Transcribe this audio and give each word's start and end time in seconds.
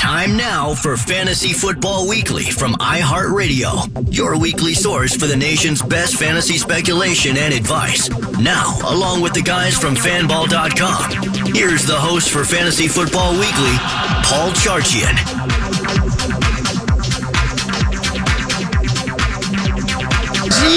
Time 0.00 0.34
now 0.34 0.74
for 0.74 0.96
Fantasy 0.96 1.52
Football 1.52 2.08
Weekly 2.08 2.44
from 2.44 2.72
iHeartRadio, 2.76 4.08
your 4.10 4.38
weekly 4.38 4.72
source 4.72 5.14
for 5.14 5.26
the 5.26 5.36
nation's 5.36 5.82
best 5.82 6.16
fantasy 6.16 6.56
speculation 6.56 7.36
and 7.36 7.52
advice. 7.52 8.08
Now, 8.38 8.78
along 8.86 9.20
with 9.20 9.34
the 9.34 9.42
guys 9.42 9.76
from 9.76 9.94
fanball.com, 9.94 11.52
here's 11.54 11.84
the 11.84 11.96
host 11.96 12.30
for 12.30 12.44
Fantasy 12.44 12.88
Football 12.88 13.32
Weekly, 13.32 13.76
Paul 14.24 14.52
Charchian. 14.52 15.12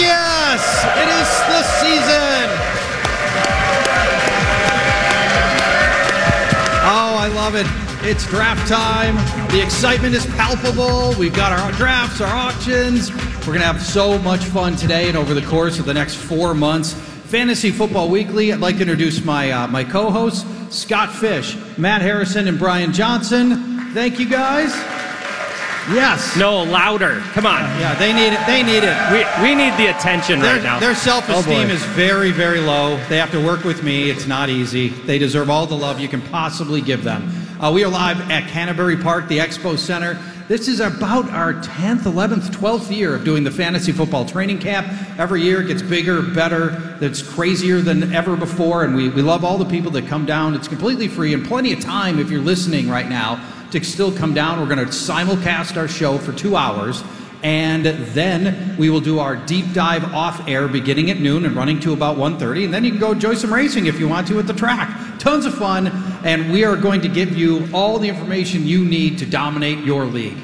Yes, 0.04 0.84
it 1.00 1.08
is 1.08 1.30
the 1.48 1.64
season. 1.80 2.50
Oh, 6.86 7.16
I 7.18 7.32
love 7.34 7.56
it. 7.56 7.83
It's 8.06 8.28
draft 8.28 8.68
time. 8.68 9.16
The 9.50 9.64
excitement 9.64 10.14
is 10.14 10.26
palpable. 10.36 11.14
We've 11.18 11.34
got 11.34 11.58
our 11.58 11.72
drafts, 11.72 12.20
our 12.20 12.28
auctions. 12.36 13.12
We're 13.12 13.54
going 13.54 13.60
to 13.60 13.66
have 13.66 13.82
so 13.82 14.20
much 14.20 14.42
fun 14.44 14.76
today 14.76 15.08
and 15.08 15.18
over 15.18 15.34
the 15.34 15.42
course 15.46 15.80
of 15.80 15.86
the 15.86 15.94
next 15.94 16.16
four 16.16 16.54
months. 16.54 16.94
Fantasy 16.94 17.72
Football 17.72 18.10
Weekly. 18.10 18.52
I'd 18.52 18.60
like 18.60 18.76
to 18.76 18.82
introduce 18.82 19.24
my 19.24 19.52
uh, 19.52 19.68
my 19.68 19.84
co-hosts, 19.86 20.46
Scott 20.78 21.12
Fish, 21.14 21.58
Matt 21.78 22.02
Harrison, 22.02 22.48
and 22.50 22.60
Brian 22.60 22.92
Johnson. 22.92 23.92
Thank 23.94 24.20
you 24.20 24.30
guys. 24.30 24.72
Yes. 25.94 26.36
No, 26.38 26.64
louder. 26.64 27.20
Come 27.32 27.46
on. 27.46 27.62
Yeah, 27.80 27.96
they 27.96 28.12
need 28.14 28.34
it. 28.34 28.46
They 28.46 28.64
need 28.64 28.84
it. 28.84 28.96
We, 29.12 29.50
we 29.50 29.56
need 29.56 29.76
the 29.78 29.88
attention 29.98 30.40
Their, 30.40 30.56
right 30.56 30.64
now. 30.64 30.80
their 30.80 30.96
self-esteem 30.96 31.70
Oh, 31.70 31.74
is 31.74 31.84
very, 31.88 32.32
very 32.32 32.60
low. 32.62 32.96
They 33.10 33.18
have 33.18 33.32
to 33.32 33.44
work 33.46 33.64
with 33.66 33.84
me. 33.84 34.10
It's 34.10 34.26
not 34.28 34.50
easy. 34.50 34.90
They 34.90 35.18
deserve 35.20 35.50
all 35.50 35.66
the 35.68 35.76
love 35.76 36.00
you 36.00 36.08
can 36.08 36.22
possibly 36.22 36.80
give 36.80 37.04
them. 37.04 37.30
Uh, 37.64 37.72
we 37.72 37.82
are 37.86 37.90
live 37.90 38.30
at 38.30 38.46
Canterbury 38.50 38.98
Park, 38.98 39.30
the 39.30 39.38
Expo 39.38 39.80
Center. 39.80 40.20
This 40.50 40.68
is 40.68 40.82
about 40.82 41.30
our 41.30 41.54
10th, 41.54 42.02
11th, 42.02 42.48
12th 42.48 42.94
year 42.94 43.16
of 43.16 43.24
doing 43.24 43.46
the 43.46 43.52
fantasy 43.52 43.94
football 43.94 44.26
training 44.26 44.60
camp. 44.60 44.86
Every 45.18 45.42
year 45.44 45.62
it 45.62 45.68
gets 45.68 45.82
bigger, 45.82 46.22
better, 46.22 46.98
it's 47.00 47.22
crazier 47.22 47.80
than 47.80 48.14
ever 48.14 48.36
before, 48.36 48.84
and 48.84 48.94
we, 48.94 49.08
we 49.08 49.22
love 49.22 49.46
all 49.46 49.58
the 49.58 49.64
people 49.64 49.92
that 49.92 50.08
come 50.08 50.26
down. 50.26 50.56
It's 50.56 50.68
completely 50.68 51.08
free 51.08 51.34
and 51.34 51.46
plenty 51.46 51.72
of 51.72 51.80
time 51.80 52.20
if 52.20 52.30
you're 52.30 52.42
listening 52.42 52.90
right 52.90 53.08
now 53.08 53.42
to 53.72 53.82
still 53.82 54.12
come 54.12 54.34
down. 54.34 54.60
We're 54.60 54.76
going 54.76 54.86
to 54.86 54.92
simulcast 54.92 55.78
our 55.78 55.88
show 55.88 56.18
for 56.18 56.34
two 56.34 56.58
hours. 56.58 57.02
And 57.44 57.86
then 57.86 58.78
we 58.78 58.90
will 58.90 59.02
do 59.02 59.20
our 59.20 59.36
deep 59.36 59.74
dive 59.74 60.14
off 60.14 60.48
air 60.48 60.70
beginning 60.70 61.12
at 61.12 61.20
noon 61.20 61.46
and 61.46 61.54
running 61.54 61.78
to 61.82 61.92
about 61.92 62.16
1.30. 62.16 62.66
And 62.66 62.74
then 62.74 62.86
you 62.86 62.92
can 62.92 63.02
go 63.02 63.12
enjoy 63.12 63.36
some 63.36 63.54
racing 63.54 63.88
if 63.88 64.00
you 64.00 64.08
want 64.08 64.28
to 64.30 64.40
at 64.40 64.48
the 64.48 64.54
track. 64.54 65.20
Tons 65.20 65.46
of 65.46 65.54
fun. 65.54 65.88
And 66.24 66.54
we 66.54 66.64
are 66.64 66.78
going 66.78 67.02
to 67.02 67.10
give 67.10 67.38
you 67.38 67.68
all 67.74 68.00
the 68.00 68.08
information 68.08 68.66
you 68.66 68.86
need 68.86 69.18
to 69.20 69.26
dominate 69.26 69.80
your 69.80 70.06
league. 70.06 70.38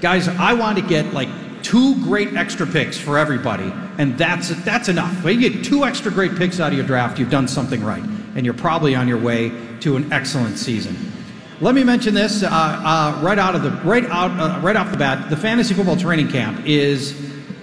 Guys, 0.00 0.28
I 0.28 0.52
want 0.52 0.78
to 0.78 0.86
get 0.86 1.12
like 1.12 1.28
two 1.64 1.96
great 2.04 2.34
extra 2.34 2.68
picks 2.68 2.96
for 2.96 3.18
everybody. 3.18 3.72
And 3.98 4.16
that's, 4.16 4.50
that's 4.62 4.88
enough. 4.88 5.24
When 5.24 5.40
you 5.40 5.50
get 5.50 5.64
two 5.64 5.84
extra 5.84 6.12
great 6.12 6.36
picks 6.36 6.60
out 6.60 6.70
of 6.70 6.78
your 6.78 6.86
draft, 6.86 7.18
you've 7.18 7.30
done 7.30 7.48
something 7.48 7.82
right. 7.82 8.02
And 8.36 8.44
you're 8.44 8.54
probably 8.54 8.94
on 8.94 9.08
your 9.08 9.18
way 9.18 9.50
to 9.80 9.96
an 9.96 10.12
excellent 10.12 10.58
season. 10.58 10.96
Let 11.64 11.74
me 11.74 11.82
mention 11.82 12.12
this 12.12 12.42
uh, 12.42 12.48
uh, 12.50 13.18
right 13.22 13.38
out 13.38 13.54
of 13.54 13.62
the 13.62 13.70
right 13.88 14.04
out 14.04 14.38
uh, 14.38 14.60
right 14.60 14.76
off 14.76 14.90
the 14.90 14.98
bat. 14.98 15.30
The 15.30 15.36
fantasy 15.38 15.72
football 15.72 15.96
training 15.96 16.28
camp 16.28 16.66
is 16.66 17.14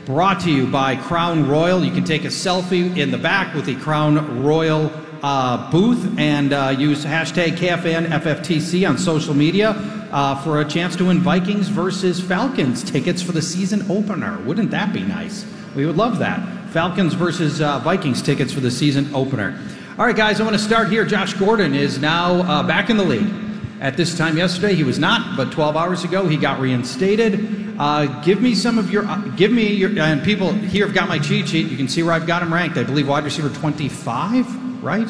brought 0.08 0.40
to 0.40 0.52
you 0.52 0.66
by 0.66 0.96
Crown 0.96 1.48
Royal. 1.48 1.86
You 1.86 1.92
can 1.92 2.04
take 2.04 2.24
a 2.24 2.30
selfie 2.30 2.98
in 2.98 3.12
the 3.12 3.20
back 3.20 3.54
with 3.54 3.66
the 3.66 3.76
Crown 3.76 4.42
Royal 4.42 4.92
uh, 5.22 5.70
booth 5.70 6.18
and 6.18 6.52
uh, 6.52 6.76
use 6.76 7.06
hashtag 7.06 7.58
KFN 7.58 8.08
FFTC 8.08 8.90
on 8.90 8.98
social 8.98 9.36
media 9.36 9.70
uh, 10.12 10.34
for 10.42 10.62
a 10.62 10.66
chance 10.66 10.96
to 10.96 11.06
win 11.06 11.20
Vikings 11.20 11.68
versus 11.68 12.20
Falcons 12.20 12.82
tickets 12.82 13.22
for 13.22 13.34
the 13.34 13.42
season 13.44 13.86
opener. 13.88 14.40
Wouldn't 14.46 14.72
that 14.72 14.94
be 14.94 15.04
nice? 15.04 15.46
We 15.76 15.86
would 15.86 15.98
love 15.98 16.18
that. 16.18 16.72
Falcons 16.72 17.14
versus 17.14 17.60
Vikings 17.60 18.24
tickets 18.24 18.52
for 18.52 18.62
the 18.62 18.72
season 18.72 19.14
opener. 19.14 19.62
All 20.00 20.08
right, 20.08 20.16
guys, 20.16 20.42
I 20.42 20.44
want 20.44 20.56
to 20.56 20.64
start 20.64 20.90
here. 20.90 21.06
Josh 21.06 21.36
Gordon 21.36 21.76
is 21.76 22.00
now 22.00 22.64
back 22.64 22.90
in 22.90 22.98
the 22.98 23.06
league. 23.06 23.51
At 23.82 23.98
this 23.98 24.16
time 24.16 24.38
yesterday, 24.38 24.76
he 24.76 24.84
was 24.84 25.00
not, 25.00 25.36
but 25.36 25.52
12 25.52 25.76
hours 25.76 26.04
ago, 26.04 26.28
he 26.28 26.38
got 26.38 26.60
reinstated. 26.60 27.76
Uh, 27.80 28.06
give 28.22 28.40
me 28.40 28.54
some 28.54 28.78
of 28.78 28.92
your, 28.92 29.08
uh, 29.08 29.18
give 29.30 29.52
me 29.52 29.74
your, 29.74 29.90
and 30.00 30.24
people 30.24 30.54
here 30.54 30.86
have 30.86 30.94
got 30.94 31.10
my 31.10 31.18
cheat 31.18 31.50
sheet. 31.50 31.66
You 31.66 31.78
can 31.78 31.88
see 31.88 32.04
where 32.04 32.14
I've 32.14 32.28
got 32.28 32.44
him 32.44 32.54
ranked. 32.54 32.78
I 32.78 32.84
believe 32.84 33.08
wide 33.08 33.24
receiver 33.24 33.50
25, 33.50 34.84
right? 34.84 35.08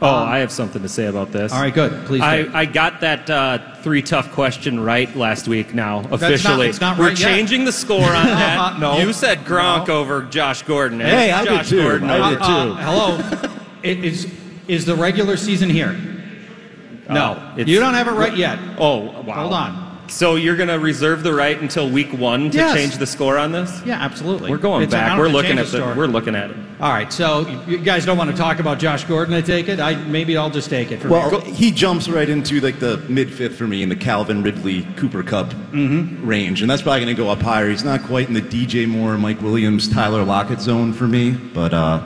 Oh, 0.00 0.14
I 0.14 0.38
have 0.38 0.50
something 0.50 0.80
to 0.80 0.88
say 0.88 1.04
about 1.04 1.32
this. 1.32 1.52
All 1.52 1.60
right, 1.60 1.74
good. 1.74 2.06
Please. 2.06 2.20
do. 2.20 2.24
I, 2.26 2.60
I 2.60 2.64
got 2.64 3.00
that 3.02 3.28
uh, 3.28 3.58
three 3.82 4.00
tough 4.00 4.32
question 4.32 4.80
right 4.80 5.14
last 5.14 5.46
week 5.46 5.74
now, 5.74 6.00
officially. 6.10 6.68
it's 6.68 6.80
not 6.80 6.98
We're 6.98 7.08
right 7.08 7.18
yet. 7.18 7.28
changing 7.28 7.66
the 7.66 7.72
score 7.72 8.00
on 8.00 8.26
that. 8.26 8.78
No. 8.78 8.98
You 8.98 9.12
said 9.12 9.40
Gronk 9.40 9.90
over 9.90 10.22
Josh 10.22 10.62
Gordon. 10.62 11.00
Hey, 11.00 11.28
it's 11.28 11.38
I 11.38 11.44
did 11.44 11.66
too. 11.66 11.82
Gordon 11.82 12.08
I 12.10 12.30
did 12.30 12.38
too. 12.38 12.44
Uh, 12.44 12.74
hello. 12.76 13.50
It 13.82 14.04
is 14.04 14.32
is 14.68 14.84
the 14.84 14.94
regular 14.94 15.36
season 15.36 15.68
here? 15.68 15.96
No, 17.08 17.22
Uh, 17.32 17.52
it's- 17.56 17.68
you 17.68 17.80
don't 17.80 17.94
have 17.94 18.06
it 18.08 18.12
right 18.12 18.36
yet. 18.36 18.58
Oh, 18.78 19.22
wow. 19.26 19.34
Hold 19.34 19.52
on. 19.54 19.84
So 20.10 20.36
you're 20.36 20.56
going 20.56 20.70
to 20.70 20.78
reserve 20.78 21.22
the 21.22 21.34
right 21.34 21.60
until 21.60 21.90
week 21.90 22.14
one 22.18 22.50
to 22.50 22.56
Yes. 22.56 22.74
change 22.74 22.96
the 22.96 23.06
score 23.06 23.36
on 23.36 23.52
this? 23.52 23.82
Yeah, 23.84 23.98
absolutely. 24.00 24.50
We're 24.50 24.56
going 24.56 24.82
It's 24.84 24.94
an 24.94 25.00
back. 25.00 25.10
honor 25.12 25.20
We're 25.22 25.26
to 25.28 25.32
looking 25.34 25.48
change 25.56 25.60
at 25.60 25.66
the 25.66 25.72
the. 25.72 25.82
story. 25.82 25.96
We're 25.98 26.06
looking 26.06 26.34
at 26.34 26.48
it. 26.48 26.56
All 26.80 26.90
right, 26.92 27.12
so 27.12 27.44
you 27.66 27.76
guys 27.76 28.06
don't 28.06 28.16
want 28.16 28.30
to 28.30 28.36
talk 28.36 28.58
about 28.58 28.78
Josh 28.78 29.04
Gordon, 29.04 29.34
I 29.34 29.42
take 29.42 29.68
it? 29.68 29.80
I 29.80 29.96
maybe 29.96 30.36
I'll 30.38 30.48
just 30.48 30.70
take 30.70 30.92
it. 30.92 31.02
From 31.02 31.10
Well, 31.10 31.40
here. 31.40 31.52
he 31.54 31.70
jumps 31.72 32.08
right 32.08 32.28
into 32.28 32.58
like 32.60 32.78
the 32.78 33.00
mid 33.08 33.30
fifth 33.34 33.56
for 33.58 33.66
me 33.66 33.82
in 33.82 33.88
the 33.90 33.96
Calvin 33.96 34.42
Ridley 34.42 34.86
Cooper 34.96 35.22
Kupp 35.22 35.52
range, 35.74 36.62
and 36.62 36.70
that's 36.70 36.80
probably 36.80 37.00
going 37.04 37.14
to 37.14 37.20
go 37.22 37.28
up 37.30 37.42
higher. 37.42 37.68
He's 37.68 37.84
not 37.84 38.04
quite 38.04 38.28
in 38.28 38.34
the 38.34 38.40
DJ 38.40 38.86
Moore, 38.86 39.18
Mike 39.18 39.42
Williams, 39.42 39.88
Tyler 39.88 40.24
Lockett 40.24 40.60
zone 40.62 40.92
for 40.94 41.06
me, 41.08 41.32
but 41.32 41.74
uh, 41.74 42.00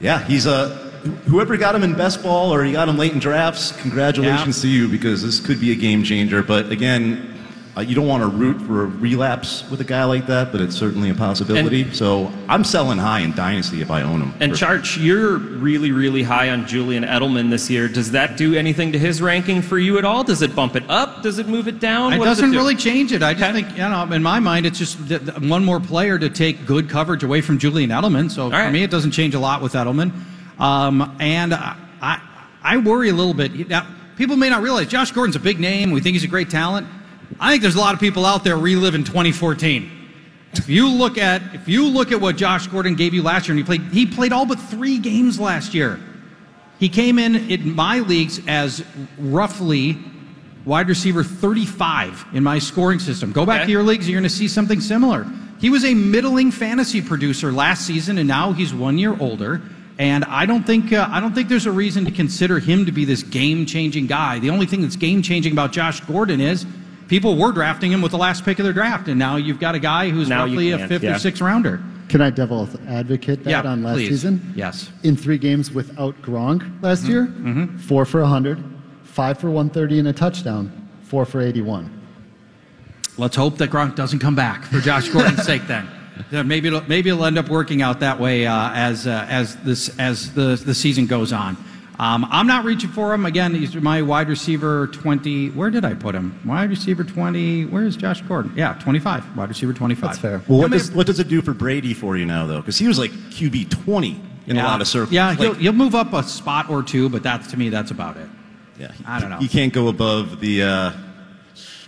yeah, 0.00 0.24
he's 0.24 0.44
a. 0.46 0.81
Whoever 1.26 1.56
got 1.56 1.74
him 1.74 1.82
in 1.82 1.94
best 1.94 2.22
ball 2.22 2.52
or 2.54 2.64
he 2.64 2.72
got 2.72 2.88
him 2.88 2.96
late 2.96 3.12
in 3.12 3.18
drafts, 3.18 3.72
congratulations 3.80 4.60
to 4.62 4.68
you 4.68 4.88
because 4.88 5.22
this 5.22 5.40
could 5.40 5.60
be 5.60 5.72
a 5.72 5.76
game 5.76 6.04
changer. 6.04 6.42
But 6.42 6.70
again, 6.70 7.28
uh, 7.76 7.80
you 7.80 7.94
don't 7.94 8.06
want 8.06 8.22
to 8.22 8.28
root 8.28 8.60
for 8.66 8.82
a 8.82 8.86
relapse 8.86 9.64
with 9.70 9.80
a 9.80 9.84
guy 9.84 10.04
like 10.04 10.26
that, 10.26 10.52
but 10.52 10.60
it's 10.60 10.76
certainly 10.76 11.08
a 11.08 11.14
possibility. 11.14 11.90
so 11.94 12.30
I'm 12.46 12.64
selling 12.64 12.98
high 12.98 13.20
in 13.20 13.32
Dynasty 13.34 13.80
if 13.80 13.90
I 13.90 14.02
own 14.02 14.20
him. 14.20 14.34
And 14.40 14.52
For- 14.52 14.66
Charch, 14.66 15.02
you're 15.02 15.38
really, 15.38 15.90
really 15.90 16.22
high 16.22 16.50
on 16.50 16.66
Julian 16.66 17.02
Edelman 17.02 17.48
this 17.48 17.70
year. 17.70 17.88
Does 17.88 18.10
that 18.10 18.36
do 18.36 18.54
anything 18.54 18.92
to 18.92 18.98
his 18.98 19.22
ranking 19.22 19.62
for 19.62 19.78
you 19.78 19.96
at 19.98 20.04
all? 20.04 20.22
Does 20.22 20.42
it 20.42 20.54
bump 20.54 20.76
it 20.76 20.84
up? 20.90 21.22
Does 21.22 21.38
it 21.38 21.48
move 21.48 21.66
it 21.66 21.80
down? 21.80 22.12
It 22.12 22.18
What 22.18 22.26
does 22.26 22.36
doesn't 22.36 22.52
do? 22.52 22.58
really 22.58 22.76
change 22.76 23.10
it. 23.10 23.22
I 23.22 23.32
just 23.32 23.52
think, 23.54 23.70
you 23.70 23.78
know, 23.78 24.02
in 24.12 24.22
my 24.22 24.38
mind, 24.38 24.66
it's 24.66 24.78
just 24.78 24.98
th- 25.08 25.24
th- 25.24 25.38
one 25.40 25.64
more 25.64 25.80
player 25.80 26.18
to 26.18 26.28
take 26.28 26.66
good 26.66 26.90
coverage 26.90 27.22
away 27.24 27.40
from 27.40 27.58
Julian 27.58 27.88
Edelman. 27.88 28.30
So 28.30 28.50
for 28.50 28.70
me, 28.70 28.82
it 28.82 28.90
doesn't 28.90 29.12
change 29.12 29.34
a 29.34 29.40
lot 29.40 29.62
with 29.62 29.72
Edelman. 29.72 30.12
Um, 30.58 31.16
and 31.20 31.54
I, 31.54 32.20
I, 32.62 32.76
worry 32.76 33.08
a 33.08 33.14
little 33.14 33.34
bit. 33.34 33.68
Now, 33.68 33.86
people 34.16 34.36
may 34.36 34.48
not 34.48 34.62
realize 34.62 34.86
Josh 34.86 35.10
Gordon's 35.10 35.36
a 35.36 35.40
big 35.40 35.58
name. 35.58 35.90
We 35.90 36.00
think 36.00 36.14
he's 36.14 36.24
a 36.24 36.28
great 36.28 36.50
talent. 36.50 36.86
I 37.40 37.50
think 37.50 37.62
there's 37.62 37.74
a 37.74 37.80
lot 37.80 37.94
of 37.94 38.00
people 38.00 38.26
out 38.26 38.44
there 38.44 38.56
reliving 38.56 39.04
2014. 39.04 39.90
If 40.54 40.68
you 40.68 40.88
look 40.88 41.16
at 41.16 41.42
if 41.54 41.66
you 41.66 41.88
look 41.88 42.12
at 42.12 42.20
what 42.20 42.36
Josh 42.36 42.66
Gordon 42.66 42.94
gave 42.94 43.14
you 43.14 43.22
last 43.22 43.48
year, 43.48 43.56
and 43.56 43.58
he 43.58 43.64
played 43.64 43.90
he 43.92 44.06
played 44.06 44.32
all 44.32 44.44
but 44.44 44.60
three 44.60 44.98
games 44.98 45.40
last 45.40 45.72
year. 45.72 45.98
He 46.78 46.88
came 46.90 47.18
in 47.18 47.36
in 47.50 47.74
my 47.74 48.00
leagues 48.00 48.40
as 48.46 48.84
roughly 49.18 49.98
wide 50.64 50.88
receiver 50.88 51.24
35 51.24 52.26
in 52.34 52.42
my 52.42 52.58
scoring 52.58 52.98
system. 52.98 53.32
Go 53.32 53.46
back 53.46 53.60
Okay. 53.60 53.66
to 53.66 53.72
your 53.72 53.82
leagues, 53.82 54.08
you're 54.08 54.18
going 54.18 54.28
to 54.28 54.34
see 54.34 54.48
something 54.48 54.80
similar. 54.80 55.26
He 55.60 55.70
was 55.70 55.84
a 55.84 55.94
middling 55.94 56.50
fantasy 56.50 57.00
producer 57.00 57.52
last 57.52 57.86
season, 57.86 58.18
and 58.18 58.26
now 58.28 58.52
he's 58.52 58.74
one 58.74 58.98
year 58.98 59.16
older. 59.20 59.62
And 59.98 60.24
I 60.24 60.46
don't 60.46 60.64
think 60.64 60.92
uh, 60.92 61.06
I 61.10 61.20
don't 61.20 61.34
think 61.34 61.48
there's 61.48 61.66
a 61.66 61.72
reason 61.72 62.04
to 62.06 62.10
consider 62.10 62.58
him 62.58 62.86
to 62.86 62.92
be 62.92 63.04
this 63.04 63.22
game-changing 63.22 64.06
guy. 64.06 64.38
The 64.38 64.50
only 64.50 64.66
thing 64.66 64.80
that's 64.82 64.96
game-changing 64.96 65.52
about 65.52 65.72
Josh 65.72 66.00
Gordon 66.00 66.40
is 66.40 66.64
people 67.08 67.36
were 67.36 67.52
drafting 67.52 67.92
him 67.92 68.00
with 68.00 68.10
the 68.12 68.18
last 68.18 68.44
pick 68.44 68.58
of 68.58 68.64
their 68.64 68.72
draft, 68.72 69.08
and 69.08 69.18
now 69.18 69.36
you've 69.36 69.60
got 69.60 69.74
a 69.74 69.78
guy 69.78 70.08
who's 70.08 70.28
Now 70.28 70.44
roughly 70.44 70.70
a 70.72 70.88
fifth 70.88 71.02
yeah. 71.02 71.14
or 71.14 71.18
sixth 71.18 71.42
rounder. 71.42 71.82
Can 72.08 72.20
I 72.20 72.30
devil 72.30 72.68
advocate 72.88 73.44
that 73.44 73.50
Yeah, 73.50 73.62
on 73.70 73.82
last 73.82 73.94
please. 73.96 74.08
season? 74.08 74.52
Yes. 74.56 74.90
In 75.02 75.16
three 75.16 75.38
games 75.38 75.70
without 75.72 76.20
Gronk 76.22 76.82
last 76.82 77.04
year, 77.04 77.32
four 77.86 78.04
for 78.04 78.20
100, 78.20 78.62
five 79.04 79.38
for 79.38 79.48
130 79.50 79.98
and 80.00 80.08
a 80.08 80.12
touchdown, 80.12 80.88
four 81.02 81.24
for 81.24 81.40
81. 81.40 82.00
Let's 83.18 83.36
hope 83.36 83.56
that 83.58 83.70
Gronk 83.70 83.94
doesn't 83.94 84.18
come 84.18 84.34
back 84.34 84.64
for 84.64 84.80
Josh 84.80 85.08
Gordon's 85.10 85.42
sake. 85.46 85.66
Then, 85.66 85.86
Then 85.86 86.01
maybe 86.30 86.68
it'll, 86.68 86.82
maybe 86.88 87.10
it'll 87.10 87.24
end 87.24 87.38
up 87.38 87.48
working 87.48 87.82
out 87.82 88.00
that 88.00 88.18
way 88.20 88.46
uh, 88.46 88.70
as 88.72 89.06
uh, 89.06 89.26
as 89.28 89.56
this 89.56 89.98
as 89.98 90.32
the 90.34 90.60
the 90.64 90.74
season 90.74 91.06
goes 91.06 91.32
on. 91.32 91.56
Um, 91.98 92.26
I'm 92.30 92.46
not 92.46 92.64
reaching 92.64 92.90
for 92.90 93.12
him 93.14 93.26
again. 93.26 93.54
He's 93.54 93.76
my 93.76 94.02
wide 94.02 94.28
receiver 94.28 94.88
20. 94.88 95.50
Where 95.50 95.70
did 95.70 95.84
I 95.84 95.94
put 95.94 96.14
him? 96.14 96.40
Wide 96.44 96.70
receiver 96.70 97.04
20. 97.04 97.66
Where 97.66 97.84
is 97.84 97.96
Josh 97.96 98.22
Gordon? 98.22 98.52
Yeah, 98.56 98.74
25. 98.82 99.36
Wide 99.36 99.48
receiver 99.50 99.72
25. 99.72 100.02
That's 100.02 100.18
fair. 100.18 100.42
Well, 100.48 100.58
what 100.58 100.70
does, 100.72 100.90
what 100.90 101.06
does 101.06 101.20
it 101.20 101.28
do 101.28 101.42
for 101.42 101.52
Brady 101.54 101.94
for 101.94 102.16
you 102.16 102.24
now, 102.26 102.46
though? 102.46 102.60
Because 102.60 102.76
he 102.78 102.88
was 102.88 102.98
like 102.98 103.10
QB 103.12 103.70
20 103.84 104.20
in 104.46 104.56
a 104.56 104.60
Yeah. 104.60 104.66
lot 104.66 104.80
of 104.80 104.88
circles. 104.88 105.12
Yeah, 105.12 105.28
Like, 105.28 105.38
he'll, 105.38 105.54
he'll 105.54 105.72
move 105.74 105.94
up 105.94 106.12
a 106.14 106.24
spot 106.24 106.70
or 106.70 106.82
two, 106.82 107.08
but 107.08 107.22
that's 107.22 107.48
to 107.52 107.56
me 107.56 107.68
that's 107.68 107.92
about 107.92 108.16
it. 108.16 108.28
yeah, 108.80 108.90
I 109.06 109.20
don't 109.20 109.30
know. 109.30 109.38
You 109.38 109.48
can't 109.50 109.72
go 109.72 109.86
above 109.88 110.40
the 110.40 110.62
uh, 110.62 110.92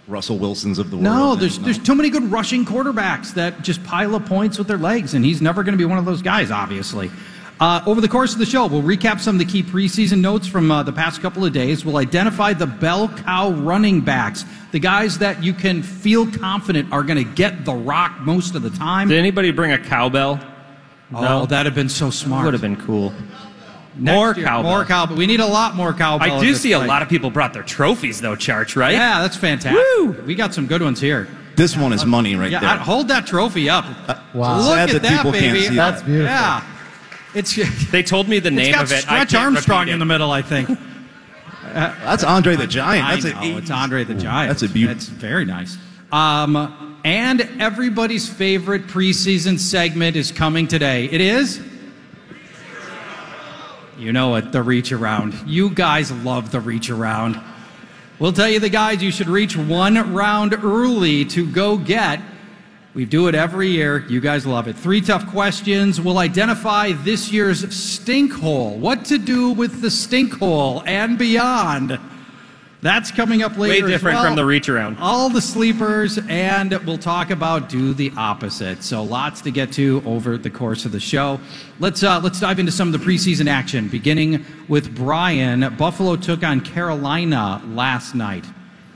Russell 0.06 0.38
Wilsons 0.38 0.78
of 0.78 0.90
the 0.90 0.96
world. 0.96 1.04
No, 1.04 1.34
there's 1.34 1.58
there's 1.58 1.78
too 1.78 1.94
many 1.94 2.10
good 2.10 2.24
rushing 2.30 2.64
quarterbacks 2.64 3.32
that 3.34 3.62
just 3.62 3.82
pile 3.84 4.14
up 4.14 4.26
points 4.26 4.58
with 4.58 4.68
their 4.68 4.78
legs, 4.78 5.14
and 5.14 5.24
he's 5.24 5.40
never 5.40 5.62
going 5.62 5.72
to 5.72 5.78
be 5.78 5.84
one 5.84 5.98
of 5.98 6.04
those 6.04 6.22
guys, 6.22 6.50
obviously. 6.50 7.10
Uh, 7.60 7.80
over 7.86 8.00
the 8.00 8.08
course 8.08 8.32
of 8.32 8.40
the 8.40 8.46
show, 8.46 8.66
we'll 8.66 8.82
recap 8.82 9.20
some 9.20 9.36
of 9.36 9.38
the 9.38 9.44
key 9.44 9.62
preseason 9.62 10.20
notes 10.20 10.46
from 10.46 10.70
uh, 10.70 10.82
the 10.82 10.92
past 10.92 11.22
couple 11.22 11.44
of 11.44 11.52
days. 11.52 11.84
We'll 11.84 11.98
identify 11.98 12.52
the 12.52 12.66
bell 12.66 13.08
cow 13.08 13.50
running 13.52 14.00
backs, 14.00 14.44
the 14.72 14.80
guys 14.80 15.18
that 15.18 15.42
you 15.42 15.54
can 15.54 15.82
feel 15.82 16.30
confident 16.30 16.92
are 16.92 17.04
going 17.04 17.24
to 17.24 17.32
get 17.34 17.64
the 17.64 17.72
rock 17.74 18.20
most 18.20 18.56
of 18.56 18.62
the 18.62 18.70
time. 18.70 19.08
Did 19.08 19.18
anybody 19.18 19.52
bring 19.52 19.72
a 19.72 19.78
cowbell? 19.78 20.40
Oh, 21.14 21.46
that'd 21.46 21.66
have 21.66 21.76
been 21.76 21.88
so 21.88 22.10
smart. 22.10 22.44
Would 22.44 22.54
have 22.54 22.60
been 22.60 22.76
cool. 22.76 23.12
Next 23.96 24.14
more 24.14 24.34
year, 24.34 24.46
cowbell. 24.46 24.70
More 24.70 24.84
cowbell. 24.84 25.16
We 25.16 25.26
need 25.26 25.40
a 25.40 25.46
lot 25.46 25.76
more 25.76 25.92
cowbell. 25.92 26.32
I 26.32 26.40
do 26.40 26.52
this 26.52 26.60
see 26.60 26.72
a 26.72 26.78
point. 26.78 26.88
lot 26.88 27.02
of 27.02 27.08
people 27.08 27.30
brought 27.30 27.52
their 27.52 27.62
trophies 27.62 28.20
though, 28.20 28.34
Charch, 28.34 28.76
right? 28.76 28.92
Yeah, 28.92 29.22
that's 29.22 29.36
fantastic. 29.36 30.26
We 30.26 30.34
got 30.34 30.52
some 30.54 30.66
good 30.66 30.82
ones 30.82 31.00
here. 31.00 31.28
This 31.56 31.76
one 31.76 31.92
is 31.92 32.04
money 32.04 32.34
right 32.34 32.50
yeah, 32.50 32.60
there. 32.60 32.70
I- 32.70 32.76
hold 32.76 33.08
that 33.08 33.26
trophy 33.26 33.70
up. 33.70 33.84
Wow. 34.34 34.58
Look 34.58 34.74
Sad 34.74 34.90
at 34.90 34.92
that 34.94 35.02
that, 35.02 35.16
people 35.18 35.32
can't 35.32 35.54
baby. 35.54 35.68
see 35.68 35.76
That's 35.76 36.00
that. 36.00 36.06
beautiful. 36.06 36.26
Yeah. 36.26 36.64
It's 37.34 37.90
They 37.90 38.02
told 38.02 38.28
me 38.28 38.40
the 38.40 38.50
name 38.50 38.74
of 38.74 38.90
it. 38.90 38.96
I 38.96 39.00
Stretch 39.00 39.30
can't 39.30 39.54
Armstrong 39.56 39.88
in 39.88 39.98
the 39.98 40.04
middle, 40.04 40.30
I 40.32 40.42
think. 40.42 40.68
That's 41.72 42.24
Andre 42.24 42.56
the 42.56 42.66
Giant. 42.66 43.22
That's 43.22 43.34
I 43.34 43.42
an 43.42 43.52
know, 43.52 43.58
it's 43.58 43.70
Andre 43.70 44.04
the 44.04 44.14
Giant. 44.14 44.48
That's 44.50 44.62
a 44.62 44.72
beauty. 44.72 44.92
It's 44.92 45.06
very 45.06 45.44
nice. 45.44 45.76
Um, 46.12 47.00
and 47.04 47.40
everybody's 47.60 48.28
favorite 48.28 48.86
preseason 48.86 49.58
segment 49.58 50.16
is 50.16 50.30
coming 50.30 50.68
today. 50.68 51.06
It 51.06 51.20
is. 51.20 51.60
You 53.96 54.12
know 54.12 54.34
it, 54.34 54.50
the 54.50 54.62
reach 54.62 54.90
around. 54.92 55.34
You 55.46 55.70
guys 55.70 56.10
love 56.10 56.50
the 56.50 56.60
reach 56.60 56.90
around. 56.90 57.40
We'll 58.18 58.32
tell 58.32 58.48
you 58.48 58.58
the 58.58 58.68
guys 58.68 59.02
you 59.02 59.10
should 59.10 59.28
reach 59.28 59.56
one 59.56 60.12
round 60.12 60.54
early 60.54 61.24
to 61.26 61.46
go 61.46 61.76
get. 61.76 62.20
We 62.94 63.04
do 63.04 63.28
it 63.28 63.34
every 63.34 63.68
year. 63.68 64.04
You 64.08 64.20
guys 64.20 64.46
love 64.46 64.68
it. 64.68 64.76
Three 64.76 65.00
tough 65.00 65.26
questions. 65.28 66.00
We'll 66.00 66.18
identify 66.18 66.92
this 66.92 67.32
year's 67.32 67.74
stink 67.74 68.32
hole. 68.32 68.78
What 68.78 69.04
to 69.06 69.18
do 69.18 69.50
with 69.50 69.80
the 69.80 69.90
stink 69.90 70.34
hole 70.34 70.82
and 70.86 71.18
beyond. 71.18 71.98
That's 72.84 73.10
coming 73.10 73.42
up 73.42 73.56
Way 73.56 73.68
later. 73.70 73.86
as 73.86 73.92
different 73.92 74.16
well. 74.16 74.24
from 74.26 74.36
the 74.36 74.44
reach 74.44 74.68
around. 74.68 74.98
All 75.00 75.30
the 75.30 75.40
sleepers, 75.40 76.18
and 76.28 76.70
we'll 76.86 76.98
talk 76.98 77.30
about 77.30 77.70
do 77.70 77.94
the 77.94 78.12
opposite. 78.14 78.82
So 78.82 79.02
lots 79.02 79.40
to 79.40 79.50
get 79.50 79.72
to 79.72 80.02
over 80.04 80.36
the 80.36 80.50
course 80.50 80.84
of 80.84 80.92
the 80.92 81.00
show. 81.00 81.40
Let's 81.80 82.02
uh, 82.02 82.20
let's 82.22 82.38
dive 82.40 82.58
into 82.58 82.70
some 82.72 82.92
of 82.92 83.00
the 83.00 83.04
preseason 83.04 83.48
action, 83.48 83.88
beginning 83.88 84.44
with 84.68 84.94
Brian. 84.94 85.74
Buffalo 85.78 86.14
took 86.16 86.42
on 86.44 86.60
Carolina 86.60 87.62
last 87.68 88.14
night. 88.14 88.44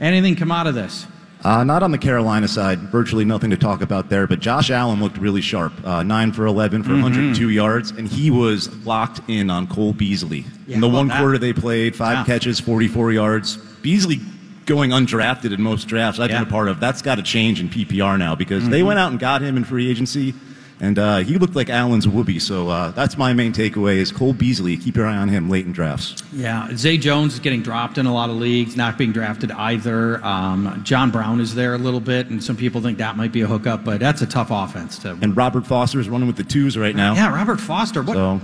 Anything 0.01 0.37
come 0.37 0.53
out 0.53 0.67
of 0.67 0.75
this? 0.75 1.07
Uh, 1.43 1.65
not 1.65 1.83
on 1.83 1.91
the 1.93 1.99
Carolina 1.99 2.47
side. 2.47 2.79
Virtually 2.91 3.25
nothing 3.25 3.49
to 3.49 3.57
talk 3.57 3.81
about 3.81 4.11
there. 4.11 4.27
But 4.27 4.41
Josh 4.41 4.71
Allen 4.71 5.01
looked 5.01 5.17
really 5.17 5.41
sharp. 5.41 5.73
Uh, 5.83 6.03
nine 6.03 6.33
for 6.33 6.45
11 6.45 6.83
Mm-hmm. 6.83 6.91
for 6.91 7.03
102 7.03 7.49
yards, 7.49 7.91
and 7.93 8.07
he 8.07 8.31
was 8.31 8.69
locked 8.85 9.21
in 9.29 9.49
on 9.49 9.67
Cole 9.67 9.95
Beasley. 9.95 10.45
Yeah, 10.67 10.75
in 10.75 10.81
the 10.83 10.89
one 10.91 11.09
that? 11.09 11.21
quarter 11.21 11.39
they 11.39 11.55
played, 11.55 11.97
five 11.97 12.19
Yeah. 12.19 12.25
catches, 12.35 12.61
44 12.61 13.13
yards. 13.13 13.59
Beasley 13.83 14.21
going 14.67 14.91
undrafted 14.91 15.53
in 15.53 15.63
most 15.63 15.89
drafts 15.89 16.21
I've 16.21 16.31
Yeah. 16.31 16.41
been 16.41 16.49
a 16.49 16.51
part 16.51 16.69
of. 16.69 16.79
That's 16.81 17.01
got 17.03 17.15
to 17.17 17.23
change 17.23 17.61
in 17.61 17.69
PPR 17.69 18.19
now 18.19 18.35
because 18.35 18.69
they 18.69 18.79
Mm-hmm. 18.81 18.87
went 18.89 18.99
out 18.99 19.11
and 19.11 19.19
got 19.21 19.41
him 19.43 19.57
in 19.57 19.65
free 19.65 19.91
agency. 19.91 20.35
And 20.81 20.97
uh, 20.97 21.17
he 21.19 21.39
looked 21.39 21.57
like 21.57 21.71
Allen's 21.71 22.07
whoopee. 22.07 22.39
So 22.39 22.69
uh, 22.69 22.93
that's 22.93 23.19
my 23.19 23.33
main 23.33 23.53
takeaway 23.53 23.97
is 23.97 24.13
Cole 24.13 24.33
Beasley. 24.33 24.77
Keep 24.77 24.95
your 24.95 25.07
eye 25.09 25.17
on 25.17 25.29
him 25.29 25.51
late 25.51 25.67
in 25.67 25.73
drafts. 25.73 26.23
Yeah, 26.33 26.69
Zay 26.77 26.99
Jones 26.99 27.35
is 27.35 27.41
getting 27.41 27.63
dropped 27.63 27.99
in 27.99 28.07
a 28.07 28.15
lot 28.15 28.31
of 28.31 28.37
leagues, 28.37 28.77
not 28.77 28.97
being 28.97 29.11
drafted 29.11 29.51
either. 29.51 30.25
Um, 30.25 30.81
John 30.85 31.11
Brown 31.11 31.41
is 31.41 31.57
there 31.57 31.75
a 31.75 31.79
little 31.79 31.99
bit, 31.99 32.29
and 32.29 32.45
some 32.45 32.57
people 32.57 32.81
think 32.81 32.99
that 32.99 33.17
might 33.17 33.33
be 33.33 33.41
a 33.41 33.47
hookup, 33.49 33.83
but 33.85 33.99
that's 33.99 34.23
a 34.23 34.27
tough 34.27 34.49
offense 34.53 35.01
to. 35.01 35.19
And 35.21 35.37
Robert 35.37 35.67
Foster 35.67 35.99
is 35.99 36.09
running 36.09 36.29
with 36.29 36.37
the 36.37 36.45
twos 36.45 36.79
right 36.79 36.95
now. 36.95 37.15
yeah, 37.15 37.35
Robert 37.35 37.59
Foster. 37.59 38.01
What? 38.03 38.15
So 38.15 38.41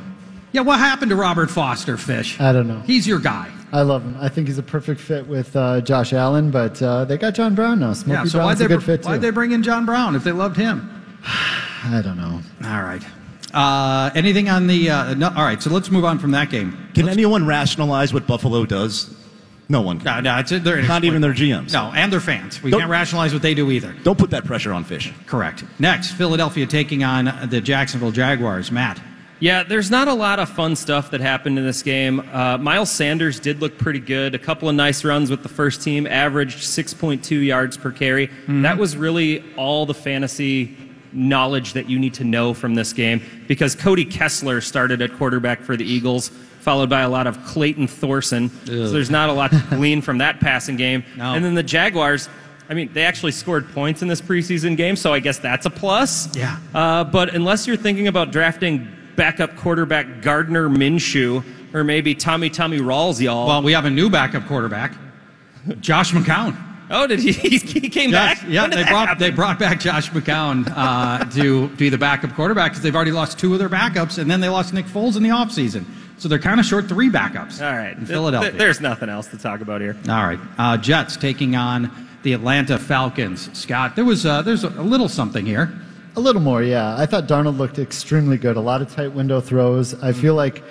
Yeah, 0.51 0.63
what 0.63 0.81
happened 0.81 1.11
to 1.11 1.17
Robert 1.17 1.51
Foster, 1.53 1.97
Fish? 1.97 2.41
I 2.41 2.53
don't 2.53 2.67
know. 2.67 2.81
He's 2.81 3.07
your 3.07 3.21
guy. 3.21 3.49
I 3.75 3.83
love 3.83 4.05
him. 4.05 4.17
I 4.21 4.29
think 4.29 4.47
he's 4.47 4.59
a 4.59 4.63
perfect 4.63 5.01
fit 5.01 5.27
with 5.27 5.57
uh, 5.57 5.81
Josh 5.81 6.13
Allen, 6.13 6.53
but 6.53 6.81
uh, 6.81 7.05
they 7.07 7.19
got 7.19 7.35
John 7.35 7.57
Brown 7.57 7.81
now. 7.81 7.93
Smokey 7.93 8.13
yeah, 8.13 8.25
so 8.25 8.39
why'd 8.39 8.45
Brown's 8.47 8.59
they, 8.61 8.65
a 8.67 8.69
good 8.69 8.83
fit 8.85 9.03
too. 9.03 9.09
why'd 9.09 9.21
they 9.21 9.31
bring 9.31 9.51
in 9.51 9.65
John 9.65 9.85
Brown 9.85 10.15
if 10.15 10.23
they 10.23 10.31
loved 10.31 10.57
him? 10.57 11.05
I 11.27 12.01
don't 12.01 12.17
know. 12.17 12.41
All 12.65 12.83
right. 12.83 13.03
Uh, 13.53 14.11
anything 14.15 14.49
on 14.49 14.69
the? 14.69 14.91
Uh, 14.91 15.15
no, 15.15 15.27
all 15.29 15.45
right, 15.45 15.61
so 15.61 15.71
let's 15.71 15.91
move 15.91 16.05
on 16.05 16.21
from 16.21 16.31
that 16.31 16.51
game. 16.51 16.89
Can 16.95 17.09
anyone 17.09 17.47
rationalize 17.49 18.15
what 18.15 18.29
Buffalo 18.29 18.65
does? 18.65 19.13
No 19.69 19.81
one 19.81 19.99
No, 19.99 20.21
no, 20.21 20.39
it's, 20.39 20.51
they're 20.51 20.83
Not 20.83 21.03
even 21.05 21.21
their 21.21 21.33
GMs. 21.33 21.73
No, 21.73 21.91
and 21.97 22.13
their 22.13 22.21
fans. 22.21 22.63
We 22.63 22.71
Don't- 22.71 22.81
can't 22.81 22.91
rationalize 22.93 23.33
what 23.33 23.43
they 23.43 23.55
do 23.55 23.73
either. 23.73 23.93
Don't 24.05 24.19
put 24.19 24.31
that 24.31 24.45
pressure 24.45 24.73
on 24.73 24.85
Fish. 24.85 25.13
Correct. 25.27 25.65
Next, 25.81 26.13
Philadelphia 26.13 26.67
taking 26.67 27.03
on 27.03 27.49
the 27.49 27.61
Jacksonville 27.61 28.13
Jaguars. 28.13 28.71
Matt. 28.71 29.01
Yeah, 29.45 29.63
there's 29.63 29.91
not 29.91 30.09
a 30.09 30.15
lot 30.15 30.39
of 30.39 30.49
fun 30.49 30.75
stuff 30.75 31.11
that 31.11 31.21
happened 31.21 31.59
in 31.59 31.67
this 31.67 31.83
game. 31.83 32.21
Uh, 32.33 32.57
Miles 32.57 32.91
Sanders 32.91 33.39
did 33.39 33.61
look 33.61 33.77
pretty 33.77 33.99
good. 33.99 34.35
A 34.35 34.39
couple 34.39 34.71
of 34.71 34.75
nice 34.75 35.05
runs 35.05 35.29
with 35.29 35.43
the 35.43 35.51
first 35.51 35.83
team, 35.83 36.07
averaged 36.07 36.61
6.2 36.61 37.45
yards 37.45 37.77
per 37.77 37.93
carry. 37.93 38.31
That 38.49 38.79
was 38.79 38.97
really 38.97 39.45
all 39.57 39.85
the 39.85 39.93
fantasy 39.93 40.75
knowledge 41.13 41.75
that 41.75 41.91
you 41.91 41.99
need 41.99 42.15
to 42.15 42.25
know 42.25 42.55
from 42.55 42.75
this 42.75 42.95
game 42.95 43.21
because 43.47 43.75
Cody 43.75 44.07
Kessler 44.07 44.63
started 44.63 45.03
at 45.03 45.13
quarterback 45.13 45.61
for 45.61 45.77
the 45.77 45.85
Eagles, 45.85 46.31
followed 46.61 46.89
by 46.89 47.03
a 47.03 47.09
lot 47.11 47.27
of 47.27 47.45
Clayton 47.45 47.87
Thorson. 47.87 48.49
So 48.65 48.93
there's 48.93 49.11
not 49.11 49.29
a 49.29 49.35
lot 49.35 49.51
to 49.51 49.63
glean 49.77 50.01
from 50.01 50.17
that 50.19 50.41
passing 50.41 50.77
game. 50.77 51.05
No. 51.19 51.35
And 51.35 51.45
then 51.45 51.55
the 51.55 51.63
Jaguars. 51.63 52.31
I 52.71 52.73
mean, 52.73 52.91
they 52.95 53.03
actually 53.03 53.33
scored 53.33 53.71
points 53.75 54.01
in 54.01 54.09
this 54.09 54.23
preseason 54.23 54.75
game, 54.75 54.97
so 54.97 55.13
I 55.13 55.19
guess 55.19 55.37
that's 55.37 55.67
a 55.67 55.71
plus. 55.71 56.35
Yeah. 56.35 56.57
Uh, 56.73 57.05
but 57.05 57.35
unless 57.35 57.67
you're 57.67 57.77
thinking 57.77 58.09
about 58.09 58.33
drafting 58.33 58.89
backup 59.17 59.57
quarterback 59.57 60.23
Gardner 60.23 60.69
Minshew 60.69 61.45
or 61.73 61.85
maybe 61.85 62.15
Tommy 62.15 62.51
Tommy 62.51 62.79
Rawls, 62.79 63.21
y'all. 63.21 63.47
Well, 63.47 63.63
we 63.63 63.73
have 63.73 63.85
a 63.85 63.91
new 63.91 64.09
backup 64.09 64.47
quarterback, 64.47 64.93
Josh 65.81 66.13
McCown. 66.13 66.57
oh, 66.91 67.07
did 67.07 67.19
he? 67.21 67.33
He 67.59 67.89
came 67.89 68.11
back. 68.11 68.43
yeah, 68.47 68.67
they 68.69 68.85
brought 68.85 69.09
happen? 69.09 69.21
they 69.21 69.31
brought 69.31 69.59
back 69.59 69.81
Josh 69.81 70.11
McCown 70.11 70.71
uh, 70.75 71.25
to 71.33 71.69
be 71.77 71.89
the 71.89 71.99
backup 71.99 72.33
quarterback 72.35 72.73
because 72.73 72.83
they've 72.83 72.95
already 72.95 73.11
lost 73.13 73.39
two 73.39 73.53
of 73.53 73.59
their 73.59 73.69
backups, 73.69 74.19
and 74.19 74.31
then 74.31 74.41
they 74.41 74.49
lost 74.49 74.73
Nick 74.73 74.87
Foles 74.87 75.17
in 75.17 75.23
the 75.23 75.31
offseason. 75.31 75.85
So 76.17 76.29
they're 76.29 76.39
kind 76.39 76.61
of 76.61 76.67
short 76.67 76.89
three 76.89 77.11
backups. 77.11 77.61
All 77.61 77.77
right, 77.77 77.97
in 77.97 78.07
Philadelphia. 78.07 78.51
th- 78.51 78.59
there's 78.59 78.81
nothing 78.81 79.09
else 79.09 79.27
to 79.29 79.37
talk 79.39 79.61
about 79.61 79.81
here. 79.81 79.97
All 80.09 80.25
right, 80.25 80.39
uh, 80.59 80.77
Jets 80.77 81.17
taking 81.17 81.57
on 81.57 81.91
the 82.23 82.33
Atlanta 82.33 82.79
Falcons. 82.79 83.51
Scott, 83.59 83.97
there 83.97 84.05
was 84.05 84.25
uh, 84.25 84.43
there's 84.43 84.63
a, 84.65 84.69
a 84.69 84.83
little 84.83 85.09
something 85.09 85.45
here. 85.45 85.73
A 86.17 86.21
little 86.21 86.43
more, 86.43 86.63
yeah. 86.63 86.97
I 86.97 87.07
thought 87.07 87.27
Darnold 87.27 87.59
looked 87.59 87.79
extremely 87.79 88.37
good. 88.39 88.57
A 88.57 88.61
lot 88.61 88.81
of 88.83 88.93
tight 88.95 89.13
window 89.13 89.41
throws. 89.41 89.95
I 90.03 90.13
feel 90.13 90.35
like 90.35 90.63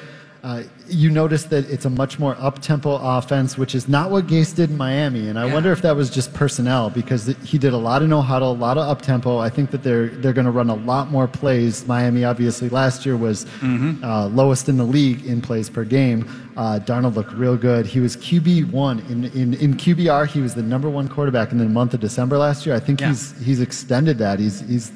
Uh, 0.45 0.61
you 0.89 1.09
notice 1.09 1.43
that 1.45 1.63
it's 1.71 1.85
a 1.85 1.89
much 1.89 2.19
more 2.19 2.35
up-tempo 2.37 2.99
offense, 3.01 3.57
which 3.57 3.73
is 3.73 3.87
not 3.87 4.11
what 4.11 4.27
Gase 4.27 4.53
did 4.53 4.69
in 4.71 4.75
Miami. 4.75 5.29
And 5.29 5.39
I 5.39 5.45
wonder 5.45 5.71
if 5.71 5.81
that 5.83 5.95
was 5.95 6.09
just 6.09 6.33
personnel 6.33 6.89
because 6.89 7.27
he 7.45 7.57
did 7.57 7.71
a 7.71 7.77
lot 7.77 8.01
of 8.01 8.09
no 8.09 8.19
huddle, 8.21 8.51
a 8.51 8.59
lot 8.67 8.77
of 8.77 8.85
up-tempo. 8.89 9.37
I 9.37 9.47
think 9.49 9.71
that 9.71 9.83
they're 9.83 10.09
they're 10.09 10.33
going 10.33 10.43
to 10.43 10.51
run 10.51 10.69
a 10.69 10.75
lot 10.75 11.09
more 11.09 11.29
plays. 11.29 11.87
Miami 11.87 12.25
obviously 12.25 12.67
last 12.67 13.05
year 13.05 13.15
was 13.15 13.45
uh, 13.63 14.27
lowest 14.33 14.67
in 14.67 14.75
the 14.75 14.83
league 14.83 15.25
in 15.25 15.39
plays 15.39 15.69
per 15.69 15.85
game. 15.85 16.27
Uh, 16.57 16.77
Darnold 16.83 17.15
looked 17.15 17.31
real 17.31 17.55
good. 17.55 17.85
He 17.85 18.01
was 18.01 18.17
QB 18.17 18.69
one 18.69 18.99
in, 19.11 19.23
in 19.41 19.53
in 19.53 19.75
QBR. 19.75 20.27
He 20.27 20.41
was 20.41 20.55
the 20.55 20.61
number 20.73 20.89
one 20.89 21.07
quarterback 21.07 21.53
in 21.53 21.57
the 21.57 21.69
month 21.69 21.93
of 21.93 22.01
December 22.01 22.37
last 22.37 22.65
year. 22.65 22.75
I 22.75 22.81
think 22.81 22.99
Yeah. 22.99 23.07
he's 23.11 23.33
he's 23.47 23.61
extended 23.61 24.17
that. 24.17 24.39
He's 24.39 24.59
he's 24.67 24.91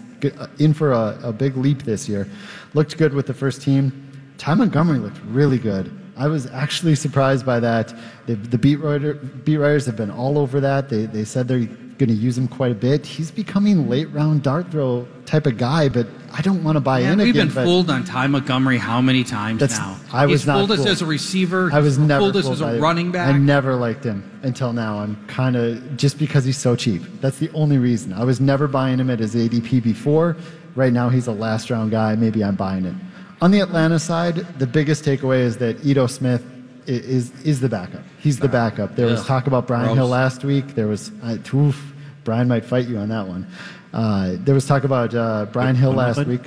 in 0.59 0.74
for 0.74 0.91
a, 0.91 1.19
a 1.24 1.33
big 1.33 1.57
leap 1.57 1.83
this 1.83 2.07
year. 2.07 2.27
Looked 2.74 2.97
good 2.97 3.13
with 3.13 3.27
the 3.27 3.33
first 3.33 3.62
team. 3.62 4.03
Ty 4.38 4.55
Montgomery 4.55 5.00
looked 5.00 5.19
really 5.27 5.57
good. 5.57 5.91
I 6.15 6.27
was 6.27 6.47
actually 6.47 6.95
surprised 6.95 7.45
by 7.45 7.59
that. 7.59 7.93
The, 8.25 8.36
the 8.36 8.57
beat, 8.57 8.77
writer, 8.77 9.13
beat 9.13 9.57
writers 9.57 9.86
have 9.86 9.95
been 9.95 10.12
all 10.12 10.38
over 10.38 10.59
that. 10.59 10.89
They, 10.89 11.05
they 11.05 11.24
said 11.24 11.47
they're 11.47 11.67
going 11.98 12.10
to 12.10 12.16
use 12.16 12.38
him 12.38 12.48
quite 12.48 12.72
a 12.72 12.75
bit. 12.75 13.06
He's 13.06 13.32
becoming 13.32 13.89
late 13.89 14.10
round 14.12 14.44
dart 14.44 14.72
throw 14.72 15.08
type 15.25 15.46
of 15.46 15.58
guy, 15.58 15.89
but 15.89 16.08
I 16.32 16.42
don't 16.42 16.63
want 16.63 16.75
to 16.75 16.80
buy 16.80 17.01
Man, 17.01 17.13
in 17.13 17.18
we've 17.20 17.30
again. 17.30 17.48
been 17.48 17.66
fooled 17.66 17.89
on 17.89 18.04
Ty 18.04 18.27
Montgomery 18.27 18.77
how 18.77 19.01
many 19.01 19.24
times 19.24 19.62
now? 19.62 19.98
I 20.12 20.25
was 20.25 20.42
He's 20.42 20.48
not 20.48 20.58
fooled 20.58 20.80
us 20.80 20.86
as 20.86 21.01
a 21.01 21.06
receiver. 21.06 21.70
I 21.74 21.80
was 21.80 21.98
never 21.98 22.22
fooled 22.22 22.38
us 22.38 22.48
as 22.48 22.62
a 22.62 22.80
running 22.80 23.12
back. 23.12 23.34
I 23.34 23.38
never 23.38 23.75
liked 23.75 24.04
him 24.04 24.39
until 24.44 24.74
now. 24.74 25.00
I'm 25.00 25.16
kind 25.27 25.56
of 25.56 25.98
just 25.98 26.18
because 26.18 26.46
he's 26.46 26.58
so 26.58 26.75
cheap. 26.75 27.01
That's 27.22 27.39
the 27.39 27.50
only 27.51 27.77
reason. 27.77 28.13
I 28.13 28.24
was 28.24 28.39
never 28.39 28.68
buying 28.68 29.00
him 29.00 29.10
at 29.10 29.20
his 29.20 29.36
ADP 29.36 29.84
before. 29.84 30.38
Right 30.75 30.94
now, 30.94 31.10
he's 31.10 31.27
a 31.27 31.32
last 31.32 31.70
round 31.70 31.92
guy. 31.92 32.16
Maybe 32.16 32.44
I'm 32.44 32.56
buying 32.56 32.86
it. 32.86 32.96
On 33.42 33.51
the 33.51 33.60
Atlanta 33.60 34.00
side, 34.00 34.36
the 34.60 34.68
biggest 34.68 35.04
takeaway 35.04 35.39
is 35.39 35.58
that 35.58 35.84
Ito 35.86 36.08
Smith 36.08 36.44
is 36.88 37.32
is 37.44 37.60
the 37.60 37.70
backup. 37.70 38.03
He's 38.20 38.39
the 38.39 38.48
backup. 38.48 38.96
There 38.96 39.08
was 39.08 39.25
talk 39.25 39.48
about 39.48 39.67
Brian 39.67 39.86
Gross. 39.86 39.98
Hill 39.98 40.08
last 40.08 40.44
week. 40.44 40.75
There 40.75 40.88
was 40.88 41.12
uh, 41.24 41.38
oof, 41.53 41.94
Brian 42.24 42.48
might 42.48 42.65
fight 42.65 42.88
you 42.88 42.98
on 42.98 43.10
that 43.10 43.27
one. 43.27 43.48
Uh, 43.94 44.36
there 44.39 44.56
was 44.56 44.65
talk 44.65 44.84
about 44.84 45.13
uh, 45.13 45.46
Brian 45.51 45.75
Hill 45.75 45.94
last 45.94 46.25
week. 46.25 46.41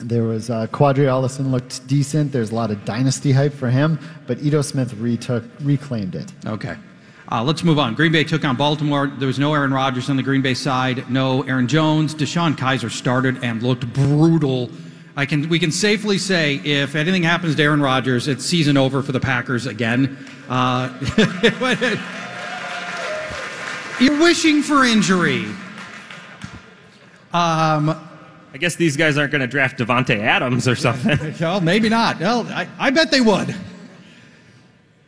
There 0.00 0.24
was 0.24 0.50
uh, 0.50 0.66
Qadree 0.68 1.06
Ollison 1.06 1.50
looked 1.50 1.86
decent. 1.86 2.32
There's 2.32 2.50
a 2.50 2.54
lot 2.54 2.70
of 2.70 2.84
dynasty 2.84 3.32
hype 3.32 3.52
for 3.52 3.70
him, 3.70 3.98
but 4.26 4.42
Ito 4.42 4.62
Smith 4.62 4.94
retook 4.94 5.44
reclaimed 5.60 6.14
it. 6.14 6.32
Okay. 6.46 6.76
Uh, 7.30 7.42
let's 7.42 7.64
move 7.64 7.78
on. 7.78 7.94
Green 7.94 8.12
Bay 8.12 8.24
took 8.24 8.44
on 8.44 8.56
Baltimore. 8.56 9.06
There 9.06 9.26
was 9.26 9.38
no 9.38 9.54
Aaron 9.54 9.72
Rodgers 9.72 10.10
on 10.10 10.16
the 10.16 10.22
Green 10.22 10.42
Bay 10.42 10.52
side, 10.54 11.10
no 11.10 11.42
Aaron 11.42 11.66
Jones. 11.66 12.14
DeShone 12.14 12.54
Kizer 12.54 12.90
started 12.90 13.42
and 13.42 13.62
looked 13.62 13.90
brutal. 13.94 14.70
I 15.16 15.26
can, 15.26 15.48
we 15.48 15.60
can 15.60 15.70
safely 15.70 16.18
say 16.18 16.56
if 16.56 16.96
anything 16.96 17.22
happens 17.22 17.54
to 17.54 17.62
Aaron 17.62 17.80
Rodgers, 17.80 18.26
it's 18.26 18.44
season 18.44 18.76
over 18.76 19.00
for 19.02 19.12
the 19.12 19.20
Packers 19.20 19.66
again. 19.66 20.18
Uh, 20.48 20.88
you're 24.00 24.20
wishing 24.20 24.62
for 24.62 24.84
injury. 24.84 25.44
Um, 27.32 27.90
I 28.52 28.58
guess 28.58 28.76
these 28.76 28.96
guys 28.96 29.18
aren't 29.18 29.32
going 29.32 29.40
to 29.40 29.46
draft 29.46 29.78
Davante 29.78 30.18
Adams 30.18 30.68
or 30.68 30.76
something. 30.76 31.34
Well, 31.40 31.60
maybe 31.60 31.88
not. 31.88 32.20
Well, 32.20 32.46
I, 32.48 32.68
I 32.78 32.90
bet 32.90 33.10
they 33.10 33.20
would. 33.20 33.54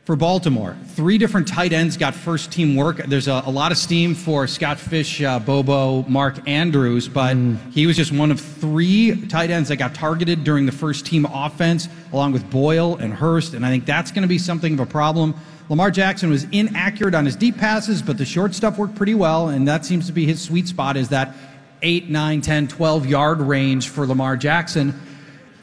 For 0.07 0.15
Baltimore, 0.15 0.77
three 0.91 1.19
different 1.19 1.49
tight 1.49 1.73
ends 1.73 1.97
got 1.97 2.15
first 2.15 2.53
team 2.53 2.77
work. 2.77 2.99
There's 2.99 3.27
a, 3.27 3.43
a 3.45 3.51
lot 3.51 3.73
of 3.73 3.77
steam 3.77 4.15
for 4.15 4.47
Scott 4.47 4.79
Fish, 4.79 5.21
uh, 5.21 5.41
Bobo, 5.41 6.03
Mark 6.03 6.49
Andrews, 6.49 7.09
but 7.09 7.37
he 7.73 7.89
was 7.89 7.97
just 7.97 8.13
one 8.13 8.31
of 8.31 8.41
three 8.41 9.27
tight 9.27 9.51
ends 9.51 9.69
that 9.69 9.79
got 9.79 9.97
targeted 9.97 10.45
during 10.45 10.65
the 10.65 10.71
first 10.71 11.07
team 11.07 11.25
offense, 11.25 11.89
along 12.13 12.31
with 12.31 12.49
Boyle 12.51 12.95
and 12.95 13.13
Hurst. 13.13 13.55
And 13.55 13.67
I 13.67 13.69
think 13.69 13.85
that's 13.85 14.13
going 14.13 14.23
to 14.23 14.29
be 14.29 14.39
something 14.39 14.75
of 14.75 14.79
a 14.79 14.87
problem. 14.87 15.35
Lamar 15.69 15.91
Jackson 15.91 16.31
was 16.31 16.45
inaccurate 16.53 17.17
on 17.17 17.25
his 17.25 17.35
deep 17.35 17.59
passes, 17.59 18.01
but 18.01 18.17
the 18.17 18.25
short 18.25 18.55
stuff 18.55 18.79
worked 18.79 18.95
pretty 18.95 19.17
well, 19.17 19.49
and 19.49 19.67
that 19.67 19.85
seems 19.85 20.07
to 20.07 20.13
be 20.13 20.25
his 20.25 20.41
sweet 20.41 20.69
spot 20.69 20.97
is 20.97 21.09
that 21.09 21.35
8, 21.83 22.09
9, 22.09 22.41
10, 22.43 22.69
12 22.69 23.07
yard 23.07 23.41
range 23.41 23.89
for 23.89 24.07
Lamar 24.07 24.37
Jackson. 24.37 24.95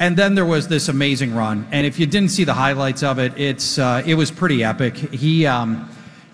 And 0.04 0.18
then 0.18 0.36
there 0.36 0.46
was 0.46 0.68
this 0.68 0.90
amazing 0.90 1.34
run, 1.34 1.66
and 1.72 1.88
if 1.88 1.98
you 1.98 2.06
didn't 2.06 2.32
see 2.32 2.44
the 2.44 2.54
highlights 2.54 3.04
of 3.04 3.20
it, 3.20 3.38
it's 3.38 3.80
uh, 3.80 4.04
it 4.06 4.16
was 4.16 4.32
pretty 4.32 4.62
epic. 4.62 4.98
He, 4.98 5.46
um, 5.46 5.90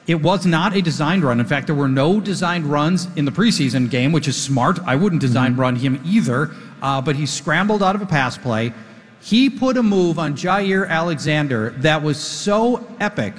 it 0.08 0.16
was 0.16 0.44
not 0.48 0.76
a 0.76 0.82
designed 0.82 1.24
run. 1.24 1.40
In 1.40 1.46
fact, 1.46 1.68
there 1.68 1.76
were 1.76 1.88
no 1.88 2.20
designed 2.20 2.66
runs 2.66 3.08
in 3.16 3.26
the 3.26 3.32
preseason 3.32 3.88
game, 3.88 4.12
which 4.12 4.28
is 4.28 4.36
smart. 4.36 4.80
I 4.88 4.96
wouldn't 4.96 5.22
design 5.22 5.56
run 5.56 5.76
him 5.76 6.02
either. 6.04 6.50
Uh, 6.82 7.00
but 7.00 7.16
he 7.16 7.28
scrambled 7.28 7.84
out 7.84 7.94
of 7.94 8.02
a 8.02 8.08
pass 8.08 8.40
play. 8.40 8.74
He 9.22 9.52
put 9.52 9.78
a 9.78 9.84
move 9.84 10.18
on 10.18 10.36
Jaire 10.36 10.90
Alexander 10.90 11.70
that 11.82 12.02
was 12.02 12.20
so 12.20 12.88
epic. 13.00 13.36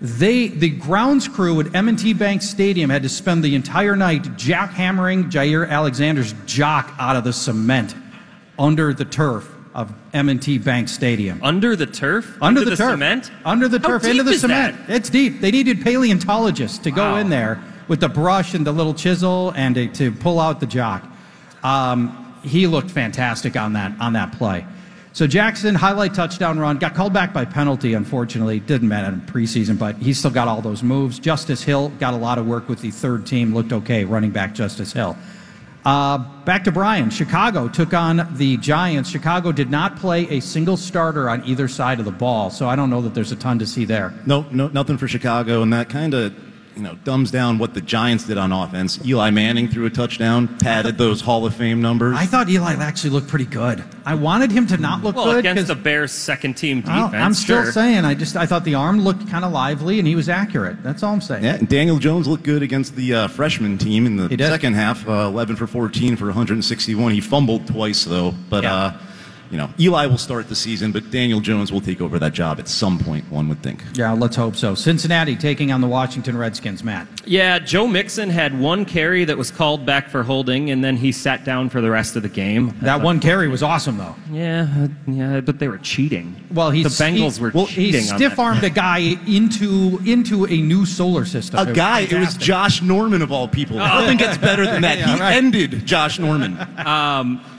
They, 0.00 0.46
the 0.46 0.70
grounds 0.70 1.26
crew 1.26 1.58
at 1.58 1.74
M&T 1.74 2.12
Bank 2.12 2.42
Stadium 2.42 2.88
had 2.88 3.02
to 3.02 3.08
spend 3.08 3.42
the 3.42 3.56
entire 3.56 3.96
night 3.96 4.22
jackhammering 4.36 5.28
Jaire 5.28 5.68
Alexander's 5.68 6.34
jock 6.46 6.94
out 7.00 7.16
of 7.16 7.24
the 7.24 7.32
cement 7.32 7.96
under 8.56 8.94
the 8.94 9.04
turf 9.04 9.51
of 9.74 9.92
M&T 10.12 10.58
Bank 10.58 10.88
Stadium. 10.88 11.40
Under 11.42 11.74
the 11.76 11.86
turf? 11.86 12.36
Under, 12.42 12.64
the, 12.64 12.76
turf. 12.76 12.92
cement? 12.92 13.30
Under 13.44 13.68
the 13.68 13.78
How 13.78 13.88
turf, 13.88 14.04
into 14.04 14.22
the 14.22 14.34
cement. 14.38 14.86
that? 14.86 14.94
It's 14.96 15.08
deep. 15.10 15.40
They 15.40 15.50
needed 15.50 15.82
paleontologists 15.82 16.78
to 16.78 16.90
go 16.90 17.12
Wow. 17.12 17.16
in 17.18 17.30
there 17.30 17.62
with 17.88 18.00
the 18.00 18.08
brush 18.08 18.54
and 18.54 18.66
the 18.66 18.72
little 18.72 18.94
chisel 18.94 19.52
and 19.56 19.74
to, 19.74 19.88
to 19.88 20.12
pull 20.12 20.40
out 20.40 20.60
the 20.60 20.66
jock. 20.66 21.04
Um, 21.62 22.18
he 22.42 22.66
looked 22.66 22.90
fantastic 22.90 23.56
on 23.56 23.72
that 23.74 23.92
on 24.00 24.12
that 24.14 24.32
play. 24.32 24.66
So 25.14 25.26
Jackson 25.26 25.74
highlight 25.74 26.14
touchdown 26.14 26.58
run 26.58 26.78
got 26.78 26.94
called 26.94 27.12
back 27.12 27.32
by 27.32 27.44
penalty. 27.44 27.92
Unfortunately, 27.94 28.60
didn't 28.60 28.88
matter 28.88 29.12
in 29.12 29.20
preseason, 29.20 29.78
but 29.78 29.96
he 29.96 30.12
still 30.14 30.30
got 30.30 30.48
all 30.48 30.62
those 30.62 30.82
moves. 30.82 31.18
Justice 31.18 31.62
Hill 31.62 31.90
got 32.00 32.14
a 32.14 32.16
lot 32.16 32.38
of 32.38 32.46
work 32.46 32.68
with 32.68 32.80
the 32.80 32.90
third 32.90 33.26
team. 33.26 33.52
Looked 33.54 33.72
okay 33.72 34.04
running 34.04 34.30
back 34.30 34.54
Justice 34.54 34.92
Hill. 34.92 35.16
Uh, 35.84 36.18
back 36.44 36.62
to 36.64 36.72
Brian. 36.72 37.10
Chicago 37.10 37.68
took 37.68 37.92
on 37.92 38.28
the 38.36 38.56
Giants. 38.58 39.10
Chicago 39.10 39.50
did 39.50 39.70
not 39.70 39.96
play 39.96 40.28
a 40.28 40.40
single 40.40 40.76
starter 40.76 41.28
on 41.28 41.44
either 41.44 41.66
side 41.66 41.98
of 41.98 42.04
the 42.04 42.12
ball, 42.12 42.50
so 42.50 42.68
I 42.68 42.76
don't 42.76 42.88
know 42.88 43.02
that 43.02 43.14
there's 43.14 43.32
a 43.32 43.36
ton 43.36 43.58
to 43.58 43.66
see 43.66 43.84
there. 43.84 44.14
No, 44.24 44.46
no, 44.52 44.68
nothing 44.68 44.96
for 44.96 45.08
Chicago, 45.08 45.62
and 45.62 45.72
that 45.72 45.88
kind 45.88 46.14
of, 46.14 46.34
you 46.76 46.82
know, 46.82 46.94
dumbs 47.04 47.30
down 47.30 47.58
what 47.58 47.74
the 47.74 47.80
Giants 47.80 48.24
did 48.24 48.38
on 48.38 48.52
offense. 48.52 48.98
Eli 49.06 49.30
Manning 49.30 49.68
threw 49.68 49.86
a 49.86 49.90
touchdown, 49.90 50.48
padded 50.58 50.98
those 50.98 51.20
Hall 51.20 51.44
of 51.46 51.54
Fame 51.54 51.80
numbers. 51.82 52.16
I 52.18 52.26
thought 52.26 52.48
Eli 52.48 52.74
actually 52.74 53.10
looked 53.10 53.28
pretty 53.28 53.44
good. 53.46 53.82
I 54.04 54.14
wanted 54.14 54.50
him 54.50 54.66
to 54.68 54.76
not 54.76 55.02
look 55.04 55.16
Well, 55.16 55.26
good 55.26 55.38
against 55.38 55.60
'cause- 55.62 55.68
the 55.68 55.74
Bears' 55.74 56.12
second 56.12 56.54
team 56.56 56.82
Well, 56.86 57.06
defense. 57.06 57.22
I'm 57.24 57.34
still 57.34 57.62
sure. 57.64 57.72
saying 57.72 58.04
I 58.04 58.14
just 58.14 58.36
I 58.36 58.46
thought 58.46 58.64
the 58.64 58.74
arm 58.74 59.00
looked 59.02 59.28
kind 59.28 59.44
of 59.44 59.52
lively 59.52 59.98
and 59.98 60.08
he 60.08 60.14
was 60.16 60.28
accurate. 60.28 60.82
That's 60.82 61.02
all 61.02 61.12
I'm 61.12 61.20
saying. 61.20 61.44
yeah, 61.44 61.54
and 61.56 61.68
Daniel 61.68 61.98
Jones 61.98 62.26
looked 62.26 62.44
good 62.44 62.62
against 62.62 62.96
the 62.96 63.14
uh, 63.14 63.28
freshman 63.28 63.78
team 63.78 64.06
in 64.06 64.16
the 64.16 64.28
second 64.38 64.74
half. 64.74 65.06
Uh, 65.08 65.12
11 65.26 65.56
for 65.56 65.66
14 65.66 66.16
for 66.16 66.26
161. 66.26 67.12
He 67.12 67.20
fumbled 67.20 67.66
twice 67.66 68.04
though, 68.04 68.34
but 68.50 68.64
Yeah. 68.64 68.74
uh, 68.74 68.92
you 69.52 69.58
know, 69.58 69.70
Eli 69.78 70.06
will 70.06 70.18
start 70.18 70.48
the 70.48 70.56
season, 70.56 70.92
but 70.92 71.10
Daniel 71.10 71.38
Jones 71.38 71.70
will 71.70 71.82
take 71.82 72.00
over 72.00 72.18
that 72.18 72.32
job 72.32 72.58
at 72.58 72.66
some 72.68 72.98
point. 72.98 73.30
One 73.30 73.48
would 73.50 73.62
think. 73.62 73.84
Yeah, 73.94 74.12
let's 74.12 74.34
hope 74.34 74.56
so. 74.56 74.74
Cincinnati 74.74 75.36
taking 75.36 75.70
on 75.70 75.82
the 75.82 75.86
Washington 75.86 76.38
Redskins, 76.38 76.82
Matt. 76.82 77.06
Yeah, 77.26 77.58
Joe 77.58 77.86
Mixon 77.86 78.30
had 78.30 78.58
one 78.58 78.86
carry 78.86 79.24
that 79.26 79.36
was 79.36 79.50
called 79.50 79.84
back 79.84 80.08
for 80.08 80.22
holding, 80.22 80.70
and 80.70 80.82
then 80.82 80.96
he 80.96 81.12
sat 81.12 81.44
down 81.44 81.68
for 81.68 81.82
the 81.82 81.90
rest 81.90 82.16
of 82.16 82.22
the 82.22 82.30
game. 82.30 82.74
That 82.80 83.02
one 83.02 83.20
carry 83.20 83.46
was 83.48 83.62
awesome 83.62 83.98
though. 83.98 84.16
Yeah, 84.30 84.66
uh, 84.76 84.88
yeah, 85.06 85.40
but 85.40 85.58
they 85.58 85.68
were 85.68 85.78
cheating. 85.78 86.34
Well, 86.50 86.70
he's 86.70 86.84
the 86.96 87.04
Bengals 87.04 87.36
he, 87.36 87.42
were 87.42 87.50
well, 87.54 87.66
cheating. 87.66 88.00
He 88.00 88.06
stiff 88.06 88.38
armed 88.38 88.64
a 88.64 88.70
guy 88.70 89.18
into 89.26 90.00
into 90.06 90.46
a 90.46 90.56
new 90.56 90.86
solar 90.86 91.26
system. 91.26 91.58
A 91.66 91.70
It 91.70 91.76
guy, 91.76 92.00
it 92.00 92.12
was. 92.12 92.36
Josh 92.36 92.80
Norman 92.80 93.20
of 93.20 93.30
all 93.30 93.48
people. 93.48 93.76
Nothing 93.76 94.16
gets 94.16 94.38
better 94.38 94.64
than 94.64 94.80
that. 94.82 94.92
Yeah, 95.02 95.14
he 95.14 95.20
right. 95.20 95.34
ended 95.34 95.86
Josh 95.86 96.18
Norman. 96.18 96.56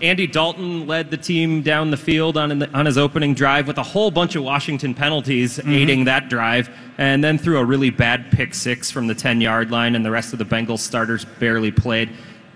Andy 0.02 0.28
Dalton 0.28 0.88
led 0.88 1.10
the 1.10 1.18
team 1.18 1.62
down 1.62 1.83
the 1.92 1.98
field 1.98 2.38
on 2.38 2.63
on 2.75 2.86
his 2.86 2.98
opening 2.98 3.34
drive 3.34 3.68
with 3.68 3.78
a 3.78 3.84
whole 3.84 4.12
bunch 4.12 4.36
of 4.36 4.44
Washington 4.44 4.94
penalties 4.94 5.58
Mm-hmm. 5.58 5.72
aiding 5.72 6.04
that 6.06 6.30
drive, 6.30 6.70
and 6.98 7.24
then 7.24 7.38
threw 7.38 7.58
a 7.58 7.66
really 7.66 7.90
bad 7.90 8.32
pick 8.32 8.54
six 8.54 8.90
from 8.92 9.08
the 9.08 9.16
ten 9.16 9.42
yard 9.42 9.72
line, 9.72 9.96
and 9.96 10.06
the 10.06 10.12
rest 10.12 10.34
of 10.34 10.40
the 10.40 10.46
Bengals 10.46 10.80
starters 10.80 11.25
barely 11.25 11.72
played. 11.72 12.10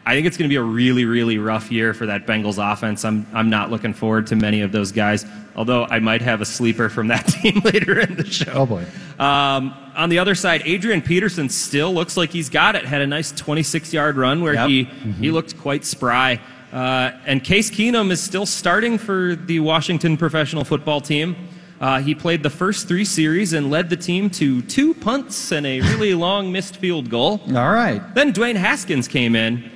I 0.05 0.13
think 0.13 0.25
it's 0.25 0.37
going 0.37 0.47
to 0.47 0.53
be 0.53 0.55
a 0.55 0.63
really, 0.63 1.03
really 1.03 1.37
rough 1.37 1.69
year 1.69 1.93
for 1.93 2.05
that 2.05 2.25
Bengals 2.25 2.57
offense. 2.71 3.03
I'm, 3.03 3.27
I'm 3.33 3.49
not 3.49 3.71
looking 3.71 3.93
forward 3.93 4.25
to 4.27 4.37
many 4.37 4.61
of 4.61 4.71
those 4.71 4.93
guys, 4.93 5.25
although 5.53 5.83
I 5.83 5.99
might 5.99 6.21
have 6.21 6.39
a 6.39 6.45
sleeper 6.45 6.87
from 6.87 7.09
that 7.09 7.23
team 7.27 7.59
later 7.65 7.99
in 7.99 8.15
the 8.15 8.25
show. 8.25 8.51
Oh 8.53 8.65
boy. 8.65 8.85
Um, 9.19 9.73
on 9.97 10.07
the 10.07 10.19
other 10.19 10.33
side, 10.33 10.61
Adrian 10.63 11.01
Peterson 11.01 11.49
still 11.49 11.93
looks 11.93 12.15
like 12.15 12.29
he's 12.29 12.47
got 12.47 12.75
it. 12.77 12.85
Had 12.85 13.01
a 13.01 13.07
nice 13.07 13.33
26 13.33 13.91
yard 13.91 14.15
run 14.15 14.41
where 14.41 14.53
Yep. 14.53 14.69
he, 14.69 14.83
he 15.19 15.29
looked 15.31 15.57
quite 15.59 15.83
spry. 15.83 16.39
Uh, 16.71 17.11
and 17.25 17.43
Case 17.43 17.71
Keenum 17.71 18.11
is 18.11 18.21
still 18.21 18.45
starting 18.45 18.97
for 18.97 19.35
the 19.35 19.59
Washington 19.59 20.17
professional 20.17 20.63
football 20.63 20.99
team. 20.99 21.35
Uh, 21.79 21.99
he 21.99 22.15
played 22.15 22.41
the 22.43 22.49
first 22.49 22.87
three 22.87 23.05
series 23.05 23.53
and 23.53 23.69
led 23.69 23.89
the 23.89 23.95
team 23.95 24.29
to 24.31 24.61
two 24.63 24.93
punts 24.95 25.51
and 25.51 25.65
a 25.65 25.79
really 25.81 26.13
long 26.25 26.51
missed 26.51 26.77
field 26.77 27.09
goal. 27.09 27.39
All 27.49 27.71
right. 27.71 28.01
Then 28.15 28.33
Dwayne 28.33 28.55
Haskins 28.55 29.07
came 29.07 29.35
in. 29.35 29.71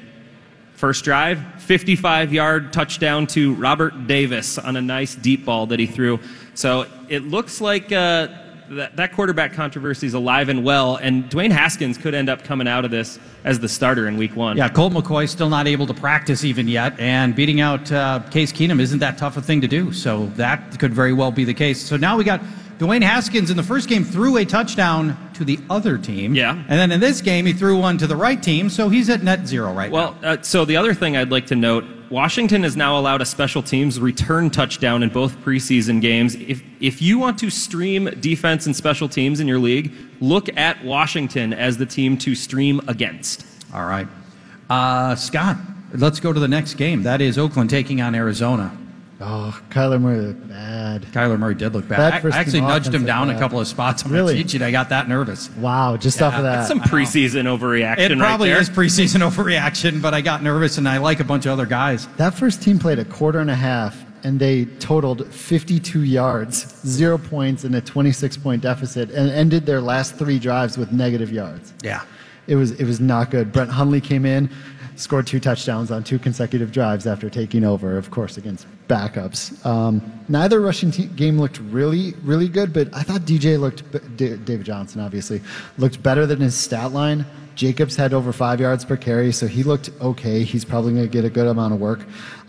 First 0.74 1.03
drive, 1.03 1.39
55 1.60 2.33
yard 2.33 2.74
touchdown 2.74 3.27
to 3.27 3.53
Robert 3.53 4.07
Davis 4.07 4.57
on 4.57 4.75
a 4.75 4.81
nice 4.81 5.13
deep 5.13 5.45
ball 5.45 5.67
that 5.67 5.79
he 5.79 5.86
threw. 5.86 6.19
So 6.55 6.88
it 7.07 7.24
looks 7.24 7.62
like 7.62 7.91
uh, 7.91 8.29
that, 8.72 8.96
that 8.96 9.13
quarterback 9.13 9.54
controversy 9.54 10.08
is 10.08 10.13
alive 10.13 10.50
and 10.50 10.63
well, 10.63 10.96
and 10.98 11.30
Dwayne 11.30 11.51
Haskins 11.51 11.98
could 11.98 12.13
end 12.13 12.30
up 12.30 12.44
coming 12.44 12.68
out 12.68 12.86
of 12.86 12.92
this 12.92 13.20
as 13.44 13.60
the 13.60 13.70
starter 13.70 14.08
in 14.08 14.18
week 14.18 14.36
one. 14.36 14.58
Yeah, 14.58 14.70
Colt 14.70 14.94
McCoy 14.94 15.28
still 15.30 15.50
not 15.50 15.68
able 15.68 15.88
to 15.88 15.94
practice 15.94 16.44
even 16.44 16.68
yet, 16.68 17.00
and 17.00 17.36
beating 17.36 17.62
out 17.62 17.92
uh, 17.92 18.22
Case 18.32 18.51
Keenum 18.51 18.80
isn't 18.80 19.00
that 19.00 19.18
tough 19.18 19.38
a 19.38 19.42
thing 19.42 19.62
to 19.62 19.68
do. 19.68 19.92
So 19.92 20.28
that 20.36 20.80
could 20.80 20.94
very 20.94 21.13
well 21.13 21.32
be 21.32 21.44
the 21.44 21.54
case. 21.54 21.82
So 21.82 21.98
now 21.98 22.18
we 22.18 22.24
got 22.24 22.42
Dwayne 22.80 23.04
Haskins 23.04 23.51
in 23.51 23.58
the 23.58 23.63
first 23.63 23.88
game 23.88 24.04
threw 24.04 24.38
a 24.38 24.46
touchdown 24.46 25.16
to 25.34 25.46
the 25.46 25.60
other 25.70 25.98
team. 25.98 26.34
Yeah. 26.34 26.51
And 26.54 26.80
then 26.80 26.92
in 26.92 27.00
this 27.00 27.22
game, 27.22 27.46
he 27.46 27.54
threw 27.54 27.80
one 27.80 27.98
to 28.00 28.08
the 28.08 28.16
right 28.16 28.42
team, 28.42 28.70
so 28.70 28.90
he's 28.90 29.10
at 29.10 29.22
net 29.24 29.46
zero 29.48 29.72
right 29.74 29.92
Well, 29.92 30.18
now. 30.22 30.30
uh, 30.32 30.42
so 30.42 30.66
the 30.66 30.78
other 30.78 30.94
thing 30.94 31.16
I'd 31.16 31.30
like 31.30 31.46
to 31.48 31.56
note 31.56 31.84
Washington 32.12 32.63
has 32.63 32.75
now 32.75 33.00
allowed 33.00 33.22
a 33.22 33.25
special 33.25 33.63
teams 33.63 33.98
return 33.98 34.50
touchdown 34.50 35.01
in 35.01 35.08
both 35.08 35.34
preseason 35.38 36.01
games. 36.01 36.36
If, 36.36 36.62
if 36.82 37.01
you 37.01 37.18
want 37.18 37.39
to 37.39 37.50
stream 37.50 38.10
defense 38.20 38.65
and 38.65 38.75
special 38.75 39.08
teams 39.08 39.39
in 39.39 39.48
your 39.48 39.60
league, 39.60 39.94
look 40.20 40.50
at 40.58 40.84
Washington 40.84 41.53
as 41.53 41.77
the 41.77 41.86
team 41.86 42.18
to 42.18 42.36
stream 42.36 42.82
against. 42.89 43.46
All 43.74 43.86
right. 43.86 44.10
Uh, 44.70 45.15
Scott, 45.15 45.56
let's 45.94 46.20
go 46.20 46.34
to 46.34 46.39
the 46.39 46.50
next 46.50 46.74
game. 46.74 47.03
That 47.03 47.22
is 47.22 47.38
Oakland 47.38 47.70
taking 47.70 48.01
on 48.01 48.13
Arizona. 48.13 48.77
Oh, 49.24 49.60
Kyler 49.70 50.01
Murray 50.01 50.20
looked 50.20 50.48
bad. 50.50 51.04
Kyler 51.13 51.38
Murray 51.38 51.54
did 51.56 51.74
look 51.74 51.88
bad. 51.88 52.22
Bad 52.24 52.34
I- 52.34 52.38
actually 52.40 52.62
nudged 52.62 52.94
him 52.94 53.06
down 53.06 53.28
looked 53.28 53.38
a 53.38 53.40
couple 53.40 53.60
of 53.60 53.68
spots 53.68 54.04
on 54.04 54.12
Really? 54.12 54.34
my 54.34 54.42
cheat 54.42 54.50
sheet. 54.51 54.62
I 54.63 54.72
got 54.72 54.90
that 54.90 55.08
nervous. 55.08 55.50
Wow, 55.58 55.96
just 55.98 56.22
off 56.22 56.34
of 56.34 56.44
that. 56.44 56.56
That's 56.56 56.68
some 56.68 56.82
preseason 56.82 57.44
overreaction 57.44 58.00
It 58.12 58.18
probably 58.18 58.50
right 58.50 58.56
there. 58.56 58.62
is 58.62 58.70
preseason 58.70 59.22
overreaction, 59.30 60.01
but 60.01 60.13
I 60.13 60.22
got 60.22 60.42
nervous 60.42 60.78
and 60.80 60.90
I 60.90 60.98
like 60.98 61.20
a 61.20 61.24
bunch 61.24 61.46
of 61.46 61.51
other 61.51 61.66
guys. 61.68 62.08
That 62.18 62.34
first 62.34 62.62
team 62.63 62.80
played 62.80 62.98
a 63.00 63.06
quarter 63.06 63.40
and 63.40 63.51
a 63.51 63.56
half, 63.56 64.04
and 64.24 64.40
they 64.40 64.66
totaled 64.80 65.28
52 65.34 66.04
yards, 66.04 66.75
zero 66.86 67.18
points, 67.18 67.63
and 67.63 67.75
a 67.75 67.82
26 67.82 68.38
point 68.38 68.62
deficit, 68.63 69.12
and 69.12 69.30
ended 69.30 69.66
their 69.66 69.82
last 69.82 70.16
three 70.16 70.40
drives 70.40 70.78
with 70.78 70.92
negative 70.92 71.32
yards. 71.32 71.74
Yeah. 71.84 72.01
It 72.48 72.56
was 72.56 72.72
it 72.72 72.86
was 72.86 73.00
not 73.00 73.30
good. 73.30 73.51
Brett 73.51 73.70
Hundley 73.70 74.01
came 74.01 74.25
in, 74.25 74.50
scored 74.96 75.28
two 75.28 75.40
touchdowns 75.40 75.92
on 75.92 76.04
two 76.04 76.18
consecutive 76.20 76.72
drives 76.72 77.06
after 77.08 77.30
taking 77.30 77.63
over, 77.63 77.98
of 77.98 78.10
course, 78.12 78.36
against 78.38 78.66
backups. 78.91 79.65
Um, 79.65 80.01
neither 80.27 80.60
rushing 80.60 80.91
te- 80.91 81.07
game 81.07 81.39
looked 81.39 81.60
really 81.60 82.13
really 82.24 82.50
good, 82.50 82.74
but 82.74 82.93
I 82.93 83.03
thought 83.03 83.21
DJ 83.21 83.60
looked 83.60 83.89
David 84.17 84.63
Johnson 84.63 85.00
obviously 85.01 85.41
looked 85.77 86.03
better 86.03 86.25
than 86.25 86.39
his 86.39 86.55
stat 86.55 86.91
line. 86.91 87.25
Jacobs 87.55 87.95
had 87.95 88.13
over 88.13 88.31
five 88.33 88.60
yards 88.60 88.83
per 88.86 88.98
carry, 88.98 89.31
so 89.31 89.45
he 89.48 89.63
looked 89.63 89.89
okay. 90.01 90.43
He's 90.43 90.65
probably 90.65 90.93
going 90.93 91.05
to 91.05 91.12
get 91.12 91.25
a 91.25 91.29
good 91.29 91.48
amount 91.48 91.74
of 91.74 91.79
work. 91.79 92.00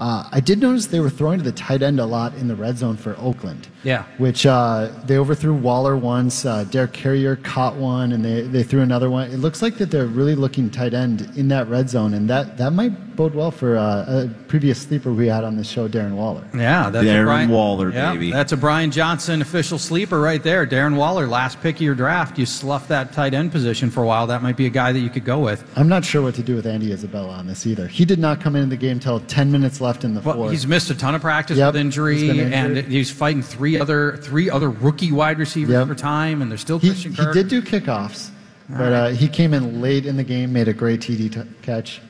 Uh, 0.02 0.28
I 0.32 0.40
did 0.40 0.59
notice 0.59 0.87
they 0.87 0.99
were 0.99 1.09
throwing 1.09 1.38
to 1.38 1.44
the 1.44 1.52
tight 1.52 1.80
end 1.80 2.00
a 2.00 2.04
lot 2.04 2.35
in 2.35 2.49
the 2.49 2.56
red 2.56 2.76
zone 2.76 2.97
for 2.97 3.14
Oakland. 3.21 3.68
Yeah. 3.85 4.02
Which 4.18 4.44
uh, 4.44 4.90
they 5.04 5.16
overthrew 5.16 5.54
Waller 5.54 5.97
once. 5.97 6.44
Uh, 6.44 6.64
Derek 6.64 6.92
Carrier 6.92 7.37
caught 7.37 7.76
one, 7.76 8.11
and 8.11 8.25
they, 8.25 8.40
they 8.40 8.64
threw 8.64 8.80
another 8.80 9.11
one. 9.11 9.30
It 9.30 9.37
looks 9.37 9.62
like 9.62 9.76
that 9.76 9.92
they're 9.92 10.06
really 10.06 10.35
looking 10.35 10.71
tight 10.71 10.92
end 10.92 11.32
in 11.37 11.47
that 11.49 11.68
red 11.68 11.88
zone, 11.88 12.14
and 12.14 12.28
that, 12.28 12.59
that 12.59 12.73
might 12.73 13.14
bode 13.14 13.35
well 13.35 13.50
for 13.50 13.76
uh, 13.76 14.25
a 14.25 14.28
previous 14.49 14.80
sleeper 14.80 15.12
we 15.12 15.26
had 15.26 15.44
on 15.44 15.56
the 15.56 15.64
show, 15.64 15.88
Darren 15.88 16.14
Waller. 16.14 16.44
Yeah, 16.54 16.90
that's 16.90 17.04
a 17.04 17.09
Darren 17.09 17.25
Brian, 17.25 17.50
Waller, 17.50 17.92
yeah, 17.92 18.12
baby. 18.12 18.32
That's 18.32 18.52
a 18.52 18.56
Brian 18.56 18.90
Johnson 18.90 19.42
official 19.42 19.78
sleeper 19.78 20.21
right 20.21 20.42
there. 20.42 20.66
Darren 20.66 20.97
Waller, 20.97 21.26
last 21.26 21.61
pick 21.61 21.76
of 21.76 21.82
your 21.82 21.94
draft. 21.94 22.38
You 22.38 22.47
sloughed 22.47 22.88
that 22.88 23.12
tight 23.12 23.35
end 23.35 23.52
position 23.52 23.90
for 23.90 24.02
a 24.02 24.06
while. 24.06 24.26
That 24.26 24.42
might 24.42 24.56
be 24.56 24.66
a 24.66 24.71
guy 24.71 24.92
that 24.92 25.00
you 25.00 25.11
could 25.11 25.25
go 25.25 25.40
with. 25.40 25.64
I'm 25.76 25.88
not 25.88 26.04
sure 26.04 26.23
what 26.23 26.35
to 26.37 26.42
do 26.42 26.56
with 26.56 26.66
Andy 26.66 26.92
Isabella 26.92 27.30
on 27.35 27.47
this 27.47 27.66
either. 27.66 27.87
He 27.87 28.04
did 28.04 28.18
not 28.18 28.40
come 28.40 28.56
into 28.56 28.71
the 28.71 28.76
game 28.76 28.92
until 28.92 29.21
10 29.21 29.52
minutes 29.52 29.80
left 29.80 29.91
in 30.04 30.14
the 30.14 30.20
Well, 30.20 30.34
fourth. 30.37 30.50
he's 30.50 30.66
missed 30.66 30.90
a 30.90 30.94
ton 30.94 31.14
of 31.14 31.20
practice 31.20 31.58
Yep, 31.58 31.75
with 31.75 31.80
injury, 31.80 32.18
he's 32.18 32.38
and 32.52 32.76
he's 32.76 33.11
fighting 33.11 33.42
three 33.42 33.78
other 33.78 34.16
three 34.16 34.50
other 34.50 34.70
rookie 34.70 35.12
wide 35.12 35.38
receivers 35.38 35.72
Yep. 35.75 35.88
for 35.88 35.94
time, 35.94 36.42
and 36.42 36.50
there's 36.50 36.61
still 36.62 36.78
he, 36.78 36.88
Christian 36.88 37.12
he 37.12 37.25
did 37.32 37.49
do 37.49 37.62
kickoffs, 37.62 38.30
but 38.68 38.92
uh, 38.92 39.08
he 39.11 39.28
came 39.28 39.54
in 39.54 39.80
late 39.82 40.06
in 40.06 40.16
the 40.16 40.25
game, 40.25 40.52
made 40.52 40.68
a 40.68 40.72
great 40.72 41.00
TD 41.00 41.30
t- 41.32 41.42
catch. 41.62 42.00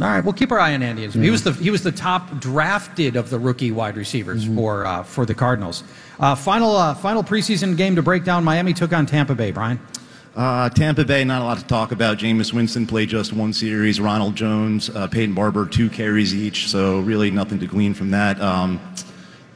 All 0.00 0.06
right, 0.08 0.22
we'll 0.22 0.34
keep 0.34 0.52
our 0.52 0.58
eye 0.60 0.74
on 0.74 0.82
Andy. 0.82 1.06
He 1.08 1.30
was 1.30 1.42
the 1.42 1.52
he 1.52 1.70
was 1.70 1.82
the 1.82 1.90
top 1.92 2.38
drafted 2.38 3.16
of 3.16 3.30
the 3.30 3.38
rookie 3.38 3.72
wide 3.72 3.96
receivers 3.96 4.44
for 4.46 4.84
uh, 4.86 5.02
for 5.02 5.24
the 5.24 5.34
Cardinals. 5.34 5.84
Uh, 6.20 6.34
final 6.34 6.76
uh, 6.76 6.94
final 6.94 7.22
preseason 7.24 7.76
game 7.76 7.96
to 7.96 8.02
break 8.02 8.22
down. 8.22 8.44
Miami 8.44 8.74
took 8.74 8.92
on 8.92 9.06
Tampa 9.06 9.34
Bay. 9.34 9.50
Brian. 9.52 9.80
Uh, 10.36 10.68
Tampa 10.68 11.02
Bay, 11.02 11.24
not 11.24 11.40
a 11.40 11.44
lot 11.46 11.58
to 11.58 11.64
talk 11.64 11.92
about. 11.92 12.18
Jameis 12.18 12.52
Winston 12.52 12.86
played 12.86 13.08
just 13.08 13.32
one 13.32 13.54
series. 13.54 13.98
Ronald 13.98 14.36
Jones, 14.36 14.90
uh, 14.90 15.06
Peyton 15.06 15.34
Barber, 15.34 15.64
two 15.64 15.88
carries 15.88 16.34
each. 16.34 16.68
So 16.68 17.00
really 17.00 17.30
nothing 17.30 17.58
to 17.60 17.66
glean 17.66 17.94
from 17.94 18.10
that. 18.10 18.38
Um, 18.40 18.78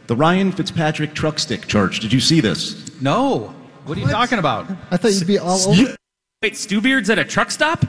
the 0.06 0.16
Ryan 0.16 0.50
Fitzpatrick 0.50 1.12
truck 1.14 1.38
stick 1.38 1.66
charge. 1.66 2.00
Did 2.00 2.14
you 2.14 2.20
see 2.20 2.40
this? 2.40 2.98
No. 3.02 3.54
What 3.84 3.98
are 3.98 4.00
you 4.00 4.08
talking 4.08 4.38
about? 4.38 4.70
I 4.90 4.96
thought 4.96 5.12
you'd 5.12 5.26
be 5.26 5.38
all 5.38 5.60
over. 5.68 5.96
Wait, 6.42 6.56
Stu 6.56 6.80
Beard's 6.80 7.10
at 7.10 7.18
a 7.18 7.24
truck 7.24 7.50
stop? 7.50 7.84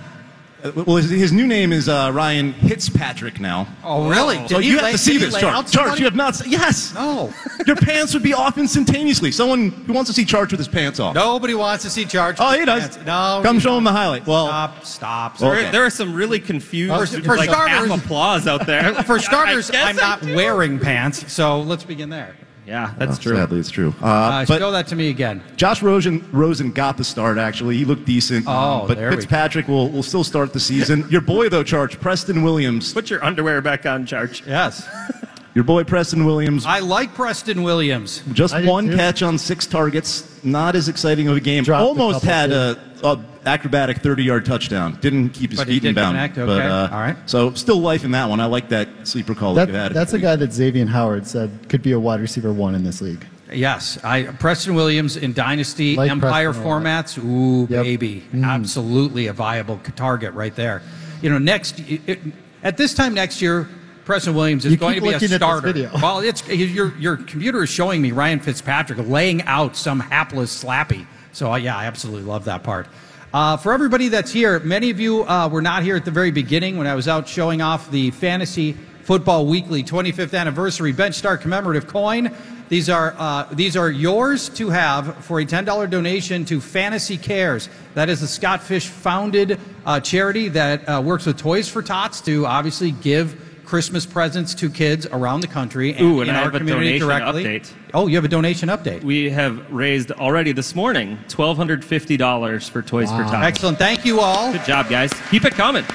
Uh, 0.64 0.72
well, 0.86 0.98
his, 0.98 1.10
his 1.10 1.32
new 1.32 1.48
name 1.48 1.74
is 1.74 1.90
uh, 1.90 2.12
Ryan 2.14 2.54
Hitzpatrick 2.54 3.40
now. 3.40 3.68
Oh, 3.84 4.10
really? 4.10 4.38
So 4.48 4.58
Did 4.58 4.66
you 4.68 4.78
lay- 4.78 4.84
have 4.84 4.92
to 4.92 4.98
see 4.98 5.18
this 5.18 5.34
lay 5.34 5.42
chart. 5.42 5.66
Charch, 5.66 5.98
you 6.00 6.06
have 6.06 6.16
not. 6.16 6.36
se- 6.36 6.50
Yes. 6.50 6.94
No. 6.94 7.34
Your 7.68 7.76
pants 7.76 8.14
would 8.14 8.22
be 8.24 8.34
off 8.34 8.58
instantaneously. 8.58 9.32
Someone 9.32 9.70
who 9.72 9.94
wants 9.94 10.10
to 10.10 10.14
see 10.14 10.24
Charch 10.26 10.52
with 10.52 10.60
his 10.60 10.68
pants 10.68 11.00
off. 11.00 11.16
Nobody 11.16 11.54
wants 11.56 11.84
to 11.84 11.90
see 11.90 12.06
Charch. 12.06 12.36
Oh, 12.40 12.58
he 12.58 12.66
does. 12.66 12.98
No. 13.06 13.42
Come 13.44 13.60
show 13.60 13.78
him 13.78 13.84
don't. 13.84 13.86
the 13.86 13.92
highlight. 14.00 14.28
Well, 14.28 14.48
Stop. 14.48 14.86
Stop. 14.86 15.42
Well, 15.42 15.52
There, 15.52 15.60
Okay. 15.62 15.72
there 15.72 15.86
are 15.86 15.90
some 15.90 16.14
really 16.14 16.40
confused, 16.40 16.94
For- 17.14 17.22
for 17.22 17.38
like 17.38 17.50
starters- 17.50 17.90
half 17.90 18.04
applause 18.04 18.48
out 18.48 18.66
there. 18.68 18.94
For 19.04 19.20
starters, 19.20 19.70
I 19.70 19.74
guess 19.74 19.88
I'm 19.90 19.96
not 19.96 20.22
wearing 20.24 20.80
pants, 20.80 21.32
so 21.32 21.62
let's 21.62 21.84
begin 21.84 22.10
there. 22.10 22.36
Yeah, 22.66 22.94
that's 22.98 23.18
true. 23.18 23.36
Sadly, 23.36 23.60
it's 23.60 23.72
true. 23.72 23.94
Uh, 24.02 24.06
Uh, 24.06 24.46
but 24.46 24.60
show 24.60 24.72
that 24.72 24.88
to 24.88 24.96
me 24.96 25.10
again. 25.10 25.42
Josh 25.58 25.82
Rosen, 25.82 26.24
Rosen 26.32 26.72
got 26.72 26.96
the 26.98 27.04
start, 27.04 27.38
actually. 27.38 27.78
He 27.78 27.86
looked 27.86 28.06
decent. 28.06 28.46
Oh, 28.48 28.86
but 28.88 28.98
there 28.98 29.10
we 29.10 29.16
go. 29.16 29.22
Fitzpatrick 29.22 29.68
will, 29.68 29.90
will 29.90 30.04
still 30.04 30.24
start 30.24 30.54
the 30.54 30.60
season. 30.60 31.06
Your 31.10 31.22
boy, 31.22 31.50
though, 31.50 31.64
Charch, 31.64 32.00
Preston 32.00 32.44
Williams. 32.44 32.94
Put 32.94 33.10
your 33.10 33.24
underwear 33.26 33.62
back 33.62 33.86
on, 33.86 34.06
Charch. 34.06 34.46
Yes. 34.46 34.88
Your 35.54 35.66
boy, 35.66 35.84
Preston 35.84 36.26
Williams, 36.26 36.66
I 36.66 36.80
like 36.80 37.14
Preston 37.14 37.64
Williams. 37.64 38.24
just 38.32 38.54
I 38.54 38.64
one 38.66 38.96
catch 38.96 39.22
on 39.22 39.38
six 39.38 39.66
targets. 39.68 40.28
Not 40.46 40.76
as 40.76 40.88
exciting 40.88 41.28
of 41.28 41.36
a 41.36 41.42
game. 41.42 41.64
Dropped 41.66 41.84
Almost 41.84 42.22
couple, 42.22 42.30
had 42.30 42.50
too. 42.52 42.80
a, 43.04 43.08
a 43.14 43.26
acrobatic 43.46 43.98
30 43.98 44.24
yard 44.24 44.46
touchdown. 44.46 44.98
Didn't 45.02 45.32
keep 45.32 45.50
his 45.52 45.60
But 45.60 45.68
he 45.68 45.74
feet 45.76 45.90
in 45.90 45.94
did 45.94 45.96
bound. 46.02 46.16
connect, 46.16 46.36
But, 46.36 46.62
uh, 46.62 46.90
All 46.92 47.00
right. 47.00 47.18
So 47.26 47.54
still 47.54 47.80
life 47.82 48.06
in 48.06 48.12
that 48.12 48.30
one. 48.30 48.40
I 48.40 48.46
like 48.46 48.70
that 48.70 48.88
sleeper 49.04 49.36
call 49.36 49.56
that, 49.56 49.66
That, 49.68 49.74
you 49.74 49.78
had. 49.78 49.94
that's 49.94 50.14
a 50.14 50.20
guy 50.20 50.38
that 50.38 50.52
Xavien 50.52 50.88
Howard 50.88 51.28
said 51.28 51.68
could 51.68 51.82
be 51.82 51.92
a 51.92 52.00
wide 52.00 52.22
receiver 52.22 52.54
one 52.54 52.74
in 52.76 52.84
this 52.86 53.02
league. 53.02 53.26
Yes, 53.54 54.00
I 54.06 54.24
Preston 54.24 54.74
Williams 54.76 55.18
in 55.18 55.34
Dynasty 55.34 55.98
Like 55.98 56.10
Empire 56.10 56.54
Preston 56.54 56.66
a 56.66 56.70
lot. 56.70 56.84
formats. 56.84 57.18
Ooh, 57.22 57.68
Yep. 57.70 57.84
baby, 57.84 58.24
Mm. 58.34 58.46
absolutely 58.46 59.28
a 59.28 59.34
viable 59.34 59.82
target 59.98 60.34
right 60.34 60.56
there. 60.56 60.82
You 61.22 61.30
know, 61.30 61.38
next 61.40 61.78
it, 61.82 62.00
it- 62.08 62.20
at 62.64 62.78
this 62.78 62.94
time 62.94 63.14
next 63.14 63.42
year, 63.42 63.68
Preston 64.06 64.34
Williams 64.34 64.66
is 64.66 64.72
You 64.72 64.78
going 64.78 64.96
to 64.96 65.02
be 65.02 65.10
a 65.10 65.12
looking 65.12 65.26
at 65.26 65.30
this 65.30 65.38
starter. 65.38 65.92
Well, 66.02 66.20
it's 66.20 66.48
your 66.48 66.98
your 66.98 67.18
computer 67.18 67.64
is 67.64 67.70
showing 67.70 68.02
me 68.02 68.12
Ryan 68.12 68.40
Fitzpatrick 68.40 69.00
laying 69.08 69.42
out 69.44 69.76
some 69.76 70.00
hapless 70.00 70.64
slappy. 70.64 71.06
So 71.34 71.52
uh, 71.52 71.58
yeah, 71.58 71.78
I 71.78 71.86
absolutely 71.86 72.24
love 72.24 72.46
that 72.46 72.64
part. 72.64 72.88
Uh, 73.34 73.56
for 73.56 73.72
everybody 73.72 74.10
that's 74.10 74.32
here, 74.32 74.60
many 74.60 74.90
of 74.90 75.00
you 75.00 75.24
uh, 75.24 75.48
were 75.48 75.62
not 75.62 75.84
here 75.84 75.96
at 75.96 76.04
the 76.04 76.12
very 76.12 76.32
beginning 76.32 76.78
when 76.78 76.88
I 76.88 76.96
was 76.96 77.08
out 77.08 77.30
showing 77.30 77.62
off 77.62 77.90
the 77.90 78.12
Fantasy 78.12 78.74
Football 79.04 79.46
Weekly 79.46 79.84
25th 79.84 80.38
anniversary 80.38 80.92
bench 80.92 81.16
star 81.16 81.38
commemorative 81.38 81.88
coin. 81.88 82.36
These 82.68 82.90
are 82.90 83.16
uh, 83.18 83.44
these 83.52 83.76
are 83.76 83.92
yours 83.92 84.50
to 84.50 84.70
have 84.70 85.24
for 85.26 85.40
a 85.42 85.46
ten 85.46 85.66
dollar 85.66 85.88
donation 85.88 86.46
to 86.46 86.60
Fantasy 86.62 87.18
Cares. 87.18 87.70
That 87.94 88.10
is 88.10 88.22
the 88.22 88.28
Scott 88.28 88.64
Fish 88.64 88.88
founded 88.88 89.60
uh, 89.86 90.00
charity 90.00 90.48
that 90.50 90.88
uh, 90.88 91.02
works 91.04 91.26
with 91.26 91.38
Toys 91.38 91.68
for 91.68 91.82
Tots 91.82 92.22
to 92.22 92.46
obviously 92.46 92.92
give 92.92 93.51
Christmas 93.72 94.06
presents 94.06 94.54
to 94.56 94.70
kids 94.70 95.08
around 95.14 95.40
the 95.40 95.48
country 95.48 95.94
and 95.94 96.02
Ooh, 96.02 96.20
and 96.20 96.30
in 96.30 96.36
I 96.36 96.40
our 96.40 96.44
have 96.44 96.56
a 96.56 96.58
community 96.58 97.00
donation 97.00 97.08
directly. 97.08 97.44
update. 97.46 97.72
Oh, 97.94 98.08
you 98.08 98.18
have 98.18 98.26
a 98.26 98.28
donation 98.28 98.68
update. 98.68 99.02
We 99.02 99.30
have 99.30 99.72
raised 99.72 100.12
already 100.12 100.52
this 100.52 100.76
morning 100.76 101.18
twelve 101.30 101.56
hundred 101.56 101.86
fifty 101.86 102.18
dollars 102.18 102.68
for 102.68 102.82
Toys 102.82 103.10
for 103.10 103.24
Tots. 103.24 103.46
Excellent. 103.46 103.78
Thank 103.78 104.04
you 104.04 104.20
all. 104.20 104.52
Good 104.52 104.66
job, 104.66 104.90
guys. 104.90 105.14
Keep 105.30 105.46
it 105.46 105.54
coming. 105.54 105.86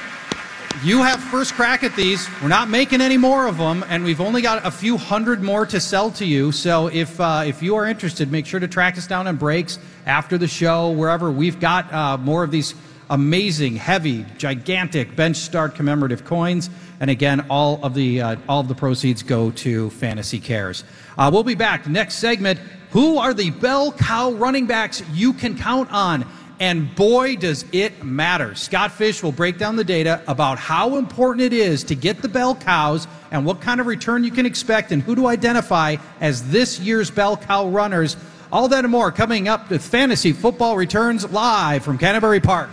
You 0.84 1.02
have 1.02 1.20
first 1.20 1.52
crack 1.52 1.84
at 1.84 1.94
these. 1.96 2.26
We're 2.40 2.48
not 2.48 2.70
making 2.70 3.02
any 3.02 3.18
more 3.18 3.46
of 3.46 3.58
them, 3.58 3.84
and 3.90 4.04
we've 4.04 4.22
only 4.22 4.40
got 4.40 4.64
a 4.64 4.70
few 4.70 4.96
hundred 4.96 5.42
more 5.42 5.66
to 5.66 5.78
sell 5.78 6.10
to 6.12 6.24
you. 6.24 6.52
So 6.52 6.86
if 6.86 7.20
uh, 7.20 7.42
if 7.44 7.62
you 7.62 7.76
are 7.76 7.84
interested, 7.84 8.32
make 8.32 8.46
sure 8.46 8.58
to 8.58 8.68
track 8.68 8.96
us 8.96 9.06
down 9.06 9.26
on 9.26 9.36
breaks 9.36 9.78
after 10.06 10.38
the 10.38 10.48
show, 10.48 10.92
wherever. 10.92 11.30
We've 11.30 11.60
got 11.60 11.92
uh, 11.92 12.16
more 12.16 12.42
of 12.42 12.50
these 12.50 12.74
amazing, 13.10 13.76
heavy, 13.76 14.24
gigantic 14.38 15.14
bench 15.16 15.36
start 15.36 15.74
commemorative 15.74 16.24
coins. 16.24 16.70
And 17.00 17.10
again, 17.10 17.46
all 17.50 17.78
of 17.84 17.94
the 17.94 18.20
uh, 18.22 18.36
all 18.48 18.60
of 18.60 18.68
the 18.68 18.74
proceeds 18.74 19.22
go 19.22 19.50
to 19.52 19.90
Fantasy 19.90 20.40
Cares. 20.40 20.84
Uh, 21.18 21.30
we'll 21.32 21.44
be 21.44 21.54
back 21.54 21.86
next 21.86 22.16
segment. 22.16 22.58
Who 22.90 23.18
are 23.18 23.34
the 23.34 23.50
bell 23.50 23.92
cow 23.92 24.32
running 24.32 24.66
backs 24.66 25.02
you 25.12 25.32
can 25.32 25.56
count 25.56 25.90
on? 25.92 26.24
and 26.58 26.94
boy, 26.94 27.36
does 27.36 27.64
it 27.72 28.02
matter. 28.02 28.54
Scott 28.54 28.92
Fish 28.92 29.22
will 29.22 29.32
break 29.32 29.58
down 29.58 29.76
the 29.76 29.84
data 29.84 30.22
about 30.26 30.58
how 30.58 30.96
important 30.96 31.44
it 31.44 31.52
is 31.52 31.84
to 31.84 31.94
get 31.94 32.22
the 32.22 32.28
bell 32.28 32.54
cows 32.54 33.06
and 33.30 33.44
what 33.44 33.60
kind 33.60 33.80
of 33.80 33.86
return 33.86 34.24
you 34.24 34.30
can 34.30 34.46
expect 34.46 34.92
and 34.92 35.02
who 35.02 35.14
to 35.14 35.26
identify 35.26 35.96
as 36.20 36.48
this 36.50 36.80
year's 36.80 37.10
bell 37.10 37.36
cow 37.36 37.68
runners. 37.68 38.16
All 38.50 38.68
that 38.68 38.84
and 38.84 38.92
more 38.92 39.12
coming 39.12 39.48
up 39.48 39.68
with 39.68 39.84
Fantasy 39.84 40.32
Football 40.32 40.76
Returns 40.76 41.30
live 41.30 41.84
from 41.84 41.98
Canterbury 41.98 42.40
Park. 42.40 42.70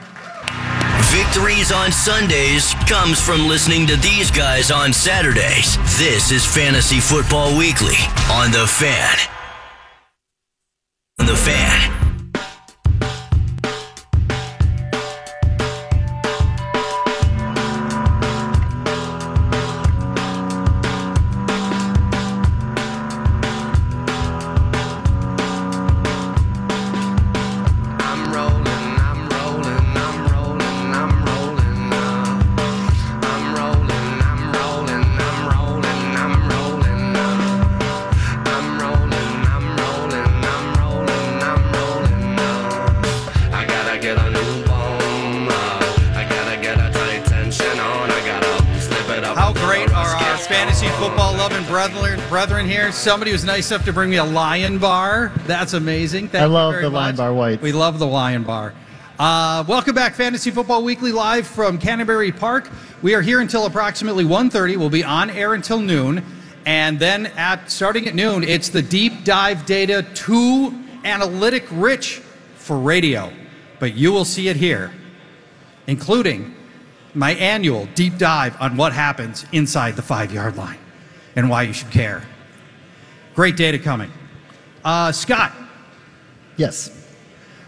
Victories 1.12 1.72
on 1.72 1.92
Sundays 1.92 2.74
comes 2.88 3.22
from 3.22 3.48
listening 3.48 3.86
to 3.88 3.96
these 3.98 4.32
guys 4.32 4.72
on 4.72 4.92
Saturdays. 4.92 5.78
This 5.98 6.32
is 6.32 6.46
Fantasy 6.46 7.00
Football 7.00 7.58
Weekly 7.58 7.98
on 8.32 8.52
The 8.52 8.66
Fan. 8.66 9.16
On 11.20 11.26
The 11.26 11.36
Fan. 11.36 12.03
Brethren, 51.92 52.30
brethren 52.30 52.66
here? 52.66 52.94
Somebody 52.94 53.34
was 53.34 53.44
nice 53.44 53.70
enough 53.70 53.84
to 53.86 53.92
bring 53.92 54.10
me 54.10 54.16
a 54.16 54.24
lion 54.24 54.78
bar. 54.78 55.34
That's 55.46 55.74
amazing. 55.74 56.30
Thank 56.30 56.44
I 56.44 56.46
love 56.46 56.82
the 56.82 56.90
Lion. 56.90 57.18
Bar 57.18 57.34
Whites. 57.34 57.62
We 57.62 57.74
love 57.74 58.00
the 58.00 58.08
lion 58.08 58.44
bar. 58.44 58.74
Uh, 59.20 59.66
welcome 59.68 59.94
back, 59.94 60.16
Fantasy 60.16 60.50
Football 60.50 60.86
Weekly, 60.86 61.12
live 61.12 61.46
from 61.46 61.78
Canterbury 61.78 62.32
Park. 62.32 62.70
We 63.02 63.16
are 63.16 63.22
here 63.22 63.42
until 63.42 63.66
approximately 63.66 64.24
1.30. 64.24 64.78
We'll 64.78 64.90
be 64.90 65.04
on 65.04 65.30
air 65.30 65.56
until 65.56 65.80
noon. 65.80 66.24
And 66.66 66.98
then 66.98 67.26
at 67.36 67.70
starting 67.70 68.08
at 68.08 68.16
noon, 68.16 68.46
it's 68.46 68.70
the 68.70 68.82
deep 68.82 69.26
dive 69.26 69.66
data 69.66 70.06
too 70.14 70.74
analytic 71.04 71.66
rich 71.70 72.22
for 72.56 72.80
radio. 72.80 73.30
But 73.80 73.94
you 73.94 74.14
will 74.14 74.26
see 74.26 74.48
it 74.48 74.56
here, 74.56 74.94
including 75.88 76.56
my 77.14 77.32
annual 77.34 77.88
deep 77.94 78.18
dive 78.18 78.56
on 78.62 78.78
what 78.78 78.94
happens 78.94 79.46
inside 79.52 79.98
the 79.98 80.02
five 80.02 80.32
yard 80.32 80.56
line 80.56 80.78
and 81.36 81.50
why 81.50 81.64
you 81.64 81.74
should 81.74 81.92
care. 81.92 82.24
Great 83.36 83.56
data 83.58 83.80
coming. 83.80 84.12
Uh, 84.84 85.12
Scott, 85.12 85.54
Yes. 86.58 86.92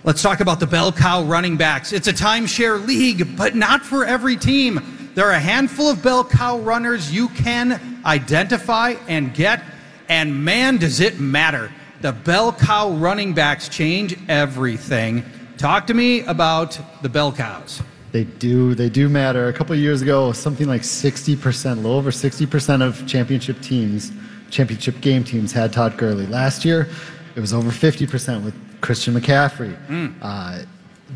let's 0.03 0.21
talk 0.21 0.39
about 0.41 0.59
the 0.59 0.67
bell 0.67 0.91
cow 0.91 1.23
running 1.23 1.57
backs. 1.57 1.91
It's 1.93 2.07
a 2.07 2.13
timeshare 2.13 2.85
league, 2.85 3.35
but 3.37 3.55
not 3.55 3.83
for 3.83 4.05
every 4.05 4.35
team. 4.37 5.11
There 5.15 5.25
are 5.25 5.31
a 5.31 5.39
handful 5.39 5.89
of 5.89 6.03
bell 6.03 6.23
cow 6.23 6.59
runners 6.59 7.11
you 7.11 7.29
can 7.29 8.01
identify 8.05 8.95
and 9.07 9.33
get, 9.33 9.63
and 10.09 10.43
man, 10.43 10.77
does 10.77 10.99
it 10.99 11.19
matter. 11.19 11.71
The 12.01 12.11
bell 12.11 12.51
cow 12.51 12.91
running 12.91 13.33
backs 13.33 13.69
change 13.69 14.15
everything. 14.29 15.23
Talk 15.57 15.87
to 15.87 15.93
me 15.93 16.21
about 16.21 16.77
the 17.01 17.09
bell 17.09 17.31
cows. 17.31 17.81
They 18.15 18.23
do. 18.23 18.75
They 18.75 18.87
do 18.87 19.09
matter. 19.09 19.49
A 19.49 19.51
couple 19.51 19.73
of 19.73 19.79
years 19.81 20.01
ago, 20.01 20.31
something 20.31 20.69
like 20.69 20.83
60%, 20.83 21.71
a 21.71 21.75
little 21.75 21.91
over 21.91 22.11
60% 22.11 22.81
of 22.81 23.05
championship 23.05 23.59
teams, 23.59 24.13
championship 24.49 25.01
game 25.01 25.25
teams, 25.25 25.51
had 25.51 25.73
Todd 25.73 25.97
Gurley. 25.97 26.25
Last 26.25 26.63
year, 26.63 26.87
it 27.35 27.41
was 27.41 27.53
over 27.53 27.71
50% 27.71 28.45
with 28.45 28.55
Christian 28.79 29.15
McCaffrey. 29.15 29.75
Uh, 30.21 30.63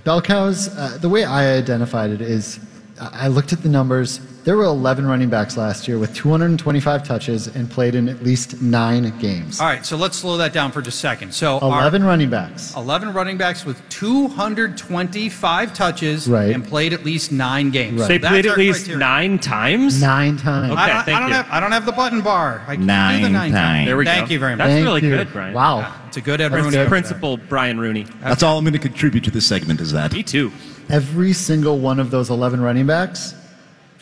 bell 0.03 0.21
cows. 0.21 0.77
Uh, 0.77 0.97
the 0.99 1.07
way 1.07 1.23
I 1.23 1.55
identified 1.55 2.09
it 2.09 2.19
is, 2.19 2.59
I 2.99 3.29
looked 3.29 3.53
at 3.53 3.63
the 3.63 3.69
numbers. 3.69 4.19
There 4.45 4.55
were 4.55 4.63
11 4.63 5.05
running 5.05 5.29
backs 5.29 5.57
last 5.57 5.87
year 5.87 5.99
with 5.99 6.15
225 6.15 7.03
touches 7.03 7.47
and 7.47 7.69
played 7.69 7.93
in 7.93 8.07
at 8.07 8.23
least 8.23 8.61
nine 8.61 9.13
games. 9.19 9.59
All 9.59 9.67
right, 9.67 9.85
so 9.85 9.97
let's 9.97 10.17
slow 10.17 10.37
that 10.37 10.53
down 10.53 10.71
for 10.71 10.81
just 10.81 10.97
a 10.97 10.99
second. 11.01 11.33
So, 11.33 11.59
11 11.59 12.03
running 12.03 12.29
backs. 12.29 12.73
11 12.75 13.13
running 13.13 13.37
backs 13.37 13.65
with 13.65 13.77
225 13.89 15.73
touches 15.73 16.27
Right. 16.27 16.53
and 16.55 16.65
played 16.65 16.93
at 16.93 17.03
least 17.03 17.31
nine 17.31 17.69
games. 17.69 17.99
Right. 17.99 18.07
So 18.07 18.07
They 18.07 18.17
That's 18.17 18.31
played 18.31 18.45
at 18.45 18.57
least 18.57 18.79
criteria. 18.85 18.97
nine 18.99 19.39
times. 19.39 20.01
Nine 20.01 20.37
times. 20.37 20.71
Okay. 20.71 20.81
I 20.81 20.87
don't, 20.87 21.03
thank 21.05 21.17
I 21.17 21.19
don't 21.19 21.29
you. 21.29 21.35
have 21.35 21.47
I 21.51 21.59
don't 21.59 21.71
have 21.71 21.85
the 21.85 21.91
button 21.91 22.21
bar. 22.21 22.61
I 22.65 22.75
can't 22.75 22.79
do 22.79 22.81
the 22.81 22.85
Nine 22.87 23.33
nine 23.33 23.51
times. 23.51 23.87
There 23.87 23.97
we 23.97 24.05
go. 24.05 24.11
Thank 24.11 24.31
you 24.31 24.39
very 24.39 24.53
much. 24.53 24.59
That's 24.59 24.71
Thank 24.73 24.85
really 24.85 25.01
you. 25.03 25.09
good, 25.09 25.31
Brian. 25.31 25.53
Wow. 25.53 25.93
It's 26.07 26.17
a 26.17 26.21
good 26.21 26.39
Ed 26.41 26.49
That's 26.49 26.63
Rooney. 26.63 26.71
good. 26.71 26.79
over 26.79 26.83
there. 26.83 26.87
Principal 26.87 27.37
Brian 27.37 27.79
Rooney. 27.79 28.05
That's 28.21 28.41
all 28.41 28.57
I'm 28.57 28.63
going 28.63 28.73
to 28.73 28.79
contribute 28.79 29.23
to 29.25 29.31
this 29.31 29.45
segment 29.45 29.81
is 29.81 29.91
that. 29.91 30.13
Me 30.13 30.23
too. 30.23 30.51
Every 30.89 31.33
single 31.33 31.77
one 31.77 31.99
of 31.99 32.09
those 32.09 32.29
11 32.31 32.61
running 32.61 32.87
backs 32.87 33.35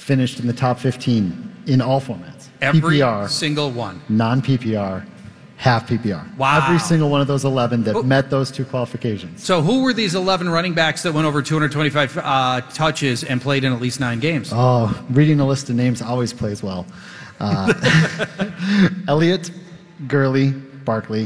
finished 0.08 0.40
in 0.40 0.48
the 0.48 0.54
top 0.54 0.80
15 0.80 1.64
in 1.68 1.82
all 1.82 2.00
formats. 2.00 2.48
Every 2.62 3.00
PPR, 3.00 3.30
single 3.30 3.70
one. 3.72 4.02
non 4.08 4.42
PPR, 4.42 5.06
half 5.58 5.88
PPR. 5.90 6.24
Wow. 6.38 6.64
Every 6.66 6.80
single 6.80 7.10
one 7.10 7.20
of 7.20 7.28
those 7.28 7.44
11 7.44 7.84
that 7.84 7.96
Oh. 7.98 8.04
met 8.04 8.30
those 8.30 8.50
two 8.50 8.64
qualifications. 8.64 9.44
So 9.44 9.62
who 9.62 9.84
were 9.84 9.92
these 9.94 10.16
11 10.16 10.48
running 10.50 10.74
backs 10.74 11.04
that 11.04 11.14
went 11.14 11.28
over 11.28 11.42
225 11.42 12.18
uh, 12.18 12.62
touches 12.74 13.26
and 13.26 13.42
played 13.42 13.66
in 13.66 13.74
at 13.74 13.82
least 13.82 14.00
nine 14.00 14.20
games? 14.22 14.50
Oh, 14.54 14.98
reading 15.10 15.42
a 15.42 15.46
list 15.46 15.70
of 15.70 15.76
names 15.76 16.02
always 16.02 16.32
plays 16.32 16.64
well. 16.64 16.86
Uh, 17.42 17.74
Elliott, 19.10 19.52
Gurley, 20.08 20.52
Barkley, 20.52 21.24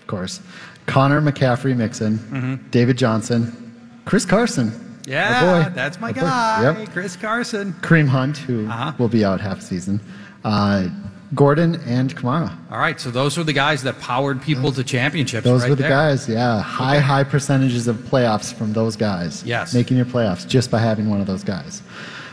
of 0.00 0.06
course. 0.06 0.40
Conner 0.86 1.20
McCaffrey 1.20 1.76
Mixon, 1.76 2.66
David 2.70 2.96
Johnson, 2.96 4.00
Chris 4.06 4.24
Carson. 4.24 4.72
Yeah, 5.06 5.64
boy. 5.64 5.70
that's 5.74 6.00
my 6.00 6.08
Our 6.08 6.12
guy, 6.14 6.62
Yep. 6.80 6.92
Chris 6.92 7.16
Carson. 7.16 7.74
Kareem 7.80 8.08
Hunt, 8.08 8.36
who 8.38 8.66
Uh-huh. 8.68 8.92
will 8.98 9.08
be 9.08 9.24
out 9.24 9.40
half 9.40 9.60
season. 9.60 10.00
Uh, 10.44 10.88
Gordon 11.34 11.80
and 11.86 12.14
Kamara. 12.14 12.52
All 12.70 12.78
right, 12.78 13.00
so 13.00 13.10
those 13.10 13.36
were 13.36 13.42
the 13.44 13.52
guys 13.52 13.82
that 13.82 13.98
powered 13.98 14.40
people 14.40 14.70
to 14.72 14.84
championships. 14.84 15.44
Those 15.44 15.62
right 15.62 15.70
were 15.70 15.74
the 15.74 15.82
there. 15.82 15.90
guys, 15.90 16.28
yeah. 16.28 16.60
High, 16.60 16.98
high 16.98 17.24
percentages 17.24 17.88
of 17.88 17.96
playoffs 17.96 18.52
from 18.54 18.72
those 18.72 18.94
guys. 18.94 19.42
Yes. 19.44 19.74
Making 19.74 19.96
your 19.96 20.06
playoffs 20.06 20.46
just 20.46 20.70
by 20.70 20.78
having 20.78 21.10
one 21.10 21.20
of 21.20 21.26
those 21.26 21.42
guys. 21.42 21.82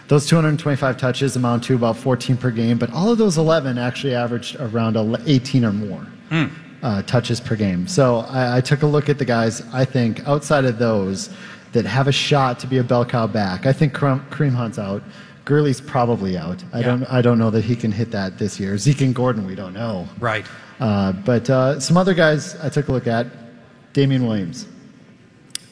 Those 0.07 0.27
225 0.27 0.97
touches 0.97 1.35
amount 1.35 1.63
to 1.63 1.75
about 1.75 1.97
14 1.97 2.37
per 2.37 2.51
game, 2.51 2.77
but 2.77 2.91
all 2.93 3.11
of 3.11 3.17
those 3.17 3.37
11 3.37 3.77
actually 3.77 4.13
averaged 4.13 4.57
around 4.59 4.97
18 5.25 5.65
or 5.65 5.71
more 5.73 6.05
Hmm. 6.29 6.45
uh, 6.83 7.01
touches 7.03 7.39
per 7.39 7.55
game. 7.55 7.87
So 7.87 8.17
I, 8.29 8.57
I 8.57 8.61
took 8.61 8.83
a 8.83 8.87
look 8.87 9.09
at 9.09 9.17
the 9.17 9.25
guys, 9.25 9.63
I 9.73 9.85
think, 9.85 10.27
outside 10.27 10.65
of 10.65 10.77
those 10.79 11.29
that 11.73 11.85
have 11.85 12.07
a 12.07 12.11
shot 12.11 12.59
to 12.59 12.67
be 12.67 12.77
a 12.77 12.83
bell 12.83 13.05
cow 13.05 13.27
back. 13.27 13.65
I 13.65 13.73
think 13.73 13.93
Kareem 13.93 14.27
Kareem 14.29 14.53
Hunt's 14.53 14.77
out. 14.79 15.01
Gurley's 15.45 15.81
probably 15.81 16.37
out. 16.37 16.63
I 16.73 16.79
Yeah. 16.79 16.85
don't. 16.87 17.03
I 17.05 17.21
don't 17.21 17.39
know 17.39 17.49
that 17.49 17.63
he 17.63 17.75
can 17.75 17.91
hit 17.91 18.11
that 18.11 18.37
this 18.37 18.59
year. 18.59 18.77
Zeke 18.77 19.01
and 19.01 19.15
Gordon, 19.15 19.45
we 19.45 19.55
don't 19.55 19.73
know. 19.73 20.07
Right. 20.19 20.45
Uh, 20.79 21.11
but 21.11 21.49
uh, 21.49 21.79
some 21.79 21.97
other 21.97 22.13
guys 22.13 22.55
I 22.61 22.69
took 22.69 22.87
a 22.87 22.91
look 22.91 23.07
at. 23.07 23.27
Damien 23.93 24.25
Williams 24.27 24.67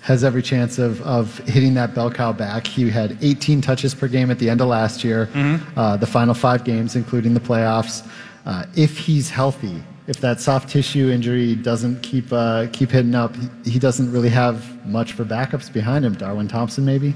has 0.01 0.23
every 0.23 0.41
chance 0.41 0.79
of, 0.79 1.01
of 1.01 1.38
hitting 1.39 1.73
that 1.75 1.93
bell 1.93 2.09
cow 2.09 2.31
back. 2.33 2.65
He 2.65 2.89
had 2.89 3.17
18 3.21 3.62
touches 3.62 3.93
per 3.93 4.07
game 4.07 4.31
at 4.31 4.39
the 4.39 4.49
end 4.49 4.62
of 4.62 4.67
last 4.67 5.03
year, 5.03 5.29
uh, 5.75 5.97
the 5.97 6.07
final 6.07 6.33
five 6.33 6.63
games, 6.63 6.95
including 6.95 7.33
the 7.33 7.39
playoffs. 7.39 8.07
Uh, 8.45 8.65
if 8.75 8.97
he's 8.97 9.29
healthy, 9.29 9.83
if 10.09 10.19
that 10.21 10.41
soft 10.41 10.67
tissue 10.69 11.11
injury 11.11 11.53
doesn't 11.53 12.01
keep 12.01 12.33
uh, 12.33 12.65
keep 12.73 12.89
hitting 12.89 13.13
up, 13.13 13.35
he, 13.63 13.77
doesn't 13.77 14.11
really 14.11 14.29
have 14.29 14.83
much 14.85 15.13
for 15.13 15.23
backups 15.23 15.71
behind 15.71 16.03
him. 16.03 16.15
Darwin 16.15 16.47
Thompson, 16.47 16.83
maybe, 16.83 17.13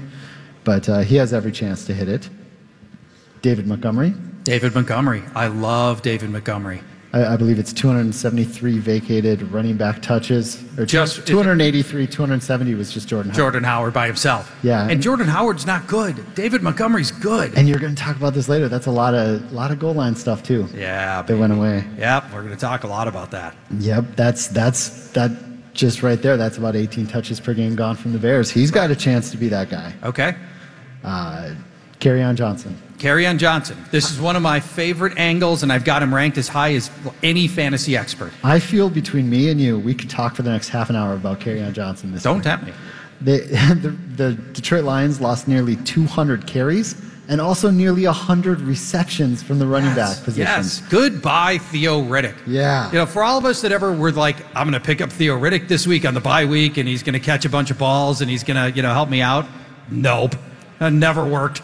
but 0.62 0.88
uh, 0.88 1.00
he 1.00 1.16
has 1.16 1.34
every 1.34 1.50
chance 1.50 1.84
to 1.86 1.92
hit 1.92 2.08
it. 2.08 2.30
David 3.42 3.66
Montgomery, 3.66 4.14
David 4.44 4.74
Montgomery. 4.76 5.24
I 5.34 5.48
love 5.48 6.02
David 6.02 6.30
Montgomery. 6.30 6.82
I, 7.14 7.34
I 7.34 7.36
believe 7.36 7.58
it's 7.60 7.72
273 7.72 8.78
vacated 8.78 9.42
running 9.52 9.76
back 9.76 10.02
touches, 10.02 10.62
or 10.76 10.84
Just- 10.84 11.26
283, 11.26 12.06
270 12.08 12.74
was 12.74 12.92
just 12.92 13.06
Jordan. 13.08 13.30
Howard. 13.30 13.36
Jordan 13.38 13.64
Howard 13.64 13.92
by 13.94 14.06
himself. 14.08 14.54
Yeah. 14.64 14.88
And 14.88 15.00
Jordan 15.00 15.28
Howard's 15.28 15.64
not 15.64 15.86
good. 15.86 16.34
David 16.34 16.60
Montgomery's 16.62 17.12
good. 17.12 17.54
And 17.56 17.68
you're 17.68 17.78
going 17.78 17.94
to 17.94 18.02
talk 18.02 18.16
about 18.16 18.34
this 18.34 18.48
later. 18.48 18.68
That's 18.68 18.86
a 18.86 18.90
lot 18.90 19.14
of 19.14 19.52
lot 19.52 19.70
of 19.70 19.78
goal 19.78 19.94
line 19.94 20.16
stuff 20.16 20.42
too. 20.42 20.66
yeah. 20.74 21.22
They 21.22 21.34
went 21.34 21.52
away. 21.52 21.84
Yep, 21.98 22.32
we're 22.32 22.42
going 22.42 22.52
to 22.54 22.60
talk 22.60 22.82
a 22.84 22.88
lot 22.88 23.06
about 23.06 23.30
that. 23.30 23.54
Yep, 23.78 24.16
that's 24.16 24.48
that's 24.48 25.08
that 25.12 25.30
just 25.72 26.02
right 26.02 26.20
there. 26.20 26.36
That's 26.36 26.58
about 26.58 26.74
18 26.76 27.06
touches 27.06 27.38
per 27.40 27.54
game 27.54 27.76
gone 27.76 27.94
from 27.96 28.12
the 28.12 28.18
Bears. 28.18 28.50
He's 28.50 28.70
got 28.72 28.90
a 28.90 28.96
chance 28.96 29.30
to 29.30 29.36
be 29.36 29.48
that 29.48 29.70
guy. 29.70 29.92
Okay. 30.02 30.34
Uh, 31.04 31.54
Kerryon 32.00 32.34
Johnson. 32.34 32.76
On 33.02 33.38
Johnson. 33.38 33.76
This 33.90 34.10
is 34.10 34.20
one 34.20 34.36
of 34.36 34.42
my 34.42 34.60
favorite 34.60 35.18
angles, 35.18 35.62
and 35.62 35.72
I've 35.72 35.84
got 35.84 36.02
him 36.02 36.14
ranked 36.14 36.38
as 36.38 36.48
high 36.48 36.74
as 36.74 36.90
any 37.22 37.48
fantasy 37.48 37.96
expert. 37.96 38.32
I 38.42 38.58
feel 38.58 38.88
between 38.88 39.28
me 39.28 39.50
and 39.50 39.60
you, 39.60 39.78
we 39.78 39.94
could 39.94 40.08
talk 40.08 40.34
for 40.34 40.42
the 40.42 40.50
next 40.50 40.68
half 40.68 40.90
an 40.90 40.96
hour 40.96 41.14
about 41.14 41.46
on 41.46 41.74
Johnson. 41.74 42.12
This 42.12 42.22
Don't 42.22 42.36
year. 42.36 42.42
tempt 42.44 42.66
me. 42.66 42.72
They, 43.20 43.38
the, 43.40 43.96
the 44.16 44.32
Detroit 44.52 44.84
Lions 44.84 45.20
lost 45.20 45.48
nearly 45.48 45.76
200 45.76 46.46
carries 46.46 47.00
and 47.28 47.40
also 47.40 47.70
nearly 47.70 48.04
100 48.06 48.60
receptions 48.60 49.42
from 49.42 49.58
the 49.58 49.66
running 49.66 49.94
back 49.94 50.22
position. 50.22 50.42
Yes. 50.42 50.80
Goodbye, 50.90 51.58
Theo 51.58 52.02
Riddick. 52.02 52.36
Yeah. 52.46 52.88
You 52.92 52.98
know, 52.98 53.06
for 53.06 53.22
all 53.22 53.38
of 53.38 53.44
us 53.44 53.62
that 53.62 53.72
ever 53.72 53.92
were 53.92 54.12
like, 54.12 54.36
I'm 54.54 54.68
going 54.68 54.80
to 54.80 54.86
pick 54.86 55.00
up 55.00 55.10
Theo 55.10 55.38
Riddick 55.38 55.68
this 55.68 55.86
week 55.86 56.04
on 56.04 56.14
the 56.14 56.20
bye 56.20 56.44
week 56.44 56.76
and 56.76 56.86
he's 56.86 57.02
going 57.02 57.14
to 57.14 57.20
catch 57.20 57.44
a 57.44 57.48
bunch 57.48 57.70
of 57.70 57.78
balls 57.78 58.20
and 58.20 58.30
he's 58.30 58.44
going 58.44 58.56
to, 58.56 58.76
you 58.76 58.82
know, 58.82 58.92
help 58.92 59.08
me 59.08 59.22
out. 59.22 59.46
Nope. 59.90 60.36
That 60.78 60.92
never 60.92 61.24
worked. 61.24 61.62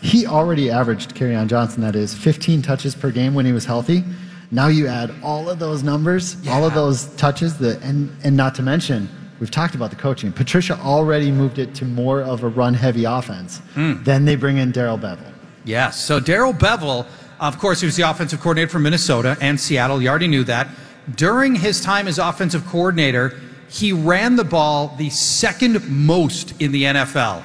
He 0.00 0.26
already 0.26 0.70
averaged, 0.70 1.20
on 1.22 1.48
Johnson, 1.48 1.82
that 1.82 1.94
is, 1.94 2.14
15 2.14 2.62
touches 2.62 2.94
per 2.94 3.10
game 3.10 3.34
when 3.34 3.46
he 3.46 3.52
was 3.52 3.64
healthy. 3.64 4.04
Now 4.50 4.66
you 4.66 4.86
add 4.86 5.14
all 5.22 5.48
of 5.48 5.58
those 5.58 5.82
numbers, 5.82 6.36
all 6.48 6.64
of 6.64 6.74
those 6.74 7.06
touches, 7.16 7.58
that, 7.58 7.82
and, 7.82 8.14
and 8.22 8.36
not 8.36 8.54
to 8.56 8.62
mention, 8.62 9.08
we've 9.40 9.50
talked 9.50 9.74
about 9.74 9.90
the 9.90 9.96
coaching. 9.96 10.30
Patricia 10.30 10.78
already 10.78 11.30
moved 11.30 11.58
it 11.58 11.74
to 11.76 11.84
more 11.84 12.20
of 12.22 12.42
a 12.42 12.48
run 12.48 12.74
heavy 12.74 13.04
offense. 13.04 13.58
Hmm. 13.74 14.02
Then 14.02 14.24
they 14.24 14.36
bring 14.36 14.58
in 14.58 14.70
Darrell 14.70 14.98
Bevell. 14.98 15.32
Yes. 15.64 16.00
So 16.00 16.20
Darrell 16.20 16.52
Bevell, 16.52 17.06
of 17.40 17.58
course, 17.58 17.80
he 17.80 17.86
was 17.86 17.96
the 17.96 18.02
offensive 18.02 18.40
coordinator 18.40 18.70
for 18.70 18.78
Minnesota 18.78 19.36
and 19.40 19.58
Seattle. 19.58 20.02
You 20.02 20.08
already 20.08 20.28
knew 20.28 20.44
that. 20.44 20.68
During 21.16 21.54
his 21.54 21.80
time 21.80 22.06
as 22.06 22.18
offensive 22.18 22.66
coordinator, 22.66 23.40
he 23.68 23.92
ran 23.92 24.36
the 24.36 24.44
ball 24.44 24.94
the 24.98 25.08
second 25.10 25.88
most 25.88 26.60
in 26.60 26.72
the 26.72 26.82
NFL. 26.82 27.42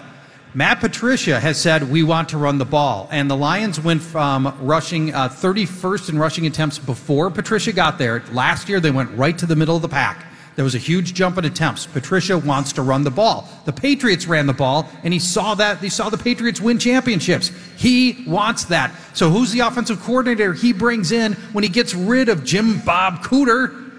Matt 0.57 0.79
Patricia 0.79 1.39
has 1.39 1.61
said, 1.61 1.91
We 1.91 2.01
want 2.01 2.29
to 2.29 2.39
run 2.39 2.57
the 2.57 2.65
ball. 2.65 3.07
And 3.11 3.29
the 3.29 3.37
Lions 3.37 3.79
went 3.79 4.01
from 4.01 4.57
rushing 4.59 5.13
uh, 5.13 5.29
31st 5.29 6.09
in 6.09 6.17
rushing 6.17 6.47
attempts 6.47 6.79
before 6.79 7.29
Patricia 7.29 7.71
got 7.71 7.99
there. 7.99 8.23
Last 8.31 8.67
year, 8.67 8.79
they 8.79 8.89
went 8.89 9.11
right 9.11 9.37
to 9.37 9.45
the 9.45 9.55
middle 9.55 9.75
of 9.75 9.83
the 9.83 9.87
pack. 9.87 10.25
There 10.55 10.65
was 10.65 10.73
a 10.73 10.79
huge 10.79 11.13
jump 11.13 11.37
in 11.37 11.45
attempts. 11.45 11.85
Patricia 11.85 12.39
wants 12.39 12.73
to 12.73 12.81
run 12.81 13.03
the 13.03 13.11
ball. 13.11 13.47
The 13.65 13.71
Patriots 13.71 14.25
ran 14.25 14.47
the 14.47 14.53
ball, 14.53 14.89
and 15.03 15.13
he 15.13 15.19
saw 15.19 15.53
that. 15.53 15.77
He 15.77 15.89
saw 15.89 16.09
the 16.09 16.17
Patriots 16.17 16.59
win 16.59 16.79
championships. 16.79 17.51
He 17.75 18.23
wants 18.25 18.63
that. 18.63 18.95
So 19.13 19.29
who's 19.29 19.51
the 19.51 19.59
offensive 19.59 20.01
coordinator 20.01 20.53
he 20.53 20.73
brings 20.73 21.11
in 21.11 21.33
when 21.53 21.63
he 21.63 21.69
gets 21.69 21.93
rid 21.93 22.29
of 22.29 22.43
Jim 22.43 22.79
Bob 22.79 23.21
Cooter? 23.21 23.91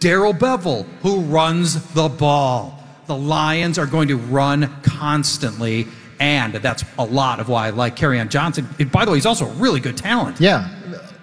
Darrell 0.00 0.34
Bevell, 0.34 0.84
who 1.00 1.20
runs 1.20 1.82
the 1.94 2.10
ball. 2.10 2.83
The 3.06 3.16
Lions 3.16 3.78
are 3.78 3.86
going 3.86 4.08
to 4.08 4.16
run 4.16 4.70
constantly, 4.82 5.86
and 6.20 6.54
that's 6.54 6.84
a 6.98 7.04
lot 7.04 7.38
of 7.40 7.48
why 7.48 7.66
I 7.66 7.70
like 7.70 7.96
on 8.18 8.28
Johnson. 8.28 8.66
And 8.78 8.90
by 8.90 9.04
the 9.04 9.10
way, 9.10 9.16
he's 9.18 9.26
also 9.26 9.46
a 9.46 9.52
really 9.54 9.80
good 9.80 9.96
talent. 9.96 10.40
Yeah, 10.40 10.68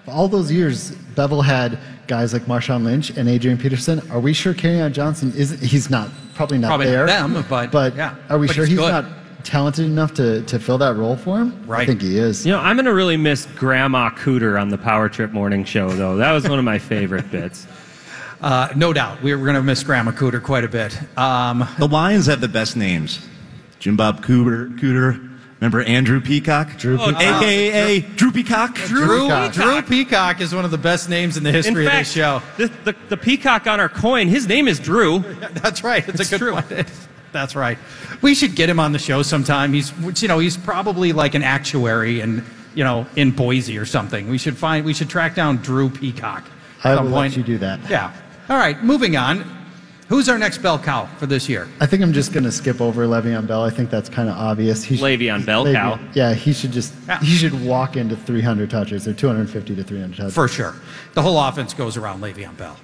all 0.06 0.28
those 0.28 0.50
years, 0.50 0.92
Bevell 1.14 1.44
had 1.44 1.78
guys 2.06 2.32
like 2.32 2.42
Marshawn 2.42 2.84
Lynch 2.84 3.10
and 3.10 3.28
Adrian 3.28 3.58
Peterson. 3.58 4.00
Are 4.10 4.20
we 4.20 4.32
sure 4.32 4.54
on 4.80 4.92
Johnson 4.92 5.32
is 5.36 5.58
He's 5.60 5.88
not 5.90 6.08
probably 6.34 6.58
not 6.58 6.68
Probably 6.68 6.86
not 6.86 6.92
there. 6.92 7.06
them, 7.06 7.44
but- 7.48 7.70
but 7.70 7.96
yeah. 7.96 8.14
are 8.28 8.38
we 8.38 8.46
But 8.46 8.56
sure 8.56 8.64
he's 8.64 8.78
he's, 8.78 8.88
not 8.88 9.04
talented 9.44 9.84
enough 9.86 10.14
to, 10.14 10.42
to 10.42 10.58
fill 10.58 10.78
that 10.78 10.96
role 10.96 11.16
for 11.16 11.38
him? 11.40 11.64
Right. 11.66 11.82
I 11.82 11.86
think 11.86 12.00
he 12.02 12.16
is. 12.18 12.44
You 12.46 12.52
know, 12.52 12.58
I'm 12.60 12.76
going 12.76 12.86
to 12.86 12.94
really 12.94 13.16
miss 13.16 13.46
Grandma 13.56 14.10
Cooter 14.10 14.60
on 14.60 14.68
the 14.68 14.78
Power 14.78 15.08
Trip 15.08 15.32
Morning 15.32 15.64
Show, 15.64 15.88
though. 15.90 16.16
That 16.16 16.32
was 16.32 16.48
one 16.48 16.58
of 16.58 16.64
my 16.64 16.78
favorite 16.78 17.30
bits. 17.30 17.66
Uh, 18.42 18.68
no 18.74 18.92
doubt. 18.92 19.22
We're, 19.22 19.38
we're 19.38 19.44
going 19.44 19.54
to 19.56 19.62
miss 19.62 19.82
Grandma 19.84 20.10
Cooter 20.10 20.42
quite 20.42 20.64
a 20.64 20.68
bit. 20.68 20.98
Um, 21.16 21.66
The 21.78 21.86
Lions 21.86 22.26
have 22.26 22.40
the 22.40 22.48
best 22.48 22.76
names. 22.76 23.24
Jim 23.78 23.96
Bob 23.96 24.24
Cooter. 24.24 24.76
Cooter. 24.78 25.28
Remember 25.60 25.82
Andrew 25.82 26.20
Peacock? 26.20 26.76
Drew 26.76 26.98
Peacock. 26.98 27.22
AKA 27.42 28.00
Drew 28.00 28.32
Peacock. 28.32 28.74
Drew, 28.74 29.22
Peacock. 29.28 29.52
Drew 29.52 29.82
Peacock 29.82 30.40
is 30.40 30.52
one 30.52 30.64
of 30.64 30.72
the 30.72 30.78
best 30.78 31.08
names 31.08 31.36
in 31.36 31.44
the 31.44 31.50
In 31.50 31.54
history 31.54 31.86
of 31.86 31.92
fact, 31.92 32.06
this 32.06 32.12
show. 32.12 32.42
The, 32.56 32.66
the, 32.82 32.96
the 33.10 33.16
peacock 33.16 33.68
on 33.68 33.78
our 33.78 33.88
coin, 33.88 34.26
his 34.26 34.48
name 34.48 34.66
is 34.66 34.80
Drew. 34.80 35.20
That's 35.52 35.84
right. 35.84 36.06
It's, 36.08 36.18
It's 36.18 36.32
a 36.32 36.38
good 36.38 36.38
true. 36.40 36.52
point. 36.60 36.90
That's 37.32 37.54
right. 37.54 37.78
We 38.22 38.34
should 38.34 38.56
get 38.56 38.68
him 38.68 38.80
on 38.80 38.90
the 38.90 38.98
show 38.98 39.22
sometime. 39.22 39.72
He's, 39.72 39.92
you 40.20 40.26
know, 40.26 40.40
he's 40.40 40.56
probably 40.56 41.12
like 41.12 41.34
an 41.36 41.44
actuary 41.44 42.20
and 42.20 42.44
you 42.74 42.82
know 42.82 43.06
in 43.14 43.30
Boise 43.30 43.78
or 43.78 43.86
something. 43.86 44.28
We 44.28 44.38
should 44.38 44.56
find. 44.56 44.84
We 44.84 44.92
should 44.94 45.08
track 45.08 45.34
down 45.36 45.58
Drew 45.58 45.88
Peacock. 45.90 46.44
I 46.84 46.90
at 46.92 46.94
will 47.00 47.04
some 47.04 47.12
let 47.12 47.36
you 47.36 47.42
do 47.44 47.58
that. 47.58 47.88
Yeah. 47.88 48.12
All 48.48 48.56
right. 48.56 48.82
Moving 48.82 49.16
on. 49.16 49.44
Who's 50.08 50.28
our 50.28 50.36
next 50.38 50.58
bell 50.58 50.78
cow 50.78 51.06
for 51.18 51.24
this 51.26 51.48
year? 51.48 51.68
I 51.80 51.86
think 51.86 52.02
I'm 52.02 52.12
just 52.12 52.34
going 52.34 52.44
to 52.44 52.52
skip 52.52 52.82
over 52.82 53.06
Le'Veon 53.06 53.46
Bell. 53.46 53.62
I 53.64 53.70
think 53.70 53.88
that's 53.88 54.10
kind 54.10 54.28
of 54.28 54.36
obvious. 54.36 54.84
He 54.84 54.96
should- 54.96 55.04
Le'Veon 55.04 55.46
Bell 55.46 55.64
Le'Veon- 55.64 55.74
cow. 55.74 55.98
Yeah, 56.12 56.34
he 56.34 56.52
should 56.52 56.70
just 56.72 56.92
Yeah. 57.08 57.18
he 57.20 57.34
should 57.34 57.64
walk 57.64 57.96
into 57.96 58.14
300 58.14 58.68
touches 58.68 59.08
or 59.08 59.14
250 59.14 59.74
to 59.74 59.82
300 59.82 60.16
touches. 60.16 60.34
For 60.34 60.48
sure. 60.48 60.74
The 61.14 61.22
whole 61.22 61.40
offense 61.40 61.72
goes 61.72 61.96
around 61.96 62.20
Le'Veon 62.20 62.56
Bell. 62.58 62.76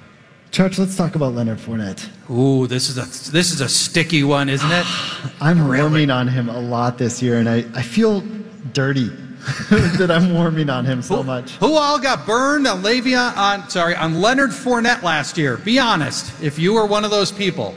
Charch, 0.53 0.79
let's 0.79 0.97
talk 0.97 1.17
about 1.17 1.35
Leonard 1.35 1.59
Fournette. 1.59 2.09
Ooh, 2.31 2.67
this 2.67 2.89
is 2.89 2.97
a 2.97 3.03
this 3.31 3.53
is 3.53 3.61
a 3.61 3.69
sticky 3.69 4.25
one, 4.25 4.49
isn't 4.49 4.71
it? 4.73 4.87
I'm 5.43 5.69
warming 5.69 6.11
on 6.11 6.29
him 6.29 6.49
a 6.49 6.59
lot 6.59 6.97
this 6.97 7.21
year, 7.21 7.39
and 7.39 7.47
I, 7.49 7.67
I 7.75 7.83
feel 7.83 8.23
dirty 8.73 9.11
that 9.71 10.11
I'm 10.11 10.35
warming 10.35 10.69
on 10.71 10.85
him 10.85 11.01
so 11.03 11.23
much. 11.23 11.53
Who 11.57 11.75
all 11.75 11.99
got 11.99 12.27
burned 12.27 12.67
on 12.67 12.83
Le'Veon 12.83 13.37
on 13.37 13.69
sorry 13.71 13.95
on 13.95 14.21
Leonard 14.21 14.51
Fournette 14.51 15.03
last 15.03 15.39
year? 15.39 15.57
Be 15.57 15.79
honest. 15.79 16.33
If 16.43 16.59
you 16.59 16.73
were 16.75 16.87
one 16.87 17.05
of 17.05 17.11
those 17.11 17.31
people, 17.33 17.75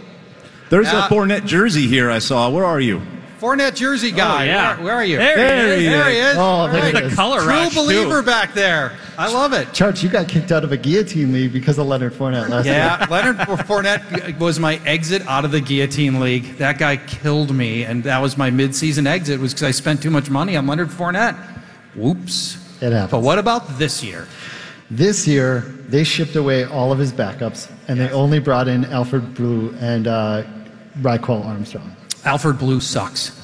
There's 0.69 0.87
Yeah. 0.87 1.05
a 1.05 1.09
Fournette 1.09 1.45
jersey 1.45 1.87
here 1.87 2.09
I 2.09 2.19
saw. 2.19 2.49
Where 2.49 2.63
are 2.65 2.79
you? 2.79 3.01
Fournette 3.41 3.75
jersey 3.75 4.11
guy. 4.11 4.43
Oh, 4.43 4.45
yeah. 4.45 4.75
where, 4.75 4.85
where 4.85 4.93
are 4.95 5.03
you? 5.03 5.17
There 5.17 5.35
he 5.35 5.41
There 5.43 5.67
is. 5.73 5.81
he 5.81 5.87
There 5.89 6.09
he 6.11 6.17
is. 6.17 6.37
Oh, 6.37 6.41
All 6.41 6.67
there 6.67 6.85
he 6.85 6.93
right. 6.93 7.03
is. 7.05 7.09
The 7.09 7.15
color 7.15 7.39
True 7.39 7.47
rush, 7.49 7.69
too. 7.73 7.75
believer 7.81 8.21
back 8.21 8.53
there. 8.53 8.91
I 9.17 9.31
love 9.31 9.53
it. 9.53 9.67
Charch, 9.69 10.03
you 10.03 10.09
got 10.09 10.27
kicked 10.27 10.51
out 10.51 10.63
of 10.63 10.71
a 10.71 10.77
guillotine 10.77 11.33
league 11.33 11.51
because 11.51 11.77
of 11.79 11.87
Leonard 11.87 12.13
Fournette 12.13 12.49
last 12.49 12.65
Yeah, 12.67 12.97
year. 12.97 12.97
Yeah, 13.01 13.07
Leonard 13.09 13.37
Fournette 13.37 14.37
was 14.39 14.59
my 14.59 14.75
exit 14.85 15.25
out 15.27 15.43
of 15.43 15.51
the 15.51 15.59
guillotine 15.59 16.19
league. 16.19 16.57
That 16.57 16.77
guy 16.77 16.97
killed 16.97 17.53
me, 17.53 17.83
and 17.83 18.03
that 18.03 18.19
was 18.19 18.37
my 18.37 18.51
midseason 18.51 19.07
exit. 19.07 19.39
Was 19.39 19.53
because 19.53 19.63
I 19.67 19.71
spent 19.71 20.01
too 20.03 20.11
much 20.11 20.29
money 20.29 20.55
on 20.55 20.67
Leonard 20.67 20.89
Fournette. 20.89 21.35
Whoops. 21.95 22.57
It 22.81 22.91
happens. 22.93 23.11
But 23.11 23.21
what 23.21 23.37
about 23.39 23.77
this 23.79 24.03
year? 24.03 24.27
This 24.89 25.27
year, 25.27 25.61
they 25.87 26.03
shipped 26.03 26.35
away 26.35 26.65
all 26.65 26.91
of 26.91 26.99
his 26.99 27.11
backups, 27.11 27.71
and 27.87 27.99
they 27.99 28.09
only 28.11 28.39
brought 28.39 28.67
in 28.67 28.85
Alfred 28.85 29.33
Blue 29.35 29.73
and 29.79 30.07
uh, 30.07 30.43
Ryquell 30.99 31.45
Armstrong. 31.45 31.95
Alfred 32.25 32.57
Blue 32.59 32.79
sucks. 32.79 33.37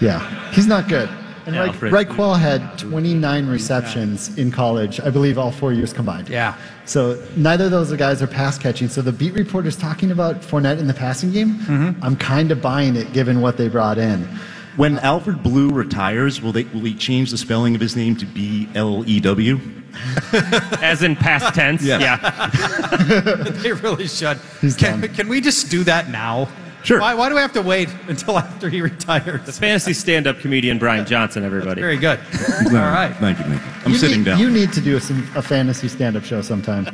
Yeah, 0.00 0.20
he's 0.52 0.66
not 0.66 0.88
good. 0.88 1.08
And 1.46 1.56
Ra- 1.56 1.66
Alfred. 1.66 1.92
Ryquell 1.92 2.38
had 2.38 2.78
29 2.78 3.46
receptions 3.46 4.36
in 4.38 4.50
college, 4.50 4.98
I 5.00 5.10
believe 5.10 5.36
all 5.38 5.50
four 5.52 5.72
years 5.74 5.92
combined. 5.92 6.28
Yeah. 6.30 6.56
So 6.86 7.22
neither 7.36 7.66
of 7.66 7.70
those 7.70 7.92
guys 7.94 8.22
are 8.22 8.26
pass 8.26 8.56
catching. 8.58 8.88
So 8.88 9.02
the 9.02 9.12
beat 9.12 9.34
reporters 9.34 9.76
talking 9.76 10.10
about 10.10 10.40
Fournette 10.40 10.78
in 10.78 10.86
the 10.86 10.94
passing 10.94 11.32
game, 11.32 11.54
Mm-hmm. 11.60 12.02
I'm 12.02 12.16
kind 12.16 12.50
of 12.50 12.62
buying 12.62 12.96
it 12.96 13.12
given 13.12 13.40
what 13.42 13.56
they 13.58 13.68
brought 13.68 13.98
in. 13.98 14.22
When 14.76 14.98
Alfred 15.00 15.42
Blue 15.42 15.68
retires, 15.70 16.40
will 16.42 16.50
they 16.50 16.64
will 16.64 16.80
he 16.80 16.94
change 16.94 17.30
the 17.30 17.38
spelling 17.38 17.74
of 17.74 17.80
his 17.80 17.94
name 17.94 18.16
to 18.16 18.26
B 18.26 18.68
L 18.74 19.04
E 19.06 19.20
W? 19.20 19.60
As 20.82 21.02
in 21.02 21.14
past 21.14 21.54
tense. 21.54 21.82
Yes. 21.82 22.00
Yeah. 22.00 23.44
They 23.62 23.72
really 23.72 24.08
should. 24.08 24.38
He's 24.60 24.74
Can, 24.76 25.00
done. 25.02 25.14
can 25.14 25.28
we 25.28 25.40
just 25.40 25.70
do 25.70 25.84
that 25.84 26.08
now? 26.10 26.48
Sure. 26.84 27.00
Why, 27.00 27.14
why 27.14 27.30
do 27.30 27.34
we 27.34 27.40
have 27.40 27.54
to 27.54 27.62
wait 27.62 27.88
until 28.08 28.38
after 28.38 28.68
he 28.68 28.82
retires? 28.82 29.46
The 29.46 29.52
Fantasy 29.52 29.94
stand 29.94 30.26
up 30.26 30.38
comedian 30.38 30.78
Brian 30.78 31.06
Johnson, 31.06 31.42
everybody. 31.42 31.80
Very 31.80 31.96
good. 31.96 32.20
All 32.66 32.74
right. 32.74 33.14
Thank 33.18 33.38
you, 33.38 33.44
thank 33.44 33.62
you. 33.62 33.68
I'm 33.84 33.92
you 33.92 33.98
sitting 33.98 34.18
need, 34.18 34.24
down. 34.26 34.38
You 34.38 34.50
need 34.50 34.72
to 34.74 34.80
do 34.80 35.00
some, 35.00 35.26
a 35.34 35.42
fantasy 35.42 35.88
stand-up 35.88 36.24
show 36.24 36.42
sometime. 36.42 36.86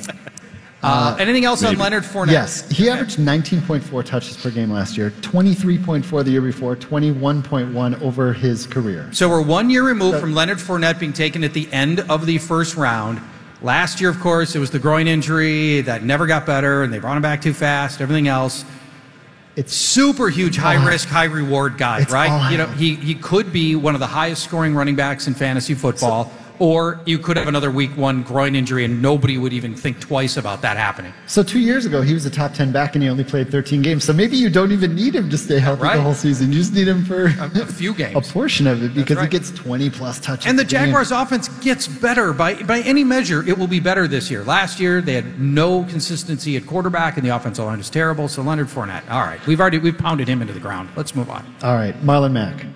Uh, 0.83 1.15
anything 1.19 1.45
else 1.45 1.63
on 1.63 1.73
maybe. 1.73 1.83
Leonard 1.83 2.05
Fournette? 2.05 2.33
Yes, 2.33 2.71
he 2.71 2.89
averaged 2.89 3.19
19.4 3.19 4.05
touches 4.05 4.37
per 4.37 4.51
game 4.51 4.71
last 4.71 4.97
year, 4.97 5.11
23.4 5.11 6.25
the 6.25 6.31
year 6.31 6.41
before, 6.41 6.75
21.1 6.75 8.01
over 8.01 8.33
his 8.33 8.67
career. 8.67 9.07
So 9.13 9.29
we're 9.29 9.43
one 9.43 9.69
year 9.69 9.83
removed 9.85 10.21
from 10.21 10.35
Leonard 10.35 10.57
Fournette 10.57 10.99
being 10.99 11.13
taken 11.13 11.45
at 11.45 11.53
the 11.53 11.71
end 11.71 12.01
of 12.09 12.25
the 12.25 12.39
first 12.39 12.77
round. 12.77 13.21
Last 13.61 14.01
year, 14.01 14.09
of 14.09 14.19
course, 14.21 14.57
it 14.57 14.59
was 14.59 14.71
the 14.71 14.79
groin 14.79 15.07
injury 15.07 15.83
that 15.83 16.03
never 16.03 16.27
got 16.27 16.47
better, 16.47 16.83
and 16.83 16.91
they 16.91 16.99
brought 16.99 17.17
him 17.17 17.23
back 17.23 17.43
too 17.43 17.53
fast. 17.53 18.01
Everything 18.01 18.27
else. 18.27 18.65
It's 19.61 19.75
Super 19.75 20.29
huge, 20.31 20.57
high 20.57 20.83
risk, 20.87 21.09
high 21.09 21.25
reward 21.25 21.77
guy, 21.77 22.05
right? 22.05 22.51
You 22.51 22.57
know, 22.59 22.67
he 22.67 22.95
he 22.95 23.15
could 23.15 23.53
be 23.53 23.77
one 23.77 23.95
of 23.95 24.01
the 24.01 24.07
highest 24.07 24.43
scoring 24.45 24.75
running 24.75 24.97
backs 24.97 25.27
in 25.27 25.35
fantasy 25.35 25.75
football, 25.75 26.33
or 26.61 27.01
you 27.07 27.19
could 27.19 27.37
have 27.37 27.49
another 27.49 27.71
week 27.71 27.91
one 27.97 28.23
groin 28.23 28.55
injury, 28.55 28.85
and 28.85 29.03
nobody 29.03 29.39
would 29.39 29.53
even 29.53 29.75
think 29.75 29.99
twice 29.99 30.37
about 30.37 30.63
that 30.63 30.77
happening. 30.77 31.13
So 31.27 31.43
two 31.43 31.59
years 31.59 31.87
ago, 31.87 32.03
he 32.03 32.15
was 32.15 32.27
a 32.27 32.31
top 32.31 32.53
10 32.55 32.71
back 32.71 32.95
and 32.95 33.03
he 33.03 33.09
only 33.09 33.25
played 33.25 33.51
13 33.51 33.83
games. 33.83 34.05
So 34.05 34.13
maybe 34.13 34.37
you 34.37 34.51
don't 34.51 34.71
even 34.71 34.95
need 34.95 35.15
him 35.15 35.29
to 35.31 35.39
stay 35.39 35.59
healthy 35.59 35.83
Right. 35.83 35.97
the 35.97 36.03
whole 36.03 36.15
season. 36.15 36.53
You 36.53 36.59
just 36.59 36.75
need 36.75 36.87
him 36.87 37.05
for 37.05 37.27
A, 37.27 37.51
a 37.63 37.67
few 37.67 37.95
games. 37.95 38.15
a 38.31 38.33
portion 38.33 38.67
of 38.67 38.83
it 38.83 38.95
because 38.95 39.17
right. 39.17 39.25
he 39.25 39.39
gets 39.39 39.51
20 39.51 39.91
plus 39.91 40.21
touches. 40.21 40.47
And 40.47 40.59
the 40.59 40.63
a 40.63 40.67
game. 40.67 40.87
Jaguars' 40.87 41.11
offense 41.11 41.49
gets 41.61 41.89
better 41.89 42.33
by 42.33 42.55
by 42.63 42.81
any 42.81 43.05
measure. 43.05 43.43
It 43.49 43.57
will 43.59 43.67
be 43.67 43.81
better 43.81 44.07
this 44.07 44.31
year. 44.31 44.45
Last 44.45 44.79
year 44.79 45.01
they 45.01 45.15
had 45.15 45.41
no 45.41 45.85
consistency 45.85 46.57
at 46.57 46.67
quarterback, 46.67 47.17
and 47.17 47.27
the 47.27 47.35
offensive 47.35 47.65
line 47.65 47.81
is 47.81 47.89
terrible. 47.89 48.29
So 48.29 48.43
Leonard 48.43 48.69
Fournette. 48.69 49.09
All 49.11 49.23
right, 49.23 49.45
we've 49.47 49.61
already 49.61 49.79
we've 49.79 49.97
pounded 49.97 50.29
him 50.29 50.43
into 50.43 50.53
the 50.53 50.61
ground. 50.61 50.91
Let's 50.97 51.15
move 51.15 51.31
on. 51.31 51.45
All 51.63 51.75
right, 51.75 51.95
Marlon 52.03 52.33
Mack. 52.33 52.67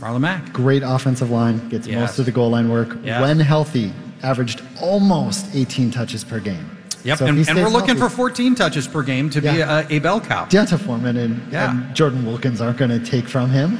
Marlon 0.00 0.20
Mack. 0.20 0.52
Great 0.52 0.82
offensive 0.82 1.30
line, 1.30 1.68
gets 1.68 1.86
Yes. 1.86 1.98
most 2.00 2.18
of 2.18 2.24
the 2.26 2.32
goal 2.32 2.50
line 2.50 2.68
work. 2.68 2.96
Yes. 3.04 3.20
When 3.20 3.38
healthy, 3.40 3.92
averaged 4.22 4.62
almost 4.80 5.46
18 5.54 5.90
touches 5.90 6.24
per 6.24 6.40
game. 6.40 6.70
Yep, 7.04 7.18
So 7.18 7.26
and, 7.26 7.48
and 7.48 7.58
we're 7.58 7.68
looking 7.68 7.96
healthy- 7.96 8.00
for 8.00 8.08
14 8.08 8.54
touches 8.54 8.88
per 8.88 9.02
game 9.02 9.28
to 9.30 9.40
be 9.42 9.60
a, 9.60 9.86
a 9.90 9.98
bell 9.98 10.20
cow. 10.20 10.46
D'Onta 10.46 10.78
Foreman 10.78 11.16
and, 11.18 11.52
Yeah. 11.52 11.70
and 11.70 11.94
Jordan 11.94 12.24
Wilkins 12.24 12.60
aren't 12.62 12.78
going 12.78 12.90
to 12.90 12.98
take 12.98 13.28
from 13.28 13.50
him. 13.50 13.78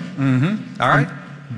All 0.80 0.88
right. 0.88 1.08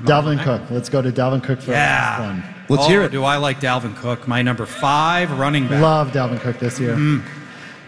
Dalvin 0.03 0.41
Cook. 0.43 0.61
Let's 0.69 0.89
go 0.89 1.01
to 1.01 1.11
Dalvin 1.11 1.43
Cook 1.43 1.61
for 1.61 1.71
Yeah. 1.71 2.19
one. 2.21 2.43
Let's 2.69 2.83
oh, 2.85 2.87
hear 2.87 3.01
it. 3.03 3.11
Do 3.11 3.23
I 3.25 3.37
like 3.37 3.59
Dalvin 3.59 3.95
Cook? 3.95 4.27
My 4.27 4.41
number 4.41 4.65
five 4.65 5.31
running 5.37 5.67
back. 5.67 5.81
Love 5.81 6.11
Dalvin 6.11 6.39
Cook 6.39 6.59
this 6.59 6.79
year. 6.79 6.93
Mm-hmm. 6.95 7.27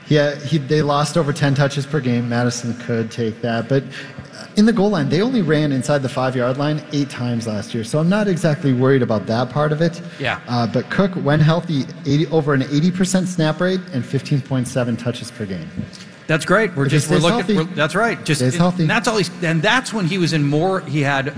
Yeah, 0.07 0.35
he, 0.35 0.57
they 0.57 0.81
lost 0.81 1.17
over 1.17 1.31
10 1.31 1.53
touches 1.55 1.85
per 1.85 1.99
game. 1.99 2.27
Mattison 2.29 2.73
could 2.79 3.11
take 3.11 3.41
that. 3.41 3.69
But 3.69 3.83
in 4.59 4.65
the 4.65 4.73
goal 4.73 4.89
line, 4.89 5.07
they 5.09 5.21
only 5.21 5.41
ran 5.41 5.71
inside 5.71 5.99
the 5.99 6.09
five 6.09 6.35
yard 6.35 6.57
line 6.57 6.83
eight 6.91 7.09
times 7.09 7.47
last 7.47 7.73
year. 7.73 7.83
So 7.85 7.97
I'm 7.97 8.09
not 8.09 8.27
exactly 8.27 8.73
worried 8.73 9.01
about 9.01 9.25
that 9.27 9.49
part 9.49 9.71
of 9.71 9.81
it. 9.81 10.01
Yeah. 10.19 10.41
Uh, 10.47 10.67
but 10.67 10.89
Cook, 10.89 11.11
when 11.13 11.39
healthy, 11.39 11.85
80, 12.05 12.27
over 12.27 12.53
an 12.53 12.61
80% 12.61 13.25
snap 13.25 13.61
rate 13.61 13.79
and 13.93 14.03
15.7 14.03 14.99
touches 14.99 15.31
per 15.31 15.45
game. 15.45 15.69
That's 16.27 16.45
great. 16.45 16.75
We're 16.75 16.85
If 16.85 16.91
just 16.91 17.09
we're 17.09 17.17
looking. 17.17 17.55
we're- 17.55 17.69
that's 17.73 17.95
right. 17.95 18.23
Just 18.23 18.41
Stays 18.41 18.55
healthy. 18.55 18.83
And 18.83 18.89
that's 18.89 19.07
all 19.07 19.17
he's. 19.17 19.31
And 19.43 19.61
that's 19.63 19.91
when 19.93 20.05
he 20.05 20.19
was 20.19 20.31
in 20.33 20.43
more. 20.43 20.81
He 20.81 21.01
had 21.01 21.29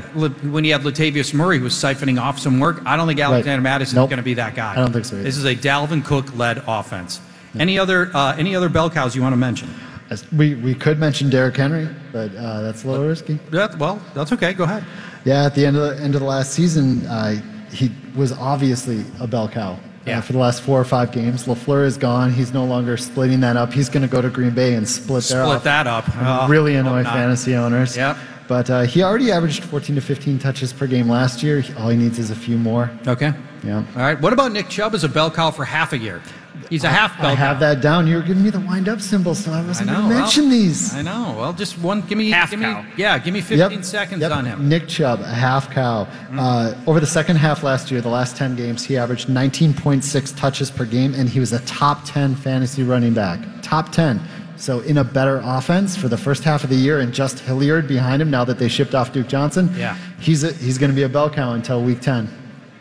when 0.51 0.63
he 0.65 0.71
had 0.71 0.81
Latavius 0.81 1.33
Murray 1.33 1.59
who 1.59 1.63
was 1.63 1.73
siphoning 1.75 2.19
off 2.21 2.39
some 2.39 2.59
work. 2.59 2.81
I 2.85 2.97
don't 2.97 3.07
think 3.07 3.19
Alexander 3.21 3.61
Mattison 3.61 3.95
Nope. 3.95 4.07
is 4.07 4.09
going 4.09 4.17
to 4.17 4.23
be 4.23 4.33
that 4.33 4.53
guy. 4.53 4.73
I 4.73 4.75
don't 4.75 4.91
think 4.91 5.05
so 5.05 5.15
either. 5.15 5.23
This 5.23 5.37
is 5.37 5.45
a 5.45 5.55
Dalvin 5.55 6.03
Cook 6.03 6.35
led 6.35 6.61
offense. 6.67 7.21
Any 7.57 7.79
other 7.79 8.11
uh, 8.13 8.35
any 8.37 8.53
other 8.53 8.67
bell 8.67 8.89
cows 8.89 9.15
you 9.15 9.21
want 9.21 9.31
to 9.31 9.37
mention? 9.37 9.69
As- 10.11 10.29
We, 10.31 10.53
we 10.55 10.75
could 10.75 10.99
mention 10.99 11.29
Derrick 11.29 11.55
Henry, 11.57 11.87
but 12.11 12.35
uh, 12.35 12.61
that's 12.61 12.83
a 12.83 12.87
little 12.89 13.07
risky. 13.07 13.39
Yeah, 13.51 13.75
well, 13.77 13.99
that's 14.13 14.31
okay. 14.33 14.53
Go 14.53 14.65
ahead. 14.65 14.83
Yeah, 15.25 15.45
at 15.45 15.55
the 15.55 15.65
end 15.65 15.77
of 15.77 15.97
the 15.97 16.03
end 16.03 16.13
of 16.15 16.21
the 16.21 16.27
last 16.27 16.51
season, 16.51 17.05
uh, 17.07 17.41
he 17.71 17.91
was 18.15 18.31
obviously 18.33 19.03
a 19.19 19.25
bell 19.27 19.47
cow. 19.47 19.79
Yeah. 20.05 20.17
Uh, 20.17 20.21
for 20.21 20.33
the 20.33 20.39
last 20.39 20.63
four 20.63 20.79
or 20.81 20.83
five 20.83 21.11
games, 21.11 21.45
LaFleur 21.45 21.85
is 21.85 21.95
gone. 21.95 22.33
He's 22.33 22.51
no 22.53 22.65
longer 22.65 22.97
splitting 22.97 23.39
that 23.41 23.55
up. 23.55 23.71
He's 23.71 23.87
going 23.87 24.01
to 24.01 24.07
go 24.07 24.19
to 24.21 24.29
Green 24.31 24.53
Bay 24.53 24.73
and 24.73 24.87
split, 24.87 25.23
Split 25.23 25.63
that 25.63 25.85
up. 25.87 26.05
Oh, 26.17 26.47
really 26.49 26.75
annoy 26.75 27.03
fantasy 27.03 27.55
owners. 27.55 27.95
Yep. 27.95 28.17
But 28.47 28.69
uh, 28.69 28.81
he 28.81 29.03
already 29.03 29.31
averaged 29.31 29.63
14 29.63 29.95
to 29.95 30.01
15 30.01 30.39
touches 30.39 30.73
per 30.73 30.87
game 30.87 31.07
last 31.07 31.41
year. 31.43 31.63
All 31.77 31.87
he 31.89 31.95
needs 31.97 32.17
is 32.19 32.31
a 32.31 32.35
few 32.35 32.57
more. 32.57 32.89
Okay. 33.07 33.31
Yeah. 33.63 33.77
All 33.95 34.01
right. 34.01 34.19
What 34.19 34.33
about 34.33 34.51
Nick 34.51 34.67
Chubb 34.69 34.95
as 34.95 35.03
a 35.03 35.09
bell 35.09 35.29
cow 35.31 35.51
for 35.51 35.63
half 35.63 35.93
a 35.93 35.97
year? 35.99 36.21
He's 36.69 36.83
a 36.83 36.89
half 36.89 37.17
bell 37.17 37.27
I 37.27 37.33
have 37.35 37.55
cow. 37.57 37.59
that 37.59 37.81
down. 37.81 38.07
You 38.07 38.15
were 38.15 38.21
giving 38.21 38.43
me 38.43 38.49
the 38.49 38.59
wind 38.59 38.87
up 38.87 39.01
symbol, 39.01 39.35
so 39.35 39.51
I 39.51 39.59
I 39.59 39.65
wasn't 39.65 39.87
know. 39.89 39.95
going 39.97 40.09
to 40.09 40.15
mention 40.19 40.43
well, 40.43 40.51
these. 40.51 40.93
I 40.93 41.01
know. 41.01 41.35
Well, 41.37 41.53
just 41.53 41.77
one. 41.79 42.01
Give 42.01 42.17
me. 42.17 42.29
Half 42.29 42.51
give 42.51 42.59
me. 42.59 42.65
cow. 42.65 42.85
Yeah. 42.97 43.17
Give 43.19 43.33
me 43.33 43.41
15 43.41 43.57
Yep, 43.77 43.83
seconds 43.85 44.21
yep. 44.21 44.31
on 44.31 44.45
him. 44.45 44.69
Nick 44.69 44.87
Chubb, 44.87 45.19
a 45.21 45.25
half 45.27 45.69
cow. 45.71 46.07
Uh, 46.33 46.73
over 46.87 46.99
the 46.99 47.07
second 47.07 47.35
half 47.37 47.63
last 47.63 47.91
year, 47.91 48.01
the 48.01 48.09
last 48.09 48.35
10 48.37 48.55
games, 48.55 48.83
he 48.85 48.97
averaged 48.97 49.27
19.6 49.27 50.37
touches 50.37 50.71
per 50.71 50.85
game, 50.85 51.13
and 51.15 51.29
he 51.29 51.39
was 51.39 51.53
a 51.53 51.59
top 51.61 52.01
10 52.05 52.35
fantasy 52.35 52.83
running 52.83 53.13
back. 53.13 53.39
Top 53.61 53.91
10. 53.91 54.21
So, 54.57 54.81
in 54.81 54.97
a 54.99 55.03
better 55.03 55.41
offense 55.43 55.97
for 55.97 56.07
the 56.07 56.17
first 56.17 56.43
half 56.43 56.63
of 56.63 56.69
the 56.69 56.75
year, 56.75 56.99
and 56.99 57.11
just 57.11 57.39
Hilliard 57.39 57.87
behind 57.87 58.21
him 58.21 58.29
now 58.29 58.43
that 58.45 58.59
they 58.59 58.67
shipped 58.67 58.93
off 58.93 59.11
Duke 59.11 59.27
Johnson, 59.27 59.73
Yeah. 59.75 59.97
he's, 60.19 60.43
a, 60.43 60.53
he's 60.53 60.77
going 60.77 60.91
to 60.91 60.95
be 60.95 61.01
a 61.03 61.09
bell 61.09 61.29
cow 61.31 61.53
until 61.53 61.81
week 61.81 61.99
10. 62.01 62.29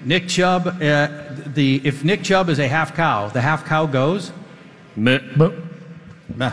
Nick 0.05 0.29
Chubb. 0.29 0.67
Uh, 0.67 1.09
the 1.47 1.81
if 1.85 2.05
Nick 2.05 2.23
Chubb 2.23 2.49
is 2.49 2.59
a 2.59 2.69
half 2.69 2.95
cow, 2.95 3.29
the 3.29 3.41
half 3.41 3.65
cow 3.65 3.87
goes. 3.87 4.33
Meh. 4.97 5.19
But 5.37 5.55
Meh. 6.37 6.53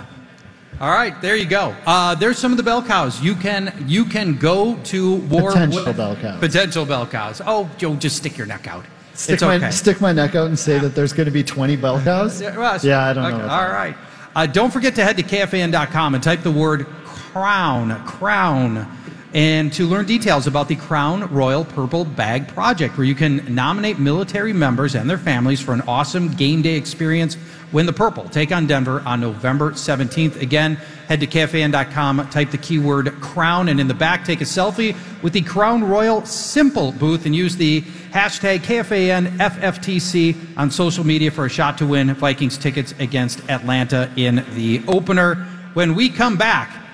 All 0.80 0.92
right, 0.92 1.20
there 1.22 1.36
you 1.36 1.46
go. 1.46 1.76
Uh, 1.88 2.14
there's 2.14 2.38
some 2.38 2.52
of 2.52 2.58
the 2.58 2.64
bell 2.64 2.84
cows. 2.84 3.20
You 3.22 3.34
can 3.36 3.74
you 3.88 4.06
can 4.06 4.36
go 4.38 4.76
to 4.86 5.16
war. 5.16 5.52
Potential 5.52 5.86
with- 5.86 5.98
bell 5.98 6.16
cows. 6.16 6.40
Potential 6.40 6.86
bell 6.86 7.08
cows. 7.08 7.42
Oh, 7.46 7.70
Joe, 7.78 7.96
just 7.96 8.18
stick 8.18 8.38
your 8.38 8.46
neck 8.48 8.68
out. 8.68 8.86
stick, 9.16 9.34
it's 9.36 9.42
my, 9.44 9.56
okay. 9.56 9.72
stick 9.72 10.00
my 10.02 10.12
neck 10.12 10.36
out 10.36 10.48
and 10.48 10.60
say 10.60 10.78
that 10.78 10.94
there's 10.94 11.14
going 11.14 11.26
to 11.26 11.32
be 11.32 11.44
20 11.44 11.76
bell 11.78 12.00
cows? 12.02 12.40
Yeah, 12.40 12.56
well, 12.56 12.78
Yeah, 12.84 13.04
I 13.06 13.14
don't 13.14 13.26
okay, 13.26 13.38
know. 13.38 13.46
about 13.46 13.60
All 13.64 13.68
that. 13.70 13.74
right. 13.74 13.96
Uh, 14.36 14.46
don't 14.46 14.72
forget 14.72 14.94
to 14.96 15.04
head 15.04 15.18
to 15.18 15.24
kfan.com 15.24 16.14
and 16.14 16.24
type 16.24 16.44
the 16.44 16.52
word 16.52 16.86
crown, 17.06 18.06
crown, 18.06 18.86
and 19.34 19.74
to 19.74 19.86
learn 19.86 20.06
details 20.06 20.48
about 20.48 20.68
the 20.68 20.76
Crown 20.76 21.32
Royal 21.34 21.66
Purple 21.66 22.06
Bag 22.06 22.48
Project, 22.48 22.98
where 22.98 23.06
you 23.06 23.16
can 23.16 23.54
nominate 23.54 24.00
military 24.00 24.54
members 24.54 24.96
and 24.96 25.10
their 25.10 25.18
families 25.18 25.60
for 25.60 25.74
an 25.74 25.82
awesome 25.82 26.34
game 26.34 26.62
day 26.62 26.76
experience. 26.76 27.38
Win 27.74 27.86
the 27.86 27.94
purple. 27.94 28.30
Take 28.30 28.54
on 28.54 28.66
Denver 28.66 29.02
on 29.06 29.20
November 29.20 29.72
17th. 29.72 30.42
Again, 30.42 30.76
head 31.08 31.20
to 31.20 31.28
kfan.com, 31.28 32.30
type 32.30 32.52
the 32.52 32.58
keyword 32.58 33.12
crown, 33.20 33.68
and 33.68 33.80
in 33.82 33.90
the 33.90 33.94
back, 33.94 34.24
take 34.24 34.40
a 34.40 34.46
selfie 34.46 34.96
with 35.22 35.34
the 35.34 35.42
Crown 35.42 35.84
Royal 35.84 36.26
Simple 36.26 36.94
booth 36.94 37.26
and 37.26 37.36
use 37.36 37.58
the 37.58 37.82
hashtag 38.12 38.60
KFANFFTC 38.60 40.58
on 40.58 40.72
social 40.72 41.06
media 41.06 41.30
for 41.30 41.46
a 41.46 41.50
shot 41.50 41.78
to 41.80 41.86
win 41.86 42.14
Vikings 42.14 42.58
tickets 42.58 42.94
against 43.00 43.42
Atlanta 43.50 44.10
in 44.16 44.46
the 44.56 44.82
opener. 44.88 45.36
When 45.74 45.94
we 45.94 46.10
come 46.10 46.38
back, 46.38 46.87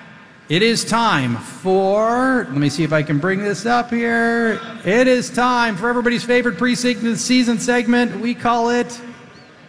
it 0.48 0.62
is 0.62 0.84
time 0.84 1.36
for, 1.36 2.46
let 2.50 2.56
me 2.56 2.68
see 2.68 2.84
if 2.84 2.92
I 2.92 3.02
can 3.02 3.18
bring 3.18 3.42
this 3.42 3.64
up 3.64 3.90
here. 3.90 4.60
It 4.84 5.08
is 5.08 5.30
time 5.30 5.76
for 5.76 5.88
everybody's 5.88 6.24
favorite 6.24 6.58
pre-season 6.58 7.58
segment. 7.58 8.20
We 8.20 8.34
call 8.34 8.70
it 8.70 9.00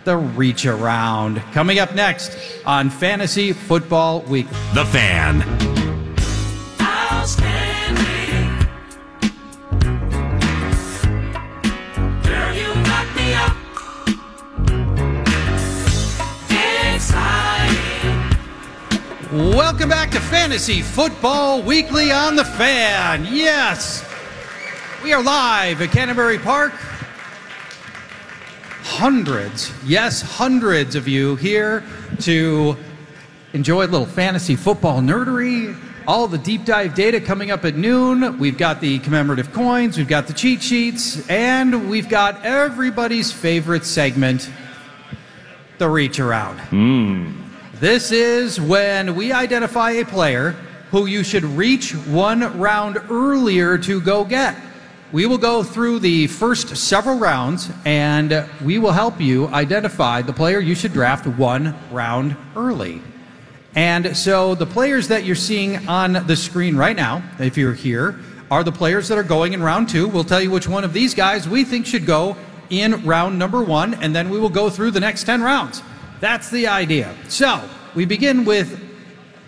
the 0.04 0.18
Reach 0.18 0.66
Around. 0.66 1.42
Coming 1.54 1.80
up 1.80 1.96
next 1.96 2.38
on 2.66 2.90
Fantasy 2.90 3.54
Football 3.54 4.22
Week. 4.22 4.48
The 4.74 4.86
Fan. 4.86 5.75
Fantasy 20.45 20.84
Football 20.84 21.63
Weekly 21.63 22.12
on 22.12 22.36
the 22.36 22.45
Fan. 22.45 23.25
Yes, 23.31 24.05
we 25.03 25.12
are 25.12 25.23
live 25.23 25.81
at 25.81 25.89
Canterbury 25.89 26.38
Park. 26.38 26.71
Hundreds, 28.84 29.73
yes, 29.84 30.21
hundreds 30.21 30.93
of 30.95 31.08
you 31.08 31.36
here 31.38 31.84
to 32.19 32.77
enjoy 33.53 33.88
a 33.88 33.88
little 33.88 34.05
fantasy 34.05 34.55
football 34.55 35.01
nerdery. 35.01 35.75
All 36.05 36.27
the 36.27 36.38
deep 36.38 36.63
dive 36.63 36.93
data 36.93 37.19
coming 37.19 37.49
up 37.49 37.65
at 37.65 37.75
noon. 37.75 38.38
We've 38.38 38.55
got 38.55 38.81
the 38.81 38.99
commemorative 38.99 39.51
coins, 39.51 39.97
we've 39.97 40.08
got 40.08 40.27
the 40.27 40.34
cheat 40.34 40.62
sheets, 40.62 41.27
and 41.27 41.89
we've 41.89 42.08
got 42.08 42.45
everybody's 42.45 43.31
favorite 43.31 43.84
segment, 43.84 44.51
the 45.79 45.89
reach 45.89 46.19
around. 46.19 46.60
Hmm. 46.60 47.44
This 47.86 48.12
is 48.12 48.60
when 48.60 49.13
we 49.13 49.32
identify 49.32 49.91
a 49.91 50.06
player 50.06 50.56
who 50.89 51.06
you 51.06 51.24
should 51.24 51.43
reach 51.43 51.91
one 51.91 52.58
round 52.58 52.98
earlier 53.12 53.78
to 53.78 54.02
go 54.02 54.26
get. 54.26 54.56
We 55.12 55.28
will 55.28 55.38
go 55.38 55.62
through 55.62 56.00
the 56.00 56.26
first 56.26 56.76
several 56.78 57.19
rounds 57.19 57.69
and 57.86 58.50
we 58.63 58.80
will 58.80 58.91
help 58.91 59.21
you 59.21 59.50
identify 59.50 60.24
the 60.24 60.34
player 60.34 60.60
you 60.60 60.74
should 60.74 60.93
draft 60.93 61.28
one 61.28 61.76
round 61.91 62.36
early. 62.56 63.04
And 63.76 64.17
so 64.17 64.56
the 64.56 64.65
players 64.65 65.08
that 65.10 65.24
you're 65.24 65.36
seeing 65.36 65.88
on 65.88 66.13
the 66.26 66.36
screen 66.36 66.76
right 66.76 66.95
now, 66.95 67.21
if 67.38 67.56
you're 67.56 67.76
here, 67.76 68.19
are 68.50 68.63
the 68.63 68.71
players 68.71 69.10
that 69.10 69.19
are 69.19 69.24
going 69.24 69.54
in 69.54 69.62
round 69.62 69.89
two. 69.89 70.08
We'll 70.08 70.24
tell 70.24 70.41
you 70.41 70.50
which 70.50 70.67
one 70.67 70.84
of 70.84 70.91
these 70.91 71.13
guys 71.13 71.48
we 71.48 71.63
think 71.63 71.86
should 71.86 72.08
go 72.08 72.36
in 72.71 73.06
round 73.06 73.38
number 73.38 73.62
one, 73.62 73.93
and 73.93 74.15
then 74.15 74.32
we 74.32 74.39
will 74.39 74.50
go 74.50 74.71
through 74.71 74.89
the 74.89 75.00
next 75.00 75.26
10 75.26 75.43
rounds. 75.43 75.84
That's 76.19 76.49
the 76.49 76.67
idea. 76.67 77.15
So 77.28 77.62
we 77.93 78.06
begin 78.06 78.45
with 78.45 78.82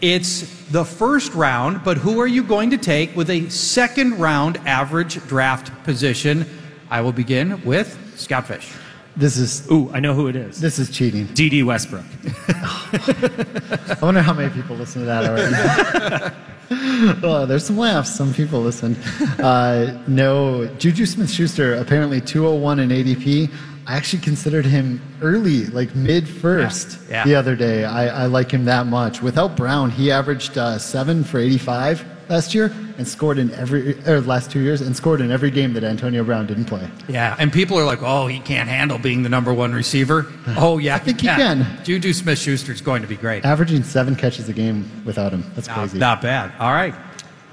it's 0.01 0.41
the 0.67 0.86
first 0.86 1.34
round, 1.34 1.84
but 1.84 1.97
who 1.97 2.19
are 2.19 2.27
you 2.27 2.43
going 2.43 2.69
to 2.69 2.77
take 2.77 3.15
with 3.15 3.30
a 3.30 3.49
second 3.49 4.19
round 4.19 4.58
average 4.58 5.15
draft 5.27 5.71
position? 5.84 6.45
I 6.89 7.01
will 7.01 7.12
begin 7.12 7.63
with 7.65 7.97
Scott 8.15 8.47
Fish. 8.47 8.71
This 9.15 9.38
is 9.38 9.69
Ooh, 9.71 9.89
I 9.93 9.99
know 9.99 10.13
who 10.13 10.27
it 10.27 10.36
is. 10.36 10.62
this 10.62 10.77
is 10.77 10.91
cheating. 10.91 11.25
Dede 11.34 11.65
Westbrook. 11.65 12.06
I 12.47 13.97
wonder 13.99 14.21
how 14.21 14.34
many 14.34 14.53
people 14.53 14.75
listen 14.75 15.01
to 15.01 15.08
that 15.08 15.25
already. 15.25 16.36
oh, 17.23 17.47
there's 17.47 17.65
some 17.65 17.77
laughs. 17.77 18.13
Some 18.15 18.32
people 18.34 18.62
listened. 18.62 18.97
Uh, 19.39 19.97
no, 20.08 20.67
Juju 20.77 21.08
Smith 21.08 21.32
Schuster, 21.32 21.75
apparently 21.75 22.21
201 22.21 22.80
in 22.80 22.89
ADP. 22.89 23.51
I 23.88 23.95
actually 23.95 24.21
considered 24.21 24.65
him 24.65 25.02
early, 25.21 25.65
like 25.67 25.95
mid 25.95 26.28
first 26.28 27.00
Yeah. 27.10 27.17
Yeah. 27.19 27.23
the 27.23 27.36
other 27.36 27.56
day. 27.56 27.86
I, 27.86 28.23
I 28.23 28.25
like 28.25 28.52
him 28.52 28.65
that 28.65 28.85
much. 28.85 29.21
Without 29.21 29.56
Brown, 29.56 29.90
he 29.90 30.12
averaged 30.12 30.58
uh, 30.58 30.77
seven 30.77 31.23
for 31.23 31.40
85 31.40 32.06
last 32.29 32.54
year 32.54 32.73
and 32.98 33.08
scored 33.08 33.38
in 33.38 33.54
every, 33.54 33.98
or 34.06 34.19
last 34.19 34.52
two 34.52 34.60
years, 34.60 34.81
and 34.81 34.94
scored 34.94 35.21
in 35.21 35.31
every 35.31 35.52
game 35.52 35.71
that 35.73 35.83
Antonio 35.85 36.23
Brown 36.25 36.46
didn't 36.48 36.65
play. 36.65 36.90
Yeah, 37.08 37.35
and 37.40 37.54
people 37.54 37.77
are 37.79 37.85
like, 37.85 38.02
"Oh, 38.02 38.25
he 38.27 38.40
can't 38.40 38.67
handle 38.67 38.98
being 38.98 39.21
the 39.23 39.29
number 39.29 39.54
one 39.54 39.71
receiver." 39.73 40.25
Oh 40.58 40.79
yeah, 40.79 40.96
I 40.96 41.00
think 41.00 41.21
he 41.21 41.27
can. 41.27 41.65
Juju 41.83 42.12
Smith-Schuster 42.12 42.71
is 42.71 42.81
going 42.81 43.04
to 43.04 43.08
be 43.08 43.15
great. 43.15 43.46
Averaging 43.46 43.83
seven 43.83 44.15
catches 44.15 44.50
a 44.50 44.54
game 44.54 44.90
without 45.06 45.31
him. 45.31 45.44
That's 45.56 45.67
crazy. 45.67 46.00
not 46.00 46.21
bad. 46.21 46.52
All 46.60 46.73
right, 46.73 46.94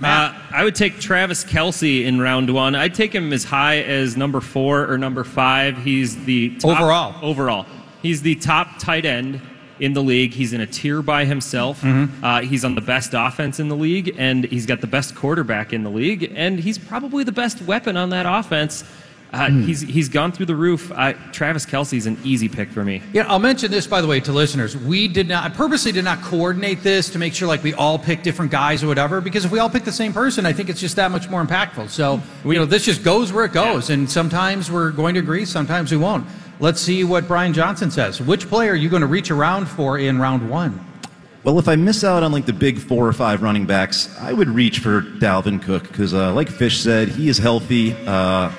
Uh, 0.05 0.35
I 0.53 0.65
would 0.65 0.75
take 0.75 1.01
Travis 1.01 1.45
Kelce 1.45 2.05
in 2.05 2.21
round 2.21 2.51
one. 2.51 2.75
I'd 2.75 2.95
take 2.95 3.15
him 3.15 3.33
as 3.33 3.45
high 3.45 3.79
as 3.83 4.17
number 4.17 4.41
four 4.41 4.91
or 4.91 4.99
number 4.99 5.25
five. 5.25 5.79
He's 5.79 6.25
the 6.25 6.57
top- 6.59 6.81
Overall. 6.81 7.15
Overall. 7.23 7.67
He's 8.03 8.23
the 8.23 8.35
top 8.35 8.79
tight 8.79 9.05
end 9.07 9.41
in 9.81 9.93
the 9.93 10.03
league. 10.03 10.33
He's 10.33 10.53
in 10.53 10.61
a 10.61 10.67
tier 10.67 11.03
by 11.03 11.25
himself. 11.25 11.81
Mm-hmm. 11.81 12.25
Uh, 12.25 12.41
he's 12.43 12.65
on 12.65 12.75
the 12.75 12.81
best 12.81 13.15
offense 13.15 13.59
in 13.59 13.69
the 13.69 13.77
league, 13.77 14.15
and 14.19 14.45
he's 14.45 14.67
got 14.67 14.81
the 14.81 14.87
best 14.87 15.15
quarterback 15.15 15.73
in 15.73 15.83
the 15.83 15.91
league, 15.91 16.33
and 16.35 16.61
he's 16.61 16.79
probably 16.79 17.25
the 17.25 17.33
best 17.33 17.63
weapon 17.63 17.97
on 17.97 18.11
that 18.11 18.27
offense. 18.27 18.85
Uh, 19.35 19.49
Hmm. 19.51 19.63
He's 19.65 19.81
he's 19.81 20.09
gone 20.09 20.31
through 20.33 20.47
the 20.47 20.55
roof. 20.57 20.91
Uh, 20.95 21.13
Travis 21.33 21.67
Kelce's 21.67 22.07
an 22.07 22.17
easy 22.25 22.49
pick 22.49 22.71
for 22.71 22.85
me. 22.85 23.03
Yeah, 23.13 23.27
I'll 23.29 23.39
mention 23.41 23.71
this 23.71 23.87
by 23.87 24.01
the 24.01 24.07
way 24.07 24.21
to 24.21 24.33
listeners. 24.33 24.77
We 24.77 25.09
did 25.09 25.29
not, 25.29 25.45
I 25.45 25.49
purposely 25.55 25.91
did 25.93 26.05
not 26.05 26.23
coordinate 26.23 26.83
this 26.83 27.11
to 27.11 27.19
make 27.19 27.35
sure 27.35 27.49
like 27.49 27.63
we 27.63 27.75
all 27.75 27.99
pick 27.99 28.23
different 28.23 28.51
guys 28.53 28.85
or 28.85 28.87
whatever. 28.87 29.21
Because 29.21 29.45
if 29.45 29.51
we 29.51 29.59
all 29.59 29.69
pick 29.69 29.85
the 29.85 29.93
same 29.93 30.13
person, 30.13 30.47
I 30.47 30.53
think 30.53 30.69
it's 30.71 30.81
just 30.81 30.97
that 30.97 31.11
much 31.11 31.29
more 31.29 31.45
impactful. 31.45 31.91
So 31.91 32.21
you 32.45 32.55
know, 32.55 32.65
this 32.65 32.85
just 32.85 33.03
goes 33.03 33.33
where 33.33 33.45
it 33.45 33.53
goes, 33.53 33.91
and 33.91 34.09
sometimes 34.09 34.71
we're 34.71 34.93
going 34.93 35.15
to 35.15 35.21
agree, 35.21 35.45
sometimes 35.45 35.91
we 35.91 35.97
won't. 35.99 36.27
Let's 36.61 36.81
see 36.81 37.03
what 37.03 37.27
Brian 37.27 37.53
Johnson 37.53 37.91
says. 37.91 38.21
Which 38.21 38.49
player 38.49 38.73
are 38.73 38.77
you 38.77 38.89
going 38.89 39.03
to 39.03 39.09
reach 39.09 39.31
around 39.33 39.67
for 39.67 39.99
in 39.99 40.21
round 40.21 40.49
one? 40.49 40.79
Well, 41.43 41.59
if 41.59 41.69
I 41.69 41.77
miss 41.77 42.05
out 42.05 42.23
on 42.23 42.33
like 42.33 42.47
the 42.47 42.53
big 42.55 42.79
four 42.79 43.07
or 43.07 43.13
five 43.13 43.43
running 43.43 43.67
backs, 43.67 44.09
I 44.21 44.33
would 44.33 44.49
reach 44.49 44.79
for 44.79 45.03
Dalvin 45.03 45.61
Cook 45.61 45.83
because, 45.83 46.15
uh, 46.15 46.33
like 46.33 46.49
Fish 46.49 46.79
said, 46.81 47.09
he 47.09 47.29
is 47.29 47.37
healthy. 47.37 47.93
Uh, 48.07 48.51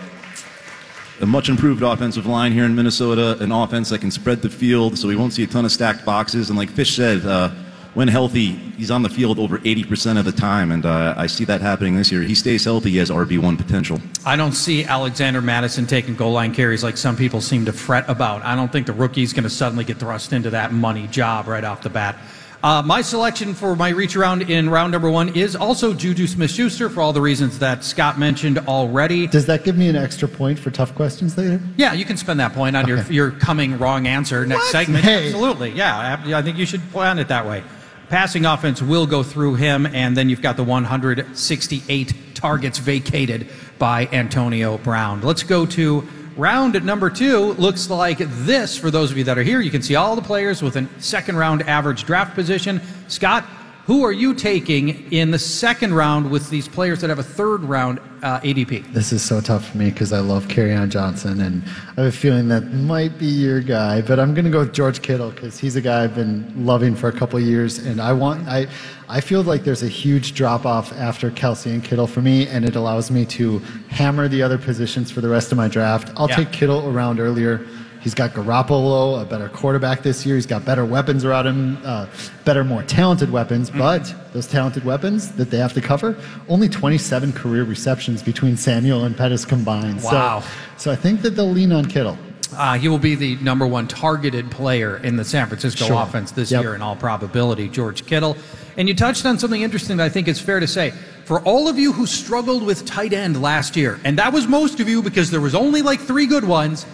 a 1.21 1.25
much 1.25 1.49
improved 1.49 1.81
offensive 1.81 2.25
line 2.25 2.51
here 2.51 2.65
in 2.65 2.75
Minnesota, 2.75 3.37
an 3.41 3.51
offense 3.51 3.89
that 3.89 3.99
can 3.99 4.11
spread 4.11 4.41
the 4.41 4.49
field, 4.49 4.97
so 4.97 5.07
we 5.07 5.15
won't 5.15 5.33
see 5.33 5.43
a 5.43 5.47
ton 5.47 5.65
of 5.65 5.71
stacked 5.71 6.05
boxes. 6.05 6.49
And 6.49 6.57
like 6.57 6.69
Fish 6.69 6.95
said, 6.95 7.25
uh, 7.25 7.51
when 7.93 8.09
healthy, 8.09 8.51
he's 8.77 8.91
on 8.91 9.03
the 9.03 9.09
field 9.09 9.39
over 9.39 9.57
80% 9.59 10.19
of 10.19 10.25
the 10.25 10.31
time, 10.33 10.71
and 10.71 10.85
uh, 10.85 11.13
I 11.15 11.27
see 11.27 11.45
that 11.45 11.61
happening 11.61 11.95
this 11.95 12.11
year. 12.11 12.21
He 12.21 12.35
stays 12.35 12.65
healthy, 12.65 12.91
he 12.91 12.97
has 12.97 13.09
RB1 13.09 13.57
potential. 13.57 14.01
I 14.25 14.35
don't 14.35 14.51
see 14.51 14.83
Alexander 14.83 15.41
Mattison 15.41 15.87
taking 15.87 16.15
goal 16.15 16.33
line 16.33 16.53
carries 16.53 16.83
like 16.83 16.97
some 16.97 17.15
people 17.15 17.39
seem 17.39 17.63
to 17.65 17.73
fret 17.73 18.03
about. 18.09 18.43
I 18.43 18.53
don't 18.55 18.69
think 18.69 18.85
the 18.85 18.93
rookie's 18.93 19.31
going 19.31 19.45
to 19.45 19.49
suddenly 19.49 19.85
get 19.85 19.97
thrust 19.97 20.33
into 20.33 20.49
that 20.49 20.73
money 20.73 21.07
job 21.07 21.47
right 21.47 21.63
off 21.63 21.83
the 21.83 21.89
bat. 21.89 22.17
Uh, 22.63 22.81
my 22.81 23.01
selection 23.01 23.53
for 23.53 23.75
my 23.75 23.89
reach 23.89 24.15
around 24.15 24.49
in 24.49 24.69
round 24.69 24.91
number 24.91 25.09
one 25.09 25.29
is 25.35 25.55
also 25.55 25.93
Juju 25.93 26.25
Smith 26.27 26.51
Schuster 26.51 26.89
for 26.89 27.01
all 27.01 27.13
the 27.13 27.21
reasons 27.21 27.59
that 27.59 27.83
Scott 27.83 28.17
mentioned 28.17 28.57
already. 28.59 29.27
Does 29.27 29.45
that 29.45 29.63
give 29.63 29.77
me 29.77 29.87
an 29.87 29.95
extra 29.95 30.27
point 30.27 30.57
for 30.57 30.71
tough 30.71 30.95
questions 30.95 31.37
later? 31.37 31.61
Yeah, 31.77 31.93
you 31.93 32.05
can 32.05 32.17
spend 32.17 32.39
that 32.39 32.53
point 32.53 32.75
on 32.75 32.87
your, 32.87 33.03
your 33.03 33.31
coming 33.31 33.77
wrong 33.77 34.07
answer 34.07 34.45
next 34.45 34.71
segment. 34.71 35.03
Hey. 35.03 35.27
Absolutely. 35.27 35.71
Yeah, 35.71 36.19
I 36.25 36.33
I 36.33 36.41
think 36.41 36.57
you 36.57 36.65
should 36.65 36.81
plan 36.91 37.19
it 37.19 37.27
that 37.27 37.45
way. 37.45 37.63
Passing 38.09 38.45
offense 38.45 38.81
will 38.81 39.07
go 39.07 39.23
through 39.23 39.55
him, 39.55 39.85
and 39.87 40.15
then 40.15 40.29
you've 40.29 40.41
got 40.41 40.57
the 40.57 40.63
168 40.63 42.13
targets 42.35 42.77
vacated 42.77 43.47
by 43.79 44.07
Antonio 44.11 44.77
Brown. 44.77 45.21
Let's 45.21 45.43
go 45.43 45.65
to 45.65 46.07
round 46.35 46.83
number 46.83 47.09
two. 47.09 47.53
Looks 47.53 47.89
like 47.89 48.17
this 48.19 48.77
for 48.77 48.91
those 48.91 49.11
of 49.11 49.17
you 49.17 49.23
that 49.25 49.37
are 49.37 49.43
here. 49.43 49.61
You 49.61 49.71
can 49.71 49.81
see 49.81 49.95
all 49.95 50.15
the 50.15 50.21
players 50.21 50.61
with 50.61 50.75
a 50.75 50.87
second 50.99 51.37
round 51.37 51.63
average 51.63 52.03
draft 52.05 52.35
position. 52.35 52.81
Scott, 53.07 53.45
who 53.85 54.03
are 54.03 54.11
you 54.11 54.33
taking 54.33 55.11
in 55.11 55.29
the 55.29 55.37
second 55.37 55.93
round 55.93 56.31
with 56.31 56.49
these 56.49 56.67
players 56.67 57.01
that 57.01 57.11
have 57.11 57.19
a 57.19 57.23
third 57.23 57.63
round 57.63 57.99
uh, 58.23 58.39
ADP? 58.39 58.91
This 58.93 59.11
is 59.11 59.21
so 59.21 59.39
tough 59.39 59.69
for 59.69 59.77
me 59.77 59.91
because 59.91 60.11
I 60.11 60.21
love 60.21 60.47
on 60.57 60.89
Johnson, 60.89 61.39
and 61.41 61.61
I 61.95 62.01
have 62.01 62.05
a 62.07 62.11
feeling 62.11 62.47
that 62.47 62.73
might 62.73 63.19
be 63.19 63.27
your 63.27 63.61
guy. 63.61 64.01
But 64.01 64.19
I'm 64.19 64.33
going 64.33 64.45
to 64.45 64.49
go 64.49 64.61
with 64.61 64.73
George 64.73 65.03
Kittle 65.03 65.29
because 65.29 65.59
he's 65.59 65.75
a 65.75 65.81
guy 65.81 66.03
I've 66.03 66.15
been 66.15 66.65
loving 66.65 66.95
for 66.95 67.09
a 67.09 67.11
couple 67.11 67.39
years, 67.39 67.77
and 67.77 68.01
I 68.01 68.11
want 68.11 68.47
I 68.47 68.65
I 69.07 69.21
feel 69.21 69.43
like 69.43 69.63
there's 69.63 69.83
a 69.83 69.87
huge 69.87 70.33
drop 70.33 70.65
off 70.65 70.91
after 70.93 71.29
Kelce 71.29 71.67
and 71.71 71.83
Kittle 71.83 72.07
for 72.07 72.21
me, 72.21 72.47
and 72.47 72.65
it 72.65 72.75
allows 72.75 73.11
me 73.11 73.25
to 73.25 73.59
hammer 73.89 74.27
the 74.27 74.41
other 74.41 74.57
positions 74.57 75.11
for 75.11 75.21
the 75.21 75.29
rest 75.29 75.51
of 75.51 75.57
my 75.57 75.67
draft. 75.67 76.11
I'll 76.17 76.27
Yeah. 76.29 76.37
take 76.37 76.51
Kittle 76.51 76.87
around 76.89 77.19
earlier. 77.19 77.61
He's 78.01 78.13
got 78.13 78.33
Garoppolo, 78.33 79.19
a 79.21 79.25
better 79.25 79.49
quarterback 79.49 80.03
this 80.03 80.25
year. 80.27 80.35
He's 80.35 80.45
got 80.45 80.63
better 80.63 80.85
weapons 80.85 81.25
around 81.25 81.47
him, 81.47 81.77
uh, 81.83 82.05
better, 82.45 82.63
more 82.63 82.83
talented 82.83 83.31
weapons. 83.31 83.69
Mm-hmm. 83.69 83.79
But 83.79 84.13
those 84.33 84.45
talented 84.47 84.85
weapons 84.85 85.29
that 85.33 85.49
they 85.49 85.57
have 85.57 85.73
to 85.73 85.81
cover, 85.81 86.15
only 86.47 86.69
27 86.69 87.31
career 87.33 87.63
receptions 87.63 88.21
between 88.21 88.57
Samuel 88.57 89.05
and 89.05 89.17
Pettis 89.17 89.43
combined. 89.45 90.01
So- 90.01 90.09
Wow. 90.11 90.43
So, 90.77 90.91
I 90.91 90.95
think 90.95 91.21
that 91.23 91.35
they'll 91.35 91.49
lean 91.49 91.71
on 91.71 91.85
Kittle. 91.85 92.17
Uh, 92.53 92.73
he 92.77 92.87
will 92.87 92.97
be 92.99 93.15
the 93.15 93.35
number 93.37 93.65
one 93.65 93.87
targeted 93.87 94.49
player 94.51 94.97
in 94.97 95.15
the 95.15 95.23
San 95.23 95.47
Francisco 95.47 95.85
Sure. 95.87 96.01
offense 96.01 96.31
this 96.31 96.51
Yep. 96.51 96.61
year, 96.61 96.75
in 96.75 96.81
all 96.81 96.95
probability, 96.95 97.67
George 97.69 98.05
Kittle. 98.05 98.37
And 98.77 98.87
you 98.87 98.93
touched 98.93 99.25
on 99.25 99.39
something 99.39 99.61
interesting 99.61 99.97
that 99.97 100.03
I 100.05 100.09
think 100.09 100.27
it's 100.27 100.39
fair 100.39 100.59
to 100.59 100.67
say. 100.67 100.93
For 101.25 101.39
all 101.41 101.67
of 101.67 101.79
you 101.79 101.91
who 101.93 102.05
struggled 102.05 102.63
with 102.63 102.85
tight 102.85 103.13
end 103.13 103.41
last 103.41 103.75
year, 103.75 103.99
and 104.03 104.17
that 104.19 104.31
was 104.33 104.47
most 104.47 104.79
of 104.79 104.87
you 104.87 105.01
because 105.01 105.31
there 105.31 105.41
was 105.41 105.55
only 105.55 105.81
like 105.81 105.99
three 105.99 106.27
good 106.27 106.43
ones, 106.45 106.85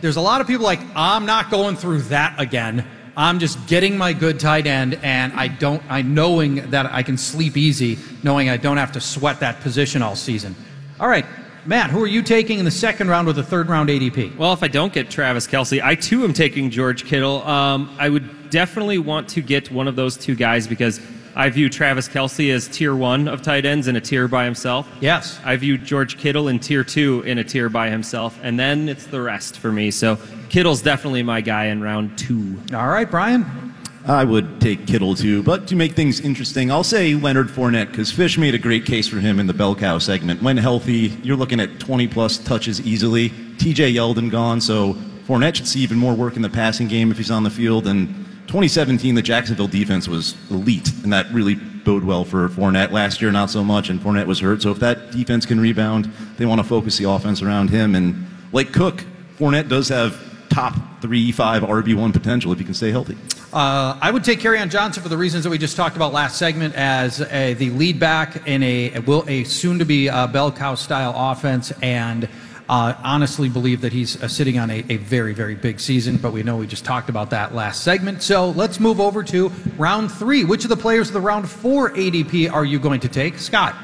there's 0.00 0.16
a 0.16 0.20
lot 0.20 0.40
of 0.40 0.46
people 0.46 0.64
like, 0.64 0.80
I'm 0.96 1.26
not 1.26 1.50
going 1.50 1.76
through 1.76 2.02
that 2.02 2.34
again. 2.40 2.84
I'm 3.16 3.40
just 3.40 3.66
getting 3.66 3.98
my 3.98 4.12
good 4.12 4.38
tight 4.38 4.66
end, 4.68 4.98
and 5.02 5.32
I 5.32 5.48
don't. 5.48 5.82
I 5.88 6.02
knowing 6.02 6.70
that 6.70 6.86
I 6.86 7.02
can 7.02 7.18
sleep 7.18 7.56
easy, 7.56 7.98
knowing 8.22 8.48
I 8.48 8.56
don't 8.56 8.76
have 8.76 8.92
to 8.92 9.00
sweat 9.00 9.40
that 9.40 9.60
position 9.60 10.02
all 10.02 10.14
season. 10.14 10.54
All 11.00 11.08
right, 11.08 11.26
Matt, 11.68 11.90
who 11.90 12.02
are 12.02 12.06
you 12.06 12.22
taking 12.22 12.58
in 12.58 12.64
the 12.64 12.70
second 12.70 13.08
round 13.08 13.26
with 13.26 13.36
the 13.36 13.42
third 13.42 13.68
round 13.68 13.90
ADP? 13.90 14.38
Well, 14.38 14.54
if 14.54 14.62
I 14.62 14.68
don't 14.68 14.90
get 14.90 15.10
Travis 15.10 15.46
Kelce, 15.46 15.82
I 15.82 15.96
too 15.96 16.24
am 16.24 16.32
taking 16.32 16.70
George 16.70 17.04
Kittle. 17.04 17.46
Um, 17.46 17.94
I 17.98 18.08
would 18.08 18.48
definitely 18.48 18.96
want 18.96 19.28
to 19.28 19.42
get 19.42 19.70
one 19.70 19.86
of 19.86 19.94
those 19.94 20.16
two 20.16 20.34
guys 20.34 20.66
because 20.66 20.98
I 21.36 21.50
view 21.50 21.68
Travis 21.68 22.08
Kelce 22.08 22.50
as 22.54 22.68
tier 22.68 22.96
one 22.96 23.28
of 23.28 23.42
tight 23.42 23.66
ends 23.66 23.86
in 23.86 23.96
a 23.96 24.00
tier 24.00 24.28
by 24.28 24.46
himself. 24.46 24.88
Yes. 25.02 25.38
I 25.44 25.56
view 25.56 25.76
George 25.76 26.16
Kittle 26.16 26.48
in 26.48 26.58
tier 26.58 26.84
two 26.84 27.20
in 27.26 27.36
a 27.36 27.44
tier 27.44 27.68
by 27.68 27.90
himself, 27.90 28.40
and 28.42 28.58
then 28.58 28.88
it's 28.88 29.04
the 29.04 29.20
rest 29.20 29.58
for 29.58 29.70
me. 29.70 29.90
So 29.90 30.16
Kittle's 30.48 30.80
definitely 30.80 31.22
my 31.22 31.42
guy 31.42 31.66
in 31.66 31.82
round 31.82 32.16
two. 32.16 32.58
All 32.72 32.88
right, 32.88 33.10
Brian. 33.10 33.67
I 34.08 34.24
would 34.24 34.58
take 34.58 34.86
Kittle 34.86 35.14
too, 35.14 35.42
but 35.42 35.66
to 35.66 35.76
make 35.76 35.92
things 35.92 36.20
interesting, 36.20 36.72
I'll 36.72 36.82
say 36.82 37.14
Leonard 37.14 37.48
Fournette 37.48 37.90
because 37.90 38.10
Fish 38.10 38.38
made 38.38 38.54
a 38.54 38.58
great 38.58 38.86
case 38.86 39.06
for 39.06 39.18
him 39.18 39.38
in 39.38 39.46
the 39.46 39.52
bell 39.52 39.74
cow 39.74 39.98
segment. 39.98 40.40
When 40.40 40.56
healthy, 40.56 41.12
you're 41.22 41.36
looking 41.36 41.60
at 41.60 41.78
20 41.78 42.08
plus 42.08 42.38
touches 42.38 42.80
easily. 42.80 43.28
TJ 43.28 43.92
Yeldon 43.92 44.30
gone, 44.30 44.62
so 44.62 44.94
Fournette 45.26 45.56
should 45.56 45.68
see 45.68 45.80
even 45.80 45.98
more 45.98 46.14
work 46.14 46.36
in 46.36 46.42
the 46.42 46.48
passing 46.48 46.88
game 46.88 47.10
if 47.10 47.18
he's 47.18 47.30
on 47.30 47.42
the 47.42 47.50
field. 47.50 47.86
And 47.86 48.08
2017, 48.46 49.14
the 49.14 49.20
Jacksonville 49.20 49.68
defense 49.68 50.08
was 50.08 50.34
elite, 50.50 50.90
and 51.02 51.12
that 51.12 51.30
really 51.30 51.56
bode 51.56 52.02
well 52.02 52.24
for 52.24 52.48
Fournette. 52.48 52.92
Last 52.92 53.20
year, 53.20 53.30
not 53.30 53.50
so 53.50 53.62
much, 53.62 53.90
and 53.90 54.00
Fournette 54.00 54.26
was 54.26 54.40
hurt. 54.40 54.62
So 54.62 54.70
if 54.70 54.78
that 54.78 55.10
defense 55.10 55.44
can 55.44 55.60
rebound, 55.60 56.10
they 56.38 56.46
want 56.46 56.62
to 56.62 56.66
focus 56.66 56.96
the 56.96 57.10
offense 57.10 57.42
around 57.42 57.68
him. 57.68 57.94
And 57.94 58.26
like 58.52 58.72
Cook, 58.72 59.04
Fournette 59.38 59.68
does 59.68 59.90
have 59.90 60.18
top 60.48 60.74
three, 61.02 61.30
five 61.30 61.62
RB1 61.62 62.14
potential 62.14 62.52
if 62.52 62.58
he 62.58 62.64
can 62.64 62.72
stay 62.72 62.90
healthy. 62.90 63.18
Uh, 63.52 63.98
I 64.02 64.10
would 64.10 64.24
take 64.24 64.44
on 64.44 64.68
Johnson 64.68 65.02
for 65.02 65.08
the 65.08 65.16
reasons 65.16 65.44
that 65.44 65.50
we 65.50 65.56
just 65.56 65.74
talked 65.74 65.96
about 65.96 66.12
last 66.12 66.36
segment 66.38 66.74
as 66.74 67.22
a, 67.22 67.54
the 67.54 67.70
lead 67.70 67.98
back 67.98 68.46
in 68.46 68.62
a 68.62 68.98
will 69.00 69.24
a 69.26 69.44
soon 69.44 69.78
to 69.78 69.86
be 69.86 70.10
uh, 70.10 70.26
bell 70.26 70.52
cow 70.52 70.74
style 70.74 71.14
offense, 71.16 71.72
and 71.80 72.28
uh, 72.68 72.92
honestly 73.02 73.48
believe 73.48 73.80
that 73.80 73.92
he's 73.92 74.22
uh, 74.22 74.28
sitting 74.28 74.58
on 74.58 74.68
a, 74.68 74.84
a 74.90 74.98
very 74.98 75.32
very 75.32 75.54
big 75.54 75.80
season. 75.80 76.18
But 76.18 76.34
we 76.34 76.42
know 76.42 76.58
we 76.58 76.66
just 76.66 76.84
talked 76.84 77.08
about 77.08 77.30
that 77.30 77.54
last 77.54 77.82
segment. 77.84 78.22
So 78.22 78.50
let's 78.50 78.78
move 78.80 79.00
over 79.00 79.22
to 79.24 79.48
round 79.78 80.12
three. 80.12 80.44
Which 80.44 80.64
of 80.64 80.68
the 80.68 80.76
players 80.76 81.08
of 81.08 81.14
the 81.14 81.20
round 81.22 81.48
four 81.48 81.90
ADP 81.92 82.52
are 82.52 82.66
you 82.66 82.78
going 82.78 83.00
to 83.00 83.08
take, 83.08 83.38
Scott? 83.38 83.74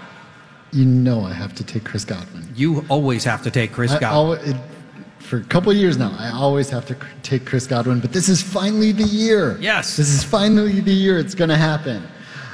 You 0.72 0.84
know 0.84 1.22
I 1.22 1.32
have 1.32 1.54
to 1.54 1.64
take 1.64 1.84
Chris 1.84 2.04
Godwin. 2.04 2.46
You 2.54 2.84
always 2.90 3.24
have 3.24 3.42
to 3.44 3.50
take 3.50 3.72
Chris 3.72 3.92
I 3.92 4.00
Godwin. 4.00 4.50
it- 4.50 4.56
for 5.24 5.38
a 5.38 5.44
couple 5.44 5.70
of 5.70 5.76
years 5.78 5.96
now, 5.96 6.14
I 6.18 6.30
always 6.30 6.68
have 6.68 6.84
to 6.86 6.96
take 7.22 7.46
Chris 7.46 7.66
Godwin, 7.66 8.00
but 8.00 8.12
this 8.12 8.28
is 8.28 8.42
finally 8.42 8.92
the 8.92 9.04
year. 9.04 9.56
Yes. 9.58 9.96
This 9.96 10.08
is 10.08 10.22
finally 10.22 10.80
the 10.80 10.92
year 10.92 11.18
it's 11.18 11.34
going 11.34 11.48
to 11.48 11.56
happen. 11.56 12.06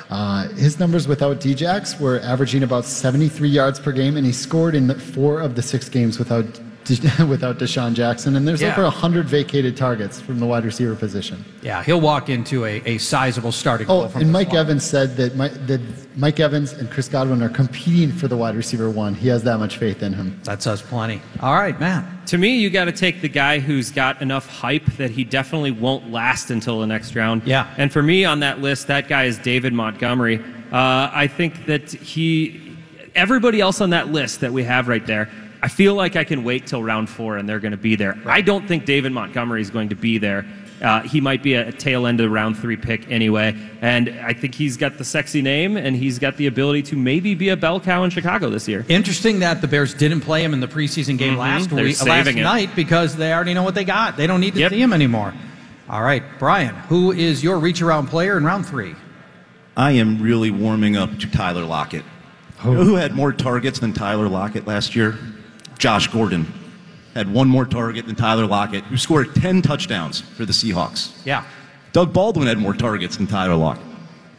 Uh, 0.08 0.48
his 0.50 0.78
numbers 0.78 1.08
without 1.08 1.40
Djax 1.40 2.00
were 2.00 2.20
averaging 2.20 2.62
about 2.62 2.84
73 2.84 3.48
yards 3.48 3.80
per 3.80 3.90
game, 3.90 4.16
and 4.16 4.24
he 4.24 4.32
scored 4.32 4.74
in 4.74 4.86
the, 4.86 4.94
four 4.94 5.40
of 5.40 5.56
the 5.56 5.62
six 5.62 5.88
games 5.88 6.18
without 6.18 6.44
without 7.28 7.58
DeSean 7.58 7.92
Jackson. 7.94 8.36
And 8.36 8.48
there's 8.48 8.60
Yeah. 8.62 8.72
over 8.72 8.82
100 8.84 9.26
vacated 9.28 9.76
targets 9.76 10.20
from 10.20 10.38
the 10.40 10.46
wide 10.46 10.64
receiver 10.64 10.94
position. 10.96 11.44
yeah, 11.62 11.82
he'll 11.84 12.00
walk 12.00 12.28
into 12.28 12.64
a, 12.64 12.82
a 12.86 12.98
sizable 12.98 13.52
starting 13.52 13.86
role 13.86 14.02
Oh, 14.04 14.08
from 14.08 14.22
and 14.22 14.32
Mike 14.32 14.48
slot. 14.50 14.60
Evans 14.60 14.84
said 14.84 15.16
that, 15.18 15.36
Mike, 15.36 15.52
that 15.66 15.80
Mike 16.16 16.40
Evans 16.40 16.72
and 16.72 16.90
Chris 16.90 17.08
Godwin 17.08 17.42
are 17.42 17.48
competing 17.48 18.10
for 18.10 18.28
the 18.28 18.36
wide 18.36 18.56
receiver 18.56 18.90
one. 18.90 19.14
He 19.14 19.28
has 19.28 19.42
that 19.44 19.58
much 19.58 19.76
faith 19.76 20.02
in 20.02 20.12
him. 20.12 20.40
That 20.44 20.62
says 20.62 20.80
plenty. 20.82 21.20
All 21.40 21.54
right, 21.54 21.78
Matt. 21.78 22.04
To 22.28 22.38
me, 22.38 22.58
you 22.58 22.70
got 22.70 22.86
to 22.86 22.92
take 22.92 23.20
the 23.20 23.28
guy 23.28 23.58
who's 23.60 23.90
got 23.90 24.20
enough 24.22 24.46
hype 24.48 24.86
that 24.96 25.10
he 25.10 25.22
definitely 25.24 25.70
won't 25.72 26.10
last 26.10 26.50
until 26.50 26.80
the 26.80 26.86
next 26.86 27.14
round. 27.14 27.42
Yeah. 27.44 27.72
And 27.76 27.92
for 27.92 28.02
me 28.02 28.24
on 28.24 28.40
that 28.40 28.60
list, 28.60 28.86
that 28.88 29.08
guy 29.08 29.24
is 29.24 29.38
David 29.38 29.72
Montgomery. 29.72 30.38
Uh, 30.72 31.10
I 31.12 31.26
think 31.26 31.66
that 31.66 31.90
he, 31.90 32.76
everybody 33.14 33.60
else 33.60 33.80
on 33.80 33.90
that 33.90 34.08
list 34.12 34.40
that 34.40 34.52
we 34.52 34.62
have 34.64 34.86
right 34.88 35.04
there, 35.06 35.28
I 35.62 35.68
feel 35.68 35.94
like 35.94 36.16
I 36.16 36.24
can 36.24 36.42
wait 36.44 36.66
till 36.66 36.82
round 36.82 37.08
four 37.08 37.36
and 37.36 37.48
they're 37.48 37.60
going 37.60 37.72
to 37.72 37.76
be 37.78 37.94
there. 37.96 38.16
I 38.26 38.40
don't 38.40 38.66
think 38.66 38.84
David 38.86 39.12
Montgomery 39.12 39.60
is 39.60 39.70
going 39.70 39.90
to 39.90 39.94
be 39.94 40.18
there. 40.18 40.46
Uh, 40.80 41.02
he 41.02 41.20
might 41.20 41.42
be 41.42 41.52
a 41.54 41.70
tail 41.72 42.06
end 42.06 42.20
of 42.22 42.30
round 42.30 42.56
three 42.56 42.76
pick 42.78 43.10
anyway. 43.10 43.54
And 43.82 44.08
I 44.24 44.32
think 44.32 44.54
he's 44.54 44.78
got 44.78 44.96
the 44.96 45.04
sexy 45.04 45.42
name 45.42 45.76
and 45.76 45.94
he's 45.94 46.18
got 46.18 46.38
the 46.38 46.46
ability 46.46 46.82
to 46.84 46.96
maybe 46.96 47.34
be 47.34 47.50
a 47.50 47.56
bell 47.56 47.78
cow 47.80 48.02
in 48.04 48.10
Chicago 48.10 48.48
this 48.48 48.66
year. 48.66 48.86
Interesting 48.88 49.40
that 49.40 49.60
the 49.60 49.68
Bears 49.68 49.92
didn't 49.92 50.22
play 50.22 50.42
him 50.42 50.54
in 50.54 50.60
the 50.60 50.68
preseason 50.68 51.18
game 51.18 51.34
Mhm. 51.34 51.38
last 51.38 51.68
They're 51.70 51.84
week, 51.84 52.02
last 52.06 52.28
it. 52.28 52.36
night 52.36 52.70
because 52.74 53.14
they 53.16 53.30
already 53.30 53.52
know 53.52 53.62
what 53.62 53.74
they 53.74 53.84
got. 53.84 54.16
They 54.16 54.26
don't 54.26 54.40
need 54.40 54.54
to 54.54 54.60
Yep. 54.60 54.70
see 54.72 54.80
him 54.80 54.94
anymore. 54.94 55.34
All 55.90 56.02
right, 56.02 56.22
Brian, 56.38 56.74
who 56.88 57.12
is 57.12 57.42
your 57.44 57.58
reach 57.58 57.82
around 57.82 58.06
player 58.06 58.38
in 58.38 58.44
round 58.44 58.64
three? 58.64 58.94
I 59.76 59.90
am 59.92 60.22
really 60.22 60.50
warming 60.50 60.96
up 60.96 61.18
to 61.18 61.26
Tyler 61.30 61.64
Lockett. 61.64 62.04
You 62.64 62.70
know 62.72 62.84
who 62.84 62.94
had 62.94 63.14
more 63.14 63.32
targets 63.32 63.80
than 63.80 63.92
Tyler 63.92 64.28
Lockett 64.28 64.66
last 64.66 64.94
year? 64.96 65.18
Josh 65.80 66.06
Gordon 66.08 66.46
had 67.14 67.32
one 67.32 67.48
more 67.48 67.64
target 67.64 68.06
than 68.06 68.14
Tyler 68.14 68.46
Lockett, 68.46 68.84
who 68.84 68.96
scored 68.96 69.34
10 69.34 69.62
touchdowns 69.62 70.20
for 70.20 70.44
the 70.44 70.52
Seahawks. 70.52 71.10
Yeah. 71.24 71.44
Doug 71.92 72.12
Baldwin 72.12 72.46
had 72.46 72.58
more 72.58 72.74
targets 72.74 73.16
than 73.16 73.26
Tyler 73.26 73.56
Lockett. 73.56 73.86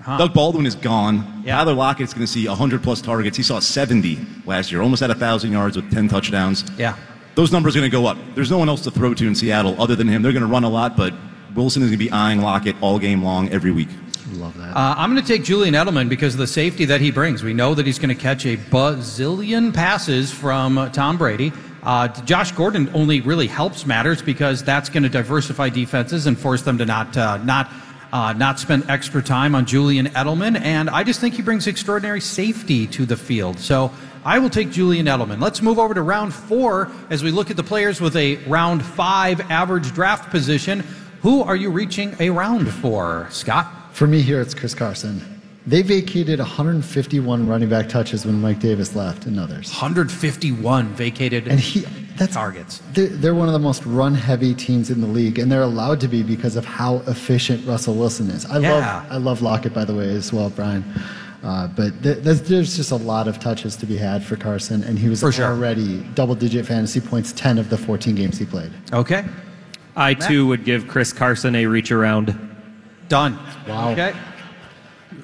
Doug 0.06 0.34
Baldwin 0.34 0.66
is 0.66 0.76
gone. 0.76 1.44
Yeah. 1.46 1.58
Tyler 1.58 1.74
Lockett's 1.74 2.14
going 2.14 2.26
to 2.26 2.32
see 2.32 2.48
100 2.48 2.82
plus 2.82 3.02
targets. 3.02 3.36
He 3.36 3.44
saw 3.44 3.60
70 3.60 4.20
last 4.46 4.72
year, 4.72 4.82
almost 4.82 5.02
had 5.02 5.10
1,000 5.10 5.52
yards 5.52 5.76
with 5.76 5.92
10 5.92 6.08
touchdowns. 6.08 6.64
Yeah. 6.78 6.96
Those 7.36 7.52
numbers 7.52 7.76
are 7.76 7.80
going 7.80 7.92
to 7.92 7.96
go 7.96 8.06
up. 8.06 8.18
There's 8.36 8.52
no 8.52 8.58
one 8.58 8.70
else 8.70 8.82
to 8.84 8.92
throw 8.92 9.14
to 9.14 9.28
in 9.28 9.36
Seattle 9.36 9.76
other 9.82 9.96
than 9.96 10.08
him. 10.08 10.22
They're 10.22 10.32
going 10.32 10.42
to 10.42 10.48
run 10.48 10.64
a 10.64 10.70
lot, 10.70 10.96
but 10.96 11.14
Wilson 11.56 11.82
is 11.82 11.89
going 11.89 12.00
to 12.00 12.06
be 12.06 12.12
eyeing 12.12 12.42
Lockett 12.42 12.76
all 12.82 13.00
game 13.00 13.24
long 13.24 13.50
every 13.50 13.72
week. 13.72 13.89
Love 14.34 14.57
that. 14.57 14.76
Uh, 14.76 14.95
I'm 14.97 15.11
going 15.11 15.22
to 15.22 15.28
take 15.28 15.43
Julian 15.43 15.74
Edelman 15.74 16.09
because 16.09 16.34
of 16.34 16.39
the 16.39 16.47
safety 16.47 16.86
that 16.86 17.01
he 17.01 17.11
brings. 17.11 17.43
We 17.43 17.53
know 17.53 17.74
that 17.74 17.86
he's 17.86 17.99
going 17.99 18.15
to 18.15 18.22
catch 18.22 18.45
a 18.45 18.57
bazillion 18.57 19.74
passes 19.74 20.32
from 20.32 20.78
uh, 20.78 20.89
Tom 20.89 21.17
Brady. 21.17 21.51
Uh, 21.84 22.07
Josh 22.26 22.51
Gordon 22.51 22.91
only 22.93 23.22
really 23.22 23.47
helps 23.47 23.86
matters 23.86 24.22
because 24.22 24.63
that's 24.63 24.89
going 24.89 25.03
to 25.03 25.09
diversify 25.09 25.69
defenses 25.69 26.28
and 26.28 26.38
force 26.38 26.61
them 26.61 26.78
to 26.78 26.86
not 26.86 27.17
uh, 27.17 27.38
not 27.38 27.72
uh, 28.13 28.34
not 28.34 28.59
spend 28.59 28.89
extra 28.89 29.22
time 29.24 29.55
on 29.55 29.65
Julian 29.65 30.07
Edelman. 30.07 30.59
And 30.59 30.89
I 30.89 31.03
just 31.03 31.19
think 31.19 31.34
he 31.34 31.41
brings 31.41 31.67
extraordinary 31.67 32.22
safety 32.22 32.86
to 32.88 33.05
the 33.05 33.17
field. 33.17 33.59
So 33.59 33.91
I 34.24 34.38
will 34.39 34.49
take 34.49 34.69
Julian 34.69 35.07
Edelman. 35.07 35.41
Let's 35.41 35.61
move 35.61 35.80
over 35.80 35.93
to 35.93 36.01
round 36.01 36.34
four 36.34 36.91
as 37.09 37.24
we 37.24 37.32
look 37.32 37.49
at 37.49 37.57
the 37.57 37.63
players 37.63 37.99
with 37.99 38.15
a 38.15 38.36
round 38.47 38.86
five 38.86 39.41
average 39.49 39.93
draft 39.93 40.30
position. 40.30 40.82
Who 41.22 41.41
are 41.41 41.55
you 41.55 41.72
reaching 41.72 42.15
a 42.19 42.30
round 42.30 42.72
for, 42.72 43.28
Scott? 43.32 43.81
For 43.94 44.08
me 44.08 44.22
here, 44.22 44.42
it's 44.42 44.54
Chris 44.54 44.74
Carson. 44.74 45.22
They 45.68 45.84
vacated 45.84 46.39
151 46.39 47.46
running 47.48 47.70
back 47.70 47.88
touches 47.88 48.26
when 48.26 48.42
Mike 48.42 48.60
Davis 48.60 48.96
left 48.96 49.26
and 49.28 49.39
others. 49.39 49.70
151 49.70 50.88
vacated 50.96 51.48
And 51.48 51.60
he, 51.60 51.82
that's 52.18 52.34
targets. 52.34 52.82
They're, 52.94 53.08
they're 53.08 53.36
one 53.36 53.48
of 53.48 53.54
the 53.54 53.60
most 53.60 53.86
run-heavy 53.86 54.56
teams 54.56 54.89
in 54.89 55.02
the 55.02 55.08
league, 55.08 55.38
and 55.38 55.52
they're 55.52 55.62
allowed 55.62 56.00
to 56.02 56.08
be 56.08 56.24
because 56.24 56.56
of 56.56 56.66
how 56.66 56.98
efficient 57.08 57.66
Russell 57.68 57.94
Wilson 57.94 58.32
is. 58.32 58.46
I 58.46 58.58
Yeah. 58.58 58.72
love, 58.74 59.12
I 59.12 59.18
love 59.18 59.42
Lockett, 59.44 59.74
by 59.74 59.86
the 59.86 59.94
way, 59.94 60.10
as 60.10 60.34
well, 60.34 60.50
Brian. 60.50 60.84
Uh, 61.44 61.68
but 61.68 62.02
th- 62.02 62.20
there's, 62.20 62.42
there's 62.44 62.76
just 62.76 62.92
a 62.92 62.96
lot 62.96 63.28
of 63.28 63.39
touches 63.39 63.76
to 63.76 63.86
be 63.86 63.98
had 63.98 64.24
for 64.24 64.36
Carson, 64.36 64.84
and 64.84 64.98
he 64.98 65.10
was 65.10 65.20
sure. 65.20 65.46
already 65.46 66.00
double-digit 66.16 66.66
fantasy 66.66 67.02
points 67.02 67.34
10 67.34 67.60
of 67.60 67.70
the 67.70 67.78
14 67.78 68.16
games 68.16 68.39
he 68.39 68.46
played. 68.46 68.72
Okay. 68.94 69.26
I 69.96 70.16
too 70.16 70.48
would 70.48 70.66
give 70.66 70.88
Chris 70.88 71.14
Carson 71.14 71.54
a 71.56 71.66
reach 71.68 71.92
around. 71.92 72.48
Done. 73.12 73.38
Wow. 73.68 73.91
Okay. 73.91 74.14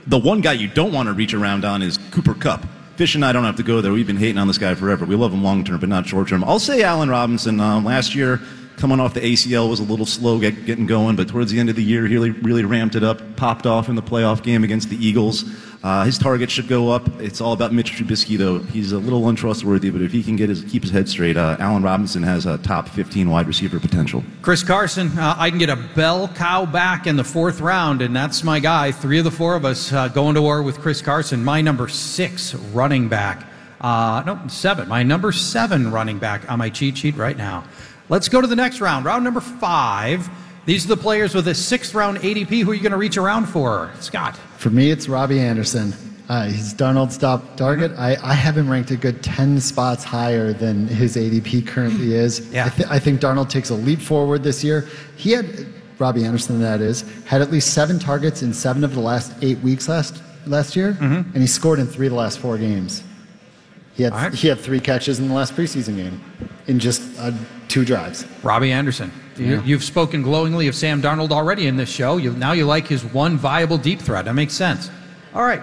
The 0.08 0.18
one 0.18 0.42
guy 0.42 0.52
you 0.52 0.68
don't 0.68 0.92
want 0.92 1.08
to 1.08 1.14
reach 1.14 1.34
around 1.34 1.64
on 1.64 1.82
is 1.82 1.98
Cooper 2.12 2.34
Kupp. 2.34 2.66
Fish 2.98 3.16
and 3.16 3.24
I 3.24 3.32
don't 3.32 3.46
have 3.46 3.56
to 3.56 3.64
go 3.64 3.80
there. 3.80 3.94
We've 3.94 4.06
been 4.06 4.18
hating 4.18 4.38
on 4.38 4.46
this 4.46 4.58
guy 4.58 4.76
forever. 4.76 5.06
We 5.06 5.16
love 5.16 5.32
him 5.32 5.42
long 5.42 5.64
term, 5.64 5.80
but 5.80 5.88
not 5.88 6.06
short 6.06 6.28
term. 6.28 6.44
I'll 6.44 6.60
say 6.60 6.84
Allen 6.84 7.10
Robinson. 7.10 7.62
Um, 7.62 7.86
last 7.86 8.14
year, 8.14 8.42
coming 8.76 9.00
off 9.00 9.14
the 9.14 9.22
ACL, 9.22 9.70
was 9.70 9.80
a 9.80 9.84
little 9.84 10.06
slow 10.06 10.38
get, 10.38 10.66
getting 10.66 10.86
going, 10.86 11.16
but 11.16 11.30
towards 11.30 11.50
the 11.50 11.62
end 11.62 11.70
of 11.70 11.78
the 11.78 11.84
year, 11.84 12.06
he 12.06 12.16
really, 12.16 12.32
really 12.32 12.66
ramped 12.66 12.96
it 12.96 13.06
up. 13.06 13.38
Popped 13.38 13.66
off 13.66 13.88
in 13.88 13.96
the 13.96 14.04
playoff 14.04 14.44
game 14.44 14.66
against 14.66 14.90
the 14.90 14.98
Eagles. 14.98 15.46
Uh, 15.84 16.04
his 16.04 16.18
target 16.18 16.50
should 16.50 16.68
go 16.68 16.90
up. 16.90 17.08
It's 17.22 17.40
all 17.40 17.54
about 17.54 17.72
Mitch 17.72 17.94
Trubisky, 17.94 18.38
though. 18.38 18.60
He's 18.60 18.92
a 18.92 18.98
little 18.98 19.30
untrustworthy, 19.30 19.90
but 19.90 20.02
if 20.02 20.12
he 20.12 20.24
can 20.24 20.36
get 20.36 20.50
his 20.50 20.64
keep 20.64 20.82
his 20.82 20.92
head 20.92 21.08
straight, 21.08 21.38
uh, 21.38 21.56
Allen 21.60 21.84
Robinson 21.84 22.24
has 22.24 22.46
a 22.46 22.58
top 22.58 22.90
15 22.90 23.30
wide 23.30 23.48
receiver 23.48 23.80
potential. 23.80 24.24
Chris 24.42 24.64
Carson, 24.64 25.18
uh, 25.18 25.36
I 25.38 25.50
can 25.50 25.60
get 25.60 25.70
a 25.70 25.76
bell 25.76 26.28
cow 26.30 26.66
back 26.66 27.06
in 27.06 27.16
the 27.16 27.24
fourth 27.24 27.62
round, 27.62 28.02
and 28.02 28.16
that's 28.16 28.44
my 28.44 28.60
guy. 28.60 28.92
Three 28.92 29.20
of 29.20 29.24
the 29.24 29.32
four 29.32 29.56
of 29.56 29.66
us 29.66 29.94
uh, 29.94 30.08
going 30.08 30.36
to 30.36 30.42
war 30.42 30.64
with 30.64 30.80
Chris 30.80 31.02
Carson. 31.02 31.44
My 31.44 31.62
number 31.62 31.88
six 31.88 32.56
running 32.56 33.08
back. 33.08 33.46
Uh, 33.80 34.24
no, 34.26 34.40
seven. 34.48 34.88
My 34.88 35.04
number 35.04 35.32
seven 35.32 35.92
running 35.92 36.18
back 36.18 36.50
on 36.50 36.58
my 36.58 36.70
cheat 36.70 36.98
sheet 36.98 37.16
right 37.16 37.38
now. 37.38 37.64
Let's 38.10 38.30
go 38.30 38.42
to 38.42 38.48
the 38.48 38.56
next 38.56 38.82
round. 38.82 39.06
Round 39.06 39.24
number 39.24 39.42
five. 39.42 40.28
These 40.68 40.84
are 40.84 40.90
the 40.90 40.98
players 41.02 41.34
with 41.34 41.48
a 41.48 41.56
sixth 41.56 41.94
round 41.96 42.18
ADP. 42.18 42.62
Who 42.64 42.72
are 42.72 42.74
you 42.74 42.82
going 42.82 42.92
to 42.92 42.98
reach 42.98 43.16
around 43.16 43.46
for? 43.46 43.90
Scott. 44.02 44.36
For 44.58 44.70
me, 44.70 44.92
it's 44.92 45.08
Robby 45.08 45.40
Anderson. 45.40 45.94
Uh, 46.28 46.48
he's 46.48 46.74
Darnold's 46.74 47.18
top 47.18 47.56
target. 47.56 47.94
I, 47.98 48.18
I 48.22 48.34
have 48.34 48.58
him 48.58 48.70
ranked 48.70 48.92
a 48.92 48.98
good 48.98 49.24
10 49.24 49.62
spots 49.62 50.04
higher 50.04 50.52
than 50.52 50.86
his 50.90 51.16
ADP 51.16 51.66
currently 51.68 52.14
is. 52.14 52.52
Yeah. 52.52 52.66
I, 52.66 52.70
th- 52.70 52.90
I 52.90 53.00
think 53.00 53.22
Darnold 53.22 53.48
takes 53.50 53.70
a 53.70 53.76
leap 53.76 54.02
forward 54.02 54.44
this 54.44 54.62
year. 54.62 54.90
He 55.16 55.32
had, 55.32 55.68
Robby 56.00 56.26
Anderson, 56.26 56.60
that 56.60 56.82
is, 56.82 57.06
had 57.24 57.42
at 57.42 57.50
least 57.50 57.74
seven 57.74 57.98
targets 57.98 58.42
in 58.44 58.54
seven 58.54 58.84
of 58.84 58.94
the 58.94 59.00
last 59.00 59.32
eight 59.42 59.60
weeks 59.60 59.88
last, 59.88 60.22
last 60.46 60.76
year, 60.76 60.98
and 61.00 61.38
he 61.38 61.48
scored 61.48 61.80
in 61.80 61.88
three 61.88 62.08
of 62.08 62.12
the 62.12 62.20
last 62.20 62.40
four 62.40 62.58
games. 62.58 63.04
He 63.98 64.04
had, 64.04 64.14
All 64.14 64.20
right. 64.20 64.34
he 64.34 64.48
had 64.48 64.60
three 64.60 64.80
catches 64.80 65.18
in 65.18 65.28
the 65.28 65.34
last 65.34 65.56
preseason 65.56 65.96
game 65.96 66.22
in 66.68 66.78
just 66.80 67.02
uh, 67.20 67.32
two 67.68 67.84
drives. 67.84 68.26
Robby 68.44 68.72
Anderson. 68.72 69.12
You, 69.38 69.62
you've 69.64 69.84
spoken 69.84 70.24
glowingly 70.24 70.68
of 70.68 70.76
Sam 70.76 71.02
Darnold 71.02 71.32
already 71.32 71.68
in 71.68 71.78
this 71.78 71.90
show. 71.90 72.18
You, 72.18 72.32
now 72.34 72.54
you 72.54 72.66
like 72.66 72.88
his 72.88 73.04
one 73.04 73.38
viable 73.38 73.78
deep 73.78 74.00
threat. 74.00 74.26
That 74.26 74.34
makes 74.34 74.54
sense. 74.54 74.90
All 75.34 75.44
right, 75.44 75.62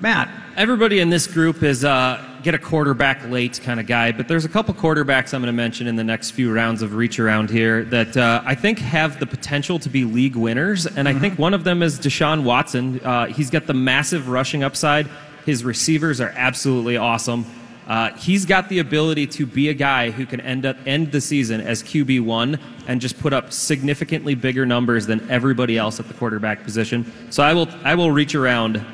Matt. 0.00 0.28
Everybody 0.56 1.00
in 1.00 1.08
this 1.08 1.26
group 1.26 1.62
is 1.62 1.84
uh, 1.84 2.22
get 2.42 2.54
a 2.54 2.58
quarterback 2.58 3.24
late 3.28 3.60
kind 3.62 3.78
of 3.80 3.86
guy, 3.86 4.12
but 4.12 4.28
there's 4.28 4.44
a 4.44 4.48
couple 4.48 4.74
quarterbacks 4.74 5.32
I'm 5.32 5.40
going 5.40 5.46
to 5.46 5.52
mention 5.52 5.86
in 5.86 5.96
the 5.96 6.04
next 6.04 6.32
few 6.32 6.52
rounds 6.52 6.82
of 6.82 6.94
reach 6.94 7.18
around 7.18 7.48
here 7.48 7.84
that 7.84 8.16
uh, 8.16 8.42
I 8.44 8.54
think 8.54 8.78
have 8.78 9.20
the 9.20 9.26
potential 9.26 9.78
to 9.78 9.88
be 9.88 10.04
league 10.04 10.36
winners, 10.36 10.86
and 10.86 11.08
I 11.08 11.14
think 11.14 11.38
one 11.38 11.54
of 11.54 11.64
them 11.64 11.82
is 11.82 11.98
Deshaun 11.98 12.42
Watson. 12.44 13.00
Uh, 13.00 13.26
he's 13.26 13.50
got 13.50 13.66
the 13.66 13.74
massive 13.74 14.28
rushing 14.28 14.62
upside. 14.64 15.06
His 15.46 15.64
receivers 15.64 16.20
are 16.20 16.32
absolutely 16.36 16.96
awesome. 16.98 17.46
Uh, 17.88 18.12
he's 18.12 18.44
got 18.44 18.68
the 18.68 18.78
ability 18.80 19.26
to 19.26 19.46
be 19.46 19.70
a 19.70 19.74
guy 19.74 20.10
who 20.10 20.26
can 20.26 20.40
end 20.42 20.66
up 20.66 20.76
end 20.86 21.10
the 21.10 21.20
season 21.20 21.60
as 21.60 21.82
QB 21.82 22.20
one 22.20 22.60
and 22.86 23.00
just 23.00 23.18
put 23.18 23.32
up 23.32 23.50
significantly 23.50 24.34
bigger 24.34 24.66
numbers 24.66 25.06
than 25.06 25.28
everybody 25.30 25.78
else 25.78 25.98
at 25.98 26.06
the 26.06 26.14
quarterback 26.14 26.62
position. 26.62 27.10
So 27.30 27.42
I 27.42 27.54
will 27.54 27.68
I 27.84 27.94
will 27.94 28.12
reach 28.12 28.34
around 28.34 28.84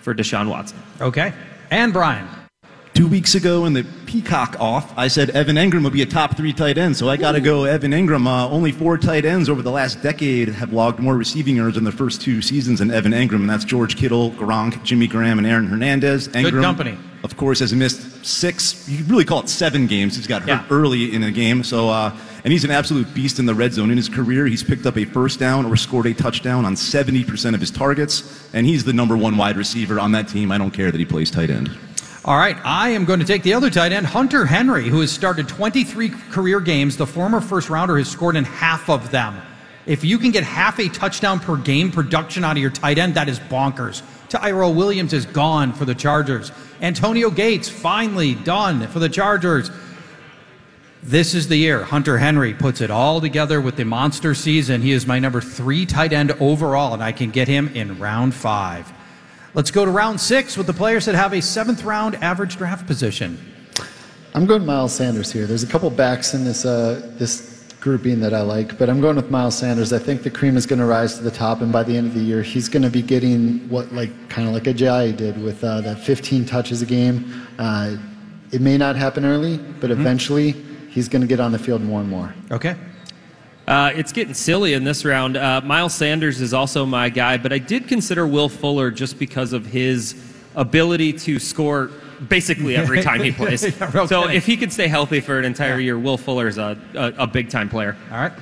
for 0.00 0.14
Deshaun 0.14 0.48
Watson. 0.48 0.78
Okay. 1.00 1.32
And 1.70 1.92
Brian. 1.92 2.26
Two 2.94 3.06
weeks 3.06 3.36
ago 3.36 3.66
in 3.66 3.74
the 3.74 3.86
Peacock 4.06 4.56
off, 4.58 4.92
I 4.96 5.06
said 5.06 5.30
Evan 5.30 5.54
Engram 5.54 5.84
would 5.84 5.92
be 5.92 6.02
a 6.02 6.06
top 6.06 6.36
three 6.36 6.52
tight 6.52 6.78
end, 6.78 6.96
so 6.96 7.08
I 7.08 7.16
got 7.16 7.32
to 7.32 7.40
go 7.40 7.62
Evan 7.64 7.92
Engram. 7.92 8.26
Uh, 8.26 8.48
only 8.48 8.72
four 8.72 8.98
tight 8.98 9.24
ends 9.24 9.48
over 9.48 9.62
the 9.62 9.70
last 9.70 10.02
decade 10.02 10.48
have 10.48 10.72
logged 10.72 10.98
more 10.98 11.16
receiving 11.16 11.54
yards 11.54 11.76
in 11.76 11.84
the 11.84 11.92
first 11.92 12.20
two 12.20 12.42
seasons 12.42 12.80
than 12.80 12.90
Evan 12.90 13.12
Engram, 13.12 13.36
and 13.36 13.50
that's 13.50 13.64
George 13.64 13.96
Kittle, 13.96 14.32
Gronk, 14.32 14.82
Jimmy 14.82 15.06
Graham, 15.06 15.38
and 15.38 15.46
Aaron 15.46 15.66
Hernandez. 15.66 16.26
Engram, 16.28 16.60
company. 16.60 16.98
Of 17.24 17.36
course, 17.36 17.58
has 17.58 17.72
missed 17.72 18.24
six, 18.24 18.88
you 18.88 18.98
could 18.98 19.10
really 19.10 19.24
call 19.24 19.40
it 19.40 19.48
seven 19.48 19.86
games. 19.88 20.14
He's 20.16 20.26
got 20.28 20.42
hurt 20.42 20.48
Yeah. 20.48 20.64
early 20.70 21.12
in 21.12 21.22
the 21.22 21.32
game, 21.32 21.64
so 21.64 21.88
uh, 21.88 22.12
and 22.44 22.52
he's 22.52 22.62
an 22.64 22.70
absolute 22.70 23.12
beast 23.12 23.40
in 23.40 23.46
the 23.46 23.54
red 23.54 23.72
zone. 23.72 23.90
In 23.90 23.96
his 23.96 24.08
career, 24.08 24.46
he's 24.46 24.62
picked 24.62 24.86
up 24.86 24.96
a 24.96 25.04
first 25.04 25.40
down 25.40 25.66
or 25.66 25.76
scored 25.76 26.06
a 26.06 26.14
touchdown 26.14 26.64
on 26.64 26.74
70% 26.76 27.54
of 27.54 27.60
his 27.60 27.72
targets, 27.72 28.48
and 28.52 28.64
he's 28.66 28.84
the 28.84 28.92
number 28.92 29.16
one 29.16 29.36
wide 29.36 29.56
receiver 29.56 29.98
on 29.98 30.12
that 30.12 30.28
team. 30.28 30.52
I 30.52 30.58
don't 30.58 30.70
care 30.70 30.90
that 30.92 30.98
he 30.98 31.04
plays 31.04 31.30
tight 31.30 31.50
end. 31.50 31.70
All 32.24 32.36
right, 32.36 32.56
I 32.64 32.90
am 32.90 33.04
going 33.04 33.20
to 33.20 33.26
take 33.26 33.42
the 33.42 33.54
other 33.54 33.70
tight 33.70 33.90
end, 33.90 34.06
Hunter 34.06 34.44
Henry, 34.46 34.88
who 34.88 35.00
has 35.00 35.10
started 35.10 35.48
23 35.48 36.10
career 36.30 36.60
games. 36.60 36.96
The 36.96 37.06
former 37.06 37.40
first 37.40 37.68
rounder 37.70 37.96
has 37.98 38.08
scored 38.08 38.36
in 38.36 38.44
half 38.44 38.88
of 38.88 39.10
them. 39.10 39.40
If 39.86 40.04
you 40.04 40.18
can 40.18 40.30
get 40.30 40.44
half 40.44 40.78
a 40.78 40.88
touchdown 40.88 41.40
per 41.40 41.56
game 41.56 41.90
production 41.90 42.44
out 42.44 42.52
of 42.52 42.58
your 42.58 42.70
tight 42.70 42.98
end, 42.98 43.14
that 43.14 43.28
is 43.28 43.40
bonkers. 43.40 44.02
Tyrell 44.28 44.74
Williams 44.74 45.12
is 45.12 45.26
gone 45.26 45.72
for 45.72 45.84
the 45.84 45.94
Chargers. 45.94 46.52
Antonio 46.80 47.30
Gates 47.30 47.68
finally 47.68 48.34
done 48.34 48.86
for 48.88 48.98
the 48.98 49.08
Chargers. 49.08 49.70
This 51.02 51.34
is 51.34 51.48
the 51.48 51.56
year 51.56 51.84
Hunter 51.84 52.18
Henry 52.18 52.54
puts 52.54 52.80
it 52.80 52.90
all 52.90 53.20
together 53.20 53.60
with 53.60 53.76
the 53.76 53.84
monster 53.84 54.34
season. 54.34 54.82
He 54.82 54.92
is 54.92 55.06
my 55.06 55.18
number 55.18 55.40
three 55.40 55.86
tight 55.86 56.12
end 56.12 56.32
overall, 56.32 56.92
and 56.92 57.02
I 57.02 57.12
can 57.12 57.30
get 57.30 57.48
him 57.48 57.68
in 57.68 57.98
round 57.98 58.34
five. 58.34 58.92
Let's 59.54 59.70
go 59.70 59.84
to 59.84 59.90
round 59.90 60.20
six 60.20 60.56
with 60.56 60.66
the 60.66 60.72
players 60.72 61.06
that 61.06 61.14
have 61.14 61.32
a 61.32 61.40
seventh 61.40 61.84
round 61.84 62.16
average 62.16 62.56
draft 62.56 62.86
position. 62.86 63.38
I'm 64.34 64.44
going 64.44 64.66
Miles 64.66 64.92
Sanders 64.92 65.32
here. 65.32 65.46
There's 65.46 65.62
a 65.62 65.66
couple 65.66 65.88
backs 65.88 66.34
in 66.34 66.44
this 66.44 66.64
uh, 66.64 67.12
this 67.18 67.47
grouping 67.80 68.20
that 68.20 68.34
I 68.34 68.40
like, 68.40 68.78
but 68.78 68.90
I'm 68.90 69.00
going 69.00 69.16
with 69.16 69.30
Miles 69.30 69.56
Sanders. 69.56 69.92
I 69.92 69.98
think 69.98 70.22
the 70.22 70.30
cream 70.30 70.56
is 70.56 70.66
going 70.66 70.78
to 70.80 70.84
rise 70.84 71.16
to 71.16 71.22
the 71.22 71.30
top, 71.30 71.60
and 71.60 71.72
by 71.72 71.82
the 71.82 71.96
end 71.96 72.08
of 72.08 72.14
the 72.14 72.20
year, 72.20 72.42
he's 72.42 72.68
going 72.68 72.82
to 72.82 72.90
be 72.90 73.02
getting 73.02 73.68
what 73.68 73.92
like 73.92 74.10
kind 74.28 74.48
of 74.48 74.54
like 74.54 74.66
a 74.66 74.74
Ajayi 74.74 75.16
did 75.16 75.40
with 75.40 75.62
uh, 75.62 75.80
that 75.82 76.00
15 76.00 76.44
touches 76.44 76.82
a 76.82 76.86
game. 76.86 77.46
Uh, 77.58 77.96
it 78.50 78.60
may 78.60 78.78
not 78.78 78.96
happen 78.96 79.24
early, 79.24 79.58
but 79.80 79.90
eventually 79.90 80.52
he's 80.88 81.08
going 81.08 81.22
to 81.22 81.28
get 81.28 81.38
on 81.38 81.52
the 81.52 81.58
field 81.58 81.82
more 81.82 82.00
and 82.00 82.08
more. 82.08 82.34
Okay. 82.50 82.76
Uh, 83.66 83.92
it's 83.94 84.12
getting 84.12 84.32
silly 84.32 84.72
in 84.72 84.82
this 84.82 85.04
round. 85.04 85.36
Uh, 85.36 85.60
Miles 85.60 85.94
Sanders 85.94 86.40
is 86.40 86.54
also 86.54 86.86
my 86.86 87.10
guy, 87.10 87.36
but 87.36 87.52
I 87.52 87.58
did 87.58 87.86
consider 87.86 88.26
Will 88.26 88.48
Fuller 88.48 88.90
just 88.90 89.18
because 89.18 89.52
of 89.52 89.66
his 89.66 90.34
ability 90.56 91.12
to 91.12 91.38
score 91.38 91.90
basically 92.28 92.76
every 92.76 93.02
time 93.02 93.22
he 93.22 93.30
plays. 93.40 93.62
Yeah, 93.62 93.90
no 93.94 94.06
so 94.06 94.22
kidding. 94.22 94.36
if 94.36 94.46
he 94.46 94.56
could 94.56 94.72
stay 94.72 94.88
healthy 94.88 95.20
for 95.20 95.38
an 95.38 95.44
entire 95.44 95.78
year, 95.78 95.98
Will 95.98 96.18
Fuller 96.18 96.48
is 96.48 96.58
a, 96.58 96.78
a, 96.94 97.12
a 97.18 97.26
big 97.26 97.50
time 97.50 97.68
player. 97.68 97.96
All 98.10 98.18
right. 98.18 98.32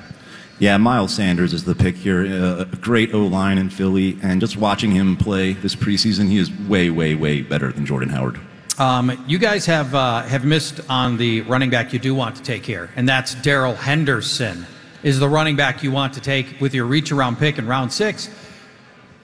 Yeah, 0.59 0.77
Miles 0.77 1.13
Sanders 1.13 1.53
is 1.53 1.65
the 1.65 1.75
pick 1.75 1.95
here. 1.95 2.25
Uh, 2.25 2.61
a 2.71 2.75
great 2.77 3.13
O 3.13 3.25
line 3.27 3.59
in 3.59 3.69
Philly, 3.69 4.17
and 4.23 4.41
just 4.41 4.57
watching 4.57 4.89
him 4.89 5.15
play 5.15 5.53
this 5.53 5.75
preseason, 5.75 6.29
he 6.29 6.37
is 6.37 6.51
way, 6.67 6.89
way, 6.89 7.13
way 7.13 7.43
better 7.43 7.71
than 7.71 7.85
Jordan 7.85 8.09
Howard. 8.09 8.39
Um, 8.79 9.23
you 9.27 9.37
guys 9.37 9.65
have 9.67 9.93
uh, 9.93 10.23
have 10.23 10.45
missed 10.45 10.81
on 10.89 11.17
the 11.17 11.41
running 11.41 11.69
back 11.69 11.93
you 11.93 11.99
do 11.99 12.15
want 12.15 12.35
to 12.37 12.43
take 12.43 12.65
here, 12.65 12.89
and 12.95 13.07
that's 13.07 13.35
Darrell 13.35 13.75
Henderson. 13.75 14.65
Is 15.03 15.19
the 15.19 15.29
running 15.29 15.55
back 15.55 15.83
you 15.83 15.91
want 15.91 16.13
to 16.13 16.21
take 16.21 16.59
with 16.59 16.73
your 16.73 16.85
reach 16.85 17.11
around 17.11 17.37
pick 17.37 17.59
in 17.59 17.67
round 17.67 17.93
six? 17.93 18.29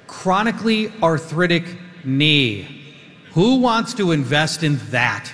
Chronically 0.07 0.91
arthritic 1.01 1.65
knee. 2.03 2.82
Who 3.33 3.57
wants 3.57 3.93
to 3.95 4.11
invest 4.11 4.63
in 4.63 4.77
that? 4.91 5.31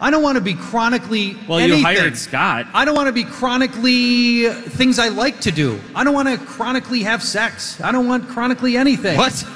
I 0.00 0.10
don't 0.10 0.22
want 0.22 0.36
to 0.36 0.40
be 0.40 0.54
chronically. 0.54 1.36
Well, 1.48 1.60
you 1.60 1.74
anything. 1.74 1.84
hired 1.84 2.16
Scott. 2.16 2.66
I 2.74 2.84
don't 2.84 2.96
want 2.96 3.06
to 3.06 3.12
be 3.12 3.24
chronically 3.24 4.48
things 4.48 4.98
I 4.98 5.08
like 5.08 5.40
to 5.42 5.52
do. 5.52 5.80
I 5.94 6.02
don't 6.02 6.14
want 6.14 6.28
to 6.28 6.44
chronically 6.44 7.02
have 7.04 7.22
sex. 7.22 7.80
I 7.80 7.92
don't 7.92 8.08
want 8.08 8.28
chronically 8.28 8.76
anything. 8.76 9.16
What? 9.16 9.46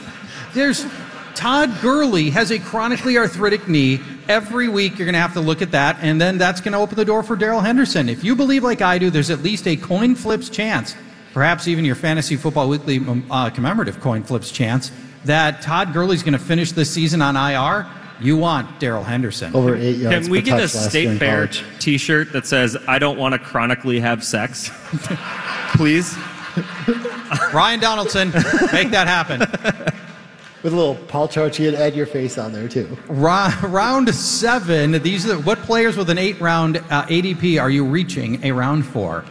There's 0.55 0.87
Todd 1.35 1.71
Gurley 1.83 2.31
has 2.31 2.51
a 2.51 2.59
chronically 2.59 3.19
arthritic 3.19 3.69
knee. 3.69 4.01
Every 4.29 4.69
week 4.69 4.99
you're 4.99 5.07
going 5.07 5.15
to 5.15 5.21
have 5.21 5.35
to 5.35 5.41
look 5.41 5.63
at 5.63 5.73
that, 5.73 5.99
and 6.01 6.21
then 6.21 6.39
that's 6.39 6.61
going 6.61 6.73
to 6.73 6.79
open 6.79 6.97
the 6.97 7.05
door 7.05 7.23
for 7.23 7.37
Darrell 7.37 7.61
Henderson. 7.61 8.09
If 8.09 8.25
you 8.25 8.35
believe 8.35 8.65
like 8.65 8.83
I 8.83 8.99
do, 8.99 9.11
there's 9.11 9.31
at 9.31 9.43
least 9.43 9.69
a 9.69 9.77
coin 9.77 10.15
flips 10.15 10.49
chance, 10.49 10.97
perhaps 11.35 11.69
even 11.69 11.85
your 11.85 11.95
Fantasy 11.95 12.37
Football 12.37 12.69
Weekly 12.69 12.99
um, 12.99 13.25
uh, 13.31 13.51
commemorative 13.51 14.01
coin 14.01 14.23
flips 14.25 14.51
chance, 14.51 14.91
that 15.25 15.63
Todd 15.63 15.93
Gurley's 15.93 16.23
going 16.23 16.33
to 16.35 16.39
finish 16.39 16.73
this 16.73 16.91
season 16.93 17.23
on 17.23 17.37
IR. 17.37 17.87
You 18.21 18.37
want 18.37 18.81
Darrell 18.81 19.05
Henderson. 19.05 19.55
Over 19.55 19.77
eight 19.77 19.97
yards. 19.97 20.25
Can 20.27 20.31
we 20.31 20.41
get 20.41 20.59
a 20.59 20.63
touch 20.63 20.75
last 20.75 20.83
year 20.83 20.91
state 20.91 21.09
in 21.09 21.19
fair. 21.19 21.49
T-shirt 21.81 22.33
that 22.33 22.47
says 22.47 22.77
"I 22.89 22.99
don't 22.99 23.19
want 23.19 23.35
to 23.35 23.39
chronically 23.39 24.01
have 24.01 24.25
sex"? 24.25 24.71
Please. 25.77 26.17
Ryan 27.53 27.81
Donaldson, 27.81 28.29
make 28.73 28.91
that 28.91 29.07
happen. 29.07 29.41
With 30.63 30.73
a 30.73 30.77
little 30.77 30.95
Paul 30.95 31.29
Charchian 31.29 31.69
and 31.69 31.77
add 31.77 31.95
your 31.95 32.07
face 32.07 32.39
on 32.39 32.53
there 32.53 32.69
too. 32.69 32.97
Ra- 33.09 33.55
round 33.63 34.13
seven. 34.15 34.93
These 35.03 35.29
are 35.29 35.39
what 35.41 35.59
players 35.61 35.97
with 35.99 36.09
an 36.09 36.17
eight 36.19 36.41
round 36.41 36.79
uh, 36.79 37.05
ADP 37.07 37.61
are 37.61 37.71
you 37.71 37.85
reaching 37.85 38.43
a 38.45 38.53
round 38.53 38.87
for? 38.87 39.25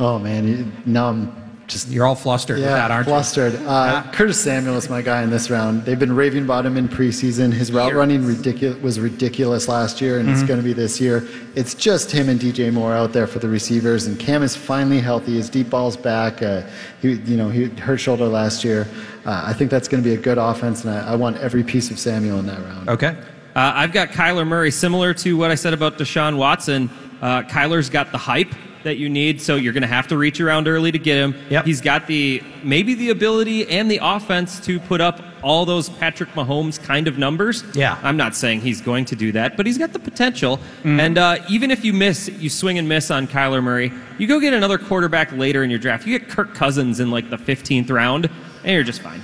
Oh 0.00 0.18
man, 0.18 0.48
you- 0.48 0.72
now 0.86 1.10
I'm 1.10 1.41
just 1.72 1.88
You're 1.88 2.06
all 2.06 2.14
flustered 2.14 2.56
with 2.58 2.64
yeah 2.66 2.74
that, 2.76 2.90
aren't 2.90 3.06
you? 3.06 3.12
flustered. 3.12 3.54
Uh, 3.66 4.02
Curtis 4.12 4.40
Samuel 4.40 4.76
is 4.76 4.88
my 4.90 5.02
guy 5.02 5.22
in 5.22 5.30
this 5.30 5.50
round. 5.50 5.84
They've 5.84 5.98
been 5.98 6.14
raving 6.14 6.44
about 6.44 6.64
him 6.66 6.76
in 6.76 6.88
preseason. 6.88 7.52
His 7.52 7.72
route 7.72 7.94
running 7.94 8.24
ridiculous 8.26 8.80
was 8.82 9.00
ridiculous 9.00 9.68
last 9.68 10.00
year, 10.00 10.18
and 10.18 10.28
Mm-hmm. 10.28 10.38
it's 10.38 10.46
going 10.46 10.58
to 10.60 10.64
be 10.64 10.72
this 10.72 11.00
year. 11.00 11.26
It's 11.54 11.74
just 11.74 12.10
him 12.10 12.28
and 12.28 12.38
DJ 12.38 12.72
Moore 12.72 12.92
out 12.92 13.12
there 13.12 13.26
for 13.26 13.38
the 13.38 13.48
receivers, 13.48 14.06
and 14.06 14.18
Cam 14.18 14.42
is 14.42 14.54
finally 14.54 15.00
healthy. 15.00 15.34
His 15.34 15.48
deep 15.50 15.70
ball's 15.70 15.96
back. 15.96 16.42
Uh, 16.42 16.62
he, 17.00 17.12
you 17.14 17.36
know, 17.36 17.48
he 17.48 17.64
hurt 17.66 17.98
shoulder 17.98 18.26
last 18.26 18.62
year. 18.64 18.86
Uh, 19.24 19.42
I 19.46 19.52
think 19.52 19.70
that's 19.70 19.88
going 19.88 20.02
to 20.02 20.08
be 20.08 20.14
a 20.14 20.18
good 20.20 20.38
offense, 20.38 20.84
and 20.84 20.92
I, 20.94 21.12
I 21.12 21.14
want 21.16 21.36
every 21.38 21.62
piece 21.64 21.90
of 21.90 21.98
Samuel 21.98 22.38
in 22.38 22.46
that 22.46 22.60
round. 22.60 22.88
Okay. 22.88 23.16
Uh, 23.54 23.72
I've 23.74 23.92
got 23.92 24.08
Kyler 24.08 24.46
Murray, 24.46 24.70
similar 24.70 25.12
to 25.14 25.36
what 25.36 25.50
I 25.50 25.54
said 25.54 25.74
about 25.74 25.98
Deshaun 25.98 26.36
Watson. 26.38 26.88
Uh, 27.20 27.42
Kyler's 27.42 27.90
got 27.90 28.10
the 28.10 28.18
hype 28.18 28.52
that 28.84 28.96
you 28.98 29.08
need, 29.08 29.40
so 29.40 29.56
you're 29.56 29.72
going 29.72 29.82
to 29.82 29.88
have 29.88 30.08
to 30.08 30.16
reach 30.16 30.40
around 30.40 30.68
early 30.68 30.92
to 30.92 30.98
get 30.98 31.16
him. 31.16 31.34
Yep. 31.50 31.64
He's 31.64 31.80
got 31.80 32.06
the 32.06 32.42
maybe 32.62 32.94
the 32.94 33.10
ability 33.10 33.68
and 33.68 33.90
the 33.90 34.00
offense 34.02 34.60
to 34.66 34.80
put 34.80 35.00
up 35.00 35.22
all 35.42 35.64
those 35.64 35.88
Patrick 35.88 36.30
Mahomes 36.30 36.82
kind 36.82 37.08
of 37.08 37.18
numbers. 37.18 37.64
Yeah. 37.74 37.98
I'm 38.02 38.16
not 38.16 38.34
saying 38.34 38.60
he's 38.60 38.80
going 38.80 39.04
to 39.06 39.16
do 39.16 39.32
that, 39.32 39.56
but 39.56 39.66
he's 39.66 39.78
got 39.78 39.92
the 39.92 39.98
potential. 39.98 40.60
Mm. 40.82 41.00
And 41.00 41.18
uh, 41.18 41.38
even 41.48 41.70
if 41.70 41.84
you 41.84 41.92
miss, 41.92 42.28
you 42.28 42.48
swing 42.48 42.78
and 42.78 42.88
miss 42.88 43.10
on 43.10 43.26
Kyler 43.26 43.62
Murray, 43.62 43.92
you 44.18 44.26
go 44.26 44.38
get 44.40 44.52
another 44.52 44.78
quarterback 44.78 45.32
later 45.32 45.64
in 45.64 45.70
your 45.70 45.78
draft. 45.78 46.06
You 46.06 46.18
get 46.18 46.28
Kirk 46.28 46.54
Cousins 46.54 47.00
in 47.00 47.10
like 47.10 47.30
the 47.30 47.38
15th 47.38 47.90
round, 47.90 48.30
and 48.62 48.72
you're 48.72 48.84
just 48.84 49.02
fine. 49.02 49.22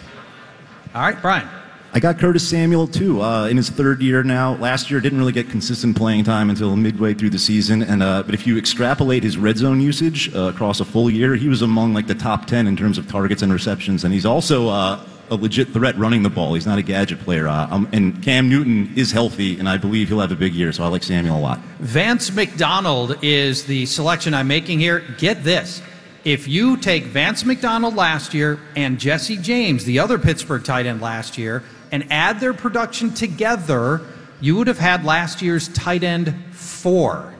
All 0.94 1.02
right, 1.02 1.20
Brian. 1.20 1.48
I 1.90 2.00
got 2.00 2.18
Curtis 2.18 2.46
Samuel 2.46 2.86
too 2.86 3.22
uh, 3.22 3.46
in 3.46 3.56
his 3.56 3.70
third 3.70 4.02
year 4.02 4.22
now. 4.22 4.56
Last 4.56 4.90
year 4.90 5.00
didn't 5.00 5.18
really 5.18 5.32
get 5.32 5.48
consistent 5.48 5.96
playing 5.96 6.24
time 6.24 6.50
until 6.50 6.76
midway 6.76 7.14
through 7.14 7.30
the 7.30 7.38
season, 7.38 7.82
and 7.82 8.02
uh, 8.02 8.22
but 8.24 8.34
if 8.34 8.46
you 8.46 8.58
extrapolate 8.58 9.22
his 9.22 9.38
red 9.38 9.56
zone 9.56 9.80
usage 9.80 10.34
uh, 10.34 10.50
across 10.54 10.80
a 10.80 10.84
full 10.84 11.08
year, 11.08 11.34
he 11.34 11.48
was 11.48 11.62
among 11.62 11.94
like 11.94 12.06
the 12.06 12.14
top 12.14 12.44
ten 12.44 12.66
in 12.66 12.76
terms 12.76 12.98
of 12.98 13.08
targets 13.08 13.40
and 13.40 13.50
receptions, 13.50 14.04
and 14.04 14.12
he's 14.12 14.26
also 14.26 14.68
uh, 14.68 15.02
a 15.30 15.34
legit 15.34 15.68
threat 15.68 15.96
running 15.96 16.22
the 16.22 16.28
ball. 16.28 16.52
He's 16.52 16.66
not 16.66 16.78
a 16.78 16.82
gadget 16.82 17.20
player, 17.20 17.48
uh, 17.48 17.68
um, 17.70 17.88
and 17.92 18.22
Cam 18.22 18.50
Newton 18.50 18.92
is 18.94 19.10
healthy, 19.10 19.58
and 19.58 19.66
I 19.66 19.78
believe 19.78 20.08
he'll 20.08 20.20
have 20.20 20.32
a 20.32 20.36
big 20.36 20.52
year. 20.52 20.72
So 20.72 20.84
I 20.84 20.88
like 20.88 21.02
Samuel 21.02 21.38
a 21.38 21.40
lot. 21.40 21.58
Vance 21.80 22.30
McDonald 22.30 23.16
is 23.22 23.64
the 23.64 23.86
selection 23.86 24.34
I'm 24.34 24.46
making 24.48 24.78
here. 24.78 25.00
Get 25.16 25.42
this. 25.42 25.80
If 26.24 26.46
you 26.46 26.76
take 26.76 27.04
Vance 27.04 27.46
McDonald 27.46 27.94
last 27.94 28.34
year 28.34 28.60
and 28.76 28.98
Jesse 28.98 29.38
James, 29.38 29.86
the 29.86 30.00
other 30.00 30.18
Pittsburgh 30.18 30.62
tight 30.62 30.84
end 30.84 31.00
last 31.00 31.38
year, 31.38 31.62
and 31.90 32.10
add 32.10 32.40
their 32.40 32.54
production 32.54 33.12
together, 33.12 34.02
you 34.40 34.56
would 34.56 34.66
have 34.66 34.78
had 34.78 35.04
last 35.04 35.42
year's 35.42 35.68
tight 35.68 36.02
end 36.02 36.34
four. 36.52 37.34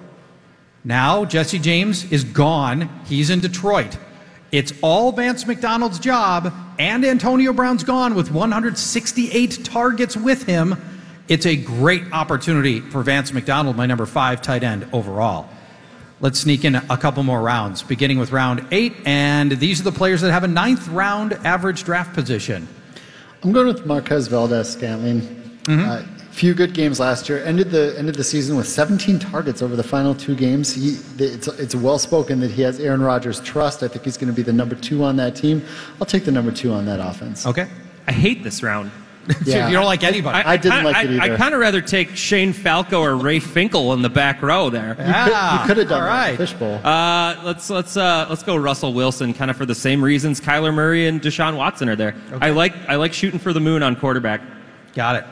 Now, 0.85 1.25
Jesse 1.25 1.59
James 1.59 2.11
is 2.11 2.25
gone. 2.25 2.89
He's 3.07 3.31
in 3.31 3.41
Detroit. 3.41 3.97
It's 4.51 4.73
all 4.81 5.13
Vance 5.13 5.47
McDonald's 5.47 5.99
job, 5.99 6.53
and 6.79 7.05
Antonio 7.05 7.53
Brown's 7.53 7.85
gone 7.85 8.15
with 8.15 8.31
168 8.31 9.65
targets 9.65 10.17
with 10.17 10.45
him. 10.45 10.77
It's 11.29 11.45
a 11.45 11.57
great 11.57 12.11
opportunity 12.13 12.81
for 12.81 13.03
Vance 13.03 13.33
McDonald, 13.33 13.77
my 13.77 13.85
number 13.85 14.07
five 14.07 14.41
tight 14.41 14.63
end 14.63 14.89
overall. 14.93 15.49
Let's 16.21 16.41
sneak 16.41 16.65
in 16.65 16.75
a 16.75 16.97
couple 16.97 17.23
more 17.23 17.41
rounds, 17.41 17.83
beginning 17.83 18.19
with 18.19 18.33
round 18.33 18.67
eight. 18.73 18.95
And 19.05 19.53
these 19.53 19.81
are 19.81 19.85
the 19.85 19.93
players 19.93 20.23
that 20.23 20.33
have 20.33 20.43
a 20.43 20.49
ninth 20.49 20.89
round 20.89 21.35
average 21.35 21.85
draft 21.85 22.15
position. 22.15 22.67
I'm 23.43 23.53
going 23.53 23.67
with 23.67 23.87
Marquez 23.87 24.27
Valdes 24.27 24.69
Scantling. 24.69 25.21
Mm-hmm. 25.21 25.89
Uh, 25.89 26.03
few 26.33 26.55
good 26.55 26.73
games 26.73 26.99
last 27.01 27.29
year. 27.29 27.45
Ended 27.45 27.71
the 27.71 27.95
ended 27.99 28.15
the 28.15 28.25
season 28.25 28.57
with 28.57 28.67
17 28.67 29.19
targets 29.19 29.63
over 29.63 29.77
the 29.77 29.83
final 29.83 30.15
two 30.15 30.35
games. 30.35 30.75
He, 30.75 30.99
it's 31.23 31.49
it's 31.49 31.75
well 31.75 31.99
spoken 31.99 32.41
that 32.41 32.51
he 32.51 32.63
has 32.63 32.81
Aaron 32.81 33.03
Rodgers' 33.03 33.41
trust. 33.41 33.83
I 33.83 33.89
think 33.89 34.05
he's 34.05 34.17
going 34.17 34.33
to 34.33 34.37
be 34.37 34.43
the 34.43 34.53
number 34.53 34.75
two 34.75 35.05
on 35.05 35.17
that 35.17 35.37
team. 35.37 35.65
I'll 36.01 36.07
take 36.07 36.25
the 36.25 36.33
number 36.33 36.53
two 36.53 36.73
on 36.73 36.85
that 36.87 37.01
offense. 37.01 37.47
Okay. 37.47 37.69
I 38.07 38.13
hate 38.13 38.43
this 38.43 38.63
round. 38.63 38.91
Yeah. 39.45 39.69
you 39.69 39.75
don't 39.75 39.85
like 39.85 40.05
anybody. 40.05 40.39
I 40.39 40.57
didn't 40.57 40.85
like 40.85 41.05
it 41.05 41.21
I, 41.21 41.27
either. 41.27 41.37
kind 41.37 41.55
of 41.55 41.61
rather 41.61 41.81
take 41.81 42.17
Shane 42.17 42.53
Falco 42.53 43.01
or 43.01 43.17
Ray 43.17 43.41
Finkle 43.41 43.93
in 43.95 44.03
the 44.03 44.09
back 44.09 44.43
row 44.43 44.71
there. 44.71 44.91
You 44.91 45.67
could 45.67 45.77
have 45.77 45.89
done 45.89 46.03
all 46.03 46.09
that 46.09 46.09
right. 46.09 46.31
in 46.31 46.37
Fishbowl. 46.37 46.81
Uh, 46.85 47.41
let's 47.45 47.69
let's 47.71 47.97
uh, 47.97 48.27
let's 48.29 48.43
go 48.43 48.57
Russell 48.57 48.95
Wilson, 48.95 49.35
kind 49.35 49.51
of 49.51 49.57
for 49.57 49.67
the 49.67 49.75
same 49.75 50.03
reasons 50.03 50.41
Kyler 50.41 50.73
Murray 50.73 51.07
and 51.07 51.21
Deshaun 51.21 51.57
Watson 51.57 51.89
are 51.89 51.97
there. 51.97 52.15
I 52.41 52.51
like 52.51 52.75
I 52.89 52.97
like 52.97 53.13
shooting 53.13 53.39
for 53.39 53.53
the 53.53 53.61
moon 53.61 53.83
on 53.83 53.97
quarterback. 53.97 54.41
Got 54.95 55.17
it. 55.17 55.25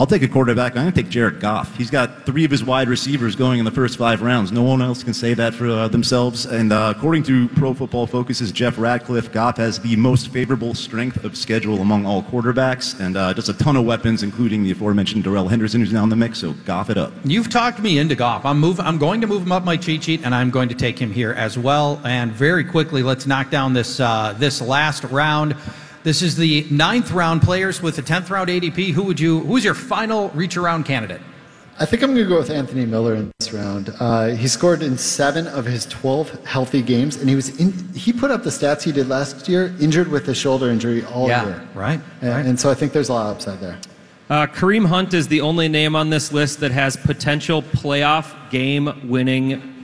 I'll 0.00 0.06
take 0.06 0.22
a 0.22 0.28
quarterback. 0.28 0.76
I'm 0.78 0.84
going 0.84 0.92
to 0.94 1.02
take 1.02 1.10
Jared 1.10 1.40
Goff. 1.40 1.76
He's 1.76 1.90
got 1.90 2.24
three 2.24 2.46
of 2.46 2.50
his 2.50 2.64
wide 2.64 2.88
receivers 2.88 3.36
going 3.36 3.58
in 3.58 3.66
the 3.66 3.70
first 3.70 3.98
five 3.98 4.22
rounds. 4.22 4.50
No 4.50 4.62
one 4.62 4.80
else 4.80 5.04
can 5.04 5.12
say 5.12 5.34
that 5.34 5.52
for 5.52 5.68
uh, 5.68 5.88
themselves. 5.88 6.46
And 6.46 6.72
uh, 6.72 6.94
according 6.96 7.24
to 7.24 7.48
Pro 7.50 7.74
Football 7.74 8.06
Focus's 8.06 8.50
Jeff 8.50 8.78
Ratcliffe, 8.78 9.30
Goff 9.30 9.58
has 9.58 9.78
the 9.78 9.94
most 9.96 10.28
favorable 10.28 10.72
strength 10.72 11.22
of 11.22 11.36
schedule 11.36 11.82
among 11.82 12.06
all 12.06 12.22
quarterbacks 12.22 12.98
and 12.98 13.18
uh, 13.18 13.34
just 13.34 13.50
a 13.50 13.52
ton 13.52 13.76
of 13.76 13.84
weapons, 13.84 14.22
including 14.22 14.62
the 14.62 14.70
aforementioned 14.70 15.22
Darrell 15.22 15.48
Henderson, 15.48 15.82
who's 15.82 15.92
now 15.92 16.04
in 16.04 16.08
the 16.08 16.16
mix. 16.16 16.38
So 16.38 16.54
Goff 16.64 16.88
it 16.88 16.96
up. 16.96 17.12
You've 17.22 17.50
talked 17.50 17.80
me 17.80 17.98
into 17.98 18.14
Goff. 18.14 18.46
I'm 18.46 18.58
move, 18.58 18.80
I'm 18.80 18.96
going 18.96 19.20
to 19.20 19.26
move 19.26 19.42
him 19.42 19.52
up 19.52 19.64
my 19.64 19.76
cheat 19.76 20.04
sheet, 20.04 20.22
and 20.24 20.34
I'm 20.34 20.48
going 20.48 20.70
to 20.70 20.74
take 20.74 20.98
him 20.98 21.12
here 21.12 21.32
as 21.32 21.58
well. 21.58 22.00
And 22.04 22.32
very 22.32 22.64
quickly, 22.64 23.02
let's 23.02 23.26
knock 23.26 23.50
down 23.50 23.74
this 23.74 24.00
uh, 24.00 24.34
this 24.38 24.62
last 24.62 25.04
round. 25.04 25.54
This 26.02 26.22
is 26.22 26.36
the 26.36 26.66
ninth 26.70 27.10
round 27.12 27.42
players 27.42 27.82
with 27.82 27.96
the 27.96 28.02
tenth 28.02 28.30
round 28.30 28.48
ADP. 28.48 28.92
Who 28.92 29.02
would 29.04 29.20
you? 29.20 29.40
Who's 29.40 29.64
your 29.64 29.74
final 29.74 30.30
reach 30.30 30.56
around 30.56 30.84
candidate? 30.84 31.20
I 31.78 31.86
think 31.86 32.02
I'm 32.02 32.10
going 32.14 32.24
to 32.24 32.28
go 32.28 32.38
with 32.38 32.50
Anthony 32.50 32.84
Miller 32.84 33.14
in 33.14 33.30
this 33.38 33.52
round. 33.54 33.90
Uh, 34.00 34.28
he 34.28 34.48
scored 34.48 34.82
in 34.82 34.98
seven 34.98 35.46
of 35.46 35.64
his 35.64 35.86
12 35.86 36.44
healthy 36.44 36.82
games, 36.82 37.16
and 37.16 37.26
he 37.28 37.34
was 37.34 37.58
in, 37.58 37.72
he 37.94 38.12
put 38.12 38.30
up 38.30 38.42
the 38.42 38.50
stats 38.50 38.82
he 38.82 38.92
did 38.92 39.08
last 39.08 39.48
year, 39.48 39.74
injured 39.80 40.08
with 40.08 40.28
a 40.28 40.34
shoulder 40.34 40.68
injury 40.68 41.04
all 41.06 41.28
Yeah, 41.28 41.46
year. 41.46 41.68
right, 41.74 42.00
And, 42.20 42.30
right. 42.30 42.44
and 42.44 42.60
so 42.60 42.70
I 42.70 42.74
think 42.74 42.92
there's 42.92 43.08
a 43.08 43.14
lot 43.14 43.30
of 43.30 43.36
upside 43.36 43.60
there. 43.60 43.78
Uh, 44.28 44.46
Kareem 44.46 44.86
Hunt 44.86 45.14
is 45.14 45.26
the 45.28 45.40
only 45.40 45.68
name 45.68 45.96
on 45.96 46.10
this 46.10 46.32
list 46.34 46.60
that 46.60 46.70
has 46.70 46.98
potential 46.98 47.62
playoff 47.62 48.34
game 48.50 49.08
winning 49.08 49.79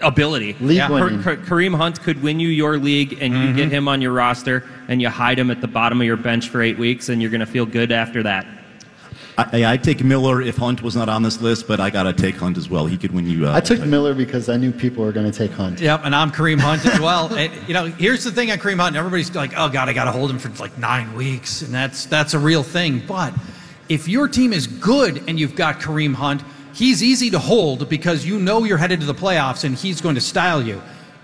ability. 0.00 0.56
League 0.60 0.80
Ka- 0.80 0.92
winning. 0.92 1.22
Ka- 1.22 1.36
Kareem 1.36 1.76
Hunt 1.76 2.00
could 2.02 2.22
win 2.22 2.40
you 2.40 2.48
your 2.48 2.78
league, 2.78 3.18
and 3.20 3.34
you 3.34 3.54
get 3.54 3.70
him 3.70 3.88
on 3.88 4.00
your 4.02 4.12
roster, 4.12 4.64
and 4.88 5.00
you 5.00 5.08
hide 5.08 5.38
him 5.38 5.50
at 5.50 5.60
the 5.60 5.68
bottom 5.68 6.00
of 6.00 6.06
your 6.06 6.16
bench 6.16 6.48
for 6.48 6.62
eight 6.62 6.78
weeks, 6.78 7.08
and 7.08 7.20
you're 7.20 7.30
going 7.30 7.40
to 7.40 7.46
feel 7.46 7.66
good 7.66 7.92
after 7.92 8.22
that. 8.24 8.46
I, 9.38 9.64
I'd 9.66 9.84
take 9.84 10.02
Miller 10.02 10.40
if 10.40 10.56
Hunt 10.56 10.80
was 10.82 10.96
not 10.96 11.10
on 11.10 11.22
this 11.22 11.42
list, 11.42 11.68
but 11.68 11.78
I 11.78 11.90
got 11.90 12.04
to 12.04 12.14
take 12.14 12.36
Hunt 12.36 12.56
as 12.56 12.70
well. 12.70 12.86
He 12.86 12.96
could 12.96 13.12
win 13.12 13.26
you. 13.28 13.46
Uh, 13.46 13.52
I 13.54 13.60
took 13.60 13.80
Miller 13.80 14.14
because 14.14 14.48
I 14.48 14.56
knew 14.56 14.72
people 14.72 15.04
were 15.04 15.12
going 15.12 15.30
to 15.30 15.36
take 15.38 15.50
Hunt. 15.50 15.78
Yep, 15.78 16.02
and 16.04 16.14
I'm 16.14 16.30
Kareem 16.30 16.58
Hunt 16.58 16.86
as 16.86 16.98
well. 17.00 17.26
And, 17.36 17.52
you 17.68 17.74
know, 17.74 17.84
here's 17.84 18.24
the 18.24 18.32
thing 18.32 18.50
on 18.50 18.58
Kareem 18.58 18.78
Hunt. 18.80 18.96
Everybody's 18.96 19.34
like, 19.34 19.52
"Oh 19.56 19.68
God, 19.68 19.90
I 19.90 19.92
got 19.92 20.04
to 20.04 20.12
hold 20.12 20.30
him 20.30 20.38
for 20.38 20.48
like 20.62 20.78
nine 20.78 21.14
weeks," 21.14 21.60
and 21.60 21.72
that's 21.74 22.06
that's 22.06 22.32
a 22.32 22.38
real 22.38 22.62
thing. 22.62 23.02
But 23.06 23.34
if 23.90 24.08
your 24.08 24.26
team 24.26 24.54
is 24.54 24.66
good 24.66 25.22
and 25.28 25.38
you've 25.38 25.54
got 25.54 25.80
Kareem 25.80 26.14
Hunt, 26.14 26.42
he's 26.76 27.02
easy 27.02 27.30
to 27.30 27.38
hold 27.38 27.88
because 27.88 28.26
you 28.26 28.38
know 28.38 28.64
you're 28.64 28.76
headed 28.76 29.00
to 29.00 29.06
the 29.06 29.14
playoffs 29.14 29.64
and 29.64 29.74
he's 29.74 30.00
going 30.02 30.14
to 30.14 30.20
style 30.20 30.62
you. 30.62 30.80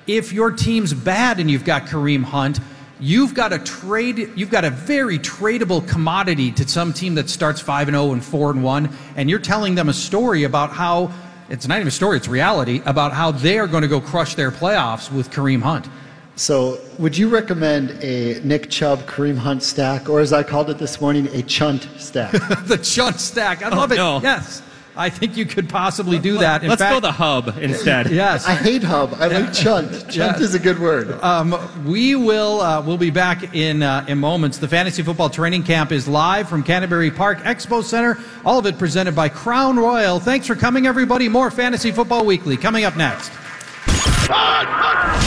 If 0.07 0.33
your 0.33 0.51
team's 0.51 0.95
bad 0.95 1.39
and 1.39 1.51
you've 1.51 1.65
got 1.65 1.83
Kareem 1.85 2.25
Hunt, 2.25 2.59
you've 2.99 3.35
got 3.35 3.53
a 3.53 3.59
trade 3.59 4.31
you've 4.35 4.51
got 4.51 4.65
a 4.65 4.71
very 4.71 5.19
tradable 5.19 5.87
commodity 5.87 6.51
to 6.53 6.67
some 6.67 6.93
team 6.93 7.15
that 7.17 7.29
starts 7.29 7.61
5 7.61 7.89
and 7.89 7.95
0 7.95 8.13
and 8.13 8.25
4 8.25 8.51
and 8.53 8.65
1 8.65 8.91
and 9.17 9.29
you're 9.29 9.39
telling 9.39 9.75
them 9.75 9.89
a 9.89 9.93
story 9.93 10.45
about 10.45 10.71
how 10.71 11.13
it's 11.51 11.69
not 11.69 11.77
even 11.77 11.89
a 11.89 11.91
story, 11.91 12.17
it's 12.17 12.29
reality 12.29 12.81
about 12.87 13.13
how 13.13 13.31
they 13.31 13.59
are 13.59 13.67
going 13.67 13.83
to 13.83 13.89
go 13.89 14.01
crush 14.01 14.35
their 14.37 14.51
playoffs 14.51 15.13
with 15.13 15.31
Kareem 15.31 15.61
Hunt. 15.61 15.87
So, 16.35 16.81
would 16.99 17.19
you 17.19 17.29
recommend 17.29 17.91
a 18.03 18.41
Nick 18.43 18.71
Chubb 18.71 19.01
Kareem 19.01 19.37
Hunt 19.37 19.63
stack, 19.63 20.09
or 20.09 20.21
as 20.21 20.33
I 20.33 20.43
called 20.43 20.71
it 20.71 20.79
this 20.79 20.99
morning, 20.99 21.27
a 21.33 21.43
Chunt 21.43 21.87
stack? 21.99 22.33
the 22.65 22.79
Chunt 22.83 23.21
stack. 23.21 23.63
I 23.63 23.69
Oh, 23.69 23.77
love 23.77 23.93
it. 23.93 23.99
Oh, 23.99 24.17
no. 24.19 24.23
Yes. 24.23 24.63
I 24.95 25.09
think 25.09 25.37
you 25.37 25.47
could 25.47 25.69
possibly 25.69 26.19
do 26.19 26.39
that. 26.39 26.63
In 26.63 26.69
Let's 26.69 26.83
fact, 26.83 26.93
go 26.95 27.01
the 27.01 27.13
hub 27.13 27.57
instead. 27.59 28.11
Yes. 28.11 28.47
I 28.47 28.55
hate 28.55 28.83
Hub. 28.83 29.15
I 29.15 29.27
like 29.29 29.53
Chunt. 29.55 29.91
Chunt 30.11 30.15
Yeah. 30.15 30.37
is 30.39 30.55
a 30.55 30.59
good 30.59 30.79
word. 30.79 31.13
Um, 31.23 31.57
we 31.87 32.15
will 32.15 32.61
uh, 32.61 32.83
we'll 32.83 32.99
be 32.99 33.11
back 33.11 33.55
in 33.55 33.83
uh, 33.83 34.05
in 34.07 34.19
moments. 34.19 34.59
The 34.59 34.69
fantasy 34.69 35.03
football 35.03 35.31
training 35.31 35.63
camp 35.63 35.93
is 35.93 36.07
live 36.07 36.49
from 36.49 36.63
Canterbury 36.63 37.11
Park 37.11 37.39
Expo 37.39 37.83
Center. 37.83 38.19
All 38.45 38.59
of 38.59 38.67
it 38.67 38.79
presented 38.79 39.17
by 39.17 39.29
Crown 39.31 39.79
Royal. 39.79 40.21
Thanks 40.21 40.47
for 40.47 40.55
coming, 40.55 40.87
everybody. 40.87 41.29
More 41.29 41.51
fantasy 41.51 41.91
football 41.91 42.25
weekly 42.27 42.57
coming 42.59 42.85
up 42.85 42.97
next. 42.97 43.31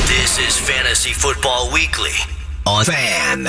This 0.08 0.38
is 0.40 0.58
Fantasy 0.58 1.12
Football 1.14 1.72
Weekly 1.74 2.14
on 2.66 2.86
Fan. 2.86 3.48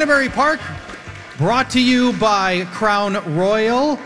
Canterbury 0.00 0.30
Park, 0.30 0.60
brought 1.36 1.68
to 1.68 1.78
you 1.78 2.14
by 2.14 2.64
Crown 2.72 3.36
Royal. 3.36 3.98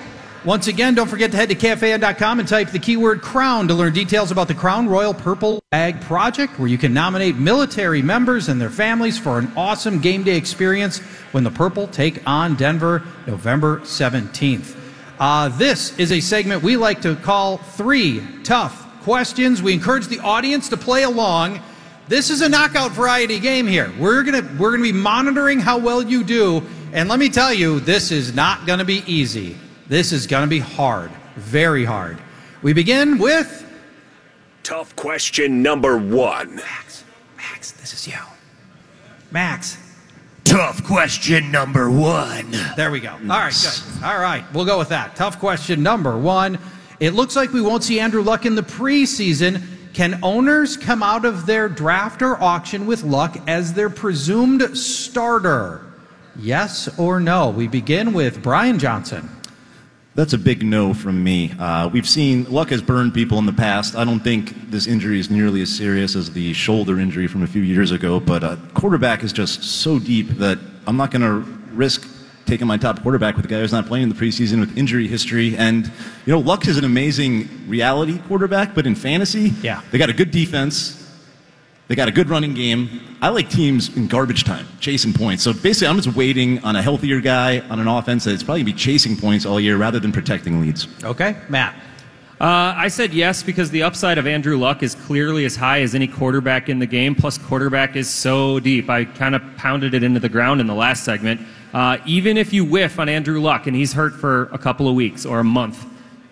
Once 0.45 0.67
again, 0.67 0.93
don't 0.97 1.07
forget 1.07 1.31
to 1.31 1.37
head 1.37 1.49
to 1.51 1.55
kfan.com 1.55 2.41
and 2.41 2.49
type 2.49 2.71
the 2.71 2.81
keyword 2.81 3.23
crown 3.23 3.69
to 3.69 3.75
learn 3.75 3.93
details 3.93 4.33
about 4.33 4.49
the 4.49 4.55
Crown 4.55 4.89
Royal 4.89 5.15
Purple 5.15 5.63
Bag 5.71 6.01
Project, 6.01 6.59
where 6.59 6.67
you 6.67 6.79
can 6.79 6.93
nominate 6.93 7.37
military 7.37 8.03
members 8.03 8.49
and 8.49 8.61
their 8.61 8.71
families 8.71 9.17
for 9.17 9.39
an 9.39 9.53
awesome 9.57 10.01
game 10.01 10.25
day 10.25 10.37
experience 10.37 10.99
when 11.31 11.45
the 11.45 11.51
Purple 11.53 11.87
take 11.87 12.21
on 12.27 12.57
Denver 12.57 13.05
November 13.29 13.79
17th. 13.83 14.77
Uh, 15.21 15.49
this 15.51 15.97
is 15.97 16.11
a 16.11 16.19
segment 16.19 16.65
we 16.65 16.77
like 16.77 17.03
to 17.03 17.15
call 17.15 17.59
Three 17.59 18.21
Tough 18.43 19.01
Questions. 19.03 19.63
We 19.63 19.75
encourage 19.75 20.09
the 20.09 20.19
audience 20.19 20.69
to 20.71 20.77
play 20.77 21.05
along. 21.05 21.61
This 22.07 22.29
is 22.29 22.43
a 22.43 22.49
knockout 22.49 22.93
variety 22.93 23.41
game 23.41 23.67
here. 23.67 23.91
We're 23.99 24.23
gonna 24.23 24.47
we're 24.59 24.73
gonna 24.73 24.83
be 24.83 24.93
monitoring 24.93 25.59
how 25.59 25.79
well 25.79 26.03
you 26.03 26.23
do, 26.23 26.63
and 26.93 27.09
let 27.09 27.19
me 27.19 27.31
tell 27.31 27.53
you, 27.53 27.81
this 27.81 28.11
is 28.11 28.35
not 28.35 28.67
gonna 28.67 28.85
be 28.85 29.03
easy. 29.07 29.57
This 29.87 30.13
is 30.13 30.27
gonna 30.27 30.47
be 30.47 30.59
hard, 30.59 31.11
very 31.37 31.85
hard. 31.85 32.19
We 32.63 32.73
begin 32.73 33.19
with 33.19 33.63
Tough 34.63 34.97
question 34.97 35.63
number 35.63 35.99
one. 35.99 36.57
Max. 36.57 37.05
Max, 37.37 37.73
this 37.73 37.93
is 37.93 38.07
you. 38.09 38.19
Max. 39.31 39.77
Tough 40.45 40.85
question 40.85 41.51
number 41.51 41.91
one. 41.91 42.51
There 42.77 42.91
we 42.91 43.01
go. 43.01 43.13
All 43.13 43.19
right, 43.19 43.53
good. 43.53 44.05
All 44.05 44.19
right, 44.19 44.45
we'll 44.55 44.65
go 44.65 44.79
with 44.79 44.89
that. 44.91 45.17
Tough 45.17 45.39
question 45.39 45.83
number 45.83 46.17
one. 46.19 46.59
It 47.01 47.13
looks 47.13 47.35
like 47.37 47.53
we 47.53 47.61
won't 47.61 47.83
see 47.83 48.01
Andrew 48.01 48.23
Luck 48.23 48.47
in 48.47 48.55
the 48.55 48.63
preseason. 48.63 49.63
Can 49.95 50.19
owners 50.25 50.77
come 50.77 51.05
out 51.05 51.25
of 51.25 51.47
their 51.47 51.69
draft 51.69 52.21
or 52.21 52.43
auction 52.43 52.85
with 52.85 53.05
Luck 53.05 53.37
as 53.47 53.75
their 53.75 53.89
presumed 53.89 54.77
starter? 54.77 55.87
Yes 56.37 56.99
or 56.99 57.21
no? 57.21 57.51
We 57.51 57.69
begin 57.69 58.13
with 58.13 58.43
Brian 58.43 58.81
Johnson. 58.81 59.29
That's 60.17 60.33
a 60.33 60.39
big 60.39 60.65
no 60.65 60.95
from 60.95 61.23
me. 61.23 61.53
Uh, 61.61 61.89
we've 61.93 62.09
seen 62.09 62.43
Luck 62.51 62.71
has 62.71 62.83
burned 62.83 63.15
people 63.15 63.39
in 63.39 63.47
the 63.47 63.53
past. 63.53 63.95
I 63.95 64.03
don't 64.05 64.19
think 64.19 64.69
this 64.69 64.89
injury 64.89 65.21
is 65.21 65.31
nearly 65.31 65.63
as 65.63 65.73
serious 65.73 66.17
as 66.17 66.33
the 66.33 66.53
shoulder 66.55 66.99
injury 66.99 67.29
from 67.29 67.45
a 67.45 67.47
few 67.47 67.63
years 67.63 67.93
ago, 67.93 68.19
but 68.19 68.43
uh, 68.43 68.57
quarterback 68.75 69.23
is 69.23 69.33
just 69.33 69.63
so 69.63 70.01
deep 70.01 70.29
that 70.39 70.59
I'm 70.89 70.97
not 70.97 71.13
going 71.13 71.23
to 71.23 71.49
risk 71.73 72.03
taking 72.47 72.67
my 72.67 72.77
top 72.77 73.01
quarterback 73.03 73.37
with 73.37 73.45
a 73.45 73.49
guy 73.49 73.61
who's 73.61 73.73
not 73.73 73.87
playing 73.87 74.05
in 74.05 74.09
the 74.09 74.15
preseason 74.15 74.61
with 74.61 74.77
injury 74.77 75.09
history. 75.09 75.57
And, 75.57 75.87
you 76.27 76.33
know, 76.33 76.39
Luck 76.41 76.67
is 76.69 76.77
an 76.77 76.85
amazing 76.85 77.49
reality 77.67 78.19
quarterback, 78.29 78.75
but 78.75 78.87
in 78.87 78.95
fantasy, 78.95 79.53
Yeah. 79.63 79.81
they 79.91 79.99
got 79.99 80.11
a 80.11 80.13
good 80.13 80.31
defense. 80.31 81.01
They 81.89 81.95
got 81.95 82.09
a 82.09 82.13
good 82.13 82.31
running 82.31 82.55
game. 82.55 83.01
I 83.21 83.29
like 83.29 83.51
teams 83.51 83.95
in 83.95 84.07
garbage 84.07 84.45
time, 84.45 84.67
chasing 84.81 85.13
points. 85.13 85.43
So 85.43 85.53
basically, 85.53 85.89
I'm 85.89 85.97
just 86.01 86.17
waiting 86.17 86.59
on 86.65 86.77
a 86.77 86.83
healthier 86.83 87.21
guy 87.21 87.61
on 87.69 87.79
an 87.79 87.89
offense 87.89 88.25
that's 88.25 88.43
probably 88.43 88.63
going 88.63 88.73
to 88.73 88.77
be 88.77 88.79
chasing 88.79 89.17
points 89.17 89.45
all 89.45 89.61
year 89.61 89.77
rather 89.77 90.01
than 90.01 90.11
protecting 90.11 90.61
leads. 90.63 90.89
Okay, 91.05 91.37
Matt. 91.51 91.75
Uh, 92.41 92.75
I 92.77 92.89
said 92.89 93.15
yes 93.15 93.43
because 93.43 93.71
the 93.71 93.83
upside 93.83 94.19
of 94.19 94.27
Andrew 94.27 94.59
Luck 94.59 94.83
is 94.83 94.95
clearly 94.95 95.45
as 95.45 95.57
high 95.57 95.83
as 95.83 95.95
any 95.95 96.07
quarterback 96.09 96.69
in 96.69 96.79
the 96.79 96.87
game. 96.87 97.15
Plus, 97.15 97.39
quarterback 97.39 97.97
is 97.97 98.09
so 98.11 98.59
deep. 98.61 98.89
I 98.91 99.05
kind 99.05 99.35
of 99.35 99.43
pounded 99.57 99.95
it 99.95 100.03
into 100.03 100.21
the 100.21 100.29
ground 100.29 100.61
in 100.61 100.67
the 100.67 100.75
last 100.75 101.05
segment. 101.05 101.41
Uh, 101.75 101.99
even 102.07 102.37
if 102.37 102.53
you 102.53 102.65
whiff 102.65 103.01
on 103.01 103.09
Andrew 103.09 103.41
Luck 103.41 103.67
and 103.67 103.75
he's 103.75 103.93
hurt 103.93 104.15
for 104.15 104.45
a 104.53 104.59
couple 104.59 104.89
of 104.89 104.95
weeks 104.95 105.27
or 105.27 105.41
a 105.41 105.45
month, 105.45 105.85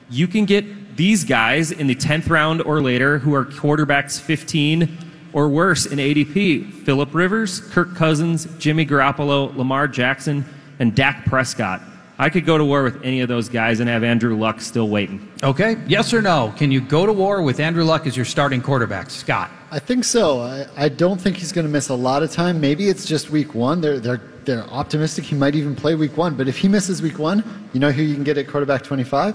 you 0.09 0.29
can 0.29 0.45
get 0.45 0.97
these 0.97 1.25
guys 1.25 1.73
in 1.73 1.89
the 1.89 1.97
10th 1.97 2.31
round 2.31 2.63
or 2.63 2.81
later 2.81 3.19
who 3.19 3.35
are 3.35 3.45
quarterbacks 3.45 4.21
15 4.21 4.97
or 5.33 5.49
worse 5.49 5.87
in 5.87 5.99
ADP. 5.99 6.85
Philip 6.85 7.13
Rivers, 7.13 7.61
Kirk 7.61 7.97
Cousins, 7.97 8.47
Jimmy 8.59 8.87
Garoppolo, 8.87 9.55
Lamar 9.57 9.89
Jackson, 9.89 10.45
and 10.79 10.95
Dak 10.95 11.25
Prescott. 11.25 11.83
I 12.19 12.29
could 12.31 12.47
go 12.47 12.57
to 12.57 12.65
war 12.65 12.85
with 12.85 13.03
any 13.03 13.21
of 13.21 13.29
those 13.29 13.49
guys 13.49 13.81
and 13.81 13.89
have 13.89 14.05
Andrew 14.05 14.37
Luck 14.37 14.61
still 14.61 14.89
waiting. 14.89 15.29
Okay, 15.43 15.77
yes 15.89 16.15
or 16.15 16.23
no? 16.23 16.55
Can 16.57 16.71
you 16.71 16.81
go 16.81 17.05
to 17.05 17.13
war 17.13 17.43
with 17.43 17.59
Andrew 17.59 17.83
Luck 17.83 18.07
as 18.07 18.17
your 18.17 18.27
starting 18.27 18.63
quarterback? 18.63 19.11
Scott. 19.11 19.51
I 19.73 19.79
think 19.79 20.05
so. 20.05 20.43
I, 20.43 20.67
I 20.77 20.89
don't 20.91 21.19
think 21.19 21.39
he's 21.39 21.51
going 21.51 21.67
to 21.67 21.73
miss 21.73 21.89
a 21.89 21.95
lot 21.95 22.23
of 22.23 22.31
time. 22.31 22.61
Maybe 22.61 22.91
it's 22.91 23.07
just 23.07 23.31
week 23.31 23.55
one. 23.55 23.81
They're, 23.81 23.99
they're, 23.99 24.21
they're 24.45 24.65
optimistic 24.65 25.25
he 25.25 25.35
might 25.35 25.55
even 25.55 25.75
play 25.75 25.95
week 25.95 26.19
one. 26.19 26.35
But 26.35 26.47
if 26.47 26.59
he 26.59 26.69
misses 26.69 27.01
week 27.01 27.19
one, 27.19 27.43
you 27.73 27.81
know 27.81 27.91
who 27.91 28.03
you 28.03 28.15
can 28.15 28.23
get 28.23 28.37
at 28.37 28.47
quarterback 28.49 28.83
25? 28.83 29.35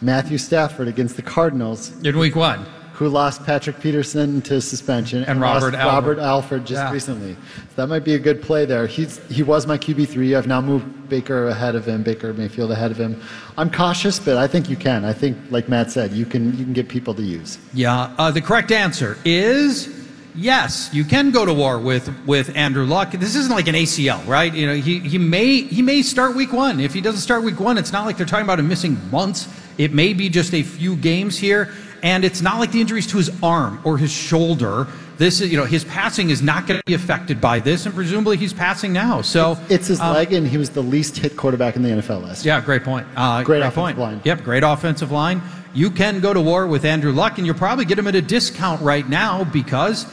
Matthew 0.00 0.38
Stafford 0.38 0.88
against 0.88 1.16
the 1.16 1.22
Cardinals, 1.22 1.92
In 2.02 2.18
week 2.18 2.36
one. 2.36 2.64
Who 2.96 3.08
lost 3.08 3.44
Patrick 3.44 3.78
Peterson 3.78 4.40
to 4.42 4.60
suspension 4.60 5.22
And 5.24 5.38
lost 5.40 5.62
Robert 5.64 5.76
Alford. 5.76 6.16
Robert 6.16 6.18
Alford 6.18 6.66
just 6.66 6.80
Yeah. 6.82 6.92
recently. 6.92 7.34
So 7.34 7.82
that 7.82 7.88
might 7.88 8.04
be 8.04 8.14
a 8.14 8.18
good 8.18 8.40
play 8.40 8.64
there. 8.64 8.86
He's 8.86 9.20
he 9.28 9.42
was 9.42 9.66
my 9.66 9.76
QB 9.76 10.08
three. 10.08 10.34
I've 10.34 10.46
now 10.46 10.60
moved 10.62 10.86
Baker 11.08 11.48
ahead 11.48 11.74
of 11.74 11.84
him, 11.86 12.02
Baker 12.02 12.32
Mayfield 12.32 12.70
ahead 12.70 12.90
of 12.90 12.96
him. 12.96 13.20
I'm 13.58 13.70
cautious, 13.70 14.18
but 14.18 14.36
I 14.38 14.46
think 14.46 14.70
you 14.70 14.76
can. 14.76 15.04
I 15.04 15.12
think, 15.12 15.36
like 15.50 15.68
Matt 15.68 15.90
said, 15.90 16.12
you 16.12 16.24
can 16.24 16.52
you 16.58 16.64
can 16.64 16.72
get 16.72 16.88
people 16.88 17.12
to 17.14 17.22
use. 17.22 17.58
Yeah, 17.74 18.10
uh, 18.18 18.30
the 18.30 18.40
correct 18.40 18.72
answer 18.72 19.18
is 19.24 19.88
yes. 20.34 20.88
You 20.92 21.04
can 21.04 21.30
go 21.30 21.44
to 21.44 21.52
war 21.52 21.78
with 21.78 22.08
with 22.26 22.54
Andrew 22.56 22.86
Luck. 22.86 23.10
This 23.12 23.36
isn't 23.36 23.52
like 23.54 23.68
an 23.68 23.74
ACL, 23.74 24.26
right? 24.26 24.52
You 24.54 24.66
know, 24.68 24.74
he, 24.74 25.00
he 25.00 25.18
may 25.18 25.62
he 25.62 25.82
may 25.82 26.00
start 26.02 26.34
week 26.34 26.52
one. 26.52 26.80
If 26.80 26.94
he 26.94 27.00
doesn't 27.02 27.20
start 27.20 27.42
week 27.42 27.60
one, 27.60 27.76
it's 27.78 27.92
not 27.92 28.06
like 28.06 28.16
they're 28.16 28.26
talking 28.26 28.44
about 28.46 28.58
him 28.58 28.68
missing 28.68 28.98
months. 29.10 29.48
It 29.78 29.92
may 29.92 30.14
be 30.14 30.30
just 30.30 30.54
a 30.54 30.62
few 30.62 30.96
games 30.96 31.36
here, 31.36 31.68
and 32.02 32.24
it's 32.24 32.40
not 32.42 32.58
like 32.58 32.72
the 32.72 32.80
injuries 32.80 33.06
to 33.08 33.16
his 33.16 33.30
arm 33.42 33.80
or 33.84 33.98
his 33.98 34.10
shoulder. 34.12 34.86
This 35.18 35.40
is, 35.40 35.50
you 35.50 35.56
know, 35.56 35.64
his 35.64 35.82
passing 35.84 36.28
is 36.30 36.42
not 36.42 36.66
going 36.66 36.78
to 36.78 36.84
be 36.84 36.92
affected 36.94 37.40
by 37.40 37.58
this, 37.58 37.86
and 37.86 37.94
presumably 37.94 38.36
he's 38.36 38.52
passing 38.52 38.92
now. 38.92 39.22
So 39.22 39.56
It's 39.70 39.86
his 39.86 39.98
um, 40.00 40.12
leg, 40.14 40.32
and 40.32 40.46
he 40.46 40.58
was 40.58 40.70
the 40.70 40.82
least 40.82 41.16
hit 41.16 41.36
quarterback 41.36 41.74
in 41.76 41.82
the 41.82 41.88
NFL 41.88 42.22
last 42.22 42.44
year. 42.44 42.54
Yeah, 42.54 42.60
great 42.64 42.84
point. 42.84 43.06
Uh, 43.16 43.42
Great 43.42 43.46
great 43.46 43.58
offensive 43.60 43.76
point. 43.76 43.98
line. 43.98 44.20
Yep, 44.24 44.42
great 44.44 44.62
offensive 44.62 45.10
line. 45.10 45.40
You 45.72 45.90
can 45.90 46.20
go 46.20 46.32
to 46.34 46.40
war 46.40 46.66
with 46.66 46.84
Andrew 46.84 47.12
Luck, 47.12 47.38
and 47.38 47.46
you'll 47.46 47.54
probably 47.56 47.84
get 47.86 47.98
him 47.98 48.06
at 48.06 48.14
a 48.14 48.22
discount 48.22 48.82
right 48.82 49.08
now 49.08 49.44
because 49.44 50.06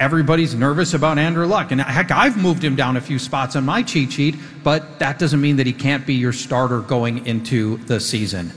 everybody's 0.00 0.54
nervous 0.54 0.94
about 0.94 1.18
Andrew 1.18 1.46
Luck. 1.46 1.70
And 1.72 1.80
heck, 1.80 2.10
I've 2.10 2.36
moved 2.36 2.62
him 2.62 2.74
down 2.76 2.96
a 2.96 3.00
few 3.00 3.18
spots 3.18 3.54
on 3.56 3.64
my 3.64 3.82
cheat 3.82 4.12
sheet, 4.12 4.36
but 4.64 4.98
that 4.98 5.18
doesn't 5.18 5.40
mean 5.40 5.56
that 5.56 5.66
he 5.66 5.72
can't 5.72 6.04
be 6.06 6.14
your 6.14 6.32
starter 6.32 6.80
going 6.80 7.26
into 7.26 7.78
the 7.78 7.98
season. 8.00 8.52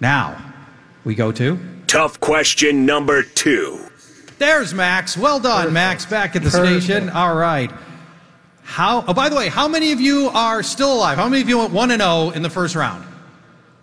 Now, 0.00 0.47
we 1.08 1.14
go 1.14 1.32
to 1.32 1.58
Tough 1.86 2.20
question 2.20 2.84
number 2.84 3.22
two. 3.22 3.80
There's 4.36 4.74
Max. 4.74 5.16
Well 5.16 5.40
done, 5.40 5.72
Max. 5.72 6.04
Back 6.04 6.36
at 6.36 6.42
the 6.44 6.50
Perfect. 6.50 6.84
station. 6.84 7.08
All 7.08 7.34
right. 7.34 7.72
How? 8.62 9.02
Oh, 9.08 9.14
by 9.14 9.30
the 9.30 9.34
way, 9.36 9.48
how 9.48 9.66
many 9.68 9.92
of 9.92 10.00
you 10.02 10.28
are 10.34 10.62
still 10.62 10.92
alive? 10.92 11.16
How 11.16 11.26
many 11.30 11.40
of 11.40 11.48
you 11.48 11.56
went 11.60 11.72
one 11.72 11.90
and 11.92 12.02
zero 12.02 12.28
in 12.28 12.42
the 12.42 12.50
first 12.50 12.74
round? 12.76 13.06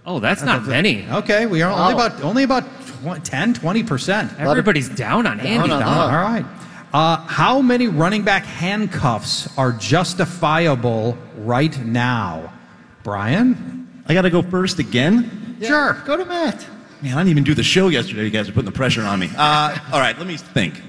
Oh, 0.06 0.20
that's 0.20 0.44
not 0.44 0.68
many. 0.68 1.08
Okay, 1.10 1.48
we 1.48 1.64
are 1.64 1.72
only 1.72 1.96
Wow. 1.96 2.06
about 2.06 2.22
only 2.22 2.44
about 2.44 2.64
tw- 2.86 3.24
10, 3.26 3.56
20 3.56 3.82
percent. 3.82 4.32
Everybody's 4.38 4.88
down 4.88 5.26
on 5.26 5.40
Andy. 5.40 5.72
on 5.72 5.82
All 5.82 6.10
right. 6.12 6.46
Uh, 6.94 7.18
how 7.26 7.60
many 7.60 7.88
running 7.88 8.22
back 8.22 8.46
handcuffs 8.46 9.50
are 9.58 9.72
justifiable 9.72 11.18
right 11.40 11.76
now? 11.84 12.54
Brian? 13.02 14.04
I 14.08 14.14
got 14.14 14.22
to 14.22 14.30
go 14.30 14.44
first 14.44 14.78
again. 14.78 15.58
Sure. 15.64 15.94
Go 16.06 16.18
to 16.18 16.26
Matt. 16.26 16.64
Man, 17.06 17.14
I 17.14 17.20
didn't 17.20 17.30
even 17.30 17.44
do 17.44 17.54
the 17.54 17.62
show 17.62 17.90
yesterday. 17.90 18.24
You 18.24 18.32
guys 18.32 18.50
are 18.50 18.52
putting 18.52 18.66
the 18.66 18.72
pressure 18.76 19.04
on 19.04 19.20
me. 19.20 19.30
Uh, 19.38 19.78
all 19.94 20.00
right, 20.00 20.18
let 20.18 20.26
me 20.26 20.38
think. 20.38 20.82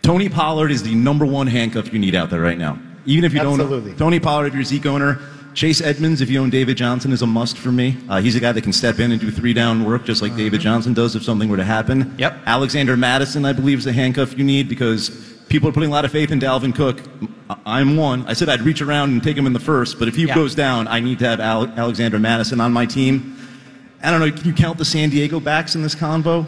Tony 0.00 0.30
Pollard 0.30 0.70
is 0.70 0.82
the 0.82 0.94
number 0.94 1.26
one 1.26 1.46
handcuff 1.46 1.92
you 1.92 1.98
need 1.98 2.14
out 2.14 2.30
there 2.30 2.40
right 2.40 2.56
now. 2.56 2.78
Even 3.04 3.24
if 3.24 3.34
you 3.34 3.40
Absolutely. 3.40 3.90
don't, 3.90 3.98
Tony 3.98 4.18
Pollard, 4.20 4.46
if 4.46 4.54
you're 4.54 4.62
Zeke 4.64 4.86
owner, 4.86 5.18
Chase 5.52 5.82
Edmonds, 5.82 6.22
if 6.22 6.30
you 6.30 6.40
own 6.40 6.48
David 6.48 6.78
Johnson, 6.78 7.12
is 7.12 7.20
a 7.20 7.26
must 7.26 7.58
for 7.58 7.70
me. 7.72 7.98
Uh, 8.08 8.22
he's 8.22 8.36
a 8.36 8.40
guy 8.40 8.52
that 8.52 8.62
can 8.62 8.72
step 8.72 9.00
in 9.00 9.12
and 9.12 9.20
do 9.20 9.30
three 9.30 9.52
down 9.52 9.84
work 9.84 10.04
just 10.06 10.22
like 10.22 10.34
David 10.34 10.62
Johnson 10.62 10.94
does 10.94 11.14
if 11.14 11.22
something 11.22 11.50
were 11.50 11.58
to 11.58 11.64
happen. 11.64 12.14
Yep. 12.16 12.38
Alexander 12.46 12.96
Mattison, 12.96 13.44
I 13.44 13.52
believe, 13.52 13.80
is 13.80 13.86
a 13.86 13.92
handcuff 13.92 14.38
you 14.38 14.44
need 14.44 14.66
because 14.66 15.10
people 15.50 15.68
are 15.68 15.72
putting 15.72 15.90
a 15.90 15.92
lot 15.92 16.06
of 16.06 16.10
faith 16.12 16.30
in 16.30 16.40
Dalvin 16.40 16.74
Cook. 16.74 17.02
I- 17.50 17.56
I'm 17.66 17.98
one. 17.98 18.24
I 18.26 18.32
said 18.32 18.48
I'd 18.48 18.62
reach 18.62 18.80
around 18.80 19.10
and 19.10 19.22
take 19.22 19.36
him 19.36 19.46
in 19.46 19.52
the 19.52 19.60
first, 19.60 19.98
but 19.98 20.08
if 20.08 20.16
he 20.16 20.24
Yeah. 20.26 20.34
goes 20.34 20.54
down, 20.54 20.88
I 20.88 21.00
need 21.00 21.18
to 21.18 21.26
have 21.28 21.40
Ale- 21.40 21.70
Alexander 21.76 22.18
Mattison 22.18 22.60
on 22.62 22.72
my 22.72 22.86
team. 22.86 23.36
I 24.02 24.10
don't 24.10 24.20
know. 24.20 24.30
Can 24.30 24.46
you 24.46 24.52
count 24.54 24.78
the 24.78 24.84
San 24.84 25.10
Diego 25.10 25.40
backs 25.40 25.74
in 25.74 25.82
this 25.82 25.94
convo? 25.94 26.46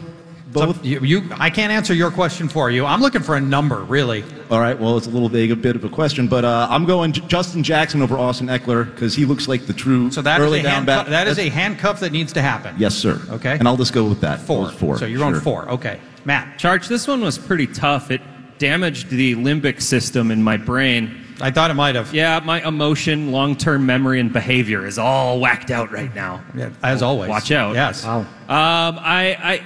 Both. 0.51 0.77
So 0.77 0.83
you, 0.83 0.99
you, 1.01 1.29
I 1.39 1.49
can't 1.49 1.71
answer 1.71 1.95
your 1.95 2.11
question 2.11 2.47
for 2.47 2.69
you. 2.69 2.85
I'm 2.85 3.01
looking 3.01 3.23
for 3.23 3.35
a 3.35 3.41
number, 3.41 3.79
really. 3.83 4.23
All 4.51 4.59
right. 4.59 4.79
Well, 4.79 4.97
it's 4.97 5.07
a 5.07 5.09
little 5.09 5.27
vague, 5.29 5.49
a 5.51 5.55
bit 5.55 5.75
of 5.75 5.83
a 5.83 5.89
question, 5.89 6.27
but 6.27 6.45
uh, 6.45 6.67
I'm 6.69 6.85
going 6.85 7.11
J- 7.11 7.21
Justin 7.27 7.63
Jackson 7.63 8.03
over 8.03 8.19
Austin 8.19 8.47
Ekeler 8.47 8.85
because 8.85 9.15
he 9.15 9.25
looks 9.25 9.47
like 9.47 9.65
the 9.65 9.73
true 9.73 10.11
So 10.11 10.21
that 10.21 10.39
is 10.39 10.45
early 10.45 10.59
a 10.59 10.63
down 10.63 10.73
handcuff, 10.85 11.05
back. 11.05 11.07
that 11.07 11.27
is 11.27 11.39
a 11.39 11.49
handcuff 11.49 11.99
that 12.01 12.11
needs 12.11 12.33
to 12.33 12.41
happen. 12.43 12.75
yes, 12.77 12.93
sir. 12.93 13.19
Okay. 13.31 13.57
And 13.57 13.67
I'll 13.67 13.77
just 13.77 13.93
go 13.93 14.03
with 14.07 14.21
that. 14.21 14.41
Four. 14.41 14.65
Those 14.67 14.75
Four. 14.75 14.97
So 14.99 15.05
you're 15.05 15.23
on 15.23 15.33
Sure. 15.33 15.41
four. 15.41 15.69
Okay. 15.69 15.99
Matt. 16.25 16.59
Charch, 16.59 16.87
this 16.87 17.07
one 17.07 17.21
was 17.21 17.39
pretty 17.39 17.65
tough. 17.65 18.11
It 18.11 18.21
damaged 18.59 19.09
the 19.09 19.33
limbic 19.35 19.81
system 19.81 20.29
in 20.29 20.43
my 20.43 20.57
brain. 20.57 21.19
I 21.41 21.51
thought 21.51 21.71
it 21.71 21.75
might 21.75 21.95
have. 21.95 22.13
Yeah, 22.13 22.39
my 22.43 22.65
emotion, 22.67 23.31
long 23.31 23.55
term 23.55 23.85
memory, 23.85 24.19
and 24.19 24.31
behavior 24.31 24.85
is 24.85 24.97
all 24.97 25.39
whacked 25.39 25.71
out 25.71 25.91
right 25.91 26.13
now. 26.13 26.43
Yeah, 26.55 26.69
as 26.83 27.01
always. 27.01 27.29
Watch 27.29 27.51
out. 27.51 27.75
Yes. 27.75 28.03
Wow. 28.05 28.19
Um, 28.19 28.27
I, 28.49 29.37
I, 29.41 29.57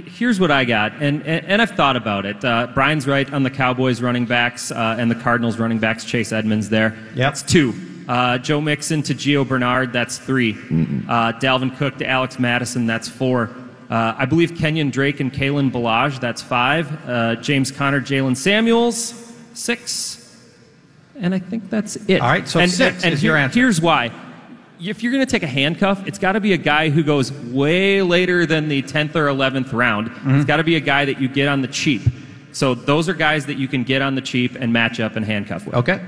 here's 0.00 0.38
what 0.38 0.50
I 0.50 0.64
got, 0.64 0.92
and, 1.02 1.26
and, 1.26 1.44
and 1.46 1.62
I've 1.62 1.70
thought 1.72 1.96
about 1.96 2.26
it. 2.26 2.44
Uh, 2.44 2.68
Brian's 2.74 3.06
right 3.06 3.30
on 3.32 3.42
the 3.42 3.50
Cowboys 3.50 4.00
running 4.00 4.26
backs 4.26 4.70
uh, 4.70 4.96
and 4.98 5.10
the 5.10 5.14
Cardinals 5.16 5.58
running 5.58 5.78
backs. 5.78 6.04
Chase 6.04 6.32
Edmonds 6.32 6.68
there. 6.68 6.90
Yep. 7.08 7.16
That's 7.16 7.42
two. 7.42 7.74
Uh, 8.08 8.38
Joe 8.38 8.60
Mixon 8.60 9.02
to 9.02 9.14
Gio 9.14 9.46
Bernard. 9.46 9.92
That's 9.92 10.16
3 10.18 10.52
Uh, 10.52 11.32
Dalvin 11.40 11.76
Cook 11.76 11.96
to 11.98 12.06
Alex 12.08 12.38
Mattison. 12.38 12.86
That's 12.86 13.08
four. 13.08 13.50
Uh, 13.90 14.14
I 14.16 14.26
believe 14.26 14.52
Kenyan 14.52 14.92
Drake 14.92 15.18
and 15.20 15.32
Kalen 15.32 15.72
Ballage. 15.72 16.20
That's 16.20 16.40
five. 16.40 16.88
Uh, 17.08 17.34
James 17.36 17.72
Conner, 17.72 18.00
Jaylen 18.00 18.36
Samuels. 18.36 19.32
Six. 19.54 20.25
And 21.18 21.34
I 21.34 21.38
think 21.38 21.70
that's 21.70 21.96
it. 22.08 22.20
All 22.20 22.28
right, 22.28 22.46
so 22.46 22.60
and, 22.60 22.70
six 22.70 22.96
and, 22.96 23.06
and 23.06 23.14
is 23.14 23.22
your 23.22 23.36
answer. 23.36 23.58
Here's 23.58 23.80
why. 23.80 24.10
If 24.78 25.02
you're 25.02 25.12
going 25.12 25.24
to 25.24 25.30
take 25.30 25.42
a 25.42 25.48
handcuff, 25.48 26.06
it's 26.06 26.18
got 26.18 26.32
to 26.32 26.40
be 26.40 26.52
a 26.52 26.58
guy 26.58 26.90
who 26.90 27.02
goes 27.02 27.32
way 27.32 28.02
later 28.02 28.44
than 28.44 28.68
the 28.68 28.82
10th 28.82 29.16
or 29.16 29.26
11th 29.26 29.72
round. 29.72 30.10
Mm-hmm. 30.10 30.36
It's 30.36 30.44
got 30.44 30.58
to 30.58 30.64
be 30.64 30.76
a 30.76 30.80
guy 30.80 31.06
that 31.06 31.18
you 31.18 31.28
get 31.28 31.48
on 31.48 31.62
the 31.62 31.68
cheap. 31.68 32.02
So 32.52 32.74
those 32.74 33.08
are 33.08 33.14
guys 33.14 33.46
that 33.46 33.56
you 33.58 33.68
can 33.68 33.84
get 33.84 34.02
on 34.02 34.14
the 34.14 34.20
cheap 34.20 34.54
and 34.54 34.72
match 34.72 35.00
up 35.00 35.16
and 35.16 35.24
handcuff 35.24 35.64
with. 35.64 35.74
Okay. 35.76 36.04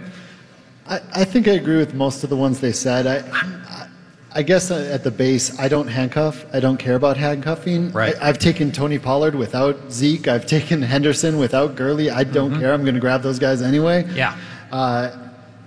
I, 0.86 1.00
I 1.14 1.24
think 1.24 1.48
I 1.48 1.52
agree 1.52 1.76
with 1.76 1.94
most 1.94 2.24
of 2.24 2.30
the 2.30 2.36
ones 2.36 2.60
they 2.60 2.72
said. 2.72 3.06
I, 3.06 3.16
I, 3.32 3.88
I 4.32 4.42
guess 4.42 4.70
uh, 4.70 4.88
at 4.92 5.04
the 5.04 5.10
base, 5.10 5.58
I 5.58 5.68
don't 5.68 5.88
handcuff. 5.88 6.44
I 6.54 6.60
don't 6.60 6.76
care 6.76 6.96
about 6.96 7.16
handcuffing. 7.16 7.92
Right. 7.92 8.14
I, 8.20 8.26
have 8.26 8.38
taken 8.38 8.70
Tony 8.72 8.98
Pollard 8.98 9.34
without 9.34 9.90
Zeke. 9.90 10.28
I've 10.28 10.46
taken 10.46 10.80
Henderson 10.82 11.38
without 11.38 11.74
Gurley. 11.74 12.10
I 12.10 12.24
don't 12.24 12.58
care. 12.58 12.72
I'm 12.72 12.82
going 12.82 12.94
to 12.94 13.00
grab 13.00 13.22
those 13.22 13.38
guys 13.38 13.62
anyway. 13.62 14.06
Yeah. 14.14 14.36
Uh, 14.70 15.10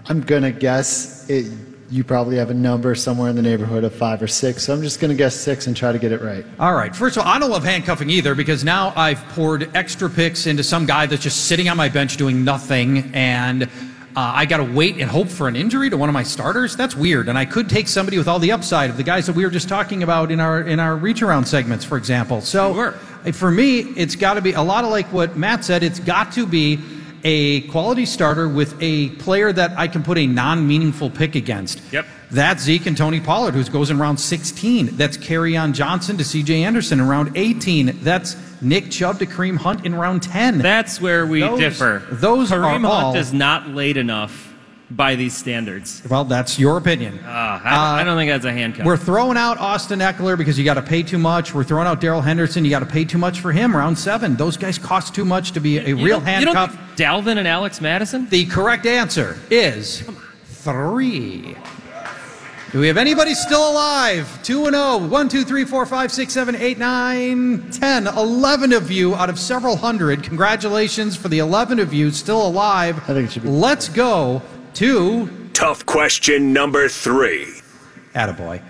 I'm 0.08 0.22
going 0.22 0.44
to 0.44 0.52
guess 0.52 1.30
it, 1.30 1.52
you 1.90 2.04
probably 2.04 2.38
have 2.38 2.50
a 2.50 2.54
number 2.54 2.96
somewhere 2.96 3.30
in 3.30 3.36
the 3.36 3.42
neighborhood 3.42 3.84
of 3.84 3.94
five 3.94 4.22
or 4.22 4.28
six. 4.28 4.64
So 4.64 4.74
I'm 4.74 4.82
just 4.82 5.00
going 5.00 5.10
to 5.10 5.16
guess 5.18 5.36
six 5.36 5.68
and 5.68 5.76
try 5.76 5.92
to 5.92 6.00
get 6.00 6.12
it 6.12 6.22
right. 6.22 6.46
All 6.60 6.74
right. 6.74 6.96
First 6.96 7.18
of 7.18 7.24
all, 7.24 7.30
I 7.32 7.38
don't 7.40 7.50
love 7.52 7.64
handcuffing 7.64 8.10
either 8.10 8.34
because 8.36 8.64
now 8.64 8.94
I've 8.96 9.20
poured 9.30 9.76
extra 9.76 10.10
picks 10.10 10.48
into 10.48 10.64
some 10.64 10.86
guy 10.86 11.06
that's 11.06 11.22
just 11.22 11.46
sitting 11.46 11.68
on 11.70 11.78
my 11.78 11.90
bench 11.90 12.18
doing 12.18 12.44
nothing, 12.46 13.12
and 13.14 13.64
uh, 13.64 13.68
I 14.16 14.46
got 14.46 14.58
to 14.58 14.64
wait 14.64 14.98
and 14.98 15.10
hope 15.10 15.28
for 15.30 15.48
an 15.48 15.56
injury 15.56 15.90
to 15.90 15.98
one 15.98 16.10
of 16.10 16.14
my 16.14 16.24
starters. 16.24 16.76
That's 16.76 16.96
weird. 16.96 17.30
And 17.30 17.38
I 17.38 17.46
could 17.46 17.70
take 17.70 17.88
somebody 17.88 18.18
with 18.18 18.28
all 18.28 18.40
the 18.40 18.52
upside 18.52 18.90
of 18.90 18.98
the 18.98 19.04
guys 19.04 19.26
that 19.28 19.36
we 19.36 19.44
were 19.44 19.52
just 19.52 19.70
talking 19.70 20.04
about 20.04 20.32
in 20.32 20.40
our 20.40 20.62
in 20.62 20.80
our 20.80 20.96
reach 20.96 21.22
around 21.22 21.46
segments, 21.46 21.86
for 21.86 21.98
example. 21.98 22.42
So 22.42 22.74
Sure. 22.74 22.92
for 23.34 23.52
me, 23.52 23.80
it's 23.80 24.16
got 24.16 24.34
to 24.36 24.42
be 24.42 24.54
a 24.54 24.62
lot 24.62 24.84
of 24.84 24.90
like 24.92 25.08
what 25.14 25.38
Matt 25.38 25.64
said. 25.66 25.84
It's 25.84 26.00
got 26.00 26.32
to 26.34 26.46
be 26.46 26.80
a 27.24 27.62
quality 27.62 28.06
starter 28.06 28.48
with 28.48 28.76
a 28.82 29.10
player 29.16 29.52
that 29.54 29.78
I 29.78 29.88
can 29.88 30.04
put 30.04 30.18
a 30.18 30.26
non-meaningful 30.28 31.10
pick 31.12 31.36
against. 31.36 31.82
Yep. 31.92 32.06
That's 32.32 32.64
Zeke 32.64 32.86
and 32.86 32.96
Tony 32.98 33.20
Pollard, 33.20 33.54
who 33.54 33.64
goes 33.66 33.90
in 33.90 34.00
round 34.00 34.20
16. 34.20 34.96
That's 34.96 35.18
on 35.58 35.74
Johnson 35.74 36.18
to 36.18 36.24
C.J. 36.24 36.64
Anderson 36.64 37.00
in 37.00 37.08
round 37.08 37.32
18. 37.36 38.00
That's 38.04 38.38
Nick 38.62 38.90
Chubb 38.92 39.20
to 39.20 39.26
Kareem 39.26 39.58
Hunt 39.58 39.86
in 39.86 39.94
round 39.96 40.24
10. 40.24 40.60
That's 40.60 41.02
where 41.02 41.26
we 41.26 41.42
Those- 41.42 41.60
differ. 41.60 42.04
those 42.12 42.50
Kareem 42.52 42.84
are 42.84 42.88
all- 42.88 43.02
Hunt 43.12 43.18
is 43.18 43.34
not 43.34 43.70
late 43.70 43.98
enough 43.98 44.51
by 44.96 45.16
these 45.16 45.36
standards. 45.36 46.02
well, 46.10 46.24
that's 46.26 46.60
your 46.60 46.78
opinion. 46.78 47.20
Uh, 47.24 47.28
I, 47.64 48.02
I 48.02 48.04
don't 48.04 48.18
think 48.18 48.30
that's 48.32 48.46
a 48.46 48.52
handcuff. 48.52 48.86
We're 48.86 48.98
throwing 48.98 49.38
out 49.38 49.58
Austin 49.58 50.00
Ekeler 50.00 50.38
because 50.38 50.58
you 50.60 50.66
got 50.66 50.74
to 50.76 50.82
pay 50.82 51.02
too 51.04 51.18
much. 51.18 51.54
We're 51.54 51.64
throwing 51.64 51.88
out 51.88 52.02
Darrell 52.02 52.22
Henderson. 52.22 52.64
You 52.66 52.72
got 52.72 52.80
to 52.80 52.86
pay 52.86 53.06
too 53.06 53.18
much 53.18 53.40
for 53.40 53.52
him. 53.52 53.76
Round 53.76 53.98
seven. 53.98 54.36
Those 54.36 54.58
guys 54.58 54.78
cost 54.78 55.16
too 55.16 55.26
much 55.26 55.52
to 55.54 55.60
be 55.60 55.78
a 55.78 55.88
You 55.88 55.96
real 55.98 56.20
don't- 56.20 56.40
You 56.40 56.46
don't 56.46 56.56
handcuff. 56.56 56.72
think 56.96 56.98
Dalvin 56.98 57.38
and 57.38 57.48
Alex 57.48 57.80
Mattison? 57.82 58.28
The 58.30 58.46
correct 58.46 58.86
answer 58.86 59.38
is 59.50 60.04
three. 60.46 61.56
Do 62.72 62.80
we 62.80 62.88
have 62.88 62.96
anybody 62.96 63.34
still 63.34 63.70
alive? 63.70 64.42
2 64.44 64.66
and 64.68 64.74
0. 64.76 65.00
1, 65.08 65.28
2, 65.30 65.44
3, 65.44 65.66
4, 65.66 65.86
5, 65.86 66.10
6, 66.12 66.32
7, 66.34 66.56
8, 66.56 66.78
9, 66.78 67.70
10, 67.70 68.08
11 68.08 68.72
of 68.72 68.90
you 68.90 69.14
out 69.14 69.30
of 69.30 69.38
several 69.38 69.76
hundred. 69.76 70.24
Congratulations 70.24 71.18
for 71.18 71.28
the 71.28 71.40
11 71.40 71.80
of 71.80 71.94
you 71.94 72.12
still 72.12 72.48
alive. 72.48 72.98
I 73.10 73.14
think 73.14 73.28
it 73.28 73.32
should 73.34 73.44
be- 73.44 73.50
Let's 73.50 73.90
go 73.90 74.42
to 74.76 75.42
Tough 75.54 75.86
question 75.86 76.54
number 76.54 76.88
three. 76.88 77.46
Attaboy. 78.16 78.64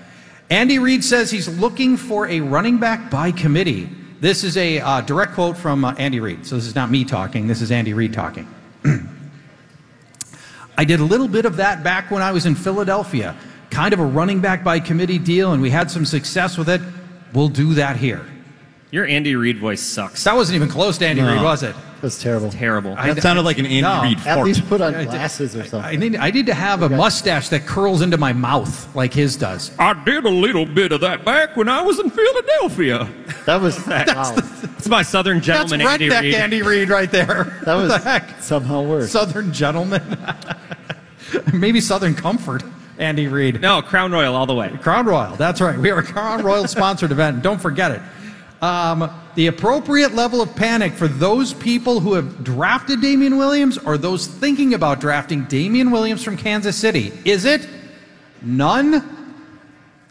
Andy 0.50 0.80
Reid 0.80 1.04
says 1.04 1.32
he's 1.32 1.48
looking 1.48 1.96
for 1.96 2.28
a 2.28 2.42
running 2.42 2.80
back 2.80 3.10
by 3.10 3.32
committee. 3.32 3.90
This 4.20 4.44
is 4.44 4.58
a 4.58 4.80
uh, 4.80 5.02
direct 5.02 5.34
quote 5.34 5.58
from 5.58 5.86
uh, 5.86 5.94
Andy 5.98 6.20
Reid. 6.20 6.46
So 6.46 6.56
this 6.56 6.66
is 6.66 6.76
not 6.76 6.92
me 6.92 7.06
talking. 7.06 7.48
This 7.48 7.62
is 7.62 7.72
Andy 7.72 7.94
Reid 7.94 8.14
talking. 8.14 8.46
I 10.78 10.84
did 10.84 11.00
a 11.00 11.04
little 11.04 11.28
bit 11.28 11.46
of 11.46 11.56
that 11.58 11.84
back 11.84 12.12
when 12.12 12.22
I 12.22 12.32
was 12.32 12.46
in 12.46 12.56
Philadelphia, 12.56 13.38
kind 13.70 13.94
of 13.94 14.00
a 14.00 14.06
running 14.06 14.42
back 14.42 14.64
by 14.64 14.80
committee 14.80 15.20
deal, 15.20 15.54
and 15.54 15.62
we 15.62 15.70
had 15.70 15.90
some 15.90 16.06
success 16.06 16.58
with 16.58 16.68
it. 16.68 16.82
We'll 17.34 17.48
do 17.48 17.76
that 17.76 17.96
here. 17.96 18.26
Your 18.92 19.06
Andy 19.06 19.36
Reid 19.36 19.60
voice 19.60 19.82
sucks. 19.82 20.24
That 20.26 20.36
wasn't 20.36 20.58
even 20.58 20.68
close 20.68 20.98
to 20.98 21.08
Andy 21.08 21.22
No. 21.22 21.34
Reid, 21.34 21.44
was 21.44 21.64
it? 21.64 21.76
That's 22.02 22.22
terrible. 22.22 22.50
Terrible. 22.50 22.96
I- 22.98 23.14
That 23.14 23.22
sounded 23.22 23.44
like 23.44 23.60
an 23.60 23.66
Andy 23.66 23.82
No. 23.82 24.02
Reid 24.02 24.20
At 24.26 24.44
least 24.44 24.68
put 24.68 24.82
on 24.82 24.96
I 24.96 25.06
glasses 25.06 25.56
or 25.56 25.60
something. 25.64 25.80
I 25.82 25.92
something. 25.94 26.12
need, 26.14 26.20
I 26.20 26.32
need 26.32 26.46
to 26.48 26.54
have 26.54 26.82
a 26.82 26.90
mustache 26.90 27.50
that 27.50 27.66
curls 27.68 28.02
into 28.02 28.18
my 28.18 28.34
mouth 28.34 28.94
like 28.96 29.14
his 29.14 29.36
does. 29.38 29.72
I 29.78 29.94
did 30.04 30.26
a 30.26 30.30
little 30.30 30.66
bit 30.66 30.92
of 30.92 31.02
that 31.02 31.24
back 31.24 31.56
when 31.56 31.70
I 31.70 31.82
was 31.82 32.00
in 32.00 32.10
Philadelphia. 32.10 33.08
That 33.46 33.62
was 33.62 33.78
wow. 33.88 34.36
It's 34.78 34.90
my 34.90 35.04
Southern 35.04 35.38
That's 35.38 35.46
gentleman, 35.70 35.82
Andy 35.88 36.10
redneck 36.10 36.22
Reid. 36.22 36.34
Andy 36.36 36.62
Reid 36.64 36.90
right 36.90 37.12
there. 37.12 37.62
That 37.66 37.66
What 37.76 37.78
was 37.84 37.90
the 37.90 38.00
heck? 38.00 38.42
somehow 38.42 38.82
worse. 38.82 39.12
Southern 39.12 39.54
gentleman. 39.54 40.02
Maybe 41.54 41.80
Southern 41.80 42.16
Comfort, 42.16 42.64
Andy 42.98 43.28
Reid. 43.28 43.62
No, 43.62 43.82
Crown 43.82 44.12
Royal 44.12 44.36
all 44.36 44.46
the 44.46 44.56
way. 44.56 44.70
Crown 44.82 45.06
Royal, 45.06 45.36
that's 45.36 45.62
right. 45.62 45.78
We 45.78 45.92
are 45.92 46.00
a 46.00 46.04
Crown 46.04 46.44
Royal 46.44 46.68
sponsored 46.68 47.12
event. 47.12 47.42
Don't 47.42 47.62
forget 47.62 47.92
it. 47.92 48.02
Um, 48.62 49.10
the 49.34 49.48
appropriate 49.48 50.14
level 50.14 50.40
of 50.40 50.56
panic 50.56 50.94
for 50.94 51.08
those 51.08 51.52
people 51.54 52.00
who 52.00 52.14
have 52.14 52.44
drafted 52.44 53.02
Damien 53.02 53.38
Williams 53.38 53.78
or 53.80 53.98
those 53.98 54.28
thinking 54.28 54.76
about 54.76 55.00
drafting 55.00 55.46
Damien 55.46 55.90
Williams 55.90 56.24
from 56.24 56.38
Kansas 56.38 56.76
City. 56.76 57.12
Is 57.26 57.46
it 57.46 57.68
none, 58.44 59.36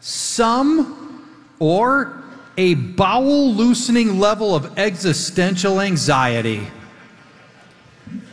some, 0.00 1.28
or 1.60 2.22
a 2.56 2.74
bowel 2.74 3.54
loosening 3.54 4.18
level 4.18 4.54
of 4.56 4.76
existential 4.78 5.80
anxiety? 5.80 6.66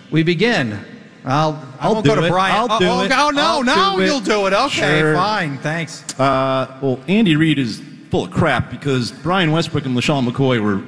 We 0.10 0.24
begin. 0.24 0.80
I'll, 1.26 1.54
I 1.80 1.88
I'll 1.88 1.94
won't 1.96 2.06
go 2.06 2.16
do 2.16 2.22
to 2.22 2.28
it. 2.28 2.30
Brian. 2.32 2.56
I'll 2.56 2.80
do 2.80 2.88
oh, 2.88 3.02
it. 3.02 3.12
oh, 3.12 3.30
no, 3.30 3.42
I'll 3.42 3.64
now 3.64 3.98
do 3.98 4.04
you'll 4.06 4.20
do 4.22 4.48
it. 4.48 4.54
Okay, 4.54 5.00
Sure. 5.00 5.14
fine. 5.14 5.58
Thanks. 5.58 6.04
Uh, 6.18 6.80
well, 6.82 7.00
Andy 7.08 7.36
Reid 7.36 7.60
is 7.60 7.82
full 8.18 8.26
of 8.26 8.32
crap 8.32 8.72
because 8.72 9.12
Brian 9.12 9.52
Westbrook 9.52 9.86
and 9.86 9.96
LeSean 9.96 10.28
McCoy 10.28 10.60
were 10.60 10.82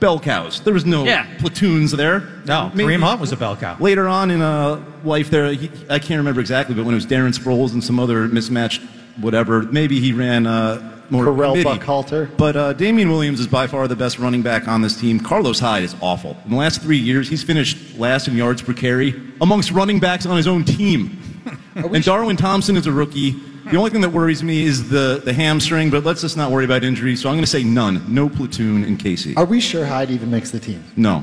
bell 0.00 0.18
cows. 0.18 0.60
There 0.60 0.74
was 0.74 0.84
no 0.84 1.04
Yeah. 1.04 1.24
platoons 1.38 1.92
there. 1.92 2.24
No, 2.46 2.72
Maybe- 2.74 2.94
Kareem 2.94 3.00
Hunt 3.02 3.20
was 3.20 3.30
a 3.30 3.36
bell 3.36 3.54
cow. 3.54 3.76
Later 3.78 4.08
on 4.08 4.32
in 4.32 4.42
uh, 4.42 4.80
life, 5.04 5.30
there 5.30 5.52
he, 5.52 5.70
I 5.88 6.00
can't 6.00 6.18
remember 6.18 6.40
exactly, 6.40 6.74
but 6.74 6.84
when 6.84 6.94
it 6.94 6.96
was 6.96 7.06
Darren 7.06 7.32
Sproles 7.36 7.72
and 7.74 7.82
some 7.82 8.00
other 8.00 8.26
mismatched 8.26 8.80
whatever, 9.20 9.62
maybe 9.62 10.00
he 10.00 10.12
ran 10.12 10.48
uh, 10.48 11.00
more 11.10 11.24
Correll 11.26 11.52
committee. 11.62 11.78
Buckhalter. 11.80 12.28
But 12.36 12.56
uh, 12.56 12.72
Damien 12.72 13.08
Williams 13.10 13.38
is 13.38 13.46
by 13.46 13.68
far 13.68 13.86
the 13.86 13.96
best 13.96 14.18
running 14.18 14.42
back 14.42 14.66
on 14.66 14.82
this 14.82 14.96
team. 15.00 15.20
Carlos 15.20 15.60
Hyde 15.60 15.84
is 15.84 15.94
awful. 16.00 16.36
In 16.44 16.50
the 16.50 16.56
last 16.56 16.82
three 16.82 16.98
years, 16.98 17.28
he's 17.28 17.44
finished 17.44 17.96
last 17.98 18.26
in 18.26 18.36
yards 18.36 18.62
per 18.62 18.72
carry 18.72 19.14
amongst 19.40 19.70
running 19.70 20.00
backs 20.00 20.26
on 20.26 20.36
his 20.36 20.48
own 20.48 20.64
team. 20.64 21.20
and 21.76 22.02
Darwin 22.04 22.36
Thompson 22.36 22.76
is 22.76 22.88
a 22.88 22.92
rookie. 22.92 23.36
The 23.70 23.76
only 23.76 23.90
thing 23.90 24.00
that 24.00 24.10
worries 24.10 24.42
me 24.42 24.62
is 24.64 24.88
the, 24.88 25.20
the 25.22 25.32
hamstring, 25.32 25.90
but 25.90 26.02
let's 26.02 26.22
just 26.22 26.38
not 26.38 26.50
worry 26.50 26.64
about 26.64 26.84
injuries. 26.84 27.20
So 27.20 27.28
I'm 27.28 27.34
going 27.34 27.44
to 27.44 27.50
say 27.50 27.62
none. 27.62 28.02
No 28.12 28.28
platoon 28.30 28.82
in 28.82 28.96
Casey. 28.96 29.36
Are 29.36 29.44
we 29.44 29.60
sure 29.60 29.84
Hyde 29.84 30.10
even 30.10 30.30
makes 30.30 30.50
the 30.50 30.58
team? 30.58 30.82
No, 30.96 31.22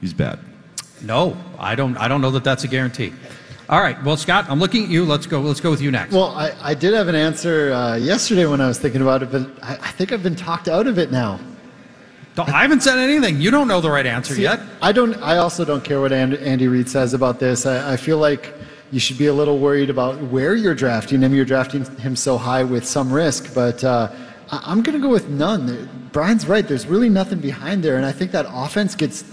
he's 0.00 0.12
bad. 0.12 0.40
No, 1.02 1.36
I 1.58 1.76
don't. 1.76 1.96
I 1.96 2.08
don't 2.08 2.20
know 2.20 2.32
that 2.32 2.42
that's 2.42 2.64
a 2.64 2.68
guarantee. 2.68 3.12
All 3.68 3.80
right. 3.80 4.02
Well, 4.02 4.16
Scott, 4.16 4.46
I'm 4.48 4.58
looking 4.58 4.84
at 4.84 4.90
you. 4.90 5.04
Let's 5.04 5.26
go. 5.26 5.40
Let's 5.40 5.60
go 5.60 5.70
with 5.70 5.80
you 5.80 5.90
next. 5.92 6.12
Well, 6.12 6.30
I, 6.34 6.52
I 6.60 6.74
did 6.74 6.94
have 6.94 7.06
an 7.06 7.14
answer 7.14 7.72
uh, 7.72 7.96
yesterday 7.96 8.46
when 8.46 8.60
I 8.60 8.66
was 8.66 8.78
thinking 8.78 9.02
about 9.02 9.22
it, 9.22 9.30
but 9.30 9.46
I, 9.62 9.74
I 9.74 9.90
think 9.92 10.12
I've 10.12 10.22
been 10.22 10.36
talked 10.36 10.68
out 10.68 10.86
of 10.86 10.98
it 10.98 11.12
now. 11.12 11.38
Don't- 12.34 12.48
I 12.48 12.62
haven't 12.62 12.82
said 12.82 12.98
anything. 12.98 13.40
You 13.40 13.50
don't 13.50 13.68
know 13.68 13.80
the 13.80 13.90
right 13.90 14.06
answer 14.06 14.34
See, 14.34 14.42
yet. 14.42 14.60
I 14.82 14.90
don't. 14.90 15.14
I 15.22 15.36
also 15.36 15.64
don't 15.64 15.84
care 15.84 16.00
what 16.00 16.12
Andy, 16.12 16.38
Andy 16.40 16.66
Reid 16.66 16.88
says 16.88 17.14
about 17.14 17.38
this. 17.38 17.64
I, 17.64 17.92
I 17.92 17.96
feel 17.96 18.18
like 18.18 18.52
you 18.90 19.00
should 19.00 19.18
be 19.18 19.26
a 19.26 19.32
little 19.32 19.58
worried 19.58 19.90
about 19.90 20.20
where 20.22 20.54
you're 20.54 20.74
drafting 20.74 21.20
him. 21.22 21.34
You're 21.34 21.44
drafting 21.44 21.84
him 21.96 22.16
so 22.16 22.38
high 22.38 22.62
with 22.62 22.86
some 22.86 23.12
risk, 23.12 23.54
but 23.54 23.82
uh, 23.82 24.10
I, 24.50 24.62
I'm 24.64 24.82
going 24.82 25.00
to 25.00 25.02
go 25.02 25.12
with 25.12 25.28
none. 25.28 25.88
Brian's 26.12 26.46
right. 26.46 26.66
There's 26.66 26.86
really 26.86 27.08
nothing 27.08 27.40
behind 27.40 27.82
there, 27.82 27.96
and 27.96 28.06
I 28.06 28.12
think 28.12 28.30
that 28.32 28.46
offense 28.48 28.94
gets 28.94 29.24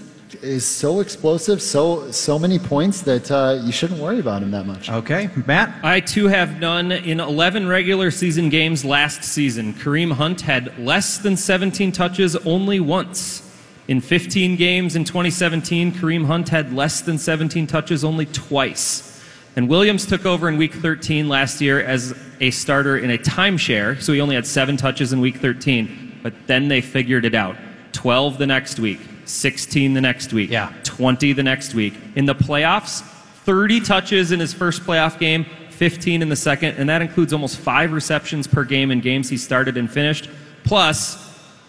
is 0.42 0.66
so 0.66 1.00
explosive, 1.00 1.62
so 1.62 2.10
so 2.12 2.40
many 2.40 2.58
points 2.58 3.02
that 3.02 3.30
uh, 3.30 3.62
you 3.64 3.72
shouldn't 3.72 4.00
worry 4.00 4.20
about 4.20 4.42
him 4.42 4.52
that 4.52 4.66
much. 4.66 4.90
Okay, 4.90 5.30
Matt. 5.46 5.74
I 5.84 6.00
too 6.00 6.28
have 6.28 6.60
none. 6.60 6.92
In 6.92 7.20
11 7.20 7.68
regular 7.68 8.10
season 8.10 8.50
games 8.50 8.84
last 8.84 9.24
season, 9.24 9.74
Kareem 9.74 10.14
Hunt 10.14 10.42
had 10.42 10.78
less 10.80 11.18
than 11.20 11.38
17 11.38 11.92
touches 11.92 12.36
only 12.38 12.80
once. 12.80 13.42
In 13.88 14.00
15 14.00 14.56
games 14.56 14.96
in 14.96 15.04
2017, 15.04 15.92
Kareem 15.92 16.26
Hunt 16.26 16.50
had 16.50 16.74
less 16.74 17.02
than 17.02 17.18
17 17.18 17.68
touches 17.68 18.04
only 18.04 18.26
twice. 18.26 19.13
And 19.56 19.70
Williams 19.70 20.06
took 20.06 20.26
over 20.26 20.50
in 20.50 20.58
week 20.58 20.74
13 20.74 21.28
last 21.30 21.62
year 21.62 21.80
as 21.80 22.16
a 22.42 22.50
starter 22.52 22.98
in 22.98 23.12
a 23.12 23.18
timeshare, 23.18 24.02
so 24.02 24.12
he 24.14 24.20
only 24.20 24.36
had 24.36 24.48
seven 24.48 24.78
touches 24.78 25.14
in 25.14 25.22
week 25.22 25.38
13. 25.38 26.20
But 26.24 26.34
then 26.48 26.68
they 26.70 26.82
figured 26.82 27.26
it 27.26 27.36
out 27.36 27.56
12 27.92 28.38
the 28.40 28.48
next 28.48 28.80
week, 28.80 29.00
16 29.26 29.94
the 29.94 30.02
next 30.02 30.34
week, 30.34 30.50
Yeah. 30.50 30.72
20 30.84 31.34
the 31.34 31.44
next 31.44 31.76
week. 31.76 31.94
In 32.16 32.26
the 32.26 32.34
playoffs, 32.36 33.02
30 33.46 33.80
touches 33.82 34.32
in 34.32 34.40
his 34.40 34.54
first 34.54 34.84
playoff 34.84 35.20
game, 35.20 35.46
15 35.70 36.22
in 36.22 36.30
the 36.30 36.36
second, 36.36 36.76
and 36.78 36.90
that 36.90 37.02
includes 37.02 37.34
almost 37.34 37.58
five 37.58 37.92
receptions 37.92 38.48
per 38.48 38.64
game 38.64 38.90
in 38.90 39.02
games 39.02 39.30
he 39.30 39.38
started 39.38 39.78
and 39.78 39.92
finished. 39.92 40.30
Plus, 40.64 41.18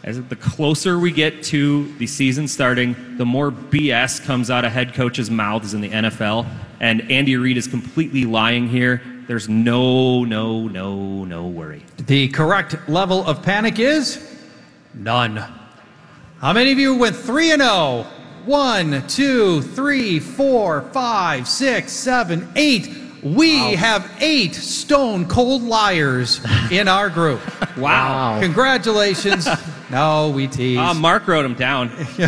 as 0.04 0.22
the 0.22 0.36
closer 0.36 0.98
we 0.98 1.10
get 1.10 1.42
to 1.44 1.90
the 1.96 2.06
season 2.06 2.46
starting, 2.46 2.94
the 3.16 3.24
more 3.24 3.50
BS 3.50 4.22
comes 4.22 4.50
out 4.50 4.66
of 4.66 4.70
head 4.70 4.92
coaches' 4.92 5.30
mouths 5.30 5.72
in 5.72 5.80
the 5.80 5.88
NFL. 5.88 6.46
And 6.78 7.10
Andy 7.10 7.36
Reid 7.38 7.56
is 7.56 7.66
completely 7.66 8.26
lying 8.26 8.68
here. 8.68 9.00
There's 9.26 9.48
no, 9.48 10.24
no, 10.24 10.68
no, 10.68 11.24
no 11.24 11.46
worry. 11.46 11.82
The 11.96 12.28
correct 12.28 12.76
level 12.86 13.26
of 13.26 13.42
panic 13.42 13.78
is 13.78 14.38
none. 14.92 15.42
How 16.38 16.52
many 16.52 16.70
of 16.70 16.78
you 16.78 16.96
went 16.96 17.16
3 17.16 17.52
and 17.52 17.62
0? 17.62 18.06
1, 18.44 19.06
2, 19.06 19.62
3, 19.62 20.20
4, 20.20 20.82
5, 20.82 21.48
6, 21.48 21.92
7, 21.92 22.48
8. 22.54 22.88
We 23.22 23.74
have 23.76 24.12
eight 24.20 24.54
stone 24.54 25.26
cold 25.26 25.62
liars 25.62 26.44
in 26.70 26.88
our 26.88 27.08
group. 27.08 27.40
Wow. 27.76 28.38
Congratulations. 28.40 29.48
No, 29.90 30.30
we 30.30 30.46
tease. 30.46 30.78
Uh, 30.78 30.94
Mark 30.94 31.26
wrote 31.26 31.44
him 31.44 31.54
down. 31.54 31.88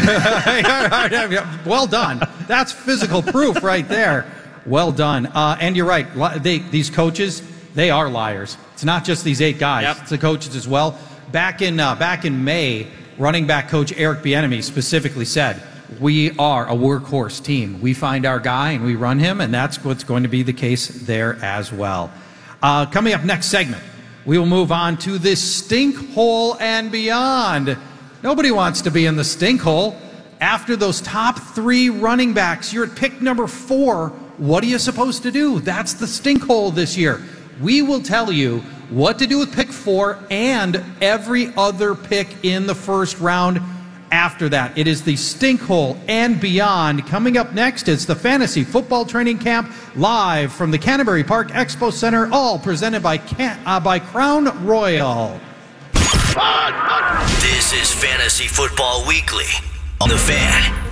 well 1.67 1.87
done. 1.87 2.21
That's 2.47 2.73
physical 2.73 3.23
proof 3.23 3.63
right 3.63 3.89
there. 3.89 4.27
Well 4.67 4.93
done. 4.93 5.27
Uh, 5.27 5.57
and 5.61 5.77
you're 5.77 5.87
right. 5.87 6.07
They, 6.43 6.59
these 6.59 6.91
coaches, 6.91 7.43
they 7.75 7.91
are 7.91 8.11
liars. 8.11 8.57
It's 8.75 8.85
not 8.85 9.05
just 9.05 9.25
these 9.25 9.41
eight 9.41 9.59
guys. 9.59 9.85
Yep. 9.85 9.97
It's 10.03 10.11
the 10.11 10.19
coaches 10.19 10.57
as 10.57 10.69
well. 10.69 10.99
Back 11.33 11.63
in 11.63 11.81
uh, 11.81 11.95
back 11.95 12.25
in 12.25 12.45
May, 12.45 12.89
running 13.19 13.47
back 13.47 13.69
coach 13.69 13.93
Eric 13.97 14.21
Bieniemy 14.21 14.63
specifically 14.63 15.25
said, 15.25 15.63
"We 16.01 16.37
are 16.39 16.69
a 16.69 16.75
workhorse 16.75 17.43
team. 17.43 17.81
We 17.81 17.95
find 17.95 18.27
our 18.27 18.39
guy 18.39 18.73
and 18.73 18.85
we 18.85 18.95
run 18.95 19.19
him, 19.19 19.41
and 19.41 19.53
that's 19.53 19.83
what's 19.85 20.05
going 20.05 20.25
to 20.25 20.29
be 20.29 20.43
the 20.43 20.53
case 20.53 20.89
there 20.89 21.37
as 21.43 21.73
well." 21.73 22.13
Uh, 22.63 22.87
coming 22.87 23.13
up 23.13 23.25
next 23.25 23.47
segment, 23.47 23.83
we 24.27 24.37
will 24.39 24.47
move 24.47 24.73
on 24.73 24.99
to 24.99 25.19
the 25.19 25.37
stink 25.37 25.97
hole 26.11 26.57
and 26.59 26.91
beyond. 26.91 27.79
Nobody 28.25 28.51
wants 28.51 28.83
to 28.83 28.91
be 28.91 29.07
in 29.07 29.15
the 29.15 29.25
stink 29.25 29.61
hole. 29.61 29.97
After 30.41 30.75
those 30.75 31.01
top 31.01 31.39
three 31.39 31.91
running 31.91 32.35
backs, 32.35 32.73
you're 32.73 32.87
at 32.87 32.97
pick 32.97 33.23
number 33.23 33.47
four. 33.47 34.09
What 34.39 34.65
are 34.65 34.67
you 34.67 34.81
supposed 34.81 35.23
to 35.23 35.31
do? 35.31 35.61
That's 35.61 35.95
the 35.95 36.09
stink 36.09 36.43
hole 36.43 36.73
this 36.73 36.97
year. 36.97 37.23
We 37.61 37.83
will 37.83 38.03
tell 38.03 38.33
you 38.33 38.59
what 38.91 39.19
to 39.21 39.29
do 39.29 39.39
with 39.39 39.55
pick 39.55 39.69
four 39.69 40.19
and 40.29 40.85
every 41.01 41.53
other 41.57 41.95
pick 41.95 42.45
in 42.45 42.67
the 42.67 42.75
first 42.75 43.21
round 43.21 43.61
after 44.11 44.49
that. 44.49 44.77
It 44.77 44.87
is 44.87 45.03
the 45.03 45.15
Stinkhole 45.15 45.99
and 46.09 46.41
beyond. 46.41 47.07
Coming 47.07 47.37
up 47.37 47.53
next, 47.53 47.89
it's 47.89 48.05
the 48.05 48.15
Fantasy 48.15 48.65
Football 48.65 49.05
Training 49.07 49.39
Camp 49.39 49.71
live 49.95 50.53
from 50.53 50.71
the 50.71 50.79
Canterbury 50.79 51.25
Park 51.25 51.51
Expo 51.51 51.93
Center, 51.93 52.29
all 52.33 52.59
presented 52.59 53.03
by, 53.03 53.19
Can- 53.19 53.59
uh, 53.67 53.81
by 53.81 53.99
Crown 53.99 54.67
Royal. 54.67 55.41
This 57.41 57.73
is 57.73 57.93
Fantasy 57.93 58.47
Football 58.47 59.07
Weekly 59.09 59.47
on 60.01 60.09
The 60.09 60.19
Fan. 60.19 60.86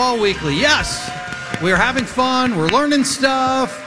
Football 0.00 0.22
Weekly. 0.22 0.54
Yes, 0.58 1.10
we're 1.62 1.76
having 1.76 2.06
fun. 2.06 2.56
We're 2.56 2.68
learning 2.68 3.04
stuff. 3.04 3.86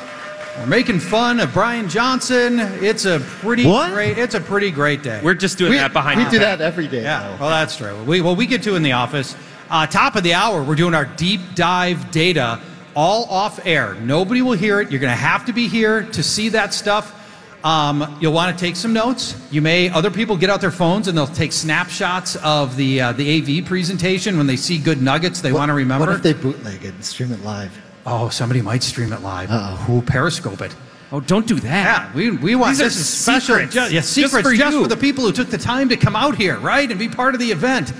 We're 0.59 0.67
making 0.67 0.99
fun 0.99 1.39
of 1.39 1.51
Brian 1.53 1.89
Johnson. 1.89 2.59
It's 2.59 3.05
a 3.05 3.19
pretty 3.19 3.65
What? 3.65 3.91
great. 3.93 4.19
It's 4.19 4.35
a 4.35 4.39
pretty 4.39 4.69
great 4.69 5.01
day. 5.01 5.19
We're 5.23 5.33
just 5.33 5.57
doing 5.57 5.71
We, 5.71 5.77
that 5.77 5.91
behind 5.91 6.19
we 6.19 6.25
do 6.25 6.37
back. 6.37 6.59
that 6.59 6.61
every 6.61 6.87
day. 6.87 7.01
Yeah, 7.01 7.29
though. 7.29 7.37
well, 7.41 7.49
that's 7.49 7.75
true. 7.77 8.03
We, 8.03 8.21
well, 8.21 8.35
we 8.35 8.45
get 8.45 8.61
to 8.61 8.75
in 8.75 8.83
the 8.83 8.91
office. 8.91 9.35
Uh, 9.71 9.87
top 9.87 10.15
of 10.15 10.21
the 10.21 10.35
hour, 10.35 10.61
we're 10.61 10.75
doing 10.75 10.93
our 10.93 11.05
deep 11.05 11.41
dive 11.55 12.11
data 12.11 12.61
all 12.95 13.25
off 13.25 13.65
air. 13.65 13.95
Nobody 13.95 14.43
will 14.43 14.53
hear 14.53 14.81
it. 14.81 14.91
You're 14.91 15.01
going 15.01 15.09
to 15.11 15.17
have 15.19 15.47
to 15.47 15.51
be 15.51 15.67
here 15.67 16.03
to 16.11 16.21
see 16.21 16.49
that 16.49 16.75
stuff. 16.75 17.22
Um, 17.63 18.17
you'll 18.19 18.33
want 18.33 18.57
to 18.57 18.65
take 18.65 18.75
some 18.75 18.91
notes. 18.91 19.37
You 19.49 19.61
may 19.61 19.89
other 19.89 20.11
people 20.11 20.35
get 20.35 20.49
out 20.49 20.59
their 20.59 20.69
phones 20.71 21.07
and 21.07 21.17
they'll 21.17 21.27
take 21.27 21.53
snapshots 21.53 22.35
of 22.37 22.75
the 22.75 22.99
uh, 22.99 23.11
the 23.13 23.59
AV 23.61 23.65
presentation 23.65 24.37
when 24.37 24.47
they 24.47 24.57
see 24.57 24.77
good 24.77 25.01
nuggets 25.01 25.39
they 25.39 25.53
want 25.53 25.69
to 25.69 25.73
remember. 25.73 26.07
What 26.07 26.15
if 26.15 26.23
they 26.23 26.33
bootleg 26.33 26.83
it 26.83 26.93
and 26.93 27.05
stream 27.05 27.31
it 27.31 27.41
live? 27.43 27.71
oh, 28.05 28.27
somebody 28.27 28.61
might 28.61 28.83
stream 28.83 29.13
it 29.13 29.21
live. 29.21 29.49
Uh-oh. 29.49 29.75
Who 29.85 30.01
Periscope 30.01 30.59
it? 30.59 30.75
Oh, 31.13 31.21
don't 31.21 31.47
do 31.47 31.57
that. 31.61 32.09
Yeah, 32.11 32.13
we, 32.13 32.31
we 32.31 32.55
want 32.55 32.71
These 32.71 32.81
are 32.81 32.83
this 32.85 32.97
is 32.97 33.07
special. 33.07 33.55
secrets. 33.55 33.73
Ju- 33.73 33.95
yeah, 33.95 34.01
Just 34.01 34.31
for 34.41 34.53
just 34.53 34.73
you. 34.75 34.81
for 34.83 34.89
the 34.89 34.97
people 34.97 35.23
who 35.23 35.31
took 35.31 35.47
the 35.49 35.57
time 35.57 35.87
to 35.87 35.95
come 35.95 36.13
out 36.17 36.35
here, 36.35 36.57
right, 36.59 36.89
and 36.89 36.99
be 36.99 37.07
part 37.07 37.33
of 37.33 37.39
the 37.39 37.49
event. 37.49 37.93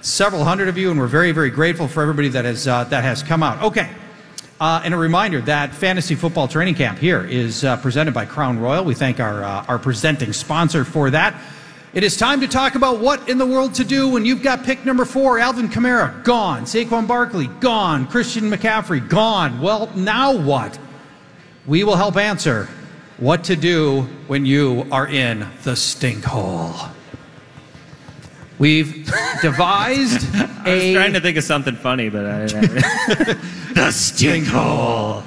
Several 0.00 0.44
hundred 0.44 0.68
of 0.68 0.78
you, 0.78 0.90
and 0.90 0.98
we're 0.98 1.08
very, 1.08 1.32
very 1.32 1.50
grateful 1.50 1.88
for 1.88 2.00
everybody 2.00 2.28
that 2.28 2.46
has 2.46 2.66
uh, 2.66 2.84
that 2.84 3.04
has 3.04 3.22
come 3.22 3.42
out. 3.42 3.62
Okay. 3.64 3.90
Uh, 4.60 4.82
and 4.84 4.92
a 4.92 4.96
reminder 4.96 5.40
that 5.40 5.74
fantasy 5.74 6.14
football 6.14 6.46
training 6.46 6.74
camp 6.74 6.98
here 6.98 7.24
is 7.24 7.64
uh, 7.64 7.78
presented 7.78 8.12
by 8.12 8.26
Crown 8.26 8.58
Royal. 8.58 8.84
We 8.84 8.94
thank 8.94 9.18
our 9.18 9.42
uh, 9.42 9.64
our 9.66 9.78
presenting 9.78 10.34
sponsor 10.34 10.84
for 10.84 11.08
that. 11.10 11.34
It 11.94 12.04
is 12.04 12.16
time 12.18 12.42
to 12.42 12.46
talk 12.46 12.74
about 12.74 13.00
what 13.00 13.26
in 13.28 13.38
the 13.38 13.46
world 13.46 13.74
to 13.76 13.84
do 13.84 14.08
when 14.10 14.26
you've 14.26 14.42
got 14.42 14.62
pick 14.62 14.84
number 14.84 15.06
four, 15.06 15.38
Alvin 15.38 15.68
Kamara, 15.70 16.22
gone. 16.22 16.64
Saquon 16.64 17.08
Barkley, 17.08 17.46
gone. 17.46 18.06
Christian 18.06 18.50
McCaffrey, 18.50 19.08
gone. 19.08 19.62
Well, 19.62 19.90
now 19.96 20.36
what? 20.36 20.78
We 21.66 21.82
will 21.82 21.96
help 21.96 22.16
answer 22.18 22.68
what 23.16 23.44
to 23.44 23.56
do 23.56 24.02
when 24.26 24.44
you 24.44 24.86
are 24.92 25.08
in 25.08 25.48
the 25.64 25.74
stink 25.74 26.22
hole. 26.22 26.74
We've 28.58 29.10
devised 29.42 30.26
I 30.34 30.74
was 30.74 30.82
a 30.84 30.94
trying 30.94 31.14
to 31.14 31.20
think 31.20 31.38
of 31.38 31.44
something 31.44 31.76
funny, 31.76 32.10
but 32.10 32.26
I, 32.26 33.36
the 33.74 33.90
stinkhole. 33.92 35.22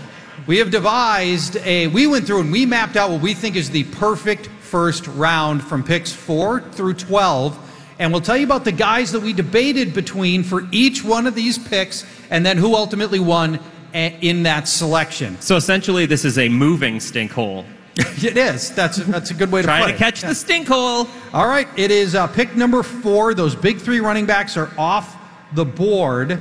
We 0.48 0.58
have 0.58 0.72
devised 0.72 1.58
a. 1.58 1.88
We 1.88 2.08
went 2.08 2.26
through 2.28 2.42
and 2.42 2.52
we 2.52 2.66
mapped 2.66 2.96
out 2.98 3.10
what 3.12 3.22
we 3.22 3.34
think 3.34 3.56
is 3.56 3.70
the 3.70 3.84
perfect 3.86 4.48
first 4.48 5.08
round 5.08 5.64
from 5.64 5.84
picks 5.84 6.12
four 6.12 6.62
through 6.72 6.96
twelve, 6.96 7.58
and 8.00 8.12
we'll 8.12 8.22
tell 8.22 8.36
you 8.38 8.46
about 8.46 8.66
the 8.66 8.72
guys 8.72 9.12
that 9.14 9.22
we 9.22 9.32
debated 9.32 9.94
between 9.94 10.44
for 10.44 10.68
each 10.72 11.04
one 11.04 11.28
of 11.28 11.36
these 11.36 11.58
picks, 11.58 12.06
and 12.30 12.46
then 12.46 12.58
who 12.58 12.76
ultimately 12.76 13.20
won 13.20 13.60
in 13.94 14.42
that 14.44 14.68
selection. 14.68 15.40
so 15.40 15.56
essentially 15.56 16.08
this 16.08 16.26
is 16.26 16.38
a 16.40 16.50
moving 16.50 16.98
stinkhole. 16.98 17.64
It 18.24 18.38
is. 18.38 18.72
That's 18.72 18.98
that's 18.98 19.30
a 19.30 19.36
good 19.36 19.52
way 19.52 19.62
to 19.62 19.68
Trying 19.68 19.84
put 19.84 19.90
to 19.90 19.96
it. 19.96 19.98
catch 20.00 20.22
the 20.22 20.30
stinkhole. 20.30 21.08
All 21.32 21.48
right, 21.48 21.68
it 21.78 21.92
is 21.92 22.16
uh, 22.16 22.26
pick 22.28 22.56
number 22.56 22.82
four. 22.84 23.34
Those 23.36 23.56
big 23.56 23.80
three 23.80 24.00
running 24.00 24.26
backs 24.26 24.58
are 24.58 24.72
off 24.80 25.16
the 25.54 25.64
board. 25.66 26.40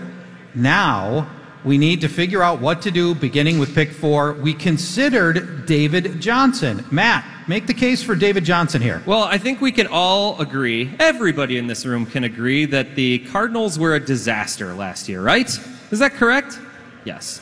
Now 0.54 1.28
we 1.64 1.78
need 1.78 2.00
to 2.00 2.08
figure 2.08 2.42
out 2.42 2.60
what 2.60 2.82
to 2.82 2.90
do 2.90 3.14
beginning 3.14 3.58
with 3.58 3.74
pick 3.74 3.92
four. 3.92 4.32
We 4.32 4.52
considered 4.52 5.64
David 5.66 6.20
Johnson. 6.20 6.84
Matt, 6.90 7.24
make 7.48 7.66
the 7.66 7.74
case 7.74 8.02
for 8.02 8.14
David 8.16 8.44
Johnson 8.44 8.82
here. 8.82 9.02
Well, 9.06 9.22
I 9.22 9.38
think 9.38 9.60
we 9.60 9.70
can 9.70 9.86
all 9.86 10.40
agree, 10.40 10.94
everybody 10.98 11.58
in 11.58 11.68
this 11.68 11.86
room 11.86 12.04
can 12.04 12.24
agree, 12.24 12.64
that 12.66 12.96
the 12.96 13.20
Cardinals 13.30 13.78
were 13.78 13.94
a 13.94 14.00
disaster 14.00 14.74
last 14.74 15.08
year, 15.08 15.22
right? 15.22 15.48
Is 15.90 15.98
that 16.00 16.14
correct? 16.14 16.58
Yes. 17.04 17.40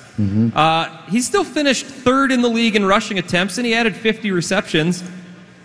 Uh, 0.55 1.07
he 1.07 1.23
still 1.23 1.45
finished 1.45 1.87
third 1.87 2.31
in 2.31 2.43
the 2.43 2.49
league 2.49 2.77
in 2.77 2.85
rushing 2.85 3.19
attempts, 3.19 3.57
and 3.57 3.67
he 3.67 3.75
added 3.75 3.97
50 3.97 4.33
receptions. 4.33 5.03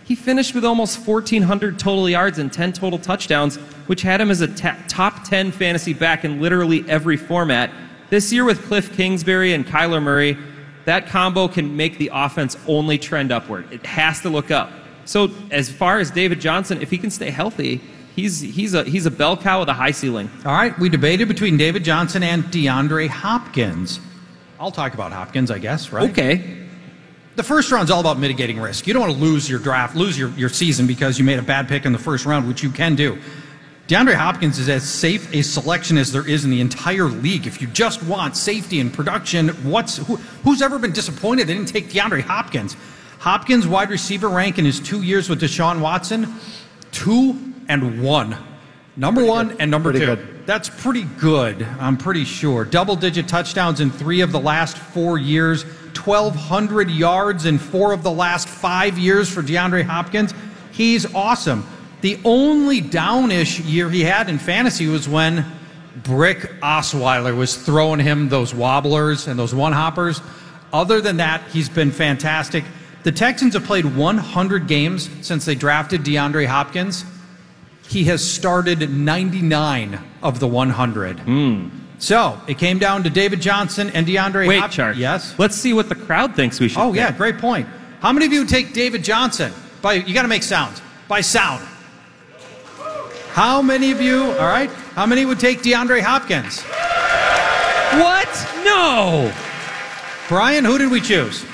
He 0.05 0.15
finished 0.15 0.55
with 0.55 0.63
almost 0.63 1.05
1,400 1.05 1.77
total 1.77 2.07
yards 2.09 2.37
and 2.39 2.53
10 2.53 2.71
total 2.71 2.99
touchdowns, 2.99 3.57
which 3.87 4.01
had 4.01 4.21
him 4.21 4.31
as 4.31 4.39
a 4.39 4.47
ta- 4.47 4.77
top 4.87 5.25
10 5.25 5.51
fantasy 5.51 5.93
back 5.93 6.23
in 6.23 6.39
literally 6.39 6.85
every 6.87 7.17
format. 7.17 7.69
This 8.09 8.31
year, 8.31 8.45
with 8.45 8.63
Cliff 8.65 8.95
Kingsbury 8.95 9.53
and 9.53 9.65
Kyler 9.65 10.01
Murray, 10.01 10.37
that 10.85 11.07
combo 11.07 11.47
can 11.47 11.75
make 11.75 11.97
the 11.97 12.11
offense 12.13 12.57
only 12.67 12.97
trend 12.97 13.31
upward. 13.31 13.71
It 13.71 13.85
has 13.85 14.21
to 14.21 14.29
look 14.29 14.51
up. 14.51 14.71
So, 15.05 15.31
as 15.51 15.71
far 15.71 15.99
as 15.99 16.11
David 16.11 16.39
Johnson, 16.39 16.81
if 16.81 16.89
he 16.89 16.97
can 16.97 17.11
stay 17.11 17.29
healthy, 17.29 17.81
he's, 18.15 18.39
he's, 18.41 18.73
a, 18.73 18.83
he's 18.83 19.05
a 19.05 19.11
bell 19.11 19.37
cow 19.37 19.59
with 19.59 19.69
a 19.69 19.73
high 19.73 19.91
ceiling. 19.91 20.29
All 20.45 20.53
right, 20.53 20.77
we 20.79 20.89
debated 20.89 21.27
between 21.27 21.57
David 21.57 21.83
Johnson 21.83 22.23
and 22.23 22.43
DeAndre 22.45 23.07
Hopkins. 23.07 23.99
I'll 24.59 24.71
talk 24.71 24.93
about 24.93 25.11
Hopkins, 25.11 25.51
I 25.51 25.59
guess, 25.59 25.91
right? 25.91 26.09
Okay. 26.11 26.61
The 27.35 27.43
first 27.43 27.71
round's 27.71 27.91
all 27.91 27.99
about 27.99 28.17
mitigating 28.17 28.59
risk. 28.59 28.87
You 28.87 28.93
don't 28.93 29.01
want 29.01 29.13
to 29.13 29.19
lose 29.19 29.49
your 29.49 29.59
draft, 29.59 29.95
lose 29.95 30.17
your, 30.17 30.29
your 30.29 30.47
season 30.47 30.87
because 30.87 31.19
you 31.19 31.25
made 31.25 31.37
a 31.37 31.43
bad 31.43 31.67
pick 31.67 31.85
in 31.85 31.91
the 31.91 31.99
first 31.99 32.25
round, 32.25 32.47
which 32.47 32.63
you 32.63 32.69
can 32.69 32.95
do. 32.95 33.19
DeAndre 33.87 34.15
Hopkins 34.15 34.57
is 34.57 34.67
as 34.67 34.87
safe 34.87 35.31
a 35.31 35.43
selection 35.43 35.97
as 35.99 36.11
there 36.11 36.27
is 36.27 36.43
in 36.43 36.49
the 36.49 36.59
entire 36.59 37.05
league. 37.05 37.45
If 37.45 37.61
you 37.61 37.67
just 37.67 38.01
want 38.01 38.35
safety 38.35 38.79
and 38.79 38.91
production, 38.91 39.49
what's 39.69 39.97
who, 39.97 40.15
who's 40.43 40.63
ever 40.63 40.79
been 40.79 40.91
disappointed 40.91 41.45
they 41.45 41.53
didn't 41.53 41.67
take 41.69 41.89
DeAndre 41.89 42.21
Hopkins? 42.21 42.75
Hopkins 43.19 43.67
wide 43.67 43.91
receiver 43.91 44.27
rank 44.27 44.57
in 44.57 44.65
his 44.65 44.79
two 44.79 45.03
years 45.03 45.29
with 45.29 45.39
Deshaun 45.39 45.81
Watson, 45.81 46.33
two 46.91 47.37
and 47.67 48.01
one. 48.01 48.35
Number 48.97 49.23
one 49.23 49.55
and 49.59 49.69
number 49.69 49.91
Pretty 49.91 50.05
two. 50.05 50.15
good. 50.15 50.45
That's 50.47 50.69
pretty 50.69 51.03
good, 51.19 51.61
I'm 51.79 51.97
pretty 51.97 52.23
sure. 52.23 52.65
Double 52.65 52.95
digit 52.95 53.27
touchdowns 53.27 53.81
in 53.81 53.91
three 53.91 54.21
of 54.21 54.31
the 54.31 54.39
last 54.39 54.77
four 54.77 55.19
years, 55.19 55.63
1,200 55.63 56.89
yards 56.89 57.45
in 57.45 57.57
four 57.59 57.93
of 57.93 58.01
the 58.03 58.11
last 58.11 58.47
five 58.47 58.97
years 58.97 59.29
for 59.29 59.41
DeAndre 59.43 59.83
Hopkins. 59.83 60.33
He's 60.71 61.11
awesome. 61.13 61.67
The 62.01 62.19
only 62.23 62.81
downish 62.81 63.59
year 63.65 63.89
he 63.89 64.01
had 64.03 64.29
in 64.29 64.37
fantasy 64.37 64.87
was 64.87 65.07
when 65.09 65.45
Brock 66.03 66.37
Osweiler 66.61 67.35
was 67.35 67.55
throwing 67.55 67.99
him 67.99 68.29
those 68.29 68.53
wobblers 68.53 69.27
and 69.27 69.39
those 69.39 69.55
one 69.55 69.71
hoppers. 69.71 70.21
Other 70.73 71.01
than 71.01 71.17
that, 71.17 71.41
he's 71.51 71.69
been 71.69 71.91
fantastic. 71.91 72.63
The 73.03 73.11
Texans 73.11 73.53
have 73.53 73.63
played 73.63 73.85
100 73.85 74.67
games 74.67 75.09
since 75.21 75.45
they 75.45 75.55
drafted 75.55 76.01
DeAndre 76.03 76.47
Hopkins. 76.47 77.05
He 77.87 78.03
has 78.05 78.29
started 78.29 78.89
99 78.91 79.99
of 80.23 80.39
the 80.39 80.47
100. 80.47 81.19
Hmm. 81.19 81.69
So 81.97 82.39
it 82.47 82.57
came 82.57 82.77
down 82.77 83.03
to 83.03 83.09
David 83.09 83.39
Johnson 83.41 83.89
and 83.91 84.05
DeAndre 84.05 84.47
Wait, 84.47 84.59
Hopkins. 84.59 84.97
Yes. 84.97 85.33
Let's 85.37 85.55
see 85.55 85.71
what 85.73 85.87
the 85.87 85.95
crowd 85.95 86.35
thinks 86.35 86.59
we 86.59 86.67
should 86.67 86.79
Oh 86.81 86.91
pick. 86.91 86.97
yeah, 86.99 87.11
great 87.11 87.37
point. 87.37 87.67
How 88.01 88.11
many 88.11 88.25
of 88.25 88.33
you 88.33 88.45
take 88.45 88.73
David 88.73 89.03
Johnson? 89.03 89.53
By 89.81 89.93
you 89.93 90.13
got 90.13 90.23
to 90.23 90.27
make 90.27 90.43
sounds 90.43 90.81
by 91.07 91.21
sound. 91.21 91.65
How 93.35 93.61
many 93.61 93.91
of 93.91 93.99
you? 93.99 94.31
All 94.31 94.47
right. 94.47 94.69
How 94.69 95.05
many 95.05 95.25
would 95.25 95.41
take 95.41 95.59
DeAndre 95.59 95.99
Hopkins? 95.99 96.61
What? 98.01 98.29
No. 98.63 99.29
Brian, 100.29 100.63
who 100.63 100.77
did 100.77 100.89
we 100.89 101.01
choose? 101.01 101.45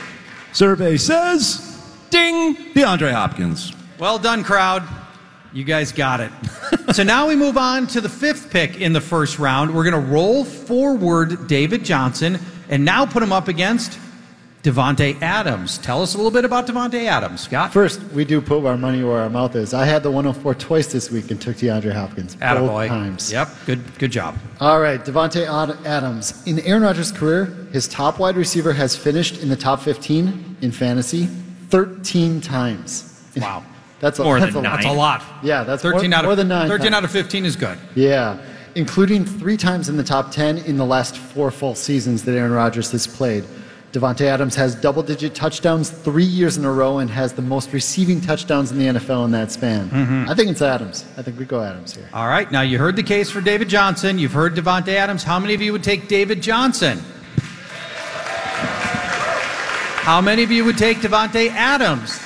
Survey 0.54 0.98
says 0.98 1.84
Ding. 2.12 2.56
DeAndre 2.76 3.12
Hopkins. 3.12 3.74
Well 3.98 4.20
done, 4.20 4.44
crowd. 4.44 4.88
You 5.54 5.64
guys 5.64 5.92
got 5.92 6.20
it. 6.20 6.32
so 6.94 7.02
now 7.02 7.28
we 7.28 7.36
move 7.36 7.58
on 7.58 7.88
to 7.88 8.00
the 8.00 8.10
fifth 8.10 8.52
pick 8.52 8.80
in 8.80 8.94
the 8.94 9.02
first 9.02 9.40
round. 9.40 9.74
We're 9.74 9.90
going 9.90 10.06
to 10.06 10.12
roll 10.12 10.46
forward 10.46 11.48
David 11.48 11.84
Johnson 11.84 12.38
and 12.70 12.86
now 12.86 13.08
put 13.08 13.24
him 13.24 13.34
up 13.34 13.48
against 13.48 13.98
Davante 14.64 15.20
Adams. 15.24 15.80
Tell 15.80 16.04
us 16.04 16.14
a 16.14 16.18
little 16.18 16.32
bit 16.32 16.46
about 16.46 16.68
Davante 16.68 17.06
Adams, 17.06 17.42
Scott. 17.42 17.74
First, 17.74 18.02
we 18.14 18.24
do 18.24 18.40
put 18.42 18.64
our 18.64 18.78
money 18.78 19.04
where 19.04 19.20
our 19.22 19.30
mouth 19.30 19.56
is. 19.56 19.74
I 19.74 19.86
had 19.86 20.04
the 20.04 20.12
104 20.12 20.54
twice 20.56 20.88
this 20.92 21.10
week 21.10 21.32
and 21.32 21.42
took 21.42 21.56
DeAndre 21.56 21.92
Hopkins 21.94 22.36
both 22.36 22.88
times. 22.88 23.32
Yep, 23.32 23.50
good, 23.66 23.98
good 23.98 24.12
job. 24.12 24.38
All 24.60 24.80
right, 24.80 25.04
Davante 25.04 25.48
Ad- 25.48 25.84
Adams. 25.86 26.46
In 26.46 26.60
Aaron 26.60 26.84
Rodgers' 26.84 27.12
career, 27.12 27.46
his 27.74 27.88
top 27.88 28.20
wide 28.20 28.36
receiver 28.36 28.72
has 28.74 28.96
finished 28.96 29.42
in 29.42 29.50
the 29.50 29.56
top 29.56 29.80
15 29.82 30.58
in 30.62 30.72
fantasy 30.72 31.26
13 31.70 32.40
times. 32.42 33.08
Wow. 33.38 33.64
That's 34.00 34.18
a, 34.18 34.24
More 34.24 34.40
that's 34.40 34.54
than 34.56 34.66
a 34.66 34.70
nine. 34.70 34.74
lot. 34.74 34.82
That's 34.82 34.94
a 34.96 34.98
lot. 34.98 35.44
Yeah, 35.44 35.64
that's 35.64 35.84
13 35.84 36.10
more, 36.10 36.18
out 36.18 36.26
of 36.26 36.30
more 36.30 36.36
than 36.36 36.48
nine. 36.48 36.68
13 36.68 36.86
times. 36.86 36.96
out 36.96 37.04
of 37.04 37.12
15 37.12 37.46
is 37.46 37.56
good. 37.56 37.78
Yeah, 37.94 38.44
including 38.74 39.26
three 39.26 39.58
times 39.58 39.90
in 39.90 39.98
the 39.98 40.04
top 40.04 40.32
10 40.32 40.58
in 40.60 40.76
the 40.78 40.86
last 40.86 41.18
four 41.20 41.52
full 41.52 41.76
seasons 41.76 42.24
that 42.26 42.36
Aaron 42.36 42.52
Rodgers 42.52 42.92
has 42.94 43.06
played. 43.06 43.44
Davante 43.92 44.22
Adams 44.22 44.56
has 44.56 44.74
double 44.74 45.04
digit 45.04 45.36
touchdowns 45.36 45.90
three 45.90 46.24
years 46.24 46.56
in 46.56 46.64
a 46.64 46.72
row 46.72 47.00
and 47.00 47.10
has 47.10 47.34
the 47.34 47.42
most 47.42 47.74
receiving 47.74 48.22
touchdowns 48.22 48.72
in 48.72 48.80
the 48.80 48.86
NFL 48.86 49.26
in 49.26 49.32
that 49.32 49.52
span. 49.52 49.90
Mm-hmm. 49.90 50.30
I 50.30 50.34
think 50.34 50.50
it's 50.50 50.62
Adams. 50.62 51.04
I 51.18 51.22
think 51.22 51.38
we 51.38 51.44
go 51.44 51.62
Adams 51.62 51.94
here. 51.94 52.08
All 52.14 52.30
right, 52.30 52.50
now 52.52 52.62
you 52.62 52.78
heard 52.78 52.96
the 52.96 53.04
case 53.04 53.30
for 53.30 53.42
David 53.42 53.68
Johnson. 53.68 54.18
You've 54.18 54.32
heard 54.32 54.56
Davante 54.56 54.94
Adams. 54.94 55.24
How 55.24 55.40
many 55.40 55.54
of 55.54 55.62
you 55.62 55.74
would 55.74 55.84
take 55.84 56.08
David 56.08 56.42
Johnson? 56.42 57.00
How 60.04 60.22
many 60.22 60.44
of 60.44 60.52
you 60.52 60.64
would 60.64 60.78
take 60.78 61.00
Davante 61.00 61.50
Adams? 61.50 62.18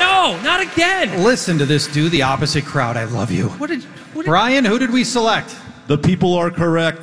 No, 0.00 0.40
not 0.42 0.62
again. 0.62 1.22
Listen 1.22 1.58
to 1.58 1.66
this, 1.66 1.86
do 1.86 2.08
the 2.08 2.22
opposite 2.22 2.64
crowd. 2.64 2.96
I 2.96 3.04
love 3.04 3.30
you. 3.30 3.48
What 3.50 3.68
did? 3.68 3.82
What 4.14 4.22
did 4.22 4.30
Brian, 4.30 4.64
who 4.64 4.78
did 4.78 4.90
we 4.90 5.04
select? 5.04 5.54
The 5.86 5.98
people 5.98 6.32
are 6.34 6.50
correct. 6.50 7.02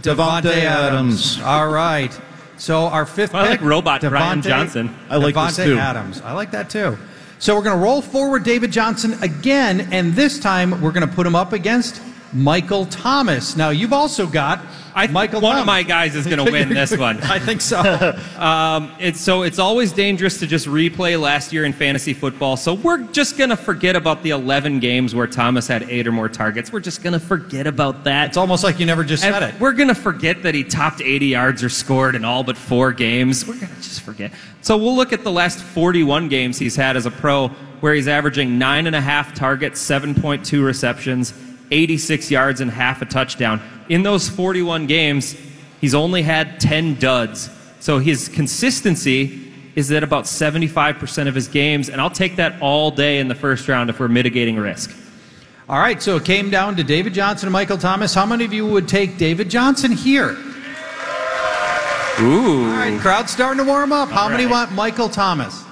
Davante 0.00 0.54
Adams. 0.54 1.38
All 1.42 1.68
right. 1.68 2.18
So 2.58 2.86
our 2.86 3.06
fifth 3.06 3.34
I 3.34 3.42
pick, 3.48 3.60
like 3.60 3.68
robot 3.68 4.00
Brian 4.00 4.40
Davante- 4.40 4.44
Johnson. 4.44 4.96
I 5.10 5.16
like 5.16 5.34
Davante 5.34 5.56
this 5.56 5.66
too. 5.66 5.78
Adams. 5.78 6.20
I 6.22 6.32
like 6.32 6.50
that 6.52 6.70
too. 6.70 6.96
So 7.38 7.54
we're 7.54 7.62
going 7.62 7.76
to 7.76 7.82
roll 7.82 8.00
forward 8.00 8.44
David 8.44 8.70
Johnson 8.72 9.14
again, 9.22 9.88
and 9.92 10.14
this 10.14 10.38
time 10.40 10.80
we're 10.80 10.92
going 10.92 11.06
to 11.06 11.14
put 11.14 11.26
him 11.26 11.34
up 11.34 11.52
against 11.52 12.00
Michael 12.32 12.86
Thomas. 12.86 13.56
Now 13.56 13.70
you've 13.70 13.92
also 13.92 14.26
got 14.26 14.60
I 14.96 15.06
Michael 15.08 15.42
one 15.42 15.58
of 15.58 15.66
my 15.66 15.82
guys 15.82 16.16
is 16.16 16.26
going 16.26 16.42
to 16.42 16.50
win 16.50 16.70
this 16.70 16.96
one. 16.96 17.20
I 17.22 17.38
think 17.38 17.60
so. 17.60 17.76
Um, 18.36 18.92
it's 18.98 19.20
so 19.20 19.42
it's 19.42 19.58
always 19.58 19.92
dangerous 19.92 20.38
to 20.40 20.46
just 20.46 20.66
replay 20.66 21.20
last 21.20 21.52
year 21.52 21.64
in 21.64 21.72
fantasy 21.72 22.12
football. 22.12 22.56
So 22.56 22.74
we're 22.74 23.02
just 23.04 23.36
going 23.38 23.50
to 23.50 23.56
forget 23.56 23.96
about 23.96 24.22
the 24.22 24.30
11 24.30 24.78
games 24.78 25.14
where 25.14 25.26
Thomas 25.26 25.66
had 25.66 25.84
eight 25.84 26.06
or 26.06 26.12
more 26.12 26.28
targets. 26.28 26.72
We're 26.72 26.80
just 26.80 27.02
going 27.02 27.12
to 27.14 27.20
forget 27.20 27.66
about 27.66 28.04
that. 28.04 28.28
It's 28.28 28.36
almost 28.36 28.62
like 28.62 28.78
you 28.78 28.86
never 28.86 29.04
just 29.04 29.22
said 29.22 29.42
it. 29.42 29.58
We're 29.60 29.72
going 29.72 29.88
to 29.88 29.94
forget 29.94 30.42
that 30.42 30.54
he 30.54 30.64
topped 30.64 31.00
80 31.00 31.26
yards 31.26 31.64
or 31.64 31.68
scored 31.68 32.14
in 32.14 32.24
all 32.24 32.44
but 32.44 32.56
four 32.56 32.92
games. 32.92 33.46
We're 33.46 33.54
going 33.54 33.74
to 33.74 33.82
just 33.82 34.02
forget. 34.02 34.32
So 34.60 34.76
we'll 34.76 34.96
look 34.96 35.12
at 35.12 35.24
the 35.24 35.32
last 35.32 35.60
41 35.60 36.28
games 36.28 36.58
he's 36.58 36.76
had 36.76 36.96
as 36.96 37.06
a 37.06 37.10
pro, 37.10 37.48
where 37.80 37.94
he's 37.94 38.08
averaging 38.08 38.58
nine 38.58 38.86
and 38.86 38.96
a 38.96 39.00
half 39.00 39.34
targets, 39.34 39.82
7.2 39.84 40.64
receptions, 40.64 41.32
86 41.70 42.30
yards, 42.30 42.60
and 42.60 42.70
half 42.70 43.02
a 43.02 43.06
touchdown. 43.06 43.60
In 43.88 44.02
those 44.02 44.28
41 44.28 44.86
games, 44.86 45.36
he's 45.80 45.94
only 45.94 46.22
had 46.22 46.58
10 46.60 46.96
duds. 46.96 47.50
So 47.80 47.98
his 47.98 48.28
consistency 48.28 49.52
is 49.76 49.92
at 49.92 50.02
about 50.02 50.24
75% 50.24 51.28
of 51.28 51.34
his 51.34 51.48
games, 51.48 51.88
and 51.88 52.00
I'll 52.00 52.10
take 52.10 52.36
that 52.36 52.60
all 52.60 52.90
day 52.90 53.18
in 53.18 53.28
the 53.28 53.34
first 53.34 53.68
round 53.68 53.90
if 53.90 54.00
we're 54.00 54.08
mitigating 54.08 54.56
risk. 54.56 54.96
All 55.68 55.78
right, 55.78 56.00
so 56.00 56.16
it 56.16 56.24
came 56.24 56.48
down 56.48 56.76
to 56.76 56.84
David 56.84 57.12
Johnson 57.12 57.48
and 57.48 57.52
Michael 57.52 57.76
Thomas. 57.76 58.14
How 58.14 58.24
many 58.24 58.44
of 58.44 58.52
you 58.52 58.66
would 58.66 58.88
take 58.88 59.18
David 59.18 59.50
Johnson 59.50 59.92
here? 59.92 60.36
Ooh. 62.20 62.64
All 62.64 62.70
right, 62.70 62.98
crowd's 63.00 63.30
starting 63.32 63.62
to 63.62 63.68
warm 63.68 63.92
up. 63.92 64.08
How 64.08 64.22
All 64.22 64.30
many 64.30 64.46
want 64.46 64.72
Michael 64.72 65.08
Thomas? 65.08 65.62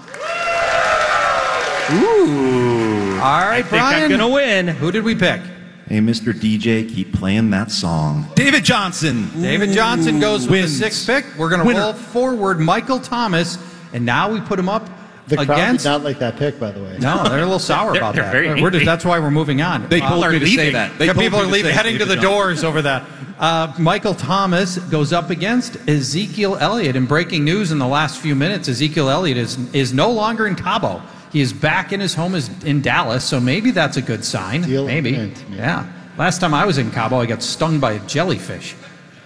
Ooh. 1.93 3.15
All 3.15 3.41
right, 3.41 3.59
I 3.59 3.63
think 3.63 3.71
Brian. 3.71 4.03
I'm 4.03 4.09
going 4.09 4.21
to 4.21 4.29
win. 4.29 4.69
Who 4.69 4.93
did 4.93 5.05
we 5.05 5.15
pick? 5.15 5.41
Hey, 5.89 5.99
Mr. 5.99 6.33
DJ, 6.33 6.89
keep 6.89 7.13
playing 7.13 7.51
that 7.51 7.71
song. 7.71 8.27
David 8.35 8.65
Johnson. 8.65 9.29
David 9.41 9.71
Johnson 9.73 10.19
goes 10.19 10.43
with 10.43 10.51
Wins. 10.63 10.79
the 10.79 10.85
sixth 10.91 11.07
pick. 11.07 11.27
We're 11.39 11.51
going 11.51 11.67
to 11.67 11.75
roll 11.79 11.93
forward 11.93 12.59
Michael 12.59 12.99
Thomas, 12.99 13.59
and 13.93 14.05
now 14.07 14.31
we 14.33 14.41
put 14.41 14.59
him 14.59 14.69
up 14.71 14.89
The 15.29 15.37
crowd 15.37 15.51
against. 15.51 15.85
did 15.85 15.91
not 15.91 16.03
like 16.03 16.19
that 16.21 16.37
pick, 16.39 16.59
by 16.59 16.71
the 16.71 16.83
way. 16.83 16.97
No, 17.01 17.25
they're 17.29 17.39
a 17.41 17.43
little 17.43 17.59
sour 17.59 17.93
They're- 17.93 18.01
about 18.01 18.15
they're 18.15 18.25
that. 18.25 18.33
very 18.33 18.63
We're 18.63 18.71
just- 18.71 18.87
that's 18.87 19.05
why 19.05 19.19
we're 19.19 19.31
moving 19.31 19.61
on. 19.61 19.87
They 19.91 20.01
Uh, 20.01 20.09
told 20.09 20.25
are 20.25 20.31
me 20.33 20.39
to 20.39 20.47
say 20.47 20.57
leaving. 20.57 20.73
that. 20.73 20.99
They 20.99 21.07
yeah, 21.07 21.13
people 21.13 21.39
are 21.39 21.45
leaving, 21.47 21.71
say 21.71 21.77
heading 21.77 21.99
to 21.99 22.07
the 22.07 22.15
Johnson. 22.15 22.31
doors 22.31 22.65
over 22.65 22.81
that. 22.81 23.05
Uh, 23.39 23.71
Michael 23.79 24.15
Thomas 24.15 24.79
goes 24.79 25.13
up 25.13 25.29
against 25.29 25.77
Ezekiel 25.87 26.57
Elliott. 26.61 26.97
And 26.97 27.07
breaking 27.07 27.45
news 27.45 27.73
in 27.73 27.79
the 27.79 27.87
last 27.87 28.21
few 28.21 28.35
minutes, 28.35 28.69
Ezekiel 28.69 29.11
Elliott 29.11 29.37
is 29.37 29.59
is 29.75 29.93
no 29.93 30.11
longer 30.11 30.47
in 30.47 30.55
Cabo. 30.55 31.03
He 31.35 31.41
is 31.41 31.53
back 31.53 31.93
in 31.93 31.99
his 31.99 32.15
home 32.15 32.37
is 32.37 32.49
in 32.63 32.81
Dallas, 32.81 33.25
so 33.25 33.41
maybe 33.41 33.73
that's 33.73 33.97
a 33.97 34.03
good 34.03 34.25
sign. 34.25 34.63
Deal 34.63 34.87
maybe. 34.87 35.15
imminent, 35.17 35.51
man. 35.51 35.59
Yeah. 35.59 35.93
Last 36.17 36.41
time 36.41 36.55
I 36.55 36.65
was 36.65 36.79
in 36.79 36.93
Cabo, 36.93 37.19
I 37.21 37.27
got 37.27 37.43
stung 37.43 37.81
by 37.81 37.95
a 37.95 37.99
jellyfish. 38.07 38.77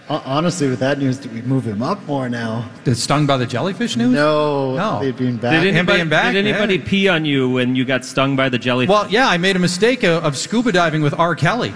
Honestly, 0.08 0.68
with 0.70 0.78
that 0.80 0.98
news, 0.98 1.18
do 1.18 1.28
we 1.28 1.42
move 1.42 1.66
him 1.66 1.82
up 1.82 2.02
more 2.06 2.30
now? 2.30 2.66
Did 2.84 2.96
stung 2.96 3.26
by 3.26 3.36
the 3.36 3.44
jellyfish 3.44 3.94
news? 3.94 4.14
No, 4.14 4.74
No. 4.74 5.00
they'd 5.00 5.18
been 5.18 5.36
back. 5.36 5.52
Did 5.52 5.64
Him 5.68 5.76
anybody, 5.80 5.98
being 5.98 6.08
back, 6.08 6.32
did 6.32 6.46
anybody 6.46 6.76
yeah. 6.76 6.84
pee 6.86 7.08
on 7.08 7.26
you 7.26 7.50
when 7.50 7.76
you 7.76 7.84
got 7.84 8.06
stung 8.06 8.34
by 8.34 8.48
the 8.48 8.58
jellyfish? 8.58 8.90
Well, 8.90 9.06
yeah, 9.10 9.28
I 9.28 9.36
made 9.36 9.56
a 9.56 9.58
mistake 9.58 10.02
of, 10.04 10.24
of 10.24 10.34
scuba 10.34 10.72
diving 10.72 11.02
with 11.02 11.12
R. 11.12 11.34
Kelly. 11.36 11.74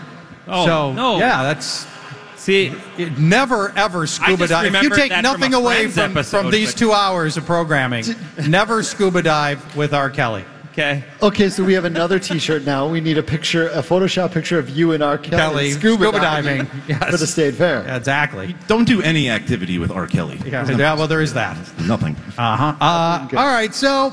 Oh, 0.49 0.65
so, 0.65 0.93
no. 0.95 1.19
yeah, 1.19 1.43
that's 1.43 1.85
See, 2.43 2.73
It 2.99 3.19
never 3.19 3.73
ever 3.77 4.05
scuba 4.05 4.49
dive. 4.49 4.75
If 4.75 4.83
you 4.83 4.91
take 4.91 5.11
that 5.11 5.25
from 5.25 5.39
nothing 5.39 5.55
away 5.55 5.87
from, 5.87 6.11
episode, 6.11 6.41
from 6.41 6.51
these 6.51 6.75
two 6.75 6.91
hours 6.93 7.37
of 7.37 7.47
programming, 7.47 8.05
never 8.49 8.83
scuba 8.83 9.23
dive 9.23 9.77
with 9.77 9.95
R. 9.95 10.11
Kelly. 10.11 10.45
okay. 10.73 11.05
Okay, 11.23 11.49
so 11.49 11.63
we 11.63 11.73
have 11.75 11.85
another 11.85 12.19
T-shirt 12.19 12.65
now. 12.65 12.89
We 12.89 13.01
need 13.01 13.17
a 13.17 13.23
picture, 13.23 13.69
a 13.69 13.81
Photoshop 13.81 14.33
picture 14.33 14.59
of 14.59 14.71
you 14.71 14.91
and 14.91 15.05
R. 15.05 15.19
Kelly, 15.19 15.37
Kelly, 15.41 15.71
scuba, 15.71 16.03
scuba 16.03 16.19
diving, 16.19 16.65
diving, 16.65 16.83
yes. 16.89 17.05
for 17.13 17.17
the 17.17 17.27
state 17.29 17.55
fair. 17.55 17.87
Exactly. 17.97 18.57
Don't 18.67 18.87
do 18.87 19.01
any 19.03 19.31
activity 19.31 19.79
with 19.79 19.93
R. 19.93 20.09
Kelly. 20.09 20.41
Yeah, 20.45 20.69
yeah, 20.69 20.95
well, 20.95 21.07
there 21.07 21.21
is 21.23 21.35
that. 21.35 21.57
Nothing. 21.83 22.17
Uh-huh. 22.37 22.75
Uh, 22.81 23.29
all 23.39 23.47
right, 23.47 23.73
so 23.73 24.13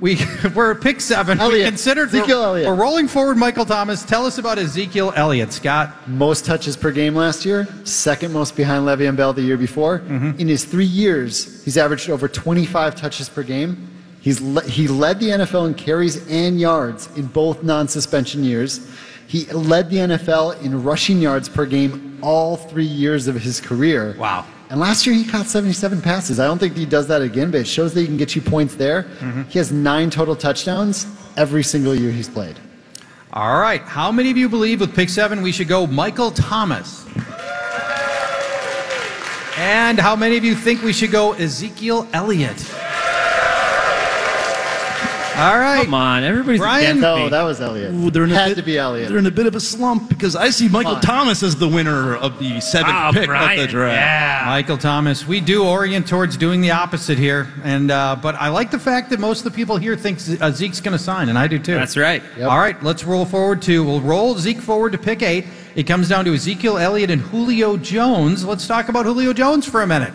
we, 0.00 0.18
we're 0.54 0.72
at 0.72 0.80
pick 0.80 1.00
seven. 1.00 1.38
We 1.38 1.64
considered 1.64 2.08
Ezekiel 2.08 2.40
we're, 2.40 2.46
Elliott. 2.46 2.68
we're 2.68 2.74
rolling 2.74 3.08
forward 3.08 3.36
Michael 3.36 3.64
Thomas. 3.64 4.04
Tell 4.04 4.26
us 4.26 4.38
about 4.38 4.58
Ezekiel 4.58 5.12
Elliott, 5.16 5.52
Scott. 5.52 6.08
Most 6.08 6.44
touches 6.44 6.76
per 6.76 6.90
game 6.92 7.14
last 7.14 7.44
year, 7.44 7.66
second 7.84 8.32
most 8.32 8.56
behind 8.56 8.84
Le'Veon 8.86 9.16
Bell 9.16 9.32
the 9.32 9.42
year 9.42 9.56
before. 9.56 10.00
Mm-hmm. 10.00 10.40
In 10.40 10.48
his 10.48 10.64
three 10.64 10.84
years, 10.84 11.64
he's 11.64 11.76
averaged 11.76 12.10
over 12.10 12.28
25 12.28 12.94
touches 12.94 13.28
per 13.28 13.42
game. 13.42 13.88
He's 14.20 14.40
le- 14.40 14.68
he 14.68 14.88
led 14.88 15.20
the 15.20 15.28
NFL 15.28 15.66
in 15.68 15.74
carries 15.74 16.26
and 16.28 16.60
yards 16.60 17.08
in 17.16 17.26
both 17.26 17.62
non-suspension 17.62 18.44
years. 18.44 18.88
He 19.26 19.44
led 19.46 19.90
the 19.90 19.96
NFL 19.96 20.62
in 20.62 20.82
rushing 20.82 21.20
yards 21.20 21.48
per 21.48 21.66
game 21.66 22.18
all 22.22 22.56
three 22.56 22.86
years 22.86 23.28
of 23.28 23.36
his 23.36 23.60
career. 23.60 24.16
Wow. 24.18 24.46
And 24.70 24.78
last 24.78 25.06
year 25.06 25.14
he 25.14 25.24
caught 25.24 25.46
77 25.46 26.02
passes. 26.02 26.38
I 26.38 26.46
don't 26.46 26.58
think 26.58 26.76
he 26.76 26.84
does 26.84 27.06
that 27.08 27.22
again, 27.22 27.50
but 27.50 27.62
it 27.62 27.66
shows 27.66 27.94
that 27.94 28.00
he 28.00 28.06
can 28.06 28.18
get 28.18 28.36
you 28.36 28.42
points 28.42 28.74
there. 28.74 29.04
Mm-hmm. 29.04 29.42
He 29.44 29.58
has 29.58 29.72
nine 29.72 30.10
total 30.10 30.36
touchdowns 30.36 31.06
every 31.36 31.62
single 31.62 31.94
year 31.94 32.10
he's 32.10 32.28
played. 32.28 32.58
All 33.32 33.58
right, 33.58 33.80
how 33.82 34.10
many 34.10 34.30
of 34.30 34.36
you 34.36 34.48
believe 34.48 34.80
with 34.80 34.94
pick 34.94 35.08
seven 35.08 35.42
we 35.42 35.52
should 35.52 35.68
go 35.68 35.86
Michael 35.86 36.30
Thomas? 36.30 37.06
And 39.56 39.98
how 39.98 40.14
many 40.14 40.36
of 40.36 40.44
you 40.44 40.54
think 40.54 40.82
we 40.82 40.92
should 40.92 41.10
go 41.10 41.32
Ezekiel 41.32 42.06
Elliott? 42.12 42.58
All 45.38 45.58
right. 45.58 45.84
Come 45.84 45.94
on, 45.94 46.24
everybody's 46.24 46.60
Brian? 46.60 46.84
against 46.84 47.00
No, 47.00 47.16
me. 47.24 47.28
that 47.30 47.42
was 47.42 47.60
Elliott. 47.60 47.94
Ooh, 47.94 48.10
they're 48.10 48.24
in 48.24 48.32
a 48.32 48.34
Had 48.34 48.48
bit, 48.50 48.54
to 48.56 48.62
be 48.62 48.76
Elliott. 48.78 49.08
They're 49.08 49.18
in 49.18 49.26
a 49.26 49.30
bit 49.30 49.46
of 49.46 49.54
a 49.54 49.60
slump 49.60 50.08
because 50.08 50.34
I 50.34 50.50
see 50.50 50.68
Michael 50.68 50.94
Fine. 50.94 51.02
Thomas 51.02 51.42
as 51.42 51.56
the 51.56 51.68
winner 51.68 52.16
of 52.16 52.38
the 52.38 52.60
seventh 52.60 52.94
Oh, 52.96 53.10
pick 53.12 53.26
Brian, 53.26 53.58
of 53.60 53.66
the 53.66 53.70
draft. 53.70 53.96
Yeah. 53.96 54.42
Michael 54.46 54.78
Thomas, 54.78 55.26
we 55.26 55.40
do 55.40 55.64
orient 55.64 56.08
towards 56.08 56.36
doing 56.36 56.60
the 56.60 56.72
opposite 56.72 57.18
here, 57.18 57.46
and 57.62 57.90
uh, 57.90 58.16
but 58.20 58.34
I 58.34 58.48
like 58.48 58.70
the 58.70 58.78
fact 58.78 59.10
that 59.10 59.20
most 59.20 59.38
of 59.38 59.44
the 59.44 59.56
people 59.56 59.76
here 59.76 59.96
think 59.96 60.18
Z- 60.20 60.38
uh, 60.40 60.50
Zeke's 60.50 60.80
going 60.80 60.96
to 60.96 61.02
sign, 61.02 61.28
and 61.28 61.38
I 61.38 61.46
do 61.46 61.58
too. 61.58 61.74
That's 61.74 61.96
right. 61.96 62.22
Yep. 62.36 62.48
All 62.50 62.58
right, 62.58 62.82
let's 62.82 63.04
roll 63.04 63.24
forward 63.24 63.62
to 63.62 63.84
we'll 63.84 64.00
roll 64.00 64.34
Zeke 64.38 64.60
forward 64.60 64.92
to 64.92 64.98
pick 64.98 65.22
eight. 65.22 65.44
It 65.76 65.84
comes 65.86 66.08
down 66.08 66.24
to 66.24 66.34
Ezekiel 66.34 66.78
Elliott 66.78 67.10
and 67.10 67.22
Julio 67.22 67.76
Jones. 67.76 68.44
Let's 68.44 68.66
talk 68.66 68.88
about 68.88 69.06
Julio 69.06 69.32
Jones 69.32 69.64
for 69.68 69.82
a 69.82 69.86
minute. 69.86 70.12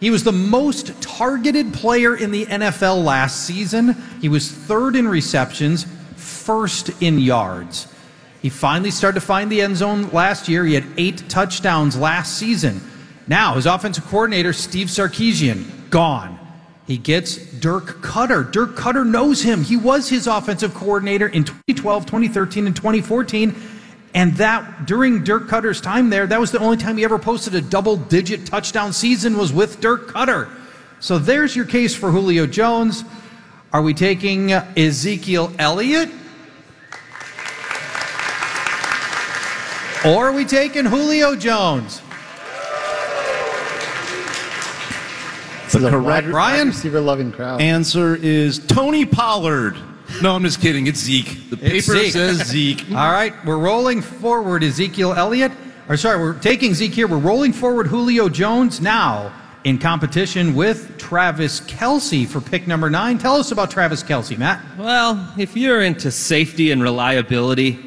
He 0.00 0.10
was 0.10 0.22
the 0.22 0.32
most 0.32 1.00
targeted 1.02 1.72
player 1.74 2.16
in 2.16 2.30
the 2.30 2.46
NFL 2.46 3.04
last 3.04 3.44
season. 3.44 3.96
He 4.20 4.28
was 4.28 4.50
third 4.50 4.94
in 4.94 5.08
receptions, 5.08 5.86
first 6.16 6.90
in 7.02 7.18
yards. 7.18 7.92
He 8.40 8.48
finally 8.48 8.92
started 8.92 9.20
to 9.20 9.26
find 9.26 9.50
the 9.50 9.60
end 9.60 9.76
zone 9.76 10.08
last 10.10 10.48
year. 10.48 10.64
He 10.64 10.74
had 10.74 10.86
eight 10.96 11.28
touchdowns 11.28 11.96
last 11.96 12.38
season. 12.38 12.80
Now, 13.26 13.54
his 13.54 13.66
offensive 13.66 14.06
coordinator, 14.06 14.52
Steve 14.52 14.86
Sarkisian, 14.86 15.90
gone. 15.90 16.38
He 16.86 16.96
gets 16.96 17.36
Dirk 17.36 18.00
Koetter. 18.00 18.50
Dirk 18.50 18.76
Koetter 18.76 19.06
knows 19.06 19.42
him. 19.42 19.64
He 19.64 19.76
was 19.76 20.08
his 20.08 20.26
offensive 20.26 20.72
coordinator 20.72 21.26
in 21.26 21.44
2012, 21.44 22.06
2013, 22.06 22.66
and 22.66 22.74
2014. 22.74 23.54
And 24.14 24.34
that 24.36 24.86
during 24.86 25.22
Dirk 25.22 25.48
Koetter's 25.48 25.80
time 25.80 26.10
there, 26.10 26.26
that 26.26 26.40
was 26.40 26.50
the 26.50 26.58
only 26.58 26.76
time 26.76 26.96
he 26.96 27.04
ever 27.04 27.18
posted 27.18 27.54
a 27.54 27.60
double-digit 27.60 28.46
touchdown 28.46 28.92
season 28.92 29.36
was 29.36 29.52
with 29.52 29.80
Dirk 29.80 30.08
Koetter. 30.12 30.50
So 31.00 31.18
there's 31.18 31.54
your 31.54 31.66
case 31.66 31.94
for 31.94 32.10
Julio 32.10 32.46
Jones. 32.46 33.04
Are 33.72 33.82
we 33.82 33.94
taking 33.94 34.52
Ezekiel 34.52 35.52
Elliott? 35.58 36.08
Or 40.04 40.28
are 40.28 40.32
we 40.32 40.44
taking 40.44 40.84
Julio 40.86 41.36
Jones? 41.36 42.00
This 45.64 45.74
is 45.74 45.84
a 45.84 45.90
correct- 45.90 46.26
wide, 46.26 46.30
Brian? 46.30 46.58
wide 46.58 46.66
receiver 46.68 47.00
loving 47.00 47.30
crowd. 47.30 47.60
Answer 47.60 48.16
is 48.16 48.58
Tony 48.58 49.04
Pollard. 49.04 49.76
No, 50.22 50.34
I'm 50.34 50.42
just 50.42 50.60
kidding. 50.60 50.86
It's 50.86 51.00
Zeke. 51.00 51.50
The 51.50 51.56
paper 51.56 51.76
It's 51.76 51.86
Zeke. 51.86 52.12
says 52.12 52.46
Zeke. 52.46 52.84
All 52.90 53.12
right, 53.12 53.32
we're 53.44 53.58
rolling 53.58 54.00
forward 54.02 54.64
Ezekiel 54.64 55.12
Elliott. 55.14 55.52
Or 55.88 55.96
sorry, 55.96 56.18
we're 56.18 56.38
taking 56.38 56.74
Zeke 56.74 56.92
here. 56.92 57.06
We're 57.06 57.18
rolling 57.18 57.52
forward 57.52 57.86
Julio 57.86 58.28
Jones 58.28 58.80
now 58.80 59.32
in 59.64 59.78
competition 59.78 60.54
with 60.54 60.96
Travis 60.98 61.60
Kelce 61.60 62.26
for 62.26 62.40
pick 62.40 62.66
number 62.66 62.88
nine. 62.90 63.18
Tell 63.18 63.36
us 63.36 63.50
about 63.52 63.70
Travis 63.70 64.02
Kelce, 64.02 64.36
Matt. 64.36 64.62
Well, 64.78 65.32
if 65.38 65.56
you're 65.56 65.82
into 65.82 66.10
safety 66.10 66.70
and 66.72 66.82
reliability, 66.82 67.78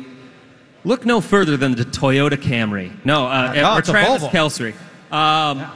look 0.84 1.06
no 1.06 1.22
further 1.22 1.58
than 1.58 1.76
the 1.76 1.86
Toyota 1.86 2.38
Camry. 2.38 2.92
No, 3.06 3.28
uh, 3.28 3.54
Oh, 3.56 3.76
or 3.76 3.80
it's 3.80 3.90
a 3.90 3.92
Travis 3.92 4.24
Volvo. 4.24 4.74
Kelce. 5.12 5.14
Um, 5.16 5.72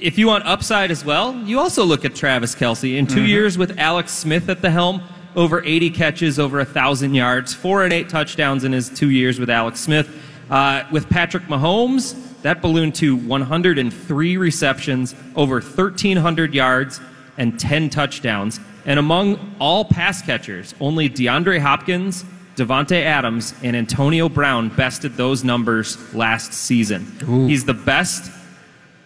If 0.00 0.18
you 0.18 0.26
want 0.26 0.44
upside 0.46 0.90
as 0.90 1.04
well, 1.04 1.34
you 1.44 1.60
also 1.60 1.84
look 1.84 2.04
at 2.04 2.14
Travis 2.14 2.54
Kelce. 2.56 2.96
In 2.98 3.06
2 3.06 3.14
Mm-hmm. 3.16 3.26
years 3.26 3.56
with 3.58 3.78
Alex 3.78 4.10
Smith 4.12 4.48
at 4.48 4.60
the 4.60 4.70
helm, 4.70 5.00
over 5.36 5.64
80 5.64 5.90
catches, 5.90 6.38
over 6.38 6.58
1,000 6.58 7.14
yards, 7.14 7.54
four 7.54 7.84
and 7.84 7.92
eight 7.92 8.08
touchdowns 8.08 8.64
in 8.64 8.72
his 8.72 8.88
two 8.88 9.10
years 9.10 9.38
with 9.38 9.50
Alex 9.50 9.80
Smith. 9.80 10.08
Uh, 10.50 10.84
with 10.90 11.08
Patrick 11.08 11.44
Mahomes, 11.44 12.14
that 12.42 12.60
ballooned 12.60 12.94
to 12.96 13.16
103 13.16 14.36
receptions, 14.36 15.14
over 15.36 15.54
1,300 15.54 16.54
yards, 16.54 17.00
and 17.38 17.58
10 17.58 17.88
touchdowns. 17.90 18.60
And 18.84 18.98
among 18.98 19.54
all 19.58 19.84
pass 19.84 20.20
catchers, 20.20 20.74
only 20.80 21.08
DeAndre 21.08 21.60
Hopkins 21.60 22.24
Davante 22.56 23.02
Adams 23.02 23.54
and 23.62 23.74
Antonio 23.74 24.28
Brown 24.28 24.68
bested 24.68 25.16
those 25.16 25.42
numbers 25.42 26.12
last 26.14 26.52
season. 26.52 27.06
He's 27.48 27.64
the 27.64 27.74
best 27.74 28.30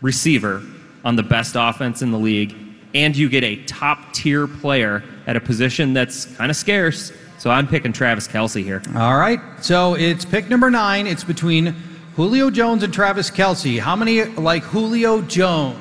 receiver 0.01 0.63
on 1.05 1.15
the 1.15 1.23
best 1.23 1.55
offense 1.57 2.03
in 2.03 2.11
the 2.11 2.19
league, 2.19 2.57
and 2.97 3.15
you 3.17 3.29
get 3.29 3.45
a 3.45 3.57
top 3.65 4.13
tier 4.15 4.47
player 4.47 5.05
at 5.27 5.37
a 5.37 5.41
position 5.41 5.93
that's 5.93 6.25
kind 6.37 6.51
of 6.51 6.57
scarce. 6.57 7.13
So 7.39 7.51
I'm 7.51 7.69
picking 7.69 7.93
Travis 7.93 8.27
Kelce 8.27 8.65
here. 8.65 8.83
All 8.97 9.17
right. 9.19 9.39
So 9.61 9.95
it's 9.95 10.25
pick 10.25 10.49
number 10.49 10.71
nine. 10.71 11.07
It's 11.07 11.23
between 11.23 11.75
Julio 12.17 12.51
Jones 12.51 12.83
and 12.83 12.93
Travis 12.93 13.31
Kelce. 13.31 13.79
How 13.79 13.95
many 13.95 14.25
like 14.25 14.63
Julio 14.63 15.21
Jones? 15.23 15.77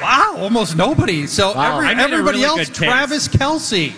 Wow, 0.00 0.34
almost 0.38 0.76
nobody. 0.76 1.26
So 1.26 1.52
Wow. 1.54 1.76
every- 1.76 1.88
I 1.88 1.94
made 1.94 2.00
a 2.00 2.12
everybody 2.14 2.38
really 2.38 2.60
else. 2.60 2.68
Travis 2.70 3.28
Kelce. 3.28 3.92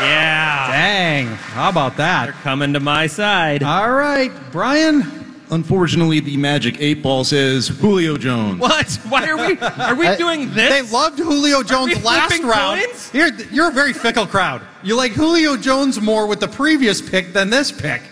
Yeah. 0.00 0.68
Dang. 0.70 1.26
How 1.26 1.68
about 1.68 1.96
that? 1.96 2.24
They're 2.26 2.32
coming 2.42 2.72
to 2.74 2.80
my 2.80 3.08
side. 3.08 3.62
All 3.64 3.90
right, 3.90 4.30
Brian. 4.52 5.23
Unfortunately, 5.50 6.20
the 6.20 6.36
magic 6.36 6.76
eight 6.80 7.02
ball 7.02 7.22
says 7.22 7.68
Julio 7.68 8.16
Jones. 8.16 8.58
What? 8.60 8.90
Why 9.08 9.28
are 9.28 9.36
we 9.36 9.58
are 9.60 9.94
we 9.94 10.16
doing 10.16 10.52
this? 10.54 10.70
They 10.72 10.90
loved 10.90 11.18
Julio 11.18 11.62
Jones 11.62 11.94
we 11.94 12.00
last 12.02 12.28
flipping 12.32 12.46
round. 12.48 12.80
coins? 12.80 13.10
You're, 13.12 13.28
you're 13.52 13.68
a 13.68 13.72
very 13.72 13.92
fickle 13.92 14.26
crowd. 14.26 14.62
You 14.82 14.96
like 14.96 15.12
Julio 15.12 15.56
Jones 15.56 16.00
more 16.00 16.26
with 16.26 16.40
the 16.40 16.48
previous 16.48 17.00
pick 17.06 17.32
than 17.32 17.50
this 17.50 17.70
pick. 17.70 18.02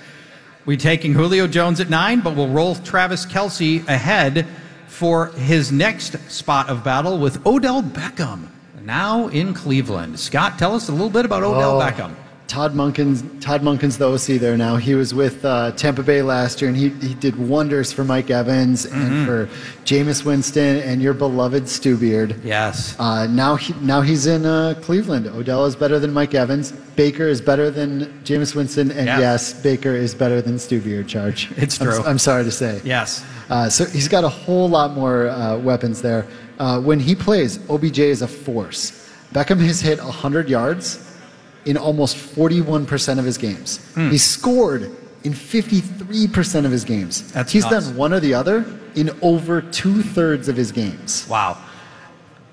We 0.66 0.76
taking 0.76 1.12
Julio 1.14 1.46
Jones 1.46 1.80
at 1.80 1.90
nine, 1.90 2.20
but 2.20 2.36
we'll 2.36 2.48
roll 2.48 2.74
Travis 2.76 3.26
Kelce 3.26 3.86
ahead 3.88 4.46
for 4.86 5.28
his 5.28 5.72
next 5.72 6.16
spot 6.30 6.68
of 6.68 6.84
battle 6.84 7.18
with 7.18 7.44
Odell 7.46 7.82
Beckham, 7.82 8.46
now 8.82 9.28
in 9.28 9.54
Cleveland. 9.54 10.20
Scott, 10.20 10.58
tell 10.58 10.74
us 10.74 10.88
a 10.88 10.92
little 10.92 11.10
bit 11.10 11.24
about 11.24 11.42
Odell 11.42 11.80
Oh, 11.80 11.84
Beckham. 11.84 12.14
Todd 12.52 12.74
Monken's, 12.74 13.22
Todd 13.42 13.62
Monken's 13.62 13.96
the 13.96 14.06
OC 14.06 14.38
there 14.38 14.58
now. 14.58 14.76
He 14.76 14.94
was 14.94 15.14
with 15.14 15.42
uh, 15.42 15.72
Tampa 15.72 16.02
Bay 16.02 16.20
last 16.20 16.60
year, 16.60 16.68
and 16.68 16.76
he, 16.76 16.90
he 16.90 17.14
did 17.14 17.34
wonders 17.36 17.94
for 17.94 18.04
Mike 18.04 18.30
Evans 18.30 18.84
Mm-hmm. 18.84 19.00
and 19.00 19.26
for 19.26 19.46
Jameis 19.86 20.22
Winston 20.26 20.76
and 20.80 21.00
your 21.00 21.14
beloved 21.14 21.66
Stu 21.66 21.96
Beard. 21.96 22.36
Yes. 22.44 22.94
Uh, 23.00 23.26
now 23.26 23.56
he, 23.56 23.72
now 23.80 24.02
he's 24.02 24.26
in 24.26 24.44
uh, 24.44 24.74
Cleveland. 24.82 25.28
Odell 25.28 25.64
is 25.64 25.74
better 25.74 25.98
than 25.98 26.12
Mike 26.12 26.34
Evans. 26.34 26.72
Baker 26.94 27.26
is 27.26 27.40
better 27.40 27.70
than 27.70 28.04
Jameis 28.22 28.54
Winston, 28.54 28.90
and 28.90 29.06
Yeah. 29.06 29.18
yes, 29.18 29.54
Baker 29.62 29.92
is 29.94 30.14
better 30.14 30.42
than 30.42 30.58
Stu 30.58 30.78
Beard. 30.82 31.08
Charge. 31.08 31.50
It's 31.56 31.80
I'm- 31.80 31.90
true. 31.90 32.04
I'm, 32.04 32.18
sorry 32.18 32.44
to 32.44 32.50
say. 32.52 32.82
Yes. 32.84 33.24
Uh, 33.48 33.70
so 33.70 33.86
he's 33.86 34.08
got 34.08 34.24
a 34.24 34.28
whole 34.28 34.68
lot 34.68 34.92
more 34.92 35.28
uh, 35.28 35.56
weapons 35.56 36.02
there. 36.02 36.26
Uh, 36.58 36.78
when 36.82 37.00
he 37.00 37.14
plays, 37.14 37.58
OBJ 37.70 37.98
is 38.00 38.20
a 38.20 38.28
force. 38.28 39.08
Beckham 39.32 39.58
has 39.66 39.80
hit 39.80 39.98
100 40.04 40.50
yards 40.50 41.08
in 41.64 41.76
almost 41.76 42.16
41% 42.16 43.18
of 43.18 43.24
his 43.24 43.38
games. 43.38 43.78
Hmm. 43.94 44.10
He's 44.10 44.24
scored 44.24 44.90
in 45.24 45.32
53% 45.32 46.64
of 46.64 46.72
his 46.72 46.84
games. 46.84 47.30
That's 47.32 47.52
he's 47.52 47.64
nuts. 47.70 47.86
done 47.86 47.96
one 47.96 48.12
or 48.12 48.20
the 48.20 48.34
other 48.34 48.64
in 48.94 49.10
over 49.22 49.62
two 49.62 50.02
thirds 50.02 50.48
of 50.48 50.56
his 50.56 50.72
games. 50.72 51.26
Wow. 51.28 51.56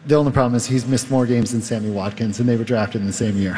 The 0.05 0.15
only 0.15 0.31
problem 0.31 0.55
is 0.55 0.65
he's 0.65 0.85
missed 0.85 1.09
more 1.11 1.25
games 1.25 1.51
than 1.51 1.61
Sammy 1.61 1.89
Watkins, 1.89 2.39
and 2.39 2.47
they 2.47 2.55
were 2.55 2.63
drafted 2.63 3.01
in 3.01 3.07
the 3.07 3.13
same 3.13 3.37
year. 3.37 3.57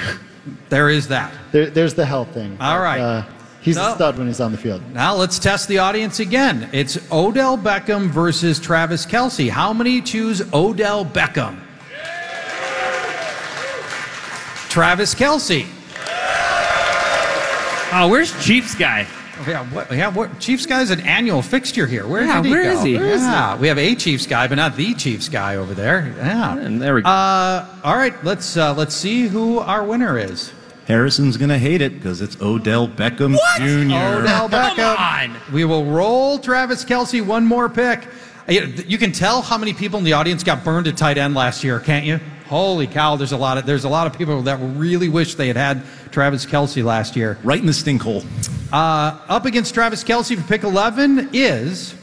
There 0.70 0.90
is 0.90 1.08
that. 1.10 1.32
there, 1.52 1.70
there's 1.70 1.94
the 1.94 2.06
health 2.06 2.30
thing. 2.34 2.58
All 2.60 2.80
right. 2.80 3.00
Uh, 3.00 3.24
he's 3.62 3.76
No. 3.76 3.92
a 3.92 3.96
stud 3.96 4.18
when 4.18 4.26
he's 4.26 4.40
on 4.40 4.52
the 4.52 4.58
field. 4.58 4.82
Now 4.92 5.14
let's 5.14 5.38
test 5.38 5.68
the 5.68 5.78
audience 5.78 6.20
again. 6.20 6.68
It's 6.74 6.98
Odell 7.12 7.58
Beckham 7.60 8.08
versus 8.10 8.60
Travis 8.60 9.06
Kelce. 9.06 9.50
How 9.50 9.72
many 9.72 10.02
choose 10.02 10.42
Odell 10.52 11.06
Beckham? 11.06 11.60
Travis 14.72 15.14
Kelce. 15.14 15.68
Oh, 17.94 18.08
where's 18.10 18.32
Chiefs 18.42 18.74
guy? 18.74 19.06
Yeah, 19.46 19.66
what, 19.66 19.92
yeah, 19.92 20.08
what, 20.08 20.40
Chiefs 20.40 20.66
guy's 20.66 20.92
an 20.92 21.02
annual 21.02 21.42
fixture 21.42 21.86
here. 21.86 22.08
Where 22.08 22.24
Yeah, 22.24 22.38
did 22.42 22.46
he 22.46 22.52
where 22.52 22.64
go? 22.64 22.78
is 22.80 22.84
he? 22.84 22.96
Where 22.96 23.06
is 23.08 23.22
yeah, 23.22 23.58
we 23.58 23.68
have 23.68 23.78
a 23.78 23.96
Chiefs 23.96 24.26
guy, 24.26 24.48
but 24.48 24.56
not 24.56 24.78
the 24.78 24.94
Chiefs 24.94 25.28
guy 25.28 25.58
over 25.58 25.74
there. 25.74 26.14
Yeah, 26.16 26.58
And 26.58 26.82
there 26.82 26.96
we 26.96 27.02
go. 27.02 27.10
Uh, 27.10 27.66
all 27.84 27.98
right, 27.98 28.14
let's 28.24 28.56
uh, 28.56 28.74
let's 28.76 28.96
see 28.96 29.28
who 29.28 29.60
our 29.60 29.84
winner 29.84 30.18
is. 30.18 30.54
Harrison's 30.88 31.36
gonna 31.36 31.60
hate 31.60 31.82
it 31.82 31.96
because 31.96 32.22
it's 32.22 32.40
Odell 32.42 32.88
Beckham 32.88 33.36
Jr. 33.58 34.22
Odell 34.24 34.48
Beckham. 34.48 34.96
Come 34.96 34.98
on. 34.98 35.54
We 35.54 35.66
will 35.66 35.84
roll 35.84 36.40
Travis 36.40 36.86
Kelce 36.86 37.22
one 37.26 37.46
more 37.46 37.68
pick. 37.68 38.08
You 38.48 38.68
you 38.88 38.98
can 38.98 39.12
tell 39.12 39.42
how 39.42 39.58
many 39.58 39.74
people 39.74 40.00
in 40.00 40.06
the 40.06 40.14
audience 40.14 40.44
got 40.46 40.64
burned 40.64 40.88
at 40.88 40.96
tight 40.96 41.18
end 41.18 41.34
last 41.36 41.62
year, 41.62 41.78
can't 41.82 42.06
you? 42.06 42.22
Holy 42.52 42.86
cow! 42.86 43.16
There's 43.16 43.32
a 43.32 43.38
lot 43.38 43.58
of 43.58 43.66
there's 43.66 43.86
a 43.86 43.90
lot 43.90 44.08
of 44.08 44.18
people 44.18 44.42
that 44.42 44.58
really 44.58 45.08
wish 45.08 45.36
they 45.36 45.48
had 45.48 45.56
had 45.56 45.84
Travis 46.12 46.46
Kelce 46.46 46.84
last 46.84 47.16
year. 47.16 47.38
Right 47.46 47.62
in 47.62 47.66
the 47.66 47.72
stink 47.72 48.02
hole. 48.02 48.24
Uh, 48.74 49.18
up 49.30 49.46
against 49.46 49.74
Travis 49.74 50.04
Kelce 50.04 50.36
for 50.36 50.46
pick 50.46 50.64
11 50.64 51.30
is 51.32 51.96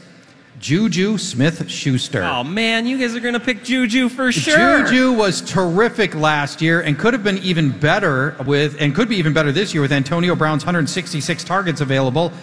Juju 0.59 1.19
Smith 1.19 1.69
Schuster. 1.69 2.23
Oh 2.23 2.43
man, 2.43 2.87
you 2.87 2.97
guys 2.97 3.15
are 3.15 3.19
gonna 3.19 3.39
pick 3.39 3.63
Juju 3.63 4.09
for 4.09 4.31
sure. 4.31 4.85
Juju 4.85 5.11
was 5.13 5.41
terrific 5.41 6.15
last 6.15 6.63
year 6.63 6.81
and 6.81 6.97
could 6.97 7.13
have 7.13 7.23
been 7.23 7.37
even 7.37 7.69
better 7.69 8.35
with, 8.47 8.75
and 8.81 8.95
could 8.95 9.07
be 9.07 9.17
even 9.17 9.33
better 9.33 9.51
this 9.51 9.71
year 9.75 9.83
with 9.83 9.91
Antonio 9.91 10.33
Brown's 10.35 10.63
166 10.63 11.43
targets 11.43 11.79
available. 11.79 12.33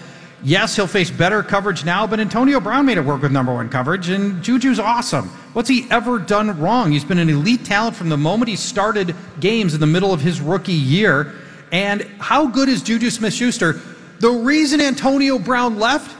Yes, 0.43 0.77
he'll 0.77 0.87
face 0.87 1.11
better 1.11 1.43
coverage 1.43 1.85
now, 1.85 2.07
but 2.07 2.21
Antonio 2.21 2.61
Brown 2.61 2.87
made 2.87 2.99
it 2.99 3.05
work 3.05 3.23
with 3.23 3.33
number 3.33 3.55
one 3.55 3.69
coverage, 3.69 4.11
and 4.11 4.43
Juju's 4.43 4.79
awesome. 4.79 5.29
What's 5.55 5.69
he 5.69 5.87
ever 5.91 6.19
done 6.19 6.59
wrong? 6.61 6.93
He's 6.93 7.05
been 7.05 7.19
an 7.19 7.31
elite 7.31 7.65
talent 7.65 7.97
from 7.97 8.11
the 8.11 8.19
moment 8.19 8.49
he 8.51 8.57
started 8.57 9.15
games 9.41 9.73
in 9.75 9.81
the 9.81 9.87
middle 9.87 10.13
of 10.13 10.21
his 10.21 10.41
rookie 10.41 10.73
year. 10.73 11.35
And 11.73 12.03
how 12.19 12.47
good 12.47 12.69
is 12.69 12.83
Juju 12.83 13.11
Smith 13.11 13.33
Schuster? 13.33 13.81
The 14.21 14.31
reason 14.31 14.81
Antonio 14.81 15.39
Brown 15.39 15.79
left, 15.79 16.15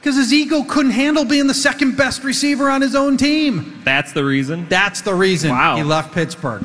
because 0.00 0.16
his 0.16 0.32
ego 0.32 0.64
couldn't 0.64 0.92
handle 0.92 1.24
being 1.24 1.46
the 1.46 1.54
second 1.54 1.96
best 1.96 2.22
receiver 2.24 2.68
on 2.68 2.82
his 2.82 2.94
own 2.94 3.16
team. 3.16 3.80
That's 3.84 4.12
the 4.12 4.24
reason. 4.24 4.66
That's 4.68 5.00
the 5.00 5.14
reason 5.14 5.50
Wow. 5.52 5.76
he 5.76 5.82
left 5.84 6.12
Pittsburgh. 6.12 6.64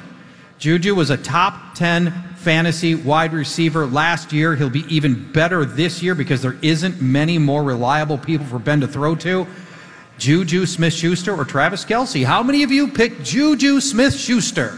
Juju 0.57 0.93
was 0.95 1.09
a 1.11 1.17
top 1.17 1.75
10 1.75 2.13
fantasy 2.39 2.95
wide 2.95 3.33
receiver 3.33 3.85
last 3.85 4.31
year. 4.31 4.55
He'll 4.55 4.69
be 4.69 4.85
even 4.93 5.31
better 5.33 5.65
this 5.65 6.01
year 6.01 6.15
because 6.15 6.41
there 6.41 6.55
isn't 6.61 7.01
many 7.01 7.37
more 7.37 7.63
reliable 7.63 8.17
people 8.17 8.45
for 8.45 8.59
Ben 8.59 8.79
to 8.81 8.87
throw 8.87 9.15
to. 9.15 9.45
Juju 10.17 10.65
Smith 10.65 10.93
Schuster 10.93 11.33
or 11.35 11.45
Travis 11.45 11.85
Kelce. 11.85 12.25
How 12.25 12.41
many 12.43 12.63
of 12.63 12.71
you 12.71 12.87
picked 12.89 13.23
Juju 13.23 13.79
Smith 13.81 14.13
Schuster? 14.15 14.77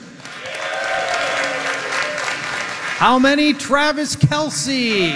How 2.98 3.18
many 3.18 3.54
Travis 3.54 4.16
Kelce? 4.16 5.12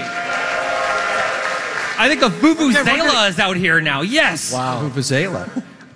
I 1.98 2.08
think 2.10 2.20
the 2.20 2.30
Vuvu 2.30 2.72
Okay, 2.72 2.84
Zela 2.92 2.98
gonna- 3.14 3.28
is 3.30 3.40
out 3.40 3.56
here 3.58 3.80
now. 3.80 4.02
Yes. 4.02 4.52
Wow. 4.52 4.82
Vuvuzela. 4.90 5.48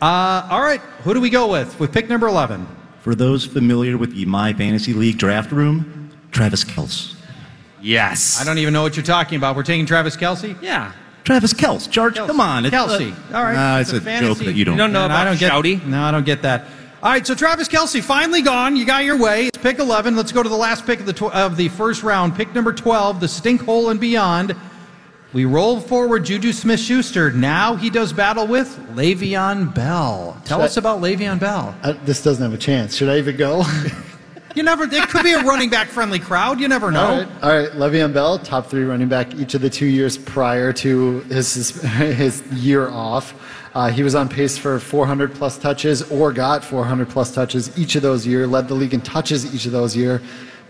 Uh, 0.02 0.48
all 0.50 0.62
right, 0.62 0.80
who 1.04 1.14
do 1.14 1.20
we 1.20 1.30
go 1.30 1.48
with? 1.52 1.78
With 1.80 1.92
pick 1.92 2.08
number 2.08 2.28
11. 2.28 2.66
For 3.02 3.16
those 3.16 3.46
familiar 3.46 3.98
with 3.98 4.16
the 4.16 4.26
My 4.26 4.54
Fantasy 4.54 4.94
League 4.94 5.18
draft 5.18 5.52
room, 5.52 5.99
Travis 6.32 6.64
Kels. 6.64 7.16
Yes. 7.82 8.40
I 8.42 8.44
don't 8.44 8.58
even 8.58 8.74
know 8.74 8.82
what 8.82 8.96
you're 8.98 9.06
talking 9.06 9.38
about. 9.38 9.56
We're 9.56 9.64
taking 9.64 9.86
Travis 9.86 10.16
Kelce? 10.18 10.60
Yeah. 10.62 10.92
Travis 11.24 11.54
Kels, 11.54 11.90
George, 11.90 12.16
Kelce. 12.16 12.28
come 12.28 12.40
on. 12.42 12.66
It's 12.66 12.76
Kelce. 12.76 13.14
a- 13.32 13.38
All 13.38 13.44
right. 13.44 13.54
Nah, 13.56 13.80
it's, 13.80 13.94
It's 13.94 14.06
a 14.06 14.10
a, 14.18 14.20
joke 14.20 14.38
that 14.40 14.54
you 14.54 14.66
don't. 14.66 14.74
You 14.76 14.78
don't 14.80 14.92
know 14.94 15.08
Man, 15.08 15.12
I 15.12 15.24
don't 15.26 15.40
get, 15.40 15.52
Shouty? 15.52 15.86
No, 15.86 16.02
I 16.02 16.12
don't 16.12 16.26
get 16.26 16.42
that. 16.42 16.66
All 17.02 17.12
right, 17.12 17.26
so 17.26 17.34
Travis 17.34 17.70
Kelce 17.70 18.02
finally 18.04 18.42
gone. 18.42 18.76
You 18.76 18.86
got 18.86 19.06
your 19.06 19.18
way. 19.18 19.48
It's 19.48 19.58
pick 19.58 19.80
11. 19.80 20.16
Let's 20.18 20.32
go 20.34 20.44
to 20.44 20.50
the 20.50 20.56
last 20.58 20.86
pick 20.86 21.00
of 21.00 21.06
the 21.06 21.14
tw- 21.14 21.34
of 21.34 21.56
the 21.56 21.70
first 21.70 22.04
round. 22.04 22.36
Pick 22.36 22.54
number 22.54 22.74
12, 22.74 23.22
the 23.22 23.28
stink 23.28 23.62
hole 23.64 23.90
and 23.90 24.00
beyond. 24.02 24.54
We 25.32 25.46
roll 25.46 25.80
forward 25.80 26.26
Juju 26.26 26.52
Smith-Schuster. 26.52 27.32
Now 27.32 27.76
he 27.76 27.90
does 27.90 28.12
battle 28.12 28.48
with 28.48 28.76
Le'Veon 28.96 29.74
Bell. 29.74 30.36
Tell 30.44 30.58
Should 30.58 30.64
I- 30.64 30.66
us 30.66 30.78
about 30.78 31.00
Le'Veon 31.02 31.40
Bell. 31.40 31.74
Uh, 31.84 31.94
this 32.04 32.22
doesn't 32.24 32.42
have 32.44 32.54
a 32.54 32.58
chance. 32.62 32.96
Should 32.98 33.10
I 33.10 33.18
even 33.20 33.38
go? 33.38 33.64
You 34.60 34.65
never. 34.65 34.84
It 34.84 35.07
could 35.07 35.23
be 35.23 35.31
a 35.31 35.41
running 35.44 35.69
back 35.69 35.88
friendly 35.88 36.19
crowd. 36.19 36.60
You 36.60 36.68
never 36.68 36.91
know. 36.91 36.99
All 37.06 37.18
right, 37.18 37.44
all 37.44 37.57
right. 37.57 37.69
Le'Veon 37.72 38.11
Bell, 38.11 38.38
top 38.40 38.65
three 38.68 38.84
running 38.84 39.07
back 39.07 39.34
each 39.36 39.53
of 39.53 39.61
the 39.61 39.69
two 39.69 39.86
years 39.86 40.18
prior 40.18 40.73
to 40.73 41.22
his 41.22 41.53
his, 41.53 41.81
his 41.81 42.44
year 42.52 42.90
off. 42.90 43.34
Uh, 43.73 43.90
he 43.90 44.03
was 44.03 44.15
on 44.15 44.27
pace 44.27 44.57
for 44.57 44.77
400 44.77 45.34
plus 45.34 45.57
touches 45.57 46.02
or 46.11 46.34
got 46.34 46.61
400 46.61 47.07
plus 47.07 47.34
touches 47.34 47.80
each 47.80 47.95
of 47.95 48.02
those 48.02 48.27
year. 48.27 48.45
Led 48.48 48.68
the 48.68 48.73
league 48.73 48.94
in 48.94 48.99
touches 48.99 49.56
each 49.56 49.65
of 49.65 49.72
those 49.72 49.95
year. 49.95 50.22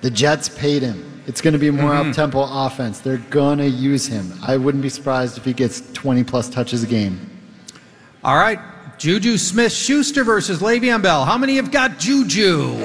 The 0.01 0.11
Jets 0.11 0.49
paid 0.49 0.83
him. 0.83 1.23
It's 1.25 1.41
going 1.41 1.53
to 1.53 1.59
be 1.59 1.71
more 1.71 1.89
Mm-hmm. 1.89 2.09
up 2.11 2.15
tempo 2.15 2.45
offense. 2.47 2.99
They're 2.99 3.17
going 3.17 3.57
to 3.57 3.67
use 3.67 4.05
him. 4.05 4.31
I 4.43 4.55
wouldn't 4.57 4.83
be 4.83 4.89
surprised 4.89 5.35
if 5.39 5.45
he 5.45 5.53
gets 5.53 5.81
20 5.93 6.23
plus 6.25 6.47
touches 6.47 6.83
a 6.83 6.87
game. 6.87 7.19
All 8.23 8.35
right, 8.37 8.59
Juju 8.99 9.37
Smith-Schuster 9.37 10.23
versus 10.23 10.59
Le'Veon 10.59 11.01
Bell. 11.01 11.25
How 11.25 11.39
many 11.39 11.55
have 11.55 11.71
got 11.71 11.97
Juju? 11.97 12.75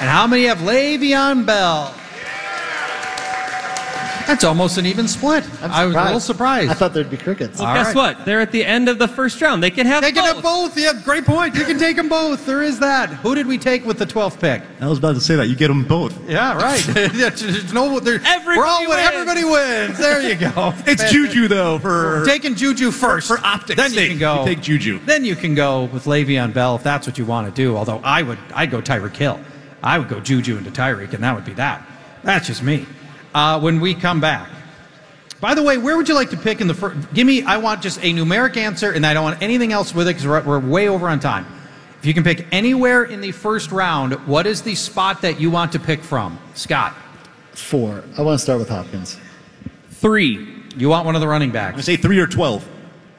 And 0.00 0.08
how 0.08 0.26
many 0.26 0.44
have 0.44 0.58
Le'Veon 0.58 1.44
Bell? 1.44 1.94
That's 4.26 4.44
almost 4.44 4.78
an 4.78 4.86
even 4.86 5.08
split. 5.08 5.42
I'm 5.60 5.88
was 5.88 5.96
a 5.96 6.04
little 6.04 6.20
surprised. 6.20 6.24
surprised. 6.24 6.70
I 6.70 6.74
thought 6.74 6.94
there'd 6.94 7.10
be 7.10 7.16
crickets. 7.16 7.58
Well, 7.58 7.66
All 7.66 7.74
guess 7.74 7.86
right. 7.86 8.16
what? 8.16 8.24
They're 8.24 8.40
at 8.40 8.52
the 8.52 8.64
end 8.64 8.88
of 8.88 8.98
the 9.00 9.08
first 9.08 9.40
round. 9.42 9.60
They 9.60 9.72
can 9.72 9.86
have 9.88 10.02
They 10.04 10.12
can 10.12 10.22
both. 10.22 10.34
have 10.36 10.42
both. 10.44 10.78
Yeah, 10.78 10.92
great 11.04 11.24
point. 11.24 11.56
You 11.56 11.64
can 11.64 11.78
take 11.80 11.96
them 11.96 12.08
both. 12.08 12.46
There 12.46 12.62
is 12.62 12.78
that. 12.78 13.08
Who 13.08 13.34
did 13.34 13.48
we 13.48 13.58
take 13.58 13.84
with 13.84 13.98
the 13.98 14.06
12th 14.06 14.38
pick? 14.40 14.62
I 14.80 14.86
was 14.86 14.98
about 14.98 15.16
to 15.16 15.20
say 15.20 15.34
that. 15.34 15.48
You 15.48 15.56
get 15.56 15.66
them 15.66 15.82
both. 15.84 16.16
Yeah, 16.28 16.54
right. 16.56 16.80
There's 16.86 17.72
no, 17.72 17.98
there, 17.98 18.20
Everybody 18.24 18.56
we're 18.56 18.66
all, 18.66 18.88
wins. 18.88 19.00
Everybody 19.02 19.44
wins. 19.44 19.98
There 19.98 20.22
you 20.22 20.36
go. 20.36 20.74
It's 20.86 21.10
Juju 21.10 21.48
though 21.48 21.80
for 21.80 22.20
We're 22.20 22.24
taking 22.24 22.54
Juju 22.54 22.92
first. 22.92 23.26
for 23.26 23.38
optics 23.44 23.76
Then 23.82 23.92
you 23.94 24.08
can 24.10 24.18
go. 24.18 24.40
You 24.40 24.54
take 24.54 24.60
Juju. 24.62 25.00
Then 25.06 25.24
you 25.24 25.34
can 25.34 25.56
go 25.56 25.84
with 25.86 26.04
Le'Veon 26.04 26.54
Bell 26.54 26.76
if 26.76 26.84
that's 26.84 27.04
what 27.06 27.18
you 27.18 27.24
want 27.24 27.48
to 27.48 27.52
do. 27.52 27.76
Although 27.76 28.00
I 28.04 28.22
would, 28.22 28.38
I'd 28.54 28.70
go 28.70 28.80
Tyreek 28.80 29.16
Hill. 29.16 29.40
I 29.82 29.98
would 29.98 30.08
go 30.08 30.20
Juju 30.20 30.58
into 30.58 30.70
Tyreek, 30.70 31.14
and 31.14 31.24
that 31.24 31.34
would 31.34 31.44
be 31.44 31.54
that. 31.54 31.86
That's 32.22 32.46
just 32.46 32.62
me. 32.62 32.86
Uh, 33.34 33.60
when 33.60 33.80
we 33.80 33.94
come 33.94 34.20
back. 34.20 34.48
By 35.40 35.54
the 35.54 35.62
way, 35.62 35.78
where 35.78 35.96
would 35.96 36.08
you 36.08 36.14
like 36.14 36.30
to 36.30 36.36
pick 36.36 36.60
in 36.60 36.66
the 36.66 36.74
first? 36.74 37.14
Give 37.14 37.26
me. 37.26 37.42
I 37.42 37.56
want 37.56 37.80
just 37.80 37.98
a 37.98 38.12
numeric 38.12 38.56
answer, 38.56 38.92
and 38.92 39.06
I 39.06 39.14
don't 39.14 39.24
want 39.24 39.42
anything 39.42 39.72
else 39.72 39.94
with 39.94 40.06
it 40.06 40.10
because 40.10 40.26
we're, 40.26 40.42
we're 40.42 40.60
way 40.60 40.88
over 40.88 41.08
on 41.08 41.18
time. 41.18 41.46
If 41.98 42.06
you 42.06 42.12
can 42.12 42.24
pick 42.24 42.46
anywhere 42.52 43.04
in 43.04 43.20
the 43.20 43.32
first 43.32 43.72
round, 43.72 44.14
what 44.26 44.46
is 44.46 44.62
the 44.62 44.74
spot 44.74 45.22
that 45.22 45.40
you 45.40 45.50
want 45.50 45.72
to 45.72 45.78
pick 45.78 46.02
from, 46.02 46.38
Scott? 46.54 46.94
Four. 47.52 48.02
I 48.18 48.22
want 48.22 48.38
to 48.38 48.42
start 48.42 48.58
with 48.58 48.68
Hopkins. 48.68 49.18
Three. 49.90 50.62
You 50.76 50.88
want 50.88 51.04
one 51.04 51.14
of 51.14 51.20
the 51.20 51.28
running 51.28 51.50
backs? 51.50 51.74
I 51.74 51.76
backs, 51.76 51.86
say 51.86 51.96
three 51.96 52.18
or 52.18 52.26
twelve. 52.26 52.66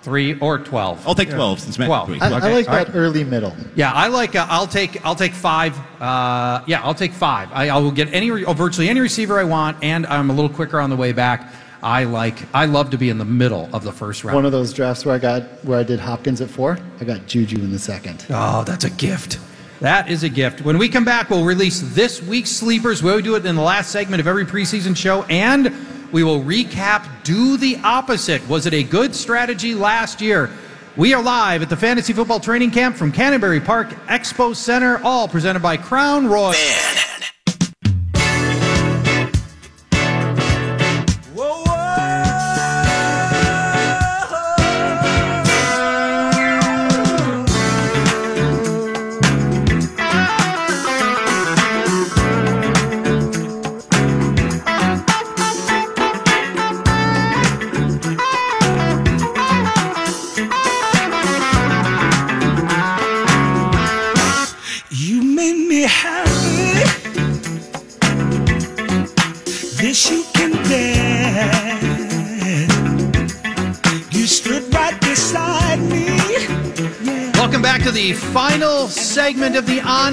Three 0.02 0.38
or 0.40 0.58
twelve? 0.60 1.06
I'll 1.08 1.16
take 1.16 1.30
twelve 1.30 1.60
since 1.60 1.78
Matt. 1.78 1.88
12. 1.88 2.10
Wait, 2.10 2.22
I, 2.22 2.26
I 2.28 2.30
like 2.30 2.44
all 2.44 2.76
that 2.76 2.88
right. 2.88 2.96
early 2.96 3.24
middle. 3.24 3.56
Yeah, 3.76 3.92
I 3.92 4.08
like. 4.08 4.36
Uh, 4.36 4.48
I'll 4.50 4.68
take. 4.68 5.04
I'll 5.06 5.16
take 5.16 5.34
five. 5.34 5.78
Uh, 6.02 6.64
yeah, 6.68 6.82
I'll 6.84 6.96
take 6.96 7.14
five. 7.14 7.50
I, 7.52 7.70
I 7.70 7.78
will 7.78 7.92
get 7.92 8.14
any, 8.14 8.32
re- 8.32 8.46
oh, 8.46 8.54
virtually 8.54 8.90
any 8.90 9.00
receiver 9.00 9.40
I 9.40 9.44
want, 9.44 9.78
and 9.84 10.06
I'm 10.08 10.30
a 10.30 10.34
little 10.34 10.50
quicker 10.50 10.80
on 10.80 10.90
the 10.90 10.96
way 10.96 11.12
back. 11.12 11.54
I 11.84 12.04
like. 12.04 12.38
I 12.54 12.66
love 12.66 12.92
to 12.92 12.98
be 12.98 13.10
in 13.10 13.18
the 13.18 13.26
middle 13.26 13.70
of 13.74 13.84
the 13.84 13.92
first 13.92 14.24
round. 14.24 14.36
One 14.36 14.46
of 14.46 14.52
those 14.52 14.72
drafts 14.74 15.06
where 15.06 15.16
I 15.16 15.20
got 15.20 15.44
where 15.66 15.80
I 15.80 15.84
did 15.84 16.00
Hopkins 16.00 16.42
at 16.42 16.50
four. 16.50 16.78
I 17.00 17.06
got 17.06 17.26
Juju 17.26 17.58
in 17.58 17.72
the 17.72 17.80
second. 17.80 18.26
Oh, 18.30 18.64
that's 18.64 18.86
a 18.86 18.90
gift. 18.92 19.40
That 19.80 20.12
is 20.12 20.24
a 20.24 20.30
gift. 20.30 20.62
When 20.62 20.78
we 20.78 20.90
come 20.90 21.06
back, 21.06 21.32
we'll 21.32 21.44
release 21.44 21.82
this 21.96 22.22
week's 22.22 22.52
sleepers. 22.52 23.02
We'll 23.02 23.20
do 23.20 23.34
it 23.34 23.44
in 23.48 23.56
the 23.56 23.64
last 23.64 23.92
segment 23.92 24.20
of 24.20 24.28
every 24.28 24.46
preseason 24.46 24.96
show, 24.96 25.24
and 25.24 25.74
we 26.12 26.24
will 26.24 26.42
recap 26.42 27.08
do 27.24 27.58
the 27.58 27.78
opposite. 27.84 28.48
Was 28.48 28.66
it 28.66 28.74
a 28.74 28.84
good 28.84 29.16
strategy 29.16 29.74
last 29.74 30.22
year? 30.22 30.50
We 30.98 31.14
are 31.14 31.24
live 31.24 31.62
at 31.62 31.70
the 31.70 31.78
Fantasy 31.78 32.12
Football 32.12 32.42
Training 32.42 32.72
Camp 32.72 32.98
from 32.98 33.12
Canterbury 33.12 33.62
Park 33.62 33.90
Expo 34.08 34.54
Center, 34.54 35.00
all 35.04 35.28
presented 35.28 35.62
by 35.62 35.78
Crown 35.78 36.28
Royal. 36.28 36.54
You 36.54 37.11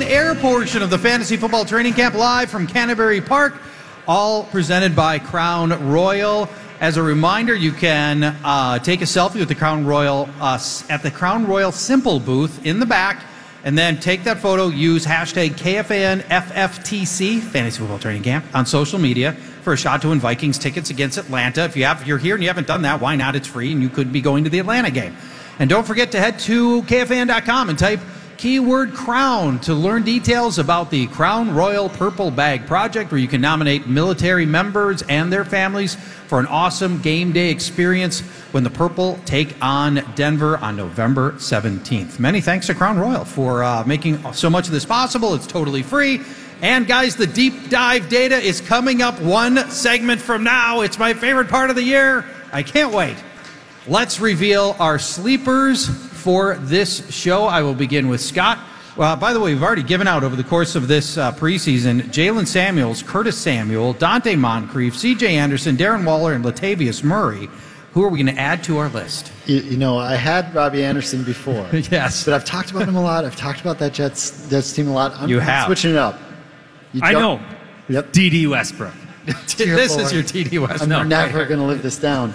air 0.09 0.35
portion 0.35 0.81
of 0.83 0.89
the 0.89 0.97
Fantasy 0.97 1.37
Football 1.37 1.67
Training 1.67 1.93
Camp 1.93 2.15
live 2.15 2.51
from 2.51 2.67
Canterbury 2.67 3.21
Park, 3.21 3.55
all 4.07 4.45
presented 4.45 4.97
by 4.97 5.19
Crown 5.19 5.91
Royal. 5.91 6.49
As 6.81 6.97
a 6.97 7.03
reminder, 7.03 7.55
you 7.55 7.73
can 7.73 8.25
uh, 8.25 8.79
take 8.79 9.03
a 9.03 9.05
selfie 9.05 9.39
with 9.39 9.49
the 9.49 9.55
Crown 9.55 9.85
Royal 9.85 10.27
uh, 10.41 10.59
at 10.89 11.03
the 11.03 11.11
Crown 11.11 11.47
Royal 11.47 11.73
Simple 11.73 12.21
booth 12.21 12.65
in 12.65 12.81
the 12.81 12.87
back, 12.87 13.23
and 13.65 13.77
then 13.77 14.01
take 14.01 14.25
that 14.25 14.39
photo, 14.39 14.69
use 14.69 15.05
hashtag 15.05 15.51
KFANFFTC, 15.51 17.43
Fantasy 17.43 17.79
Football 17.79 17.99
Training 17.99 18.23
Camp, 18.23 18.47
on 18.55 18.65
social 18.65 18.99
media 18.99 19.33
for 19.33 19.75
a 19.75 19.77
shot 19.77 20.01
to 20.03 20.09
win 20.09 20.21
Vikings 20.21 20.59
tickets 20.59 20.89
against 20.89 21.19
Atlanta. 21.19 21.65
If 21.65 21.77
you 21.77 21.85
have, 21.85 22.01
if 22.01 22.07
you're 22.07 22.17
here 22.17 22.35
and 22.35 22.43
you 22.43 22.49
haven't 22.49 22.67
done 22.67 22.81
that, 22.83 23.03
why 23.03 23.17
not? 23.17 23.37
It's 23.37 23.49
free, 23.49 23.73
and 23.73 23.83
you 23.83 23.91
could 23.91 24.11
be 24.11 24.23
going 24.23 24.45
to 24.45 24.51
the 24.51 24.59
Atlanta 24.59 24.91
game. 24.91 25.15
And 25.59 25.69
don't 25.69 25.87
forget 25.87 26.13
to 26.13 26.19
head 26.19 26.39
to 26.41 26.83
KFAN.com 26.83 27.69
and 27.69 27.79
type 27.79 28.01
keyword 28.39 28.95
crown 28.95 29.59
to 29.59 29.75
learn 29.75 30.05
details 30.05 30.61
about 30.61 30.91
the 30.91 31.09
Crown 31.09 31.53
Royal 31.53 31.89
Purple 31.89 32.31
Bag 32.31 32.69
Project, 32.69 33.11
where 33.11 33.21
you 33.21 33.27
can 33.27 33.41
nominate 33.41 33.89
military 33.89 34.47
members 34.47 35.03
and 35.03 35.33
their 35.33 35.45
families 35.45 35.97
for 35.97 36.39
an 36.39 36.47
awesome 36.47 37.03
game 37.03 37.33
day 37.33 37.51
experience 37.51 38.21
when 38.53 38.63
the 38.63 38.71
Purple 38.71 39.19
take 39.25 39.57
on 39.61 39.97
Denver 40.15 40.57
on 40.59 40.77
November 40.77 41.33
17th. 41.33 42.21
Many 42.21 42.41
thanks 42.41 42.69
to 42.69 42.75
Crown 42.75 42.97
Royal 42.97 43.25
for 43.25 43.65
uh, 43.65 43.85
making 43.85 44.33
so 44.33 44.49
much 44.49 44.67
of 44.67 44.73
this 44.73 44.85
possible. 44.85 45.35
It's 45.35 45.47
totally 45.47 45.83
free. 45.83 46.21
And 46.63 46.87
guys, 46.87 47.17
the 47.17 47.27
deep 47.27 47.71
dive 47.71 48.09
data 48.09 48.37
is 48.37 48.61
coming 48.61 49.03
up 49.03 49.21
one 49.21 49.69
segment 49.71 50.21
from 50.21 50.45
now. 50.45 50.83
It's 50.83 50.99
my 50.99 51.13
favorite 51.13 51.49
part 51.49 51.71
of 51.71 51.77
the 51.77 51.83
year. 51.83 52.25
I 52.53 52.63
can't 52.63 52.95
wait. 52.95 53.17
Let's 53.89 54.21
reveal 54.21 54.77
our 54.79 55.01
sleepers 55.01 56.08
for 56.19 56.57
this 56.57 57.09
show. 57.15 57.45
I 57.45 57.63
will 57.63 57.75
begin 57.75 58.09
with 58.09 58.21
Scott. 58.21 58.59
Well, 58.97 59.15
by 59.17 59.33
the 59.33 59.39
way, 59.41 59.55
we've 59.55 59.63
already 59.63 59.85
given 59.85 60.09
out 60.09 60.25
over 60.25 60.35
the 60.35 60.43
course 60.45 60.75
of 60.75 60.89
this 60.89 61.17
uh, 61.17 61.33
preseason 61.33 62.03
Jaylen 62.11 62.47
Samuels, 62.47 63.03
Curtis 63.03 63.39
Samuel, 63.39 63.95
Donte 63.95 64.37
Moncrief, 64.37 64.95
CJ 64.95 65.31
Anderson, 65.31 65.77
Darren 65.77 66.05
Waller, 66.05 66.33
and 66.33 66.45
Latavius 66.45 67.05
Murray. 67.05 67.49
Who 67.93 68.05
are 68.05 68.09
we 68.09 68.23
going 68.23 68.35
to 68.35 68.41
add 68.41 68.63
to 68.65 68.79
our 68.79 68.89
list? 68.89 69.33
You, 69.47 69.57
you 69.61 69.77
know, 69.77 69.99
I 69.99 70.15
had 70.17 70.55
Robby 70.55 70.85
Anderson 70.85 71.23
before. 71.25 71.67
yes. 71.73 72.25
But 72.25 72.35
I've 72.35 72.45
talked 72.45 72.71
about 72.71 72.89
him 72.89 72.97
a 72.97 73.03
lot. 73.03 73.25
I've 73.25 73.37
talked 73.37 73.61
about 73.61 73.79
that 73.79 73.93
Jets 73.93 74.49
Jets 74.51 74.73
team 74.73 74.89
a 74.89 74.93
lot. 74.93 75.13
I'm, 75.17 75.29
You 75.29 75.39
I'm 75.39 75.47
have. 75.47 75.67
switching 75.67 75.93
it 75.93 75.97
up. 75.97 76.19
You 76.93 77.01
I 77.03 77.13
know. 77.13 77.41
Yep. 77.89 78.13
Dede 78.13 78.49
Westbrook. 78.49 78.93
Dear 79.27 79.77
this 79.77 79.97
is 79.97 80.13
your 80.13 80.23
TD 80.23 80.59
West. 80.67 80.83
I'm 80.83 80.89
No, 80.89 81.03
never 81.03 81.45
going 81.45 81.61
to 81.61 81.67
live 81.67 81.83
this 81.83 81.99
down. 81.99 82.33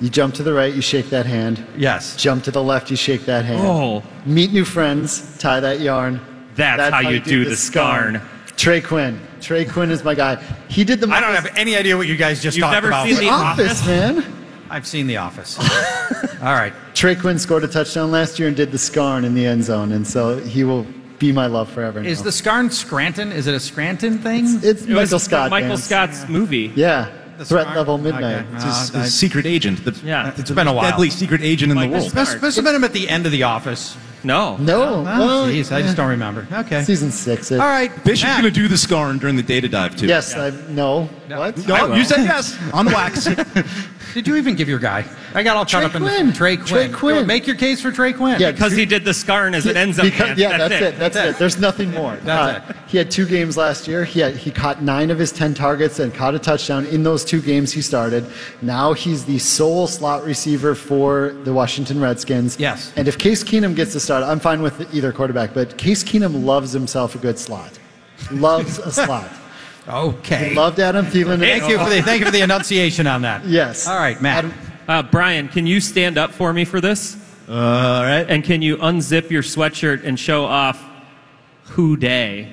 you 0.00 0.08
jump 0.08 0.34
to 0.34 0.42
the 0.42 0.52
right, 0.52 0.72
you 0.72 0.80
shake 0.82 1.10
that 1.10 1.26
hand. 1.26 1.64
Yes. 1.76 2.16
Jump 2.16 2.44
to 2.44 2.50
the 2.50 2.62
left, 2.62 2.90
you 2.90 2.96
shake 2.96 3.24
that 3.26 3.44
hand. 3.44 3.62
Oh. 3.66 4.02
Meet 4.26 4.52
new 4.52 4.64
friends, 4.64 5.36
tie 5.38 5.60
that 5.60 5.80
yarn. 5.80 6.20
That's 6.54 6.92
how 6.92 7.00
you 7.00 7.20
do 7.20 7.44
the 7.44 7.56
scarn. 7.56 8.20
Trey 8.56 8.80
Quinn. 8.80 9.18
Trey 9.40 9.64
Quinn 9.64 9.90
is 9.90 10.04
my 10.04 10.14
guy. 10.14 10.36
He 10.68 10.84
did 10.84 11.00
the. 11.00 11.08
I 11.08 11.20
don't 11.20 11.34
have 11.34 11.50
any 11.56 11.76
idea 11.76 11.96
what 11.96 12.06
you 12.06 12.16
guys 12.16 12.42
just 12.42 12.56
You've 12.58 12.64
talked 12.64 12.74
never 12.74 12.88
about. 12.88 13.06
seen 13.06 13.14
The 13.16 13.20
The 13.22 13.28
Office, 13.30 13.80
Office? 13.82 13.86
man. 13.86 14.24
I've 14.68 14.86
seen 14.86 15.06
The 15.06 15.16
Office. 15.16 15.58
All 16.42 16.52
right. 16.52 16.74
Trey 16.94 17.14
Quinn 17.14 17.38
scored 17.38 17.64
a 17.64 17.68
touchdown 17.68 18.10
last 18.10 18.38
year 18.38 18.48
and 18.48 18.56
did 18.56 18.70
the 18.70 18.78
scarn 18.78 19.24
in 19.24 19.34
the 19.34 19.46
end 19.46 19.64
zone, 19.64 19.92
and 19.92 20.06
so 20.06 20.38
he 20.40 20.62
will 20.64 20.86
be 21.20 21.30
my 21.30 21.46
love 21.46 21.70
forever. 21.70 22.00
Is 22.02 22.18
now. 22.18 22.24
the 22.24 22.32
Scarn 22.32 22.70
Scranton? 22.70 23.30
Is 23.30 23.46
it 23.46 23.54
a 23.54 23.60
Scranton 23.60 24.18
thing? 24.18 24.46
It's 24.64 24.82
It 24.82 24.88
Michael 24.88 25.14
was 25.14 25.22
Scott. 25.22 25.50
Michael 25.50 25.68
man. 25.68 25.78
Scott's 25.78 26.28
movie. 26.28 26.72
Yeah. 26.74 27.08
The 27.38 27.44
Threat 27.44 27.62
Scarn? 27.66 27.76
level 27.76 27.98
midnight. 27.98 28.44
Okay. 28.46 28.46
It's 28.56 28.64
his, 28.64 28.94
Uh, 28.94 28.98
his 29.04 29.14
secret 29.14 29.46
agent. 29.46 29.84
The, 29.84 29.94
Yeah. 30.04 30.32
It's 30.36 30.50
been 30.50 30.66
a 30.66 30.72
while. 30.72 30.90
Deadly 30.90 31.10
secret 31.10 31.42
agent 31.42 31.70
in 31.70 31.78
the 31.78 31.86
world. 31.88 32.10
Scott. 32.10 32.14
Must, 32.16 32.42
must 32.42 32.56
have 32.56 32.64
been 32.64 32.74
him 32.74 32.84
at 32.84 32.92
the 32.92 33.08
end 33.08 33.24
of 33.26 33.32
The 33.32 33.44
Office. 33.44 33.96
No. 34.22 34.56
No. 34.58 34.82
Oh, 34.82 35.02
well, 35.02 35.46
jeez, 35.46 35.72
I 35.72 35.82
just 35.82 35.96
don't 35.96 36.08
remember. 36.10 36.46
Okay. 36.52 36.82
Season 36.82 37.10
six. 37.10 37.50
It, 37.50 37.60
All 37.60 37.66
right. 37.66 37.90
Bishop's 38.04 38.24
Matt. 38.24 38.42
going 38.42 38.52
to 38.54 38.60
do 38.60 38.68
the 38.68 38.76
scarn 38.78 39.18
during 39.18 39.36
the 39.36 39.42
data 39.42 39.68
dive 39.68 39.96
too. 39.96 40.06
Yes. 40.06 40.34
I 40.34 40.50
no. 40.68 41.04
What? 41.28 41.66
No, 41.66 41.74
I 41.74 41.82
will. 41.84 41.96
you 41.96 42.04
said 42.04 42.24
yes 42.24 42.58
on 42.72 42.84
the 42.86 42.92
wax. 42.92 43.24
Did 44.14 44.26
you 44.26 44.34
even 44.36 44.56
give 44.56 44.68
your 44.68 44.80
guy? 44.80 45.04
I 45.34 45.44
got 45.44 45.56
all 45.56 45.62
caught 45.64 45.70
Trey 45.70 45.84
up 45.84 45.94
in 45.94 46.02
Quinn. 46.02 46.26
the 46.28 46.32
Trey 46.32 46.56
Quinn. 46.56 46.66
Trey 46.66 46.88
Quinn. 46.88 47.26
Make 47.28 47.46
your 47.46 47.54
case 47.54 47.80
for 47.80 47.92
Trey 47.92 48.12
Quinn. 48.12 48.40
Yeah, 48.40 48.50
Because 48.50 48.72
he 48.72 48.84
did 48.84 49.04
the 49.04 49.14
scarn 49.14 49.54
as 49.54 49.64
an 49.66 49.76
ends 49.76 50.00
up 50.00 50.04
Because- 50.06 50.36
dance. 50.36 50.38
yeah, 50.40 50.58
that's, 50.58 50.70
That's 50.70 50.82
it. 50.82 50.98
That's, 50.98 51.14
That's 51.14 51.16
it. 51.16 51.30
it. 51.30 51.38
There's 51.38 51.58
nothing 51.60 51.92
more. 51.92 52.16
That's 52.24 52.68
Uh, 52.68 52.72
He 52.88 52.98
had 52.98 53.08
two 53.12 53.24
games 53.26 53.56
last 53.56 53.86
year. 53.86 54.04
He 54.04 54.18
had, 54.18 54.36
he 54.36 54.50
caught 54.50 54.82
nine 54.82 55.12
of 55.12 55.18
his 55.20 55.30
ten 55.30 55.54
targets 55.54 56.00
and 56.00 56.12
caught 56.12 56.34
a 56.34 56.40
touchdown 56.40 56.84
in 56.86 57.04
those 57.04 57.24
two 57.24 57.40
games 57.40 57.70
he 57.70 57.80
started. 57.82 58.26
Now 58.60 58.92
he's 58.92 59.24
the 59.24 59.38
sole 59.38 59.86
slot 59.86 60.24
receiver 60.24 60.74
for 60.74 61.30
the 61.44 61.52
Washington 61.52 62.00
Redskins. 62.00 62.58
Yes. 62.58 62.92
And 62.96 63.06
if 63.06 63.16
Case 63.16 63.44
Keenum 63.44 63.76
gets 63.76 63.92
the 63.92 64.00
start, 64.10 64.24
I'm 64.24 64.40
fine 64.40 64.60
with 64.60 64.92
either 64.92 65.12
quarterback. 65.12 65.54
But 65.54 65.78
Case 65.78 66.02
Keenum 66.02 66.44
loves 66.44 66.72
himself 66.72 67.14
a 67.14 67.18
good 67.18 67.38
slot. 67.38 67.78
Loves 68.32 68.78
a 68.78 68.90
slot. 68.90 69.30
Okay. 69.88 70.54
Loved 70.54 70.78
Adam 70.78 71.06
Thielen. 71.06 71.40
Thank 71.40 71.68
you 71.68 71.78
for 71.78 71.88
the 71.88 72.02
thank 72.02 72.20
you 72.20 72.26
for 72.26 72.30
the 72.30 72.42
enunciation 72.42 73.06
on 73.08 73.22
that. 73.22 73.44
Yes. 73.46 73.88
All 73.88 73.96
right, 73.98 74.20
Matt. 74.20 74.44
Adam- 74.44 74.54
Uh, 74.86 75.02
Brian, 75.02 75.48
can 75.48 75.66
you 75.66 75.80
stand 75.80 76.18
up 76.18 76.30
for 76.32 76.52
me 76.52 76.64
for 76.64 76.80
this? 76.80 77.16
Uh, 77.48 77.52
all 77.54 78.02
right. 78.02 78.26
And 78.28 78.44
can 78.44 78.60
you 78.62 78.76
unzip 78.76 79.30
your 79.30 79.42
sweatshirt 79.42 80.04
and 80.04 80.20
show 80.20 80.44
off 80.44 80.78
who 81.70 81.96
day? 81.96 82.52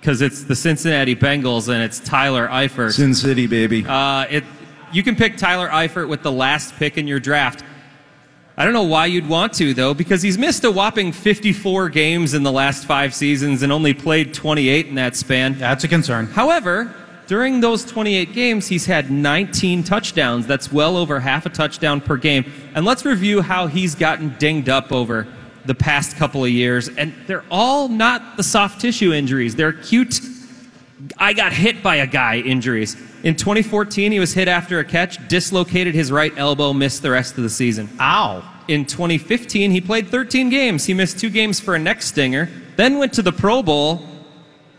because 0.00 0.20
it's 0.20 0.44
the 0.44 0.54
Cincinnati 0.54 1.16
Bengals 1.16 1.72
and 1.72 1.82
it's 1.82 1.98
Tyler 1.98 2.46
Eifert. 2.48 2.92
Sin 2.92 3.14
City, 3.14 3.46
baby. 3.46 3.84
Uh, 3.88 4.26
it, 4.28 4.44
you 4.92 5.02
can 5.02 5.16
pick 5.16 5.38
Tyler 5.38 5.68
Eifert 5.70 6.08
with 6.08 6.22
the 6.22 6.30
last 6.30 6.76
pick 6.76 6.98
in 6.98 7.08
your 7.08 7.18
draft. 7.18 7.64
I 8.56 8.64
don't 8.64 8.72
know 8.72 8.84
why 8.84 9.06
you'd 9.06 9.28
want 9.28 9.52
to, 9.54 9.74
though, 9.74 9.94
because 9.94 10.22
he's 10.22 10.38
missed 10.38 10.62
a 10.62 10.70
whopping 10.70 11.10
54 11.10 11.88
games 11.88 12.34
in 12.34 12.44
the 12.44 12.52
last 12.52 12.86
five 12.86 13.12
seasons 13.12 13.62
and 13.62 13.72
only 13.72 13.92
played 13.92 14.32
28 14.32 14.86
in 14.86 14.94
that 14.94 15.16
span. 15.16 15.58
That's 15.58 15.82
a 15.82 15.88
concern. 15.88 16.26
However, 16.26 16.94
during 17.26 17.60
those 17.60 17.84
28 17.84 18.32
games, 18.32 18.68
he's 18.68 18.86
had 18.86 19.10
19 19.10 19.82
touchdowns. 19.82 20.46
That's 20.46 20.70
well 20.70 20.96
over 20.96 21.18
half 21.18 21.46
a 21.46 21.50
touchdown 21.50 22.00
per 22.00 22.16
game. 22.16 22.52
And 22.76 22.84
let's 22.84 23.04
review 23.04 23.42
how 23.42 23.66
he's 23.66 23.96
gotten 23.96 24.36
dinged 24.38 24.68
up 24.68 24.92
over 24.92 25.26
the 25.64 25.74
past 25.74 26.16
couple 26.16 26.44
of 26.44 26.50
years. 26.50 26.88
And 26.88 27.12
they're 27.26 27.44
all 27.50 27.88
not 27.88 28.36
the 28.36 28.44
soft 28.44 28.80
tissue 28.80 29.12
injuries, 29.12 29.56
they're 29.56 29.70
acute. 29.70 30.20
I 31.18 31.32
got 31.32 31.52
hit 31.52 31.82
by 31.82 31.96
a 31.96 32.06
guy 32.06 32.38
injuries. 32.38 32.96
In 33.22 33.36
2014, 33.36 34.12
he 34.12 34.20
was 34.20 34.32
hit 34.32 34.48
after 34.48 34.78
a 34.78 34.84
catch, 34.84 35.26
dislocated 35.28 35.94
his 35.94 36.12
right 36.12 36.32
elbow, 36.36 36.72
missed 36.72 37.02
the 37.02 37.10
rest 37.10 37.36
of 37.36 37.42
the 37.42 37.50
season. 37.50 37.88
Ow. 38.00 38.42
In 38.68 38.86
2015, 38.86 39.70
he 39.70 39.80
played 39.80 40.08
13 40.08 40.48
games. 40.48 40.84
He 40.84 40.94
missed 40.94 41.18
two 41.18 41.30
games 41.30 41.60
for 41.60 41.74
a 41.74 41.78
neck 41.78 42.00
stinger, 42.02 42.48
then 42.76 42.98
went 42.98 43.12
to 43.14 43.22
the 43.22 43.32
Pro 43.32 43.62
Bowl, 43.62 44.06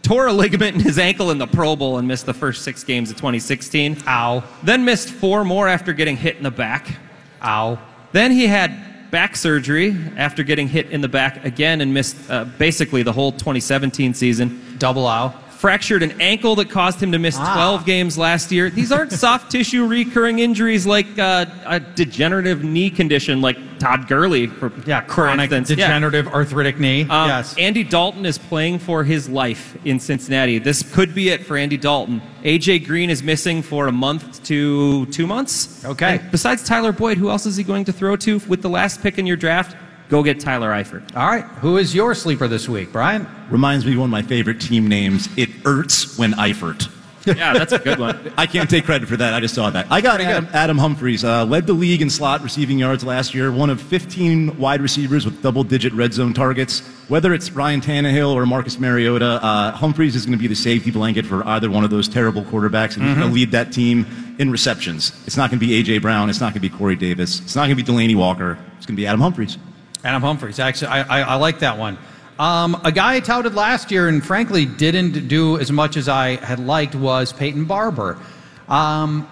tore 0.02 0.28
a 0.28 0.34
ligament 0.34 0.76
in 0.76 0.82
his 0.82 0.98
ankle 0.98 1.32
in 1.32 1.38
the 1.38 1.48
Pro 1.48 1.76
Bowl, 1.76 1.98
and 1.98 2.08
missed 2.08 2.26
the 2.26 2.34
first 2.34 2.64
six 2.64 2.84
games 2.84 3.10
of 3.12 3.18
2016. 3.18 3.98
Ow. 4.08 4.44
Then 4.64 4.86
missed 4.86 5.10
four 5.10 5.44
more 5.44 5.68
after 5.68 5.94
getting 5.94 6.18
hit 6.18 6.38
in 6.38 6.44
the 6.44 6.52
back. 6.52 6.98
Ow. 7.44 7.80
Then 8.12 8.32
he 8.32 8.48
had 8.48 9.12
back 9.12 9.36
surgery 9.36 9.96
after 10.18 10.44
getting 10.44 10.68
hit 10.68 10.90
in 10.90 11.02
the 11.02 11.08
back 11.08 11.46
again 11.46 11.82
and 11.82 11.94
missed 11.94 12.18
uh, 12.30 12.46
basically 12.58 13.04
the 13.04 13.14
whole 13.14 13.32
2017 13.32 14.14
season. 14.14 14.76
Double 14.78 15.08
ow. 15.08 15.34
Fractured 15.58 16.04
an 16.04 16.20
ankle 16.22 16.56
that 16.56 16.70
caused 16.70 17.02
him 17.02 17.12
to 17.14 17.20
miss 17.20 17.38
Ah. 17.40 17.54
12 17.56 17.86
games 17.86 18.18
last 18.18 18.52
year. 18.52 18.70
These 18.70 18.92
aren't 18.92 19.12
soft 19.26 19.52
tissue 19.52 19.86
recurring 19.88 20.40
injuries 20.40 20.86
like 20.86 21.08
uh, 21.18 21.46
a 21.66 21.80
degenerative 21.80 22.64
knee 22.64 22.90
condition 22.90 23.42
like 23.42 23.58
Todd 23.80 24.08
Gurley. 24.08 24.48
For, 24.48 24.72
Yeah, 24.86 25.02
chronic 25.02 25.52
instance. 25.52 25.80
Yeah. 25.80 25.88
degenerative 25.88 26.28
arthritic 26.28 26.80
knee. 26.80 27.02
Um, 27.04 27.28
yes. 27.30 27.58
Andy 27.58 27.84
Dalton 27.84 28.26
is 28.26 28.38
playing 28.38 28.80
for 28.80 29.04
his 29.04 29.28
life 29.30 29.78
in 29.86 30.00
Cincinnati. 30.00 30.60
This 30.60 30.84
could 30.94 31.16
be 31.16 31.30
it 31.30 31.46
for 31.46 31.58
Andy 31.58 31.78
Dalton. 31.78 32.22
AJ 32.44 32.86
Green 32.86 33.10
is 33.10 33.24
missing 33.24 33.62
for 33.62 33.88
a 33.88 33.92
month 33.92 34.44
to 34.44 35.06
two 35.08 35.26
months. 35.26 35.84
Okay. 35.86 36.20
And 36.20 36.32
besides 36.32 36.64
Tyler 36.64 36.92
Boyd, 36.92 37.18
who 37.18 37.30
else 37.30 37.46
is 37.46 37.56
he 37.56 37.64
going 37.64 37.86
to 37.86 37.94
throw 37.94 38.16
to 38.18 38.40
with 38.48 38.62
the 38.62 38.70
last 38.70 39.02
pick 39.02 39.18
in 39.18 39.26
your 39.26 39.38
draft? 39.38 39.76
Go 40.10 40.22
get 40.24 40.40
Tyler 40.40 40.70
Eifert. 40.72 41.16
All 41.16 41.26
right. 41.28 41.44
Who 41.62 41.78
is 41.78 41.96
your 41.96 42.14
sleeper 42.14 42.48
this 42.48 42.70
week, 42.70 42.92
Brian? 42.92 43.28
Reminds 43.50 43.86
me 43.86 43.94
of 43.94 44.00
one 44.00 44.08
of 44.08 44.12
my 44.12 44.22
favorite 44.22 44.62
team 44.62 44.88
names. 44.88 45.28
It 45.36 45.50
hurts 45.50 46.18
when 46.18 46.34
Eifert. 46.34 46.92
Yeah, 47.26 47.54
that's 47.54 47.74
a 47.74 47.80
good 47.80 47.98
one. 47.98 48.32
I 48.38 48.46
can't 48.46 48.70
take 48.70 48.86
credit 48.86 49.10
for 49.10 49.18
that. 49.18 49.34
I 49.34 49.40
just 49.40 49.56
saw 49.56 49.72
that. 49.72 49.88
I 49.90 50.00
got 50.00 50.22
Adam, 50.22 50.48
Adam 50.54 50.78
Humphries. 50.78 51.24
Uh, 51.24 51.44
led 51.44 51.66
the 51.66 51.74
league 51.74 52.04
in 52.04 52.10
slot 52.12 52.44
receiving 52.44 52.78
yards 52.78 53.04
last 53.04 53.34
year. 53.34 53.52
One 53.52 53.72
of 53.72 53.82
15 53.82 54.60
wide 54.60 54.80
receivers 54.80 55.26
with 55.26 55.42
double-digit 55.42 55.92
red 55.94 56.14
zone 56.14 56.36
targets. 56.36 56.82
Whether 57.08 57.34
it's 57.34 57.52
Ryan 57.52 57.82
Tannehill 57.82 58.32
or 58.32 58.46
Marcus 58.46 58.80
Mariota, 58.80 59.44
uh, 59.44 59.72
Humphries 59.72 60.16
is 60.16 60.28
going 60.28 60.38
to 60.38 60.42
be 60.42 60.48
the 60.48 60.56
safety 60.56 60.92
blanket 60.92 61.26
for 61.26 61.44
either 61.48 61.72
one 61.72 61.84
of 61.84 61.90
those 61.90 62.08
terrible 62.08 62.44
quarterbacks, 62.44 62.96
and 62.96 63.06
he's 63.08 63.16
going 63.18 63.28
to 63.28 63.34
lead 63.34 63.50
that 63.54 63.72
team 63.74 64.06
in 64.38 64.52
receptions. 64.52 65.12
It's 65.26 65.36
not 65.36 65.50
going 65.50 65.60
to 65.60 65.66
be 65.66 65.74
A.J. 65.80 65.98
Brown. 66.00 66.30
It's 66.30 66.40
not 66.42 66.54
going 66.54 66.62
to 66.62 66.70
be 66.70 66.70
Corey 66.70 66.96
Davis. 66.96 67.40
It's 67.40 67.56
not 67.56 67.66
going 67.68 67.76
to 67.76 67.84
be 67.84 67.92
Delanie 67.92 68.16
Walker. 68.16 68.60
It's 68.78 68.86
going 68.86 68.96
to 68.96 69.02
be 69.02 69.08
Adam 69.08 69.22
Humphries. 69.22 69.58
Adam 70.06 70.22
Humphries. 70.22 70.60
Actually, 70.60 70.90
I, 70.90 71.22
I, 71.22 71.22
I 71.22 71.36
like 71.36 71.60
that 71.60 71.80
one. 71.80 71.98
Um, 72.38 72.80
a 72.84 72.92
guy 72.92 73.16
I 73.16 73.20
touted 73.22 73.56
last 73.56 73.90
year 73.90 74.08
and 74.08 74.24
frankly 74.24 74.66
didn't 74.66 75.28
do 75.28 75.58
as 75.58 75.72
much 75.72 75.98
as 75.98 76.08
I 76.08 76.36
had 76.36 76.60
liked 76.60 76.94
was 76.94 77.34
Peyton 77.34 77.66
Barber. 77.66 78.20
Um, 78.68 79.28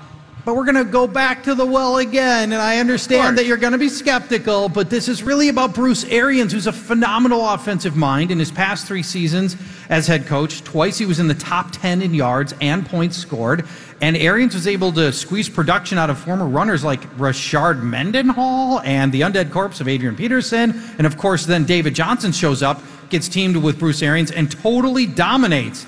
but 0.46 0.56
we're 0.56 0.66
going 0.66 0.76
to 0.76 0.84
go 0.84 1.08
back 1.08 1.44
to 1.44 1.56
the 1.56 1.66
well 1.66 1.98
again, 1.98 2.52
and 2.52 2.62
I 2.62 2.80
understand 2.80 3.38
that 3.38 3.46
you're 3.46 3.58
going 3.58 3.72
to 3.72 3.80
be 3.80 3.88
skeptical, 3.88 4.68
but 4.68 4.90
this 4.90 5.08
is 5.08 5.24
really 5.24 5.48
about 5.48 5.74
Bruce 5.74 6.04
Arians, 6.06 6.52
who's 6.52 6.68
a 6.68 6.74
phenomenal 6.74 7.48
offensive 7.48 7.96
mind 7.96 8.30
in 8.30 8.40
his 8.40 8.52
past 8.52 8.86
three 8.86 9.04
seasons 9.04 9.56
as 9.90 10.06
head 10.06 10.26
coach. 10.26 10.62
Twice 10.64 10.98
he 10.98 11.06
was 11.06 11.20
in 11.20 11.30
the 11.30 11.34
top 11.34 11.72
10 11.72 12.02
in 12.02 12.14
yards 12.14 12.54
and 12.60 12.86
points 12.86 13.16
scored, 13.16 13.66
and 14.02 14.18
Arians 14.18 14.54
was 14.54 14.68
able 14.68 14.92
to 14.94 15.14
squeeze 15.14 15.48
production 15.48 15.98
out 15.98 16.10
of 16.10 16.20
former 16.20 16.46
runners 16.46 16.84
like 16.84 17.02
Rashard 17.16 17.82
Mendenhall 17.82 18.82
and 18.82 19.14
the 19.14 19.22
undead 19.22 19.50
corpse 19.50 19.80
of 19.80 19.88
Adrian 19.88 20.18
Peterson, 20.18 20.82
and 20.98 21.08
of 21.08 21.18
course, 21.18 21.46
then 21.46 21.64
David 21.64 21.96
Johnson 21.96 22.34
shows 22.34 22.62
up, 22.62 22.82
gets 23.10 23.30
teamed 23.30 23.56
with 23.56 23.80
Bruce 23.80 24.02
Arians, 24.02 24.30
and 24.30 24.52
totally 24.52 25.06
dominates. 25.06 25.86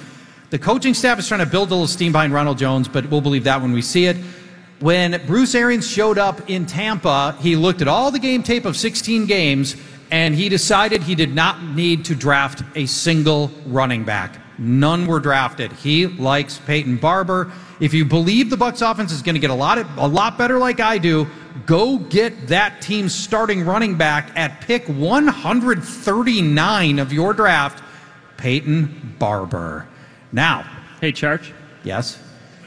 The 0.49 0.59
coaching 0.59 0.93
staff 0.93 1.19
is 1.19 1.27
trying 1.27 1.41
to 1.41 1.45
build 1.45 1.69
a 1.69 1.73
little 1.73 1.87
steam 1.87 2.13
behind 2.13 2.31
Ronald 2.31 2.57
Jones, 2.57 2.87
but 2.87 3.09
we'll 3.09 3.19
believe 3.19 3.43
that 3.43 3.61
when 3.61 3.73
we 3.73 3.81
see 3.81 4.05
it. 4.05 4.15
When 4.79 5.25
Bruce 5.25 5.55
Arians 5.55 5.89
showed 5.89 6.17
up 6.17 6.49
in 6.49 6.65
Tampa, 6.65 7.35
he 7.39 7.55
looked 7.55 7.81
at 7.81 7.87
all 7.87 8.11
the 8.11 8.19
game 8.19 8.43
tape 8.43 8.65
of 8.65 8.75
16 8.75 9.25
games 9.25 9.75
and 10.11 10.35
he 10.35 10.49
decided 10.49 11.01
he 11.01 11.15
did 11.15 11.33
not 11.33 11.63
need 11.63 12.05
to 12.05 12.15
draft 12.15 12.61
a 12.75 12.85
single 12.85 13.49
running 13.65 14.03
back. 14.03 14.37
None 14.57 15.05
were 15.07 15.19
drafted. 15.19 15.71
He 15.73 16.07
likes 16.07 16.59
Peyton 16.59 16.97
Barber. 16.97 17.51
If 17.79 17.93
you 17.93 18.05
believe 18.05 18.49
the 18.49 18.55
Bucs 18.55 18.89
offense 18.89 19.11
is 19.11 19.21
going 19.21 19.35
to 19.35 19.39
get 19.39 19.49
a 19.49 19.55
lot 19.55 19.77
of, 19.77 19.97
a 19.97 20.07
lot 20.07 20.37
better 20.37 20.57
like 20.59 20.79
I 20.79 20.97
do, 20.97 21.27
go 21.65 21.97
get 21.97 22.47
that 22.47 22.81
team's 22.81 23.13
starting 23.13 23.65
running 23.65 23.95
back 23.95 24.31
at 24.35 24.61
pick 24.61 24.87
139 24.87 26.99
of 26.99 27.11
your 27.11 27.33
draft, 27.33 27.83
Peyton 28.37 29.15
Barber. 29.19 29.87
Now, 30.31 30.65
Hey, 31.01 31.11
Charge. 31.11 31.53
yes, 31.83 32.17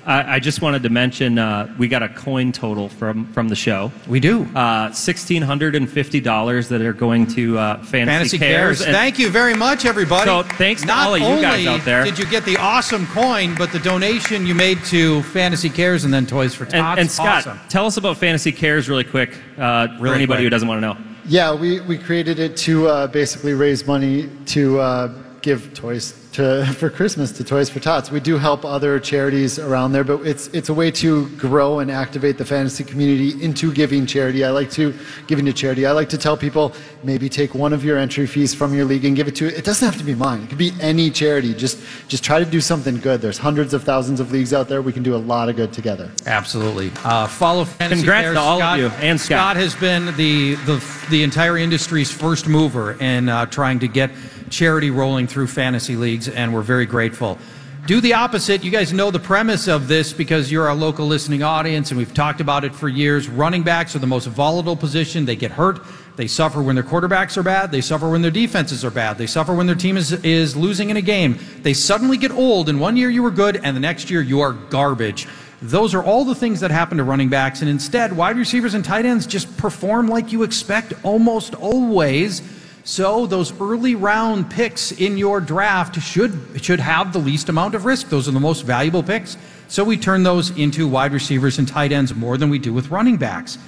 I, 0.09 0.37
I 0.37 0.39
just 0.41 0.63
wanted 0.63 0.83
to 0.85 0.89
mention 0.89 1.39
uh, 1.39 1.73
we 1.79 1.87
got 1.87 2.03
a 2.03 2.09
coin 2.09 2.51
total 2.51 2.89
from 2.89 3.27
from 3.35 3.49
the 3.51 3.55
show. 3.55 3.93
we 4.09 4.21
do. 4.21 4.45
Uh, 4.57 4.91
Sixteen 4.91 5.43
hundred 5.43 5.75
and 5.75 5.89
fifty 5.89 6.19
dollars 6.19 6.69
that 6.71 6.81
are 6.81 6.95
going 6.95 7.27
to 7.29 7.59
uh, 7.59 7.77
Fantasy, 7.85 8.39
Fantasy 8.39 8.39
Cares. 8.39 8.81
And- 8.81 8.93
Thank 8.93 9.19
you 9.19 9.29
very 9.29 9.55
much, 9.55 9.85
everybody. 9.85 10.25
So, 10.25 10.43
thanks 10.43 10.81
to 10.81 10.87
Not 10.87 11.07
all 11.09 11.15
of 11.15 11.21
you 11.21 11.27
guys 11.43 11.59
only 11.59 11.69
out 11.69 11.85
there. 11.85 12.05
Did 12.05 12.19
you 12.19 12.25
get 12.27 12.45
the 12.47 12.57
awesome 12.57 13.07
coin, 13.09 13.55
but 13.57 13.71
the 13.71 13.81
donation 13.81 14.47
you 14.47 14.55
made 14.55 14.83
to 14.87 15.23
Fantasy 15.25 15.69
Cares 15.69 16.05
and 16.05 16.13
then 16.15 16.25
Toys 16.27 16.55
for 16.55 16.65
Tots? 16.65 16.75
And, 16.75 17.01
and 17.01 17.11
Scott, 17.11 17.47
awesome. 17.47 17.61
tell 17.69 17.85
us 17.85 17.99
about 17.99 18.17
Fantasy 18.17 18.51
Cares 18.51 18.89
really 18.89 19.05
quick 19.05 19.37
uh, 19.59 19.89
for 19.89 20.03
Really 20.05 20.17
anybody 20.17 20.39
quick. 20.39 20.45
who 20.45 20.51
doesn't 20.51 20.69
want 20.69 20.79
to 20.81 20.87
know. 20.89 20.97
Yeah, 21.27 21.55
we, 21.55 21.81
we 21.81 21.99
created 21.99 22.39
it 22.39 22.57
to 22.59 22.89
uh, 22.89 23.07
basically 23.09 23.53
raise 23.53 23.87
money 23.87 24.31
to 24.47 24.81
uh, 24.81 25.09
give 25.43 25.75
toys 25.75 26.18
to 26.33 26.67
for 26.79 26.91
Christmas 26.91 27.33
to 27.33 27.45
Toys 27.45 27.69
for 27.71 27.81
Tots. 27.81 28.11
We 28.11 28.21
do 28.21 28.39
help 28.39 28.65
other 28.65 28.99
charities 29.01 29.59
around 29.59 29.93
there, 29.93 30.05
but 30.05 30.27
it's 30.27 30.49
it's 30.49 30.69
a 30.69 30.75
way 30.75 30.91
to 30.93 31.29
grow 31.37 31.81
and 31.81 31.91
activate 31.91 32.39
the 32.39 32.45
fantasy 32.45 32.85
community 32.85 33.43
into 33.43 33.73
giving 33.73 34.07
charity. 34.07 34.45
I 34.45 34.51
like 34.51 34.71
to 34.73 34.95
giving 35.27 35.45
to 35.47 35.53
charity. 35.53 35.87
I 35.87 35.93
like 35.93 36.09
to 36.11 36.19
tell 36.19 36.37
people 36.37 36.73
maybe 37.03 37.29
take 37.29 37.55
one 37.55 37.73
of 37.73 37.85
your 37.85 37.99
entry 37.99 38.27
fees 38.27 38.55
from 38.55 38.75
your 38.75 38.85
league 38.85 39.05
and 39.05 39.17
give 39.17 39.29
it 39.29 39.37
to. 39.37 39.47
It 39.47 39.65
doesn't 39.65 39.85
have 39.87 39.99
to 39.99 40.05
be 40.05 40.15
mine. 40.15 40.43
It 40.43 40.49
could 40.49 40.59
be 40.59 40.73
any 40.81 41.11
charity. 41.11 41.55
Just 41.55 41.79
just 42.09 42.25
try 42.25 42.39
to 42.39 42.45
do 42.45 42.61
something 42.61 42.99
good. 43.01 43.21
There's 43.21 43.39
hundreds 43.39 43.75
of 43.75 43.85
thousands 43.85 44.21
of 44.21 44.33
leagues 44.33 44.53
out 44.53 44.69
there. 44.69 44.83
We 44.83 44.93
can 44.93 45.03
do 45.03 45.15
a 45.15 45.19
lot 45.19 45.49
of 45.49 45.57
good 45.57 45.73
together. 45.73 46.11
Absolutely. 46.27 46.91
Uh, 47.05 47.27
follow 47.27 47.65
Fantasy 47.65 48.03
Congrats 48.03 48.25
Cares. 48.25 48.37
to 48.37 48.41
all 48.41 48.63
of 48.63 48.79
you 48.79 48.89
and 49.01 49.21
Scott. 49.21 49.39
Scott. 49.39 49.57
has 49.57 49.75
been 49.77 50.07
the, 50.17 50.55
the, 50.67 50.85
the 51.11 51.23
entire 51.23 51.57
industry's 51.57 52.11
first 52.11 52.47
mover 52.49 52.93
in 53.01 53.29
uh, 53.29 53.47
trying 53.47 53.79
to 53.79 53.89
get 53.89 54.11
charity 54.51 54.91
rolling 54.91 55.27
through 55.27 55.49
fantasy 55.49 55.97
leagues, 55.97 56.29
and 56.29 56.55
we're 56.55 56.63
very 56.63 56.87
grateful. 56.87 57.39
Do 57.87 58.03
the 58.03 58.13
opposite. 58.15 58.65
You 58.65 58.71
guys 58.71 58.93
know 58.93 59.11
the 59.11 59.19
premise 59.19 59.67
of 59.67 59.89
this 59.89 60.13
because 60.13 60.53
you're 60.53 60.69
our 60.69 60.75
local 60.75 61.07
listening 61.07 61.43
audience, 61.43 61.91
and 61.91 61.97
we've 61.97 62.13
talked 62.13 62.43
about 62.43 62.65
it 62.65 62.75
for 62.75 62.87
years. 62.87 63.29
Running 63.29 63.63
backs 63.63 63.97
are 63.97 63.99
the 63.99 64.07
most 64.07 64.27
volatile 64.27 64.77
position. 64.77 65.25
They 65.25 65.37
get 65.37 65.53
hurt. 65.53 65.81
They 66.17 66.27
suffer 66.27 66.61
when 66.61 66.75
their 66.75 66.85
quarterbacks 66.85 67.37
are 67.39 67.43
bad. 67.43 67.73
They 67.73 67.81
suffer 67.81 68.11
when 68.11 68.21
their 68.21 68.31
defenses 68.31 68.85
are 68.85 68.91
bad. 68.91 69.17
They 69.17 69.27
suffer 69.27 69.55
when 69.55 69.67
their 69.67 69.75
team 69.75 69.97
is, 69.97 70.13
is 70.13 70.55
losing 70.55 70.91
in 70.91 70.99
a 70.99 71.01
game. 71.01 71.39
They 71.63 71.73
suddenly 71.73 72.19
get 72.19 72.31
old, 72.31 72.69
and 72.69 72.79
one 72.79 72.97
year 72.99 73.09
you 73.09 73.23
were 73.23 73.31
good, 73.31 73.59
and 73.63 73.75
the 73.75 73.81
next 73.81 74.11
year 74.11 74.21
you 74.21 74.41
are 74.41 74.53
garbage. 74.53 75.27
Those 75.63 75.95
are 75.95 76.05
all 76.05 76.25
the 76.25 76.35
things 76.35 76.61
that 76.61 76.71
happen 76.71 76.99
to 76.99 77.05
running 77.05 77.31
backs, 77.31 77.63
and 77.63 77.71
instead, 77.71 78.17
wide 78.17 78.37
receivers 78.37 78.75
and 78.75 78.85
tight 78.85 79.07
ends 79.07 79.27
just 79.27 79.57
perform 79.57 80.09
like 80.09 80.31
you 80.31 80.43
expect 80.43 80.93
almost 81.05 81.55
always. 81.55 82.43
So 82.89 83.27
those 83.27 83.53
early 83.61 83.95
round 83.97 84.51
picks 84.51 84.93
in 84.93 85.19
your 85.19 85.43
draft 85.43 86.01
should 86.01 86.33
should 86.63 86.81
have 86.81 87.13
the 87.13 87.19
least 87.19 87.51
amount 87.51 87.75
of 87.75 87.85
risk. 87.85 88.09
Those 88.09 88.27
are 88.29 88.31
the 88.31 88.41
most 88.41 88.63
valuable 88.63 89.03
picks. 89.03 89.37
So 89.69 89.85
we 89.85 89.99
turn 89.99 90.23
those 90.23 90.57
into 90.57 90.89
wide 90.89 91.13
receivers 91.13 91.59
and 91.59 91.69
tight 91.69 91.93
ends 91.93 92.15
more 92.15 92.39
than 92.39 92.49
we 92.49 92.59
do 92.59 92.73
with 92.73 92.91
running 92.91 93.19
backs. 93.19 93.59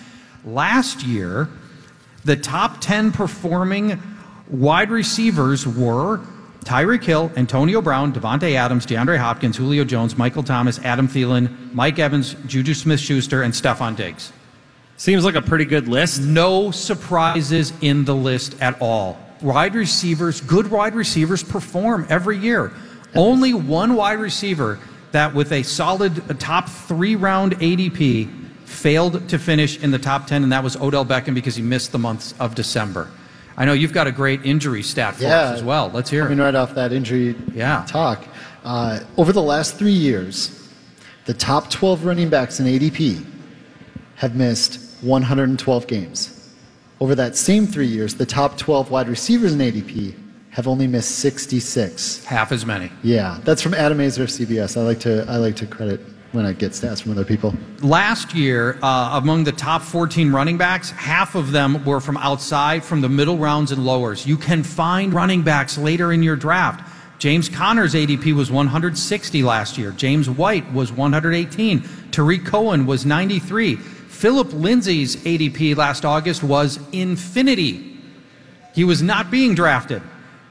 Last 0.43 1.03
year, 1.03 1.51
the 2.25 2.35
top 2.35 2.81
10 2.81 3.13
performing 3.13 4.03
wide 4.49 4.91
receivers 4.91 5.67
were 5.67 6.23
Tyreek 6.65 7.05
Hill, 7.05 7.31
Antonio 7.37 7.83
Brown, 7.83 8.15
Davante 8.15 8.55
Adams, 8.55 8.87
DeAndre 8.87 9.19
Hopkins, 9.19 9.59
Julio 9.59 9.85
Jones, 9.85 10.17
Michael 10.17 10.45
Thomas, 10.45 10.79
Adam 10.79 11.07
Thielen, 11.07 11.75
Mike 11.75 11.99
Evans, 11.99 12.37
Juju 12.47 12.73
Smith 12.73 13.01
Schuster, 13.01 13.43
and 13.43 13.53
Stefon 13.53 13.97
Diggs. 13.97 14.33
Seems 15.01 15.25
like 15.25 15.35
a 15.35 15.41
pretty 15.41 15.65
good 15.65 15.89
list. 15.89 16.21
No 16.21 16.71
surprises 16.71 17.73
in 17.81 18.05
the 18.05 18.15
list 18.15 18.55
at 18.61 18.77
all. 18.83 19.19
Wide 19.41 19.75
receivers, 19.75 20.43
good 20.43 20.71
wide 20.71 20.95
receivers 20.95 21.43
perform 21.43 22.07
every 22.11 22.37
year. 22.37 22.71
Only 23.15 23.55
one 23.55 23.95
wide 23.95 24.19
receiver 24.19 24.79
that 25.13 25.33
with 25.33 25.53
a 25.53 25.63
solid 25.63 26.31
uh, 26.31 26.35
top 26.35 26.69
three 26.69 27.17
round 27.17 27.53
ADP 27.61 28.29
failed 28.67 29.27
to 29.31 29.39
finish 29.39 29.83
in 29.83 29.91
the 29.91 29.99
top 29.99 30.27
10, 30.27 30.43
and 30.43 30.53
that 30.53 30.63
was 30.63 30.77
Odell 30.77 31.07
Beckham 31.07 31.33
because 31.35 31.57
he 31.57 31.63
missed 31.63 31.93
the 31.93 31.99
months 31.99 32.35
of 32.39 32.55
December. 32.55 33.09
I 33.57 33.65
know 33.65 33.73
you've 33.73 33.95
got 33.95 34.07
a 34.07 34.13
great 34.13 34.45
injury 34.45 34.83
stat 34.83 35.15
for 35.15 35.25
us 35.25 35.57
as 35.57 35.65
well. 35.65 35.91
Let's 35.95 36.11
hear 36.11 36.25
Coming 36.25 36.41
it. 36.41 36.43
right 36.43 36.55
off 36.55 36.75
that 36.75 36.93
injury 36.93 37.37
Yeah. 37.55 37.87
talk. 37.89 38.23
Uh, 38.67 39.01
over 39.17 39.33
the 39.33 39.41
last 39.41 39.77
three 39.79 39.93
years, 39.93 40.69
the 41.25 41.33
top 41.33 41.71
12 41.71 42.05
running 42.05 42.29
backs 42.29 42.61
in 42.61 42.67
ADP 42.67 43.25
have 44.17 44.35
missed 44.35 44.89
112 45.03 45.87
games. 45.87 46.37
Over 47.01 47.15
that 47.15 47.37
same 47.37 47.67
three 47.67 47.87
years, 47.87 48.15
the 48.15 48.27
top 48.27 48.59
12 48.59 48.91
wide 48.91 49.09
receivers 49.09 49.55
in 49.55 49.59
ADP 49.59 50.15
have 50.51 50.67
only 50.67 50.87
missed 50.87 51.19
66. 51.21 52.25
Half 52.25 52.53
as 52.53 52.67
many. 52.67 52.91
Yeah, 53.03 53.39
that's 53.45 53.63
from 53.63 53.75
Adam 53.75 53.99
Aizer, 53.99 54.23
of 54.23 54.29
CBS. 54.29 54.77
I 54.77 54.83
like 54.83 55.01
to 55.01 55.25
I 55.29 55.37
like 55.37 55.57
to 55.57 55.67
credit 55.67 56.01
when 56.33 56.47
I 56.47 56.53
get 56.53 56.73
stats 56.73 57.03
from 57.03 57.13
other 57.13 57.25
people. 57.25 57.55
Last 57.81 58.35
year, 58.35 58.79
uh, 58.83 59.21
among 59.23 59.45
the 59.45 59.53
top 59.53 59.83
14 59.83 60.31
running 60.31 60.59
backs, 60.59 60.91
half 60.91 61.35
of 61.35 61.51
them 61.53 61.85
were 61.85 62.01
from 62.01 62.17
outside, 62.19 62.85
from 62.85 63.01
the 63.01 63.09
middle 63.09 63.37
rounds 63.39 63.73
and 63.73 63.85
lowers. 63.85 64.27
You 64.27 64.37
can 64.37 64.63
find 64.63 65.13
running 65.13 65.43
backs 65.43 65.77
later 65.77 66.13
in 66.13 66.23
your 66.23 66.37
draft. 66.37 66.87
James 67.19 67.49
Conner's 67.49 67.95
ADP 67.95 68.33
was 68.35 68.51
160 68.51 69.43
last 69.43 69.77
year. 69.77 69.91
James 69.93 70.31
White 70.31 70.73
was 70.73 70.91
118. 70.93 71.83
Tarik 72.11 72.45
Cohen 72.47 72.87
was 72.87 73.05
93. 73.05 73.79
Phillip 74.21 74.53
Lindsay's 74.53 75.17
ADP 75.17 75.79
last 75.79 76.05
August 76.05 76.43
was 76.43 76.79
infinity. 76.93 77.97
He 78.75 78.85
was 78.85 79.01
not 79.01 79.31
being 79.31 79.55
drafted. 79.55 80.03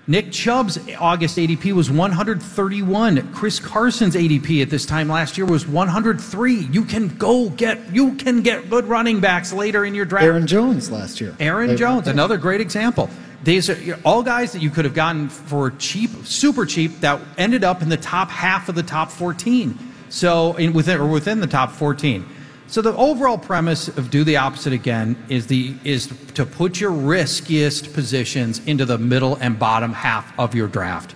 Nick 0.08 0.32
Chubb's 0.32 0.80
August 0.98 1.38
ADP 1.38 1.74
was 1.74 1.92
131. 1.92 3.32
Chris 3.32 3.60
Carson's 3.60 4.16
ADP 4.16 4.64
at 4.64 4.72
this 4.72 4.88
time 4.88 5.08
last 5.08 5.38
year 5.38 5.46
was 5.46 5.68
103. 5.68 6.56
You 6.56 6.84
can 6.84 7.10
go 7.10 7.52
get 7.52 7.94
you 7.94 8.16
can 8.16 8.42
get 8.42 8.72
good 8.72 8.86
running 8.86 9.20
backs 9.20 9.54
later 9.54 9.86
in 9.86 9.94
your 9.94 10.06
draft. 10.06 10.26
Aaron 10.26 10.48
Jones 10.48 10.90
last 10.90 11.22
year. 11.22 11.36
Aaron 11.40 11.68
They- 11.68 11.76
Jones, 11.76 12.08
another 12.08 12.38
great 12.38 12.62
example. 12.62 13.08
These 13.44 13.70
are 13.70 14.00
all 14.04 14.24
guys 14.24 14.52
that 14.54 14.64
you 14.64 14.72
could 14.72 14.86
have 14.86 14.96
gotten 14.96 15.30
for 15.30 15.70
cheap, 15.78 16.10
super 16.24 16.66
cheap, 16.66 17.02
that 17.02 17.22
ended 17.38 17.64
up 17.64 17.84
in 17.84 17.90
the 17.90 17.98
top 17.98 18.32
half 18.32 18.68
of 18.68 18.74
the 18.74 18.82
top 18.82 19.12
14. 19.12 19.78
So, 20.10 20.56
in, 20.56 20.74
within 20.74 21.00
or 21.00 21.06
within 21.06 21.40
the 21.40 21.46
top 21.46 21.72
14. 21.72 22.26
So 22.70 22.84
the 22.84 22.96
overall 22.96 23.40
premise 23.40 23.88
of 23.88 24.12
do 24.12 24.24
the 24.24 24.38
opposite 24.38 24.74
again 24.74 25.16
is 25.28 25.48
the 25.48 25.74
is 25.84 26.14
to 26.36 26.46
put 26.46 26.80
your 26.80 26.92
riskiest 26.92 27.94
positions 27.94 28.60
into 28.68 28.86
the 28.86 29.00
middle 29.00 29.38
and 29.38 29.58
bottom 29.58 29.92
half 29.92 30.38
of 30.38 30.54
your 30.54 30.68
draft. 30.68 31.16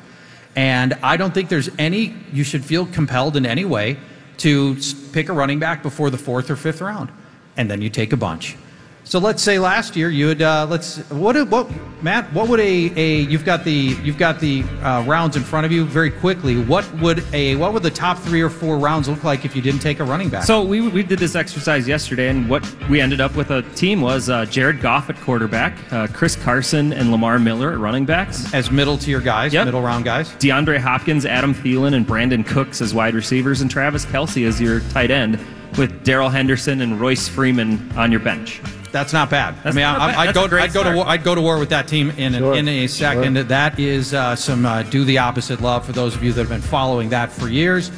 And 0.55 0.95
I 1.03 1.15
don't 1.15 1.31
think 1.31 1.49
there's 1.49 1.69
any 1.77 2.15
you 2.31 2.43
should 2.43 2.65
feel 2.65 2.87
compelled 2.87 3.37
in 3.37 3.45
any 3.45 3.65
way 3.65 3.97
to 4.37 4.75
pick 5.11 5.29
a 5.29 5.33
running 5.33 5.59
back 5.59 5.83
before 5.83 6.09
the 6.09 6.17
fourth 6.17 6.49
or 6.49 6.55
fifth 6.55 6.81
round, 6.81 7.11
and 7.55 7.69
then 7.69 7.83
you 7.83 7.89
take 7.89 8.13
a 8.13 8.17
bunch. 8.17 8.57
So 9.05 9.19
let's 9.19 9.43
say 9.43 9.59
last 9.59 9.95
year 9.95 10.09
you 10.09 10.29
had 10.29 10.41
uh, 10.41 10.65
let's 10.69 10.97
what 11.11 11.35
what 11.49 11.69
Matt 12.01 12.31
what 12.33 12.47
would 12.47 12.59
a, 12.61 12.91
a 12.95 13.17
you've 13.19 13.43
got 13.45 13.63
the 13.63 13.71
you've 14.01 14.17
got 14.17 14.39
the 14.39 14.63
uh, 14.81 15.03
rounds 15.05 15.35
in 15.35 15.43
front 15.43 15.65
of 15.65 15.71
you 15.71 15.85
very 15.85 16.09
quickly. 16.09 16.59
What 16.63 16.89
would 16.95 17.23
a 17.33 17.55
what 17.57 17.73
would 17.73 17.83
the 17.83 17.91
top 17.91 18.17
three 18.17 18.41
or 18.41 18.49
four 18.49 18.79
rounds 18.79 19.09
look 19.09 19.23
like 19.23 19.43
if 19.45 19.55
you 19.55 19.61
didn't 19.61 19.81
take 19.81 19.99
a 19.99 20.03
running 20.03 20.29
back? 20.29 20.45
So 20.45 20.63
we, 20.63 20.81
we 20.87 21.03
did 21.03 21.19
this 21.19 21.35
exercise 21.35 21.87
yesterday, 21.87 22.29
and 22.29 22.49
what 22.49 22.63
we 22.89 23.01
ended 23.01 23.19
up 23.21 23.35
with 23.35 23.51
a 23.51 23.61
team 23.75 24.01
was 24.01 24.29
uh, 24.29 24.45
Jared 24.45 24.81
Goff 24.81 25.09
at 25.09 25.17
quarterback, 25.17 25.77
uh, 25.91 26.07
Chris 26.07 26.35
Carson 26.37 26.93
and 26.93 27.11
Lamar 27.11 27.37
Miller 27.39 27.71
at 27.73 27.79
running 27.79 28.05
backs, 28.05 28.51
as 28.53 28.71
middle 28.71 28.97
tier 28.97 29.19
guys, 29.19 29.53
Yep. 29.53 29.65
middle 29.65 29.81
round 29.81 30.05
guys. 30.05 30.29
DeAndre 30.35 30.79
Hopkins, 30.79 31.25
Adam 31.25 31.53
Thielen, 31.53 31.93
and 31.93 32.07
Brandin 32.07 32.45
Cooks 32.47 32.81
as 32.81 32.93
wide 32.93 33.13
receivers, 33.15 33.61
and 33.61 33.69
Travis 33.69 34.05
Kelce 34.05 34.47
as 34.47 34.59
your 34.61 34.79
tight 34.91 35.11
end, 35.11 35.37
with 35.77 36.03
Darrell 36.03 36.29
Henderson 36.29 36.81
and 36.81 36.99
Royce 36.99 37.27
Freeman 37.27 37.91
on 37.97 38.09
your 38.11 38.21
bench. 38.21 38.61
That's 38.93 39.11
not 39.11 39.29
bad. 39.29 39.55
That's 39.63 39.75
I 39.75 39.77
mean, 39.77 39.83
I, 39.85 39.97
bad. 39.97 40.15
I'd 40.15 40.27
That's 40.35 40.37
go. 40.49 40.57
I'd 40.57 40.71
go 40.71 40.83
to. 40.83 40.89
start. 40.89 40.95
War, 40.95 41.07
I'd 41.07 41.23
go 41.23 41.35
to 41.35 41.41
war 41.41 41.57
with 41.59 41.69
that 41.69 41.87
team 41.87 42.11
in 42.11 42.33
Sure. 42.33 42.53
in 42.55 42.67
a 42.69 42.87
second. 42.87 43.35
Sure. 43.35 43.43
That 43.43 43.79
is 43.79 44.13
uh, 44.13 44.35
some 44.35 44.65
uh, 44.65 44.83
do 44.83 45.03
the 45.03 45.17
opposite 45.17 45.59
love 45.61 45.83
for 45.85 45.91
those 45.91 46.15
of 46.15 46.23
you 46.23 46.31
that 46.31 46.39
have 46.41 46.49
been 46.49 46.61
following 46.61 47.09
that 47.09 47.31
for 47.31 47.49
years. 47.49 47.91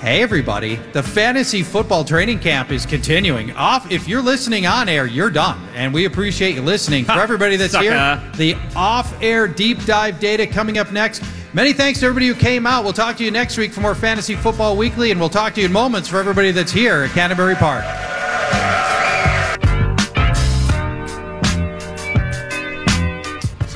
Hey 0.00 0.22
everybody, 0.22 0.76
the 0.92 1.02
fantasy 1.02 1.64
football 1.64 2.04
training 2.04 2.38
camp 2.38 2.70
is 2.70 2.86
continuing. 2.86 3.50
Off 3.56 3.90
if 3.90 4.06
you're 4.06 4.22
listening 4.22 4.64
on 4.64 4.88
air, 4.88 5.06
you're 5.06 5.28
done. 5.28 5.58
And 5.74 5.92
we 5.92 6.04
appreciate 6.04 6.54
you 6.54 6.62
listening. 6.62 7.04
For 7.04 7.12
everybody 7.18 7.56
that's 7.56 7.72
Sucker. 7.72 7.90
here, 7.90 8.22
the 8.36 8.54
off-air 8.76 9.48
deep 9.48 9.84
dive 9.86 10.20
data 10.20 10.46
coming 10.46 10.78
up 10.78 10.92
next. 10.92 11.22
Many 11.52 11.72
thanks 11.72 11.98
to 12.00 12.06
everybody 12.06 12.28
who 12.28 12.34
came 12.36 12.64
out. 12.64 12.84
We'll 12.84 12.92
talk 12.92 13.16
to 13.16 13.24
you 13.24 13.32
next 13.32 13.58
week 13.58 13.72
for 13.72 13.80
more 13.80 13.96
Fantasy 13.96 14.36
Football 14.36 14.76
Weekly, 14.76 15.10
and 15.10 15.18
we'll 15.18 15.30
talk 15.30 15.54
to 15.54 15.60
you 15.60 15.66
in 15.66 15.72
moments 15.72 16.08
for 16.08 16.18
everybody 16.20 16.52
that's 16.52 16.70
here 16.70 17.02
at 17.02 17.10
Canterbury 17.10 17.56
Park. 17.56 17.84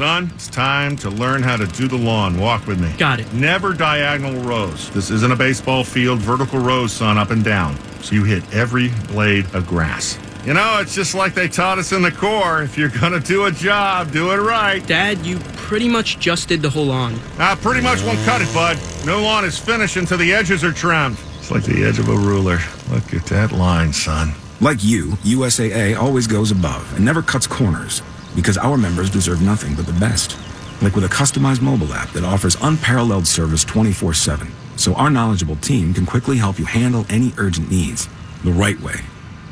Son, 0.02 0.32
it's 0.34 0.48
time 0.48 0.96
to 0.96 1.08
learn 1.10 1.44
how 1.44 1.56
to 1.56 1.64
do 1.64 1.86
the 1.86 1.96
lawn. 1.96 2.36
Walk 2.36 2.66
with 2.66 2.80
me. 2.80 2.92
Got 2.98 3.20
it. 3.20 3.32
Never 3.32 3.72
diagonal 3.72 4.42
rows. 4.42 4.90
This 4.90 5.12
isn't 5.12 5.30
a 5.30 5.36
baseball 5.36 5.84
field, 5.84 6.18
vertical 6.18 6.58
rows, 6.58 6.90
son, 6.90 7.18
up 7.18 7.30
and 7.30 7.44
down. 7.44 7.78
So 8.02 8.16
you 8.16 8.24
hit 8.24 8.42
every 8.52 8.88
blade 9.06 9.44
of 9.54 9.64
grass. 9.68 10.18
You 10.44 10.54
know, 10.54 10.78
it's 10.80 10.92
just 10.92 11.14
like 11.14 11.34
they 11.34 11.46
taught 11.46 11.78
us 11.78 11.92
in 11.92 12.02
the 12.02 12.10
Corps. 12.10 12.64
If 12.64 12.76
you're 12.76 12.88
gonna 12.88 13.20
do 13.20 13.44
a 13.44 13.52
job, 13.52 14.10
do 14.10 14.32
it 14.32 14.38
right. 14.38 14.84
Dad, 14.84 15.24
you 15.24 15.38
pretty 15.54 15.88
much 15.88 16.18
just 16.18 16.48
did 16.48 16.62
the 16.62 16.70
whole 16.70 16.86
lawn. 16.86 17.20
I 17.38 17.54
pretty 17.54 17.80
much 17.80 18.02
won't 18.02 18.18
cut 18.24 18.42
it, 18.42 18.52
bud. 18.52 18.80
No 19.06 19.22
lawn 19.22 19.44
is 19.44 19.56
finished 19.56 19.96
until 19.96 20.18
the 20.18 20.32
edges 20.32 20.64
are 20.64 20.72
trimmed. 20.72 21.16
It's 21.38 21.52
like 21.52 21.62
the 21.62 21.84
edge 21.84 22.00
of 22.00 22.08
a 22.08 22.16
ruler. 22.16 22.58
Look 22.90 23.14
at 23.14 23.26
that 23.26 23.52
line, 23.52 23.92
son. 23.92 24.32
Like 24.60 24.82
you, 24.82 25.12
USAA 25.22 25.96
always 25.96 26.26
goes 26.26 26.50
above 26.50 26.92
and 26.96 27.04
never 27.04 27.22
cuts 27.22 27.46
corners 27.46 28.02
because 28.34 28.58
our 28.58 28.76
members 28.76 29.10
deserve 29.10 29.42
nothing 29.42 29.74
but 29.74 29.86
the 29.86 29.92
best. 29.94 30.36
Like 30.80 30.94
with 30.94 31.04
a 31.04 31.08
customized 31.08 31.62
mobile 31.62 31.92
app 31.92 32.10
that 32.10 32.24
offers 32.24 32.56
unparalleled 32.60 33.26
service 33.26 33.64
24 33.64 34.14
7, 34.14 34.48
so 34.76 34.94
our 34.94 35.10
knowledgeable 35.10 35.56
team 35.56 35.94
can 35.94 36.06
quickly 36.06 36.36
help 36.38 36.58
you 36.58 36.64
handle 36.64 37.06
any 37.08 37.32
urgent 37.38 37.70
needs 37.70 38.08
the 38.44 38.52
right 38.52 38.80
way. 38.80 38.96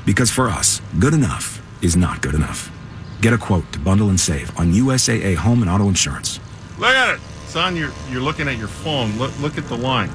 Because 0.04 0.30
for 0.30 0.48
us, 0.48 0.80
good 0.98 1.14
enough 1.14 1.62
is 1.82 1.96
not 1.96 2.22
good 2.22 2.34
enough. 2.34 2.70
Get 3.20 3.32
a 3.32 3.38
quote 3.38 3.70
to 3.72 3.78
bundle 3.78 4.08
and 4.08 4.18
save 4.18 4.56
on 4.58 4.72
USAA 4.72 5.36
home 5.36 5.62
and 5.62 5.70
auto 5.70 5.88
insurance. 5.88 6.40
Look 6.78 6.88
at 6.90 7.14
it. 7.14 7.20
Son, 7.46 7.76
you're, 7.76 7.92
you're 8.10 8.22
looking 8.22 8.48
at 8.48 8.56
your 8.56 8.68
phone. 8.68 9.16
Look, 9.18 9.38
look 9.40 9.58
at 9.58 9.68
the 9.68 9.76
line. 9.76 10.10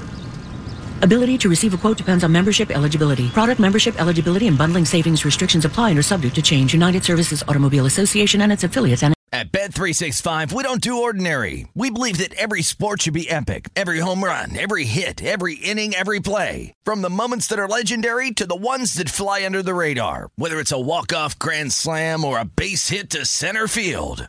Ability 1.02 1.36
to 1.38 1.48
receive 1.48 1.74
a 1.74 1.76
quote 1.76 1.98
depends 1.98 2.24
on 2.24 2.32
membership 2.32 2.70
eligibility. 2.70 3.28
Product 3.30 3.60
membership 3.60 4.00
eligibility 4.00 4.46
and 4.46 4.56
bundling 4.56 4.84
savings 4.84 5.24
restrictions 5.24 5.64
apply 5.64 5.90
and 5.90 5.98
are 5.98 6.02
subject 6.02 6.34
to 6.36 6.42
change. 6.42 6.72
United 6.72 7.04
Services 7.04 7.42
Automobile 7.46 7.86
Association 7.86 8.40
and 8.40 8.52
its 8.52 8.64
affiliates 8.64 9.02
and 9.02 9.14
At 9.32 9.52
Bet365, 9.52 10.52
we 10.52 10.62
don't 10.62 10.80
do 10.80 11.02
ordinary. 11.02 11.66
We 11.74 11.90
believe 11.90 12.18
that 12.18 12.32
every 12.34 12.62
sport 12.62 13.02
should 13.02 13.12
be 13.12 13.28
epic. 13.28 13.68
Every 13.76 13.98
home 13.98 14.24
run, 14.24 14.56
every 14.56 14.84
hit, 14.84 15.22
every 15.22 15.56
inning, 15.56 15.94
every 15.94 16.20
play. 16.20 16.72
From 16.84 17.02
the 17.02 17.10
moments 17.10 17.46
that 17.48 17.58
are 17.58 17.68
legendary 17.68 18.30
to 18.30 18.46
the 18.46 18.56
ones 18.56 18.94
that 18.94 19.10
fly 19.10 19.44
under 19.44 19.62
the 19.62 19.74
radar. 19.74 20.30
Whether 20.36 20.60
it's 20.60 20.72
a 20.72 20.80
walk-off 20.80 21.38
grand 21.38 21.72
slam 21.72 22.24
or 22.24 22.38
a 22.38 22.44
base 22.44 22.88
hit 22.88 23.10
to 23.10 23.26
center 23.26 23.68
field. 23.68 24.28